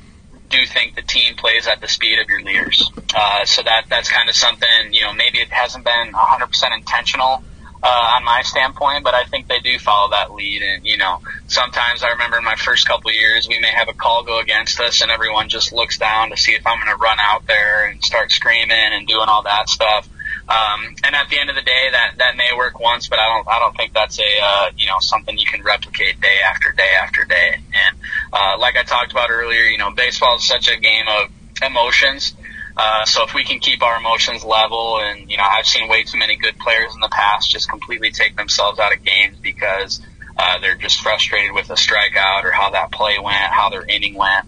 do 0.49 0.65
think 0.65 0.95
the 0.95 1.03
team 1.03 1.35
plays 1.35 1.67
at 1.67 1.81
the 1.81 1.89
speed 1.89 2.21
of 2.21 2.29
your 2.29 2.41
leaders. 2.43 2.89
Uh, 3.15 3.45
so 3.45 3.63
that 3.63 3.87
that's 3.89 4.11
kind 4.11 4.29
of 4.29 4.37
something, 4.37 4.93
you 4.93 5.01
know, 5.01 5.13
maybe 5.13 5.39
it 5.39 5.49
hasn't 5.49 5.85
been 5.85 6.13
100% 6.13 6.77
intentional 6.77 7.43
uh, 7.83 8.15
on 8.17 8.25
my 8.25 8.43
standpoint, 8.43 9.05
but 9.05 9.15
I 9.15 9.25
think 9.25 9.49
they 9.49 9.61
do 9.61 9.79
follow 9.79 10.11
that 10.11 10.33
lead. 10.33 10.63
And, 10.63 10.87
you 10.87 10.97
know, 10.97 11.21
sometimes 11.47 12.03
I 12.03 12.11
remember 12.11 12.39
in 12.39 12.45
my 12.45 12.57
first 12.57 12.87
couple 12.87 13.13
years, 13.13 13.49
we 13.49 13.59
may 13.61 13.71
have 13.71 13.89
a 13.89 13.93
call 13.93 14.25
go 14.25 14.41
against 14.41 14.81
us 14.81 15.03
and 15.03 15.11
everyone 15.11 15.49
just 15.49 15.73
looks 15.73 15.99
down 15.99 16.31
to 16.31 16.37
see 16.37 16.53
if 16.53 16.67
I'm 16.67 16.79
going 16.79 16.91
to 16.91 16.97
run 16.97 17.19
out 17.21 17.47
there 17.47 17.89
and 17.89 18.03
start 18.03 18.33
screaming 18.33 18.71
and 18.71 19.07
doing 19.07 19.29
all 19.29 19.43
that 19.45 19.69
stuff. 19.69 20.09
Um, 20.49 20.95
and 21.03 21.15
at 21.17 21.29
the 21.29 21.41
end 21.41 21.51
of 21.51 21.57
the 21.57 21.63
day, 21.63 21.89
that, 21.91 22.19
that 22.19 22.37
may 22.37 22.57
work 22.57 22.79
once, 22.79 23.09
but 23.09 23.19
I 23.19 23.27
don't, 23.27 23.49
I 23.49 23.59
don't 23.59 23.77
think 23.77 23.93
that's 23.93 24.19
a, 24.21 24.41
uh, 24.43 24.71
you 24.77 24.87
know, 24.87 24.99
something 25.01 25.37
you 25.37 25.47
can 25.47 25.63
replicate 25.63 26.21
day 26.21 26.39
after 26.49 26.71
day 26.73 26.91
after 27.03 27.25
day. 27.25 27.57
And, 27.57 27.97
uh, 28.33 28.59
like 28.59 28.77
I 28.77 28.85
talked 28.85 29.11
about 29.11 29.31
earlier, 29.31 29.63
you 29.63 29.79
know, 29.79 29.91
baseball 29.91 30.37
is 30.37 30.45
such 30.45 30.69
a 30.69 30.77
game 30.77 31.07
of 31.09 31.31
emotions 31.63 32.35
uh, 32.77 33.05
so 33.07 33.25
if 33.25 33.35
we 33.35 33.45
can 33.45 33.59
keep 33.59 33.83
our 33.83 33.97
emotions 33.97 34.45
level, 34.45 34.99
and 35.01 35.31
you 35.31 35.37
know, 35.37 35.45
I've 35.49 35.67
seen 35.67 35.89
way 35.89 36.03
too 36.03 36.19
many 36.19 36.37
good 36.37 36.59
players 36.59 36.95
in 36.95 37.01
the 37.01 37.09
past 37.09 37.51
just 37.51 37.71
completely 37.71 38.11
take 38.11 38.37
themselves 38.37 38.79
out 38.79 38.95
of 38.95 39.03
games 39.03 39.39
because 39.41 40.01
uh, 40.37 40.59
they're 40.61 40.77
just 40.77 41.01
frustrated 41.01 41.53
with 41.53 41.71
a 41.71 41.75
strikeout 41.75 42.45
or 42.45 42.51
how 42.51 42.71
that 42.71 42.93
play 42.93 43.19
went, 43.19 43.37
how 43.37 43.71
their 43.71 43.85
inning 43.85 44.15
went. 44.15 44.45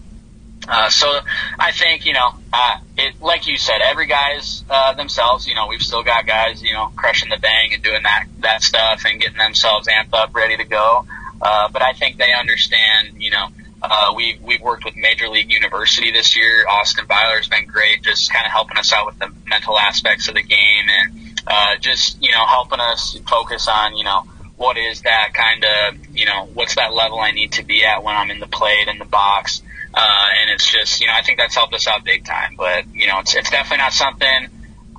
Uh, 0.67 0.89
so 0.89 1.19
I 1.57 1.71
think 1.71 2.05
you 2.05 2.13
know, 2.13 2.35
uh, 2.53 2.77
it 2.97 3.19
like 3.19 3.47
you 3.47 3.57
said, 3.57 3.81
every 3.83 4.05
guy's 4.05 4.63
uh, 4.69 4.93
themselves. 4.93 5.47
You 5.47 5.55
know, 5.55 5.67
we've 5.67 5.81
still 5.81 6.03
got 6.03 6.27
guys, 6.27 6.61
you 6.61 6.73
know, 6.73 6.91
crushing 6.95 7.29
the 7.29 7.37
bang 7.37 7.73
and 7.73 7.81
doing 7.81 8.03
that 8.03 8.25
that 8.41 8.61
stuff 8.61 9.05
and 9.05 9.19
getting 9.19 9.37
themselves 9.37 9.87
amped 9.87 10.13
up, 10.13 10.35
ready 10.35 10.57
to 10.57 10.65
go. 10.65 11.07
Uh, 11.41 11.69
but 11.69 11.81
I 11.81 11.93
think 11.93 12.17
they 12.17 12.33
understand, 12.33 13.21
you 13.21 13.31
know, 13.31 13.47
uh, 13.81 14.13
we 14.15 14.39
we've 14.43 14.61
worked 14.61 14.85
with 14.85 14.95
Major 14.95 15.29
League 15.29 15.51
University 15.51 16.11
this 16.11 16.35
year. 16.35 16.65
Austin 16.67 17.05
Byler's 17.07 17.47
been 17.47 17.65
great, 17.65 18.03
just 18.03 18.31
kind 18.31 18.45
of 18.45 18.51
helping 18.51 18.77
us 18.77 18.91
out 18.91 19.05
with 19.05 19.19
the 19.19 19.31
mental 19.47 19.77
aspects 19.77 20.27
of 20.27 20.35
the 20.35 20.43
game 20.43 20.85
and 20.89 21.39
uh, 21.47 21.77
just 21.79 22.21
you 22.21 22.31
know 22.31 22.45
helping 22.45 22.79
us 22.79 23.17
focus 23.27 23.67
on 23.67 23.95
you 23.95 24.03
know 24.03 24.23
what 24.57 24.77
is 24.77 25.01
that 25.03 25.33
kind 25.33 25.63
of 25.63 26.15
you 26.15 26.25
know 26.25 26.49
what's 26.53 26.75
that 26.75 26.93
level 26.93 27.19
I 27.19 27.31
need 27.31 27.53
to 27.53 27.63
be 27.63 27.85
at 27.85 28.03
when 28.03 28.15
I'm 28.15 28.29
in 28.31 28.39
the 28.39 28.47
plate 28.47 28.87
in 28.87 28.99
the 28.99 29.05
box. 29.05 29.61
Uh, 29.91 30.27
and 30.41 30.51
it's 30.51 30.69
just 30.69 31.01
you 31.01 31.07
know 31.07 31.13
I 31.15 31.21
think 31.21 31.39
that's 31.39 31.55
helped 31.55 31.73
us 31.73 31.87
out 31.87 32.03
big 32.03 32.25
time. 32.25 32.55
But 32.57 32.85
you 32.93 33.07
know 33.07 33.19
it's 33.19 33.33
it's 33.35 33.49
definitely 33.49 33.77
not 33.77 33.93
something. 33.93 34.49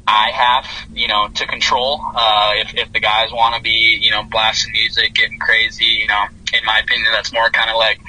I 0.06 0.30
have, 0.32 0.66
you 0.92 1.06
know, 1.06 1.28
to 1.28 1.46
control. 1.46 2.00
Uh, 2.02 2.52
if, 2.56 2.74
if 2.74 2.92
the 2.92 2.98
guys 2.98 3.30
want 3.30 3.54
to 3.54 3.62
be, 3.62 3.96
you 4.00 4.10
know, 4.10 4.24
blasting 4.24 4.72
music, 4.72 5.14
getting 5.14 5.38
crazy, 5.38 5.84
you 5.84 6.08
know, 6.08 6.24
in 6.52 6.64
my 6.64 6.80
opinion, 6.80 7.12
that's 7.12 7.32
more 7.32 7.48
kind 7.50 7.70
of 7.70 7.76
like 7.76 8.00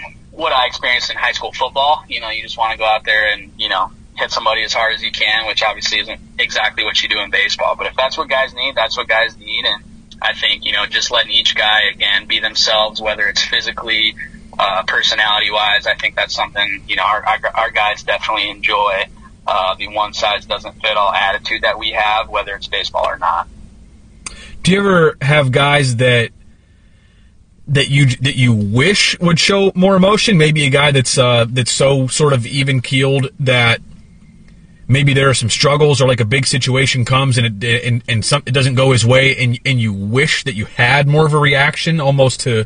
what 0.41 0.51
I 0.51 0.65
experienced 0.65 1.11
in 1.11 1.17
high 1.17 1.33
school 1.33 1.51
football. 1.51 2.03
You 2.07 2.19
know, 2.19 2.31
you 2.31 2.41
just 2.41 2.57
want 2.57 2.71
to 2.71 2.77
go 2.79 2.83
out 2.83 3.05
there 3.05 3.31
and, 3.31 3.51
you 3.59 3.69
know, 3.69 3.91
hit 4.15 4.31
somebody 4.31 4.63
as 4.63 4.73
hard 4.73 4.95
as 4.95 5.03
you 5.03 5.11
can, 5.11 5.45
which 5.45 5.61
obviously 5.61 5.99
isn't 5.99 6.19
exactly 6.39 6.83
what 6.83 6.99
you 7.03 7.09
do 7.09 7.19
in 7.19 7.29
baseball. 7.29 7.75
But 7.75 7.85
if 7.85 7.95
that's 7.95 8.17
what 8.17 8.27
guys 8.27 8.51
need, 8.55 8.73
that's 8.75 8.97
what 8.97 9.07
guys 9.07 9.37
need. 9.37 9.65
And 9.65 9.83
I 10.19 10.33
think, 10.33 10.65
you 10.65 10.71
know, 10.71 10.87
just 10.87 11.11
letting 11.11 11.31
each 11.31 11.55
guy, 11.55 11.81
again, 11.93 12.25
be 12.25 12.39
themselves, 12.39 12.99
whether 12.99 13.27
it's 13.27 13.43
physically, 13.43 14.15
uh, 14.57 14.81
personality 14.87 15.51
wise, 15.51 15.85
I 15.85 15.93
think 15.93 16.15
that's 16.15 16.33
something, 16.33 16.85
you 16.87 16.95
know, 16.95 17.03
our, 17.03 17.23
our, 17.23 17.39
our 17.53 17.71
guys 17.71 18.01
definitely 18.01 18.49
enjoy. 18.49 19.05
Uh, 19.45 19.75
the 19.75 19.89
one 19.89 20.13
size 20.13 20.47
doesn't 20.47 20.73
fit 20.81 20.97
all 20.97 21.13
attitude 21.13 21.61
that 21.61 21.77
we 21.77 21.91
have, 21.91 22.29
whether 22.29 22.55
it's 22.55 22.67
baseball 22.67 23.05
or 23.05 23.19
not. 23.19 23.47
Do 24.63 24.71
you 24.71 24.79
ever 24.79 25.17
have 25.21 25.51
guys 25.51 25.97
that 25.97 26.31
that 27.71 27.89
you 27.89 28.05
that 28.17 28.35
you 28.35 28.53
wish 28.53 29.19
would 29.19 29.39
show 29.39 29.71
more 29.75 29.95
emotion? 29.95 30.37
Maybe 30.37 30.65
a 30.65 30.69
guy 30.69 30.91
that's 30.91 31.17
uh, 31.17 31.45
that's 31.49 31.71
so 31.71 32.07
sort 32.07 32.33
of 32.33 32.45
even 32.45 32.81
keeled 32.81 33.29
that 33.39 33.81
maybe 34.87 35.13
there 35.13 35.29
are 35.29 35.33
some 35.33 35.49
struggles 35.49 36.01
or 36.01 36.07
like 36.07 36.19
a 36.19 36.25
big 36.25 36.45
situation 36.45 37.05
comes 37.05 37.37
and 37.37 37.63
it 37.63 37.85
and, 37.85 38.03
and 38.07 38.25
some, 38.25 38.43
it 38.45 38.51
doesn't 38.51 38.75
go 38.75 38.91
his 38.91 39.05
way 39.05 39.35
and 39.37 39.59
and 39.65 39.79
you 39.79 39.93
wish 39.93 40.43
that 40.43 40.53
you 40.53 40.65
had 40.65 41.07
more 41.07 41.25
of 41.25 41.33
a 41.33 41.37
reaction 41.37 42.01
almost 42.01 42.41
to 42.41 42.65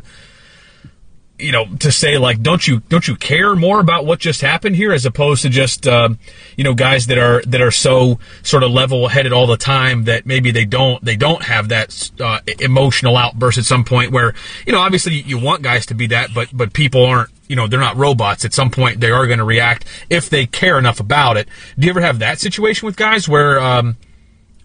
you 1.38 1.52
know, 1.52 1.66
to 1.80 1.92
say 1.92 2.18
like, 2.18 2.42
don't 2.42 2.66
you 2.66 2.80
don't 2.88 3.06
you 3.06 3.16
care 3.16 3.54
more 3.54 3.80
about 3.80 4.06
what 4.06 4.18
just 4.18 4.40
happened 4.40 4.76
here, 4.76 4.92
as 4.92 5.04
opposed 5.04 5.42
to 5.42 5.48
just 5.48 5.86
um, 5.86 6.18
you 6.56 6.64
know 6.64 6.74
guys 6.74 7.06
that 7.08 7.18
are 7.18 7.42
that 7.42 7.60
are 7.60 7.70
so 7.70 8.18
sort 8.42 8.62
of 8.62 8.70
level 8.70 9.08
headed 9.08 9.32
all 9.32 9.46
the 9.46 9.56
time 9.56 10.04
that 10.04 10.24
maybe 10.26 10.50
they 10.50 10.64
don't 10.64 11.04
they 11.04 11.16
don't 11.16 11.42
have 11.42 11.68
that 11.68 12.10
uh, 12.20 12.40
emotional 12.58 13.16
outburst 13.16 13.58
at 13.58 13.64
some 13.64 13.84
point 13.84 14.12
where 14.12 14.34
you 14.66 14.72
know 14.72 14.80
obviously 14.80 15.14
you 15.14 15.38
want 15.38 15.62
guys 15.62 15.86
to 15.86 15.94
be 15.94 16.06
that, 16.06 16.30
but 16.34 16.48
but 16.52 16.72
people 16.72 17.04
aren't 17.04 17.30
you 17.48 17.56
know 17.56 17.66
they're 17.66 17.80
not 17.80 17.96
robots. 17.96 18.44
At 18.44 18.54
some 18.54 18.70
point 18.70 19.00
they 19.00 19.10
are 19.10 19.26
going 19.26 19.38
to 19.38 19.44
react 19.44 19.84
if 20.08 20.30
they 20.30 20.46
care 20.46 20.78
enough 20.78 21.00
about 21.00 21.36
it. 21.36 21.48
Do 21.78 21.86
you 21.86 21.90
ever 21.90 22.00
have 22.00 22.20
that 22.20 22.40
situation 22.40 22.86
with 22.86 22.96
guys 22.96 23.28
where 23.28 23.60
um, 23.60 23.96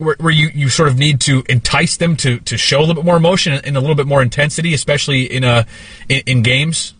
where, 0.01 0.15
where 0.19 0.33
you, 0.33 0.49
you 0.53 0.67
sort 0.67 0.89
of 0.89 0.97
need 0.97 1.21
to 1.21 1.43
entice 1.47 1.97
them 1.97 2.15
to, 2.17 2.39
to 2.39 2.57
show 2.57 2.79
a 2.79 2.81
little 2.81 2.95
bit 2.95 3.05
more 3.05 3.17
emotion 3.17 3.53
and 3.53 3.77
a 3.77 3.79
little 3.79 3.95
bit 3.95 4.07
more 4.07 4.21
intensity, 4.21 4.73
especially 4.73 5.23
in 5.23 5.43
a 5.43 5.67
in, 6.09 6.21
in 6.25 6.41
games? 6.41 6.95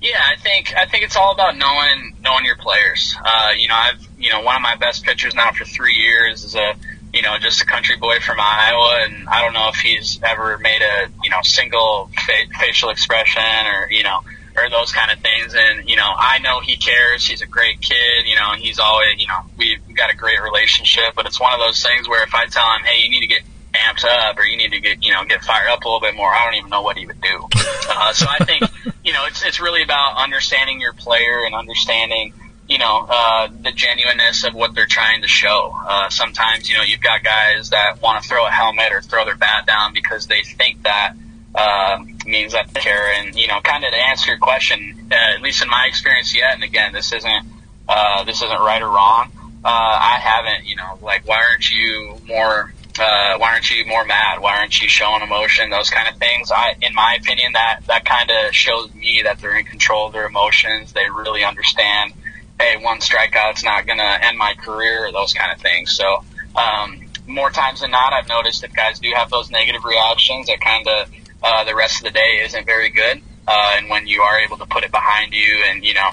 Yeah, 0.00 0.20
I 0.20 0.36
think 0.40 0.74
I 0.76 0.86
think 0.86 1.04
it's 1.04 1.16
all 1.16 1.32
about 1.32 1.56
knowing 1.56 2.16
knowing 2.20 2.44
your 2.44 2.56
players. 2.56 3.16
Uh, 3.24 3.50
you 3.56 3.68
know, 3.68 3.74
I've 3.74 4.04
you 4.18 4.30
know 4.30 4.40
one 4.42 4.56
of 4.56 4.62
my 4.62 4.74
best 4.74 5.04
pitchers 5.04 5.34
now 5.34 5.52
for 5.52 5.64
three 5.64 5.94
years 5.94 6.44
is 6.44 6.56
a 6.56 6.74
you 7.12 7.22
know 7.22 7.36
just 7.38 7.62
a 7.62 7.66
country 7.66 7.96
boy 7.96 8.18
from 8.20 8.38
Iowa, 8.40 9.04
and 9.04 9.28
I 9.28 9.42
don't 9.42 9.54
know 9.54 9.68
if 9.68 9.76
he's 9.76 10.20
ever 10.22 10.58
made 10.58 10.82
a 10.82 11.08
you 11.22 11.30
know 11.30 11.42
single 11.42 12.10
fa- 12.26 12.58
facial 12.58 12.90
expression 12.90 13.42
or 13.66 13.90
you 13.90 14.02
know 14.02 14.20
or 14.64 14.70
those 14.70 14.92
kind 14.92 15.10
of 15.10 15.18
things. 15.20 15.54
And, 15.54 15.88
you 15.88 15.96
know, 15.96 16.10
I 16.16 16.38
know 16.38 16.60
he 16.60 16.76
cares. 16.76 17.26
He's 17.26 17.42
a 17.42 17.46
great 17.46 17.80
kid, 17.80 18.26
you 18.26 18.36
know, 18.36 18.52
he's 18.56 18.78
always, 18.78 19.20
you 19.20 19.26
know, 19.26 19.40
we've 19.56 19.78
got 19.94 20.12
a 20.12 20.16
great 20.16 20.40
relationship, 20.42 21.14
but 21.14 21.26
it's 21.26 21.40
one 21.40 21.52
of 21.52 21.60
those 21.60 21.82
things 21.82 22.08
where 22.08 22.22
if 22.22 22.34
I 22.34 22.46
tell 22.46 22.64
him, 22.74 22.84
hey, 22.84 23.02
you 23.02 23.10
need 23.10 23.20
to 23.20 23.26
get 23.26 23.42
amped 23.74 24.04
up 24.04 24.38
or 24.38 24.44
you 24.44 24.56
need 24.56 24.72
to 24.72 24.80
get, 24.80 25.02
you 25.02 25.12
know, 25.12 25.24
get 25.24 25.44
fired 25.44 25.68
up 25.68 25.84
a 25.84 25.88
little 25.88 26.00
bit 26.00 26.14
more, 26.14 26.32
I 26.32 26.44
don't 26.44 26.54
even 26.54 26.70
know 26.70 26.82
what 26.82 26.96
he 26.96 27.06
would 27.06 27.20
do. 27.20 27.48
Uh, 27.90 28.12
so 28.12 28.26
I 28.28 28.44
think, 28.44 28.62
you 29.04 29.12
know, 29.12 29.24
it's, 29.26 29.44
it's 29.44 29.60
really 29.60 29.82
about 29.82 30.16
understanding 30.16 30.80
your 30.80 30.92
player 30.92 31.44
and 31.44 31.54
understanding, 31.54 32.32
you 32.68 32.78
know, 32.78 33.06
uh, 33.08 33.48
the 33.48 33.72
genuineness 33.72 34.44
of 34.44 34.54
what 34.54 34.74
they're 34.74 34.86
trying 34.86 35.22
to 35.22 35.28
show. 35.28 35.74
Uh, 35.86 36.10
sometimes, 36.10 36.68
you 36.68 36.76
know, 36.76 36.82
you've 36.82 37.00
got 37.00 37.22
guys 37.22 37.70
that 37.70 38.02
want 38.02 38.22
to 38.22 38.28
throw 38.28 38.46
a 38.46 38.50
helmet 38.50 38.92
or 38.92 39.00
throw 39.00 39.24
their 39.24 39.36
bat 39.36 39.66
down 39.66 39.94
because 39.94 40.26
they 40.26 40.42
think 40.42 40.82
that, 40.82 41.14
uh, 41.54 41.98
means 42.28 42.52
that 42.52 42.72
care. 42.74 43.12
And 43.12 43.34
you 43.34 43.48
know, 43.48 43.60
kind 43.60 43.84
of 43.84 43.90
to 43.90 43.96
answer 43.96 44.30
your 44.30 44.38
question, 44.38 45.08
uh, 45.10 45.14
at 45.14 45.42
least 45.42 45.62
in 45.62 45.68
my 45.68 45.86
experience 45.88 46.34
yet, 46.34 46.54
and 46.54 46.62
again, 46.62 46.92
this 46.92 47.12
isn't 47.12 47.46
uh, 47.88 48.24
this 48.24 48.42
isn't 48.42 48.60
right 48.60 48.82
or 48.82 48.88
wrong. 48.88 49.32
Uh, 49.64 49.68
I 49.68 50.18
haven't, 50.20 50.66
you 50.66 50.76
know, 50.76 50.98
like 51.02 51.26
why 51.26 51.42
aren't 51.42 51.70
you 51.70 52.16
more 52.26 52.72
uh, 52.98 53.38
why 53.38 53.52
aren't 53.52 53.70
you 53.70 53.86
more 53.86 54.04
mad? 54.04 54.40
Why 54.40 54.58
aren't 54.58 54.80
you 54.82 54.88
showing 54.88 55.22
emotion? 55.22 55.70
Those 55.70 55.90
kind 55.90 56.08
of 56.08 56.18
things. 56.18 56.50
I, 56.50 56.74
in 56.82 56.94
my 56.94 57.16
opinion, 57.20 57.52
that 57.52 57.80
that 57.86 58.04
kind 58.04 58.30
of 58.30 58.54
shows 58.54 58.92
me 58.94 59.22
that 59.24 59.40
they're 59.40 59.56
in 59.56 59.64
control 59.64 60.06
of 60.06 60.12
their 60.12 60.26
emotions. 60.26 60.92
They 60.92 61.08
really 61.10 61.44
understand. 61.44 62.12
Hey, 62.60 62.76
one 62.82 62.98
strikeout's 62.98 63.62
not 63.62 63.86
going 63.86 63.98
to 63.98 64.26
end 64.26 64.36
my 64.36 64.54
career. 64.54 65.10
Those 65.12 65.32
kind 65.32 65.52
of 65.52 65.60
things. 65.60 65.92
So, 65.92 66.24
um, 66.56 67.06
more 67.26 67.50
times 67.50 67.82
than 67.82 67.92
not, 67.92 68.12
I've 68.12 68.28
noticed 68.28 68.64
if 68.64 68.72
guys 68.72 68.98
do 68.98 69.12
have 69.14 69.30
those 69.30 69.50
negative 69.50 69.84
reactions, 69.84 70.48
that 70.48 70.60
kind 70.60 70.88
of 70.88 71.08
uh, 71.42 71.64
the 71.64 71.74
rest 71.74 71.98
of 71.98 72.04
the 72.04 72.10
day 72.10 72.40
isn't 72.42 72.66
very 72.66 72.90
good. 72.90 73.22
Uh, 73.46 73.76
and 73.76 73.88
when 73.88 74.06
you 74.06 74.22
are 74.22 74.40
able 74.40 74.58
to 74.58 74.66
put 74.66 74.84
it 74.84 74.90
behind 74.90 75.32
you, 75.32 75.64
and 75.68 75.84
you 75.84 75.94
know, 75.94 76.10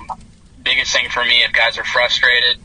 biggest 0.64 0.94
thing 0.94 1.10
for 1.10 1.24
me, 1.24 1.44
if 1.44 1.52
guys 1.52 1.78
are 1.78 1.84
frustrated, 1.84 2.58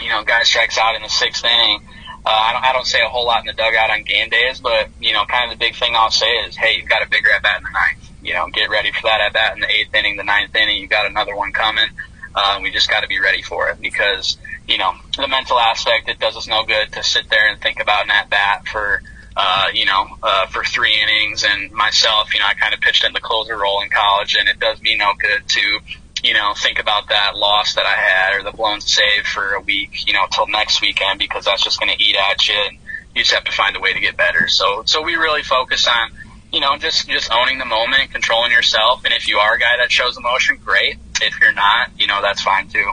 you 0.00 0.08
know, 0.08 0.24
guys 0.24 0.48
strikes 0.48 0.78
out 0.78 0.96
in 0.96 1.02
the 1.02 1.08
sixth 1.08 1.44
inning. 1.44 1.80
Uh, 2.24 2.28
I 2.28 2.52
don't, 2.52 2.64
I 2.64 2.72
don't 2.72 2.86
say 2.86 3.00
a 3.00 3.08
whole 3.08 3.24
lot 3.24 3.40
in 3.40 3.46
the 3.46 3.54
dugout 3.54 3.90
on 3.90 4.02
game 4.02 4.28
days, 4.28 4.60
but 4.60 4.88
you 5.00 5.12
know, 5.12 5.24
kind 5.24 5.50
of 5.50 5.58
the 5.58 5.64
big 5.64 5.74
thing 5.76 5.94
I'll 5.94 6.10
say 6.10 6.30
is, 6.46 6.56
hey, 6.56 6.76
you've 6.76 6.88
got 6.88 7.02
a 7.02 7.08
bigger 7.08 7.30
at 7.30 7.42
bat 7.42 7.58
in 7.58 7.64
the 7.64 7.70
ninth. 7.70 8.10
You 8.22 8.34
know, 8.34 8.48
get 8.52 8.68
ready 8.68 8.92
for 8.92 9.02
that 9.04 9.20
at 9.20 9.32
bat 9.32 9.54
in 9.54 9.60
the 9.60 9.70
eighth 9.70 9.94
inning, 9.94 10.16
the 10.16 10.24
ninth 10.24 10.54
inning. 10.54 10.78
You 10.78 10.88
got 10.88 11.06
another 11.06 11.34
one 11.34 11.52
coming. 11.52 11.88
Uh, 12.34 12.60
we 12.62 12.70
just 12.70 12.90
got 12.90 13.00
to 13.00 13.08
be 13.08 13.18
ready 13.18 13.42
for 13.42 13.70
it 13.70 13.80
because 13.80 14.36
you 14.68 14.78
know 14.78 14.92
the 15.16 15.28
mental 15.28 15.58
aspect. 15.58 16.08
It 16.08 16.18
does 16.18 16.36
us 16.36 16.46
no 16.46 16.64
good 16.64 16.92
to 16.92 17.02
sit 17.02 17.30
there 17.30 17.48
and 17.48 17.60
think 17.60 17.80
about 17.80 18.04
an 18.04 18.10
at 18.10 18.28
bat 18.28 18.66
for 18.68 19.02
uh, 19.36 19.66
you 19.72 19.86
know, 19.86 20.06
uh, 20.22 20.46
for 20.46 20.64
three 20.64 20.94
innings. 21.00 21.44
And 21.44 21.70
myself, 21.72 22.34
you 22.34 22.40
know, 22.40 22.46
I 22.46 22.54
kind 22.54 22.74
of 22.74 22.80
pitched 22.80 23.04
in 23.04 23.12
the 23.12 23.20
closer 23.20 23.56
role 23.56 23.82
in 23.82 23.90
college, 23.90 24.36
and 24.36 24.48
it 24.48 24.58
does 24.58 24.80
me 24.82 24.96
no 24.96 25.12
good 25.18 25.48
to, 25.48 25.80
you 26.22 26.34
know, 26.34 26.52
think 26.56 26.78
about 26.78 27.08
that 27.08 27.36
loss 27.36 27.74
that 27.74 27.86
I 27.86 27.94
had 27.94 28.38
or 28.38 28.42
the 28.42 28.56
blown 28.56 28.80
save 28.80 29.24
for 29.24 29.54
a 29.54 29.60
week, 29.60 30.06
you 30.06 30.12
know, 30.12 30.26
till 30.30 30.46
next 30.46 30.80
weekend 30.80 31.18
because 31.18 31.44
that's 31.44 31.62
just 31.62 31.80
going 31.80 31.90
to 31.96 32.02
eat 32.02 32.16
at 32.16 32.46
you, 32.48 32.54
and 32.68 32.78
you 33.14 33.22
just 33.22 33.32
have 33.32 33.44
to 33.44 33.52
find 33.52 33.76
a 33.76 33.80
way 33.80 33.92
to 33.92 34.00
get 34.00 34.16
better. 34.16 34.48
So, 34.48 34.82
so 34.84 35.02
we 35.02 35.14
really 35.14 35.42
focus 35.42 35.86
on, 35.88 36.10
you 36.52 36.60
know, 36.60 36.76
just 36.78 37.08
just 37.08 37.32
owning 37.32 37.58
the 37.58 37.64
moment, 37.64 38.10
controlling 38.12 38.52
yourself, 38.52 39.04
and 39.04 39.14
if 39.14 39.28
you 39.28 39.38
are 39.38 39.54
a 39.54 39.58
guy 39.58 39.76
that 39.80 39.90
shows 39.90 40.16
emotion, 40.16 40.58
great. 40.64 40.96
If 41.22 41.40
you're 41.40 41.52
not, 41.52 41.90
you 41.96 42.06
know, 42.06 42.20
that's 42.22 42.42
fine 42.42 42.68
too. 42.68 42.90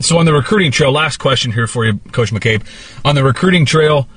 So 0.00 0.18
on 0.18 0.24
the 0.24 0.32
recruiting 0.32 0.70
trail, 0.70 0.92
last 0.92 1.18
question 1.18 1.52
here 1.52 1.66
for 1.66 1.84
you, 1.84 1.98
Coach 2.12 2.32
McCabe. 2.32 2.64
On 3.04 3.14
the 3.14 3.22
recruiting 3.22 3.66
trail, 3.66 4.08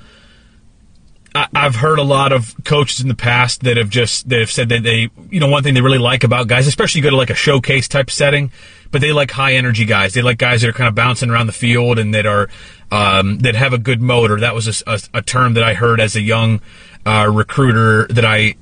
I've 1.55 1.75
heard 1.75 1.99
a 1.99 2.03
lot 2.03 2.31
of 2.31 2.55
coaches 2.63 3.01
in 3.01 3.07
the 3.07 3.15
past 3.15 3.61
that 3.61 3.77
have 3.77 3.89
just 3.89 4.29
that 4.29 4.39
have 4.39 4.51
said 4.51 4.69
that 4.69 4.83
they, 4.83 5.09
you 5.29 5.39
know, 5.39 5.47
one 5.47 5.63
thing 5.63 5.73
they 5.73 5.81
really 5.81 5.99
like 5.99 6.23
about 6.23 6.47
guys, 6.47 6.67
especially 6.67 6.99
you 6.99 7.03
go 7.03 7.11
to 7.11 7.15
like 7.15 7.29
a 7.29 7.35
showcase 7.35 7.87
type 7.87 8.09
setting, 8.09 8.51
but 8.91 9.01
they 9.01 9.11
like 9.11 9.31
high 9.31 9.53
energy 9.53 9.85
guys. 9.85 10.13
They 10.13 10.21
like 10.21 10.37
guys 10.37 10.61
that 10.61 10.69
are 10.69 10.73
kind 10.73 10.87
of 10.87 10.95
bouncing 10.95 11.29
around 11.29 11.47
the 11.47 11.53
field 11.53 11.99
and 11.99 12.13
that 12.13 12.25
are 12.25 12.49
um, 12.91 13.39
that 13.39 13.55
have 13.55 13.73
a 13.73 13.77
good 13.77 14.01
motor. 14.01 14.39
That 14.39 14.55
was 14.55 14.81
a, 14.81 14.91
a, 14.91 14.99
a 15.15 15.21
term 15.21 15.53
that 15.53 15.63
I 15.63 15.73
heard 15.73 15.99
as 15.99 16.15
a 16.15 16.21
young 16.21 16.61
uh, 17.05 17.29
recruiter 17.31 18.07
that 18.07 18.25
I 18.25 18.55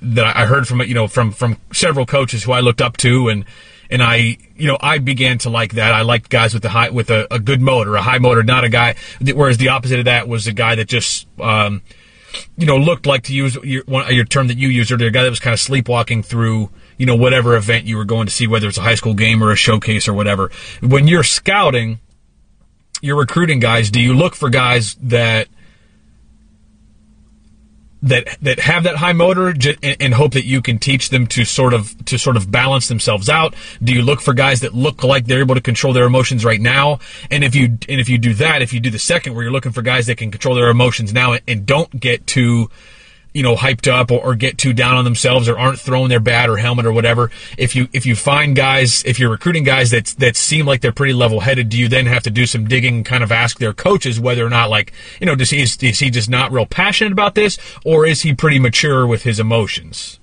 that 0.00 0.36
I 0.36 0.46
heard 0.46 0.66
from 0.68 0.80
you 0.82 0.94
know 0.94 1.08
from 1.08 1.32
from 1.32 1.58
several 1.72 2.06
coaches 2.06 2.44
who 2.44 2.52
I 2.52 2.60
looked 2.60 2.80
up 2.80 2.96
to 2.98 3.28
and 3.28 3.44
and 3.90 4.02
I, 4.02 4.38
you 4.56 4.66
know, 4.66 4.78
I 4.80 4.98
began 4.98 5.38
to 5.38 5.50
like 5.50 5.74
that. 5.74 5.94
I 5.94 6.02
liked 6.02 6.28
guys 6.28 6.54
with 6.54 6.64
a 6.64 6.68
high, 6.68 6.90
with 6.90 7.10
a, 7.10 7.32
a 7.32 7.38
good 7.38 7.60
motor, 7.60 7.94
a 7.94 8.02
high 8.02 8.18
motor, 8.18 8.42
not 8.42 8.64
a 8.64 8.68
guy. 8.68 8.96
Whereas 9.20 9.58
the 9.58 9.68
opposite 9.68 10.00
of 10.00 10.04
that 10.06 10.28
was 10.28 10.46
a 10.46 10.52
guy 10.52 10.74
that 10.74 10.88
just, 10.88 11.26
um, 11.40 11.82
you 12.56 12.66
know, 12.66 12.76
looked 12.76 13.06
like 13.06 13.24
to 13.24 13.34
use 13.34 13.56
your, 13.56 13.82
one, 13.84 14.12
your 14.14 14.24
term 14.24 14.48
that 14.48 14.58
you 14.58 14.68
used 14.68 14.92
earlier, 14.92 15.08
a 15.08 15.10
guy 15.10 15.22
that 15.22 15.30
was 15.30 15.40
kind 15.40 15.54
of 15.54 15.60
sleepwalking 15.60 16.22
through, 16.22 16.70
you 16.98 17.06
know, 17.06 17.16
whatever 17.16 17.56
event 17.56 17.84
you 17.84 17.96
were 17.96 18.04
going 18.04 18.26
to 18.26 18.32
see, 18.32 18.46
whether 18.46 18.68
it's 18.68 18.78
a 18.78 18.82
high 18.82 18.94
school 18.94 19.14
game 19.14 19.42
or 19.42 19.52
a 19.52 19.56
showcase 19.56 20.08
or 20.08 20.14
whatever. 20.14 20.50
When 20.80 21.08
you're 21.08 21.22
scouting, 21.22 21.98
you're 23.00 23.18
recruiting 23.18 23.60
guys, 23.60 23.90
do 23.90 24.00
you 24.00 24.14
look 24.14 24.34
for 24.34 24.48
guys 24.48 24.94
that 25.02 25.48
that 28.02 28.36
that 28.42 28.60
have 28.60 28.84
that 28.84 28.96
high 28.96 29.12
motor 29.12 29.54
and, 29.82 30.14
hope 30.14 30.32
that 30.32 30.44
you 30.44 30.62
can 30.62 30.78
teach 30.78 31.10
them 31.10 31.26
to 31.26 31.44
sort 31.44 31.74
of 31.74 32.04
to 32.06 32.18
sort 32.18 32.36
of 32.36 32.50
balance 32.50 32.88
themselves 32.88 33.28
out? 33.28 33.54
Do 33.82 33.92
you 33.92 34.02
look 34.02 34.20
for 34.20 34.34
guys 34.34 34.60
that 34.60 34.74
look 34.74 35.02
like 35.02 35.26
they're 35.26 35.40
able 35.40 35.54
to 35.54 35.60
control 35.60 35.92
their 35.92 36.04
emotions 36.04 36.44
right 36.44 36.60
now? 36.60 37.00
And 37.30 37.44
if 37.44 37.54
you 37.54 37.64
and 37.64 38.00
if 38.00 38.08
you 38.08 38.18
do 38.18 38.34
that, 38.34 38.62
if 38.62 38.72
you 38.72 38.80
do 38.80 38.90
the 38.90 38.98
second 38.98 39.34
where 39.34 39.42
you're 39.42 39.52
looking 39.52 39.72
for 39.72 39.82
guys 39.82 40.06
that 40.06 40.18
can 40.18 40.30
control 40.30 40.54
their 40.54 40.68
emotions 40.68 41.12
now 41.12 41.36
and 41.46 41.66
don't 41.66 41.98
get 41.98 42.26
too 42.26 42.70
you 43.36 43.42
know 43.42 43.54
hyped 43.54 43.86
up 43.86 44.10
or, 44.10 44.18
or, 44.24 44.34
get 44.34 44.56
too 44.56 44.72
down 44.72 44.96
on 44.96 45.04
themselves 45.04 45.46
or 45.46 45.58
aren't 45.58 45.78
throwing 45.78 46.08
their 46.08 46.20
bat 46.20 46.48
or 46.48 46.56
helmet 46.56 46.86
or 46.86 46.92
whatever 46.92 47.30
if 47.58 47.76
you 47.76 47.86
if 47.92 48.06
you 48.06 48.16
find 48.16 48.56
guys 48.56 49.04
if 49.04 49.18
you're 49.18 49.30
recruiting 49.30 49.62
guys 49.62 49.90
that 49.90 50.06
that 50.18 50.36
seem 50.36 50.64
like 50.64 50.80
they're 50.80 50.90
pretty 50.90 51.12
level 51.12 51.40
headed 51.40 51.68
do 51.68 51.78
you 51.78 51.86
then 51.86 52.06
have 52.06 52.22
to 52.22 52.30
do 52.30 52.46
some 52.46 52.66
digging 52.66 53.04
kind 53.04 53.22
of 53.22 53.30
ask 53.30 53.58
their 53.58 53.74
coaches 53.74 54.18
whether 54.18 54.44
or 54.44 54.48
not 54.48 54.70
like 54.70 54.90
you 55.20 55.26
know 55.26 55.34
does 55.34 55.50
he 55.50 55.60
is, 55.60 55.76
is 55.82 55.98
he 55.98 56.08
just 56.08 56.30
not 56.30 56.50
real 56.50 56.64
passionate 56.64 57.12
about 57.12 57.34
this 57.34 57.58
or 57.84 58.06
is 58.06 58.22
he 58.22 58.34
pretty 58.34 58.58
mature 58.58 59.06
with 59.06 59.24
his 59.24 59.38
emotions? 59.38 60.18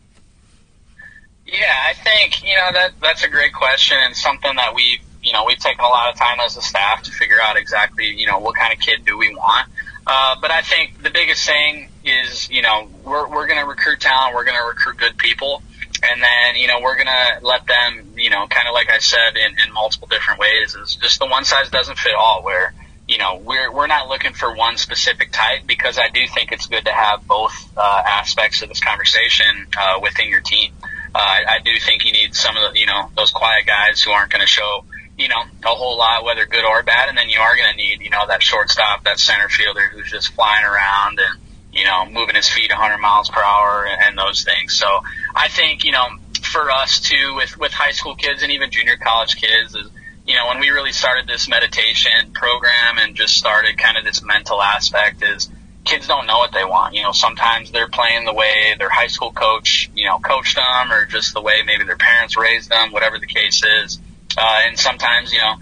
Yeah 1.45 1.75
i 1.85 1.93
think 1.93 2.43
you 2.43 2.55
know 2.55 2.71
that 2.73 2.93
that's 2.99 3.23
a 3.23 3.29
great 3.29 3.53
question 3.53 3.97
and 4.01 4.15
something 4.15 4.55
that 4.55 4.73
we've 4.73 5.01
you 5.21 5.33
know 5.33 5.45
we've 5.45 5.59
taken 5.59 5.85
a 5.85 5.87
lot 5.87 6.11
of 6.11 6.17
time 6.17 6.39
as 6.39 6.57
a 6.57 6.63
staff 6.63 7.03
to 7.03 7.11
figure 7.11 7.37
out 7.43 7.57
exactly 7.57 8.07
you 8.07 8.25
know 8.25 8.39
what 8.39 8.55
kind 8.55 8.73
of 8.73 8.79
kid 8.79 9.05
do 9.05 9.17
we 9.19 9.33
want. 9.35 9.69
Uh, 10.05 10.35
but 10.41 10.51
I 10.51 10.61
think 10.61 11.01
the 11.01 11.09
biggest 11.09 11.45
thing 11.45 11.87
is, 12.03 12.49
you 12.49 12.61
know, 12.61 12.89
we're, 13.03 13.27
we're 13.29 13.47
going 13.47 13.59
to 13.59 13.65
recruit 13.65 13.99
talent. 13.99 14.35
We're 14.35 14.45
going 14.45 14.57
to 14.57 14.67
recruit 14.67 14.97
good 14.97 15.17
people. 15.17 15.63
And 16.03 16.21
then, 16.21 16.55
you 16.55 16.67
know, 16.67 16.81
we're 16.81 16.95
going 16.95 17.07
to 17.07 17.45
let 17.45 17.65
them, 17.65 18.13
you 18.17 18.29
know, 18.29 18.45
kind 18.47 18.67
of 18.67 18.73
like 18.73 18.89
I 18.89 18.99
said 18.99 19.37
in, 19.37 19.57
in 19.65 19.73
multiple 19.73 20.07
different 20.09 20.39
ways 20.39 20.75
is 20.75 20.95
just 20.95 21.19
the 21.19 21.27
one 21.27 21.45
size 21.45 21.69
doesn't 21.69 21.97
fit 21.97 22.13
all 22.13 22.43
where, 22.43 22.73
you 23.07 23.17
know, 23.17 23.37
we're, 23.37 23.71
we're 23.71 23.87
not 23.87 24.09
looking 24.09 24.33
for 24.33 24.53
one 24.53 24.75
specific 24.75 25.31
type 25.31 25.61
because 25.65 25.97
I 25.97 26.09
do 26.09 26.27
think 26.27 26.51
it's 26.51 26.65
good 26.67 26.85
to 26.85 26.91
have 26.91 27.25
both, 27.25 27.53
uh, 27.77 28.01
aspects 28.05 28.61
of 28.61 28.69
this 28.69 28.81
conversation, 28.81 29.67
uh, 29.77 29.99
within 30.01 30.27
your 30.27 30.41
team. 30.41 30.73
Uh, 31.15 31.19
I, 31.19 31.43
I 31.47 31.59
do 31.63 31.71
think 31.79 32.05
you 32.05 32.11
need 32.11 32.35
some 32.35 32.57
of 32.57 32.73
the, 32.73 32.79
you 32.79 32.85
know, 32.85 33.09
those 33.15 33.31
quiet 33.31 33.65
guys 33.65 34.01
who 34.01 34.11
aren't 34.11 34.31
going 34.31 34.41
to 34.41 34.47
show, 34.47 34.83
you 35.17 35.29
know, 35.29 35.41
a 35.63 35.67
whole 35.69 35.97
lot, 35.97 36.25
whether 36.25 36.45
good 36.45 36.65
or 36.65 36.83
bad. 36.83 37.07
And 37.07 37.17
then 37.17 37.29
you 37.29 37.39
are 37.39 37.55
going 37.55 37.69
to 37.69 37.77
need, 37.77 38.01
you 38.01 38.09
know, 38.09 38.27
that 38.27 38.43
shortstop, 38.43 39.05
that 39.05 39.19
center 39.19 39.47
fielder 39.47 39.87
who's 39.93 40.09
just 40.09 40.33
flying 40.33 40.65
around 40.65 41.19
and, 41.19 41.39
you 41.73 41.85
know, 41.85 42.05
moving 42.05 42.35
his 42.35 42.49
feet 42.49 42.69
100 42.69 42.97
miles 42.99 43.29
per 43.29 43.41
hour 43.41 43.85
and, 43.85 44.17
those 44.17 44.43
things. 44.43 44.75
So 44.75 45.01
I 45.35 45.47
think, 45.49 45.83
you 45.83 45.91
know, 45.91 46.07
for 46.41 46.69
us 46.69 46.99
too, 46.99 47.35
with, 47.35 47.57
with 47.57 47.71
high 47.71 47.91
school 47.91 48.15
kids 48.15 48.43
and 48.43 48.51
even 48.51 48.69
junior 48.69 48.95
college 48.95 49.35
kids 49.35 49.75
is, 49.75 49.89
you 50.25 50.35
know, 50.35 50.47
when 50.47 50.59
we 50.59 50.69
really 50.69 50.91
started 50.91 51.27
this 51.27 51.49
meditation 51.49 52.31
program 52.31 52.99
and 52.99 53.15
just 53.15 53.35
started 53.35 53.77
kind 53.77 53.97
of 53.97 54.05
this 54.05 54.23
mental 54.23 54.61
aspect 54.61 55.23
is, 55.23 55.49
kids 55.83 56.07
don't 56.07 56.25
know 56.27 56.37
what 56.37 56.51
they 56.53 56.63
want. 56.63 56.95
You 56.95 57.03
know, 57.03 57.11
sometimes 57.11 57.71
they're 57.71 57.89
playing 57.89 58.25
the 58.25 58.33
way 58.33 58.75
their 58.77 58.89
high 58.89 59.07
school 59.07 59.31
coach, 59.31 59.89
you 59.93 60.05
know, 60.05 60.19
coached 60.19 60.55
them, 60.55 60.91
or 60.91 61.05
just 61.05 61.33
the 61.33 61.41
way 61.41 61.61
maybe 61.65 61.83
their 61.83 61.97
parents 61.97 62.37
raised 62.37 62.69
them, 62.69 62.91
whatever 62.91 63.19
the 63.19 63.27
case 63.27 63.63
is. 63.63 63.99
Uh, 64.37 64.61
and 64.65 64.79
sometimes, 64.79 65.31
you 65.31 65.39
know, 65.39 65.55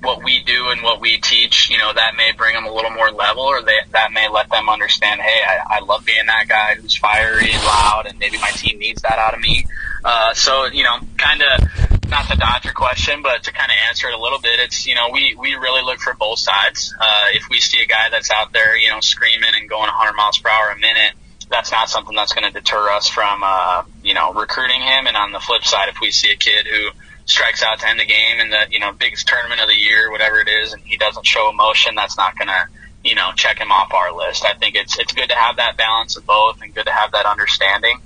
what 0.00 0.22
we 0.22 0.42
do 0.44 0.68
and 0.68 0.82
what 0.82 1.00
we 1.00 1.18
teach, 1.18 1.70
you 1.70 1.78
know, 1.78 1.92
that 1.92 2.16
may 2.16 2.32
bring 2.36 2.54
them 2.54 2.66
a 2.66 2.72
little 2.72 2.90
more 2.90 3.10
level, 3.10 3.42
or 3.42 3.62
they, 3.62 3.78
that 3.90 4.12
may 4.12 4.28
let 4.28 4.48
them 4.50 4.68
understand, 4.68 5.20
hey, 5.20 5.40
I, 5.44 5.78
I 5.78 5.80
love 5.80 6.04
being 6.04 6.26
that 6.26 6.46
guy 6.48 6.76
who's 6.76 6.96
fiery 6.96 7.50
and 7.50 7.62
loud, 7.64 8.06
and 8.06 8.18
maybe 8.18 8.38
my 8.38 8.50
team 8.50 8.78
needs 8.78 9.02
that 9.02 9.18
out 9.18 9.34
of 9.34 9.40
me. 9.40 9.66
Uh, 10.04 10.32
so, 10.34 10.66
you 10.66 10.84
know, 10.84 10.98
kind 11.16 11.42
of 11.42 12.08
not 12.08 12.28
to 12.28 12.36
dodge 12.36 12.64
your 12.64 12.74
question, 12.74 13.22
but 13.22 13.42
to 13.42 13.52
kind 13.52 13.70
of 13.70 13.76
answer 13.88 14.08
it 14.08 14.14
a 14.14 14.18
little 14.18 14.38
bit, 14.38 14.60
it's, 14.60 14.86
you 14.86 14.94
know, 14.94 15.08
we, 15.12 15.34
we 15.38 15.54
really 15.54 15.82
look 15.82 15.98
for 15.98 16.14
both 16.14 16.38
sides. 16.38 16.94
Uh, 16.98 17.24
if 17.34 17.48
we 17.50 17.58
see 17.58 17.82
a 17.82 17.86
guy 17.86 18.08
that's 18.10 18.30
out 18.30 18.52
there, 18.52 18.76
you 18.76 18.90
know, 18.90 19.00
screaming 19.00 19.50
and 19.58 19.68
going 19.68 19.88
100 19.88 20.12
miles 20.14 20.38
per 20.38 20.48
hour 20.48 20.70
a 20.70 20.78
minute, 20.78 21.12
that's 21.50 21.72
not 21.72 21.88
something 21.88 22.14
that's 22.14 22.32
going 22.32 22.50
to 22.50 22.52
deter 22.52 22.90
us 22.90 23.08
from, 23.08 23.42
uh, 23.44 23.82
you 24.02 24.14
know, 24.14 24.32
recruiting 24.32 24.80
him. 24.80 25.06
And 25.06 25.16
on 25.16 25.32
the 25.32 25.40
flip 25.40 25.64
side, 25.64 25.88
if 25.88 26.00
we 26.00 26.10
see 26.10 26.30
a 26.30 26.36
kid 26.36 26.66
who 26.66 26.90
strikes 27.28 27.62
out 27.62 27.78
to 27.80 27.88
end 27.88 28.00
the 28.00 28.06
game 28.06 28.40
in 28.40 28.50
the, 28.50 28.66
you 28.70 28.80
know, 28.80 28.92
biggest 28.92 29.28
tournament 29.28 29.60
of 29.60 29.68
the 29.68 29.76
year, 29.76 30.10
whatever 30.10 30.40
it 30.40 30.48
is, 30.48 30.72
and 30.72 30.82
he 30.82 30.96
doesn't 30.96 31.26
show 31.26 31.50
emotion, 31.50 31.94
that's 31.94 32.16
not 32.16 32.36
going 32.36 32.48
to, 32.48 32.68
you 33.04 33.14
know, 33.14 33.30
check 33.36 33.58
him 33.58 33.70
off 33.70 33.92
our 33.92 34.12
list. 34.16 34.44
I 34.44 34.54
think 34.54 34.74
it's, 34.74 34.98
it's 34.98 35.12
good 35.12 35.28
to 35.28 35.36
have 35.36 35.56
that 35.56 35.76
balance 35.76 36.16
of 36.16 36.26
both 36.26 36.60
and 36.62 36.74
good 36.74 36.86
to 36.86 36.92
have 36.92 37.12
that 37.12 37.26
understanding. 37.26 38.00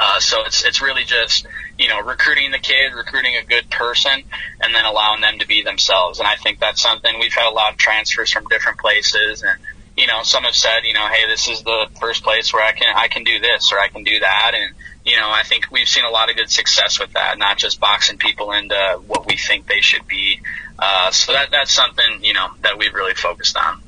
Uh, 0.00 0.20
so 0.20 0.42
it's 0.46 0.64
it's 0.64 0.80
really 0.80 1.04
just 1.04 1.46
you 1.78 1.88
know 1.88 2.00
recruiting 2.00 2.50
the 2.50 2.58
kid, 2.58 2.94
recruiting 2.94 3.36
a 3.36 3.44
good 3.44 3.68
person, 3.68 4.22
and 4.60 4.74
then 4.74 4.86
allowing 4.86 5.20
them 5.20 5.38
to 5.38 5.46
be 5.46 5.62
themselves. 5.62 6.18
And 6.18 6.26
I 6.26 6.36
think 6.36 6.60
that's 6.60 6.80
something 6.80 7.18
we've 7.20 7.34
had 7.34 7.46
a 7.46 7.54
lot 7.54 7.72
of 7.72 7.78
transfers 7.78 8.30
from 8.30 8.46
different 8.48 8.78
places, 8.78 9.42
and 9.42 9.58
you 9.96 10.06
know 10.06 10.22
some 10.22 10.44
have 10.44 10.54
said 10.54 10.84
you 10.84 10.94
know 10.94 11.06
hey 11.08 11.26
this 11.26 11.46
is 11.46 11.62
the 11.62 11.88
first 12.00 12.24
place 12.24 12.54
where 12.54 12.64
I 12.64 12.72
can 12.72 12.88
I 12.96 13.08
can 13.08 13.24
do 13.24 13.38
this 13.40 13.70
or 13.70 13.78
I 13.78 13.88
can 13.88 14.02
do 14.02 14.18
that, 14.18 14.52
and 14.54 14.74
you 15.04 15.16
know 15.16 15.28
I 15.30 15.42
think 15.42 15.70
we've 15.70 15.88
seen 15.88 16.04
a 16.04 16.10
lot 16.10 16.30
of 16.30 16.36
good 16.36 16.50
success 16.50 16.98
with 17.00 17.12
that, 17.12 17.38
not 17.38 17.58
just 17.58 17.80
boxing 17.80 18.18
people 18.18 18.52
into 18.52 19.00
what 19.06 19.26
we 19.26 19.36
think 19.36 19.66
they 19.66 19.80
should 19.80 20.06
be. 20.06 20.40
Uh, 20.78 21.10
so 21.10 21.32
that 21.32 21.50
that's 21.50 21.72
something 21.72 22.22
you 22.22 22.32
know 22.32 22.48
that 22.62 22.78
we've 22.78 22.94
really 22.94 23.14
focused 23.14 23.56
on. 23.56 23.82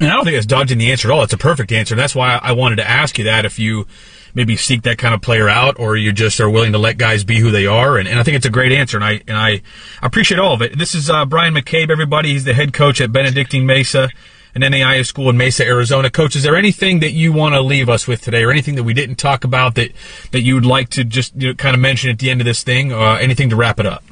And 0.00 0.10
I 0.10 0.14
don't 0.14 0.24
think 0.24 0.36
it's 0.36 0.46
dodging 0.46 0.78
the 0.78 0.90
answer 0.90 1.08
at 1.08 1.14
all. 1.14 1.22
It's 1.22 1.34
a 1.34 1.38
perfect 1.38 1.72
answer. 1.72 1.94
That's 1.94 2.14
why 2.14 2.38
I 2.42 2.52
wanted 2.52 2.76
to 2.76 2.88
ask 2.88 3.18
you 3.18 3.24
that 3.24 3.44
if 3.44 3.58
you 3.58 3.86
maybe 4.34 4.56
seek 4.56 4.82
that 4.82 4.98
kind 4.98 5.14
of 5.14 5.20
player 5.20 5.48
out, 5.48 5.78
or 5.78 5.96
you 5.96 6.12
just 6.12 6.40
are 6.40 6.48
willing 6.48 6.72
to 6.72 6.78
let 6.78 6.98
guys 6.98 7.24
be 7.24 7.38
who 7.38 7.50
they 7.50 7.66
are. 7.66 7.98
And, 7.98 8.08
and 8.08 8.18
I 8.18 8.22
think 8.22 8.36
it's 8.36 8.46
a 8.46 8.50
great 8.50 8.72
answer, 8.72 8.96
and 8.96 9.04
I 9.04 9.20
and 9.26 9.36
I 9.36 9.62
appreciate 10.02 10.38
all 10.38 10.54
of 10.54 10.62
it. 10.62 10.78
This 10.78 10.94
is 10.94 11.10
uh, 11.10 11.24
Brian 11.26 11.54
McCabe, 11.54 11.90
everybody. 11.90 12.32
He's 12.32 12.44
the 12.44 12.54
head 12.54 12.72
coach 12.72 13.00
at 13.00 13.12
Benedictine 13.12 13.66
Mesa, 13.66 14.08
an 14.54 14.62
NAIA 14.62 15.06
school 15.06 15.30
in 15.30 15.36
Mesa, 15.36 15.64
Arizona. 15.64 16.10
Coach, 16.10 16.36
is 16.36 16.42
there 16.42 16.56
anything 16.56 17.00
that 17.00 17.12
you 17.12 17.32
want 17.32 17.54
to 17.54 17.60
leave 17.60 17.88
us 17.88 18.06
with 18.06 18.22
today, 18.22 18.42
or 18.42 18.50
anything 18.50 18.74
that 18.76 18.84
we 18.84 18.94
didn't 18.94 19.16
talk 19.16 19.44
about 19.44 19.74
that 19.76 19.92
that 20.32 20.42
you 20.42 20.54
would 20.54 20.66
like 20.66 20.88
to 20.90 21.04
just 21.04 21.34
you 21.36 21.48
know, 21.48 21.54
kind 21.54 21.74
of 21.74 21.80
mention 21.80 22.10
at 22.10 22.18
the 22.18 22.30
end 22.30 22.40
of 22.40 22.44
this 22.44 22.62
thing? 22.62 22.92
Uh, 22.92 23.18
anything 23.20 23.50
to 23.50 23.56
wrap 23.56 23.78
it 23.80 23.86
up? 23.86 24.02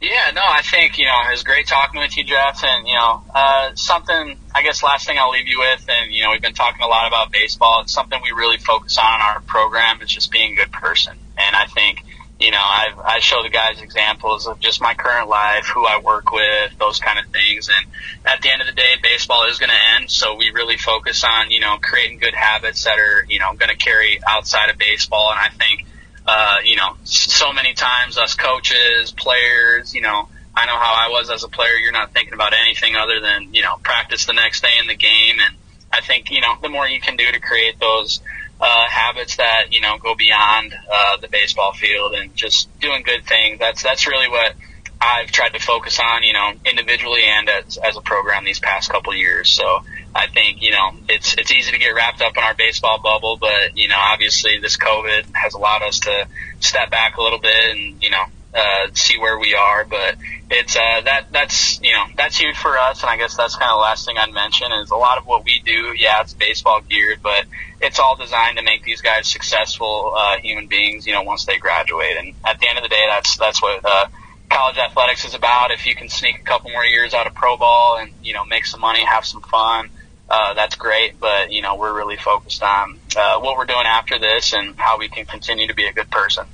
Yeah, 0.00 0.30
no, 0.34 0.42
I 0.44 0.60
think, 0.62 0.98
you 0.98 1.06
know, 1.06 1.16
it 1.26 1.30
was 1.30 1.42
great 1.42 1.66
talking 1.66 2.00
with 2.00 2.16
you, 2.18 2.24
Jeff. 2.24 2.62
And, 2.62 2.86
you 2.86 2.94
know, 2.94 3.24
uh, 3.34 3.74
something, 3.74 4.38
I 4.54 4.62
guess, 4.62 4.82
last 4.82 5.06
thing 5.06 5.16
I'll 5.18 5.30
leave 5.30 5.48
you 5.48 5.58
with, 5.58 5.86
and, 5.88 6.12
you 6.12 6.22
know, 6.22 6.30
we've 6.30 6.42
been 6.42 6.54
talking 6.54 6.82
a 6.82 6.86
lot 6.86 7.08
about 7.08 7.32
baseball. 7.32 7.80
It's 7.80 7.94
something 7.94 8.20
we 8.22 8.30
really 8.32 8.58
focus 8.58 8.98
on 8.98 9.14
in 9.14 9.20
our 9.22 9.40
program 9.40 10.02
is 10.02 10.10
just 10.10 10.30
being 10.30 10.52
a 10.52 10.56
good 10.56 10.70
person. 10.70 11.18
And 11.38 11.56
I 11.56 11.64
think, 11.66 12.04
you 12.38 12.50
know, 12.50 12.60
I've, 12.62 12.98
I 12.98 13.18
show 13.20 13.42
the 13.42 13.48
guys 13.48 13.80
examples 13.80 14.46
of 14.46 14.60
just 14.60 14.80
my 14.80 14.94
current 14.94 15.28
life, 15.28 15.66
who 15.66 15.86
I 15.86 16.00
work 16.00 16.32
with, 16.32 16.78
those 16.78 16.98
kind 16.98 17.18
of 17.18 17.26
things. 17.32 17.70
And 17.70 17.86
at 18.26 18.42
the 18.42 18.50
end 18.50 18.60
of 18.60 18.66
the 18.66 18.74
day, 18.74 18.96
baseball 19.02 19.48
is 19.48 19.58
going 19.58 19.70
to 19.70 19.94
end. 19.96 20.10
So 20.10 20.34
we 20.34 20.50
really 20.50 20.76
focus 20.76 21.24
on, 21.24 21.50
you 21.50 21.60
know, 21.60 21.78
creating 21.80 22.18
good 22.18 22.34
habits 22.34 22.84
that 22.84 22.98
are, 22.98 23.24
you 23.28 23.38
know, 23.38 23.54
going 23.54 23.70
to 23.70 23.76
carry 23.76 24.20
outside 24.26 24.68
of 24.68 24.76
baseball. 24.76 25.30
And 25.30 25.40
I 25.40 25.48
think, 25.48 25.86
uh, 26.26 26.56
you 26.62 26.76
know, 26.76 26.96
so 27.04 27.52
many 27.54 27.72
times 27.72 28.18
us 28.18 28.34
coaches, 28.34 29.12
players, 29.12 29.94
you 29.94 30.02
know, 30.02 30.28
I 30.54 30.66
know 30.66 30.76
how 30.76 30.94
I 30.94 31.08
was 31.10 31.30
as 31.30 31.42
a 31.42 31.48
player. 31.48 31.74
You're 31.74 31.92
not 31.92 32.12
thinking 32.12 32.34
about 32.34 32.52
anything 32.52 32.96
other 32.96 33.20
than, 33.20 33.54
you 33.54 33.62
know, 33.62 33.76
practice 33.82 34.26
the 34.26 34.32
next 34.34 34.62
day 34.62 34.72
in 34.80 34.88
the 34.88 34.96
game. 34.96 35.36
And 35.44 35.56
I 35.92 36.00
think, 36.00 36.30
you 36.30 36.40
know, 36.40 36.54
the 36.60 36.68
more 36.68 36.86
you 36.86 37.00
can 37.00 37.16
do 37.16 37.30
to 37.30 37.40
create 37.40 37.78
those, 37.78 38.20
uh, 38.60 38.84
habits 38.88 39.36
that, 39.36 39.66
you 39.70 39.80
know, 39.80 39.98
go 39.98 40.14
beyond, 40.14 40.74
uh, 40.92 41.16
the 41.20 41.28
baseball 41.28 41.72
field 41.72 42.14
and 42.14 42.34
just 42.34 42.68
doing 42.80 43.02
good 43.02 43.24
things. 43.24 43.58
That's, 43.58 43.82
that's 43.82 44.06
really 44.06 44.28
what 44.28 44.54
I've 45.00 45.30
tried 45.30 45.50
to 45.50 45.60
focus 45.60 46.00
on, 46.00 46.22
you 46.22 46.32
know, 46.32 46.52
individually 46.64 47.22
and 47.24 47.48
as, 47.48 47.76
as 47.76 47.96
a 47.96 48.00
program 48.00 48.44
these 48.44 48.60
past 48.60 48.90
couple 48.90 49.14
years. 49.14 49.50
So, 49.50 49.82
I 50.16 50.28
think 50.28 50.62
you 50.62 50.70
know 50.70 50.92
it's 51.10 51.34
it's 51.34 51.52
easy 51.52 51.72
to 51.72 51.78
get 51.78 51.90
wrapped 51.90 52.22
up 52.22 52.38
in 52.38 52.42
our 52.42 52.54
baseball 52.54 53.00
bubble, 53.02 53.36
but 53.38 53.76
you 53.76 53.88
know 53.88 53.98
obviously 53.98 54.58
this 54.60 54.78
COVID 54.78 55.26
has 55.34 55.52
allowed 55.52 55.82
us 55.82 56.00
to 56.00 56.26
step 56.58 56.90
back 56.90 57.18
a 57.18 57.22
little 57.22 57.38
bit 57.38 57.76
and 57.76 58.02
you 58.02 58.08
know 58.08 58.24
uh, 58.56 58.88
see 58.94 59.18
where 59.18 59.38
we 59.38 59.54
are. 59.54 59.84
But 59.84 60.16
it's 60.50 60.76
uh, 60.76 61.00
that 61.04 61.26
that's 61.30 61.80
you 61.82 61.92
know 61.92 62.04
that's 62.16 62.38
huge 62.38 62.56
for 62.56 62.78
us, 62.78 63.02
and 63.02 63.10
I 63.10 63.16
guess 63.16 63.36
that's 63.36 63.56
kind 63.56 63.70
of 63.70 63.76
the 63.76 63.82
last 63.82 64.06
thing 64.06 64.16
I'd 64.18 64.32
mention 64.32 64.72
is 64.72 64.90
a 64.90 64.96
lot 64.96 65.18
of 65.18 65.26
what 65.26 65.44
we 65.44 65.60
do. 65.64 65.94
Yeah, 65.96 66.20
it's 66.22 66.34
baseball 66.34 66.80
geared, 66.88 67.20
but 67.22 67.44
it's 67.80 67.98
all 67.98 68.16
designed 68.16 68.58
to 68.58 68.64
make 68.64 68.82
these 68.82 69.02
guys 69.02 69.28
successful 69.28 70.12
uh, 70.16 70.38
human 70.38 70.66
beings. 70.66 71.06
You 71.06 71.12
know, 71.12 71.22
once 71.22 71.44
they 71.44 71.58
graduate, 71.58 72.16
and 72.18 72.34
at 72.44 72.58
the 72.58 72.68
end 72.68 72.78
of 72.78 72.82
the 72.82 72.88
day, 72.90 73.04
that's 73.08 73.36
that's 73.36 73.62
what. 73.62 73.84
Uh, 73.84 74.06
college 74.48 74.78
athletics 74.78 75.24
is 75.24 75.34
about. 75.34 75.72
If 75.72 75.86
you 75.86 75.96
can 75.96 76.08
sneak 76.08 76.38
a 76.38 76.42
couple 76.44 76.70
more 76.70 76.84
years 76.84 77.14
out 77.14 77.26
of 77.26 77.34
pro 77.34 77.56
ball 77.56 77.98
and 77.98 78.12
you 78.22 78.32
know 78.32 78.44
make 78.44 78.64
some 78.64 78.80
money, 78.80 79.04
have 79.04 79.26
some 79.26 79.42
fun, 79.42 79.90
uh, 80.28 80.54
that's 80.54 80.76
great. 80.76 81.18
But 81.18 81.52
you 81.52 81.62
know, 81.62 81.74
we're 81.74 81.94
really 81.94 82.16
focused 82.16 82.62
on 82.62 82.98
uh, 83.16 83.40
what 83.40 83.56
we're 83.56 83.66
doing 83.66 83.86
after 83.86 84.18
this 84.18 84.52
and 84.52 84.76
how 84.76 84.98
we 84.98 85.08
can 85.08 85.26
continue 85.26 85.66
to 85.68 85.74
be 85.74 85.86
a 85.86 85.92
good 85.92 86.10
person. 86.10 86.46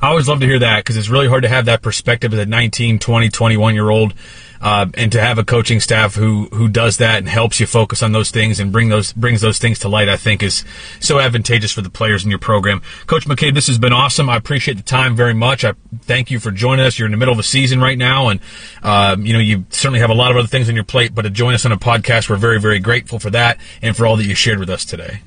I 0.00 0.08
always 0.08 0.28
love 0.28 0.40
to 0.40 0.46
hear 0.46 0.58
that 0.60 0.84
because 0.84 0.96
it's 0.96 1.08
really 1.08 1.28
hard 1.28 1.42
to 1.42 1.48
have 1.48 1.64
that 1.66 1.82
perspective 1.82 2.32
as 2.32 2.40
a 2.40 2.46
19, 2.46 2.98
20, 2.98 3.28
21 3.28 3.74
year 3.74 3.90
old 3.90 4.14
uh, 4.60 4.86
and 4.94 5.12
to 5.12 5.20
have 5.20 5.38
a 5.38 5.44
coaching 5.44 5.80
staff 5.80 6.14
who 6.14 6.46
who 6.52 6.68
does 6.68 6.96
that 6.98 7.18
and 7.18 7.28
helps 7.28 7.60
you 7.60 7.66
focus 7.66 8.02
on 8.02 8.12
those 8.12 8.30
things 8.30 8.58
and 8.58 8.72
bring 8.72 8.88
those 8.88 9.12
brings 9.12 9.40
those 9.40 9.58
things 9.58 9.78
to 9.80 9.88
light, 9.88 10.08
I 10.08 10.16
think 10.16 10.42
is 10.42 10.64
so 11.00 11.18
advantageous 11.18 11.72
for 11.72 11.80
the 11.80 11.90
players 11.90 12.24
in 12.24 12.30
your 12.30 12.38
program. 12.38 12.82
Coach 13.06 13.26
McCabe, 13.26 13.54
this 13.54 13.68
has 13.68 13.78
been 13.78 13.92
awesome. 13.92 14.28
I 14.28 14.36
appreciate 14.36 14.76
the 14.76 14.82
time 14.82 15.14
very 15.14 15.34
much. 15.34 15.64
I 15.64 15.74
thank 16.02 16.30
you 16.30 16.40
for 16.40 16.50
joining 16.50 16.84
us. 16.84 16.98
You're 16.98 17.06
in 17.06 17.12
the 17.12 17.18
middle 17.18 17.32
of 17.32 17.38
a 17.38 17.44
season 17.44 17.80
right 17.80 17.98
now, 17.98 18.28
and 18.28 18.40
uh, 18.82 19.16
you 19.18 19.32
know 19.32 19.38
you 19.38 19.64
certainly 19.70 20.00
have 20.00 20.10
a 20.10 20.14
lot 20.14 20.30
of 20.30 20.36
other 20.36 20.48
things 20.48 20.68
on 20.68 20.74
your 20.74 20.84
plate. 20.84 21.14
But 21.14 21.22
to 21.22 21.30
join 21.30 21.54
us 21.54 21.64
on 21.64 21.72
a 21.72 21.78
podcast, 21.78 22.28
we're 22.28 22.36
very 22.36 22.60
very 22.60 22.80
grateful 22.80 23.18
for 23.18 23.30
that 23.30 23.58
and 23.82 23.96
for 23.96 24.06
all 24.06 24.16
that 24.16 24.24
you 24.24 24.34
shared 24.34 24.58
with 24.58 24.70
us 24.70 24.84
today. 24.84 25.20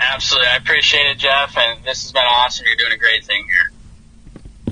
Absolutely, 0.00 0.48
I 0.48 0.56
appreciate 0.56 1.06
it, 1.06 1.18
Jeff, 1.18 1.56
and 1.56 1.84
this 1.84 2.02
has 2.02 2.12
been 2.12 2.24
awesome. 2.24 2.66
You're 2.66 2.76
doing 2.76 2.92
a 2.92 2.98
great 2.98 3.24
thing 3.24 3.44
here. 3.44 3.73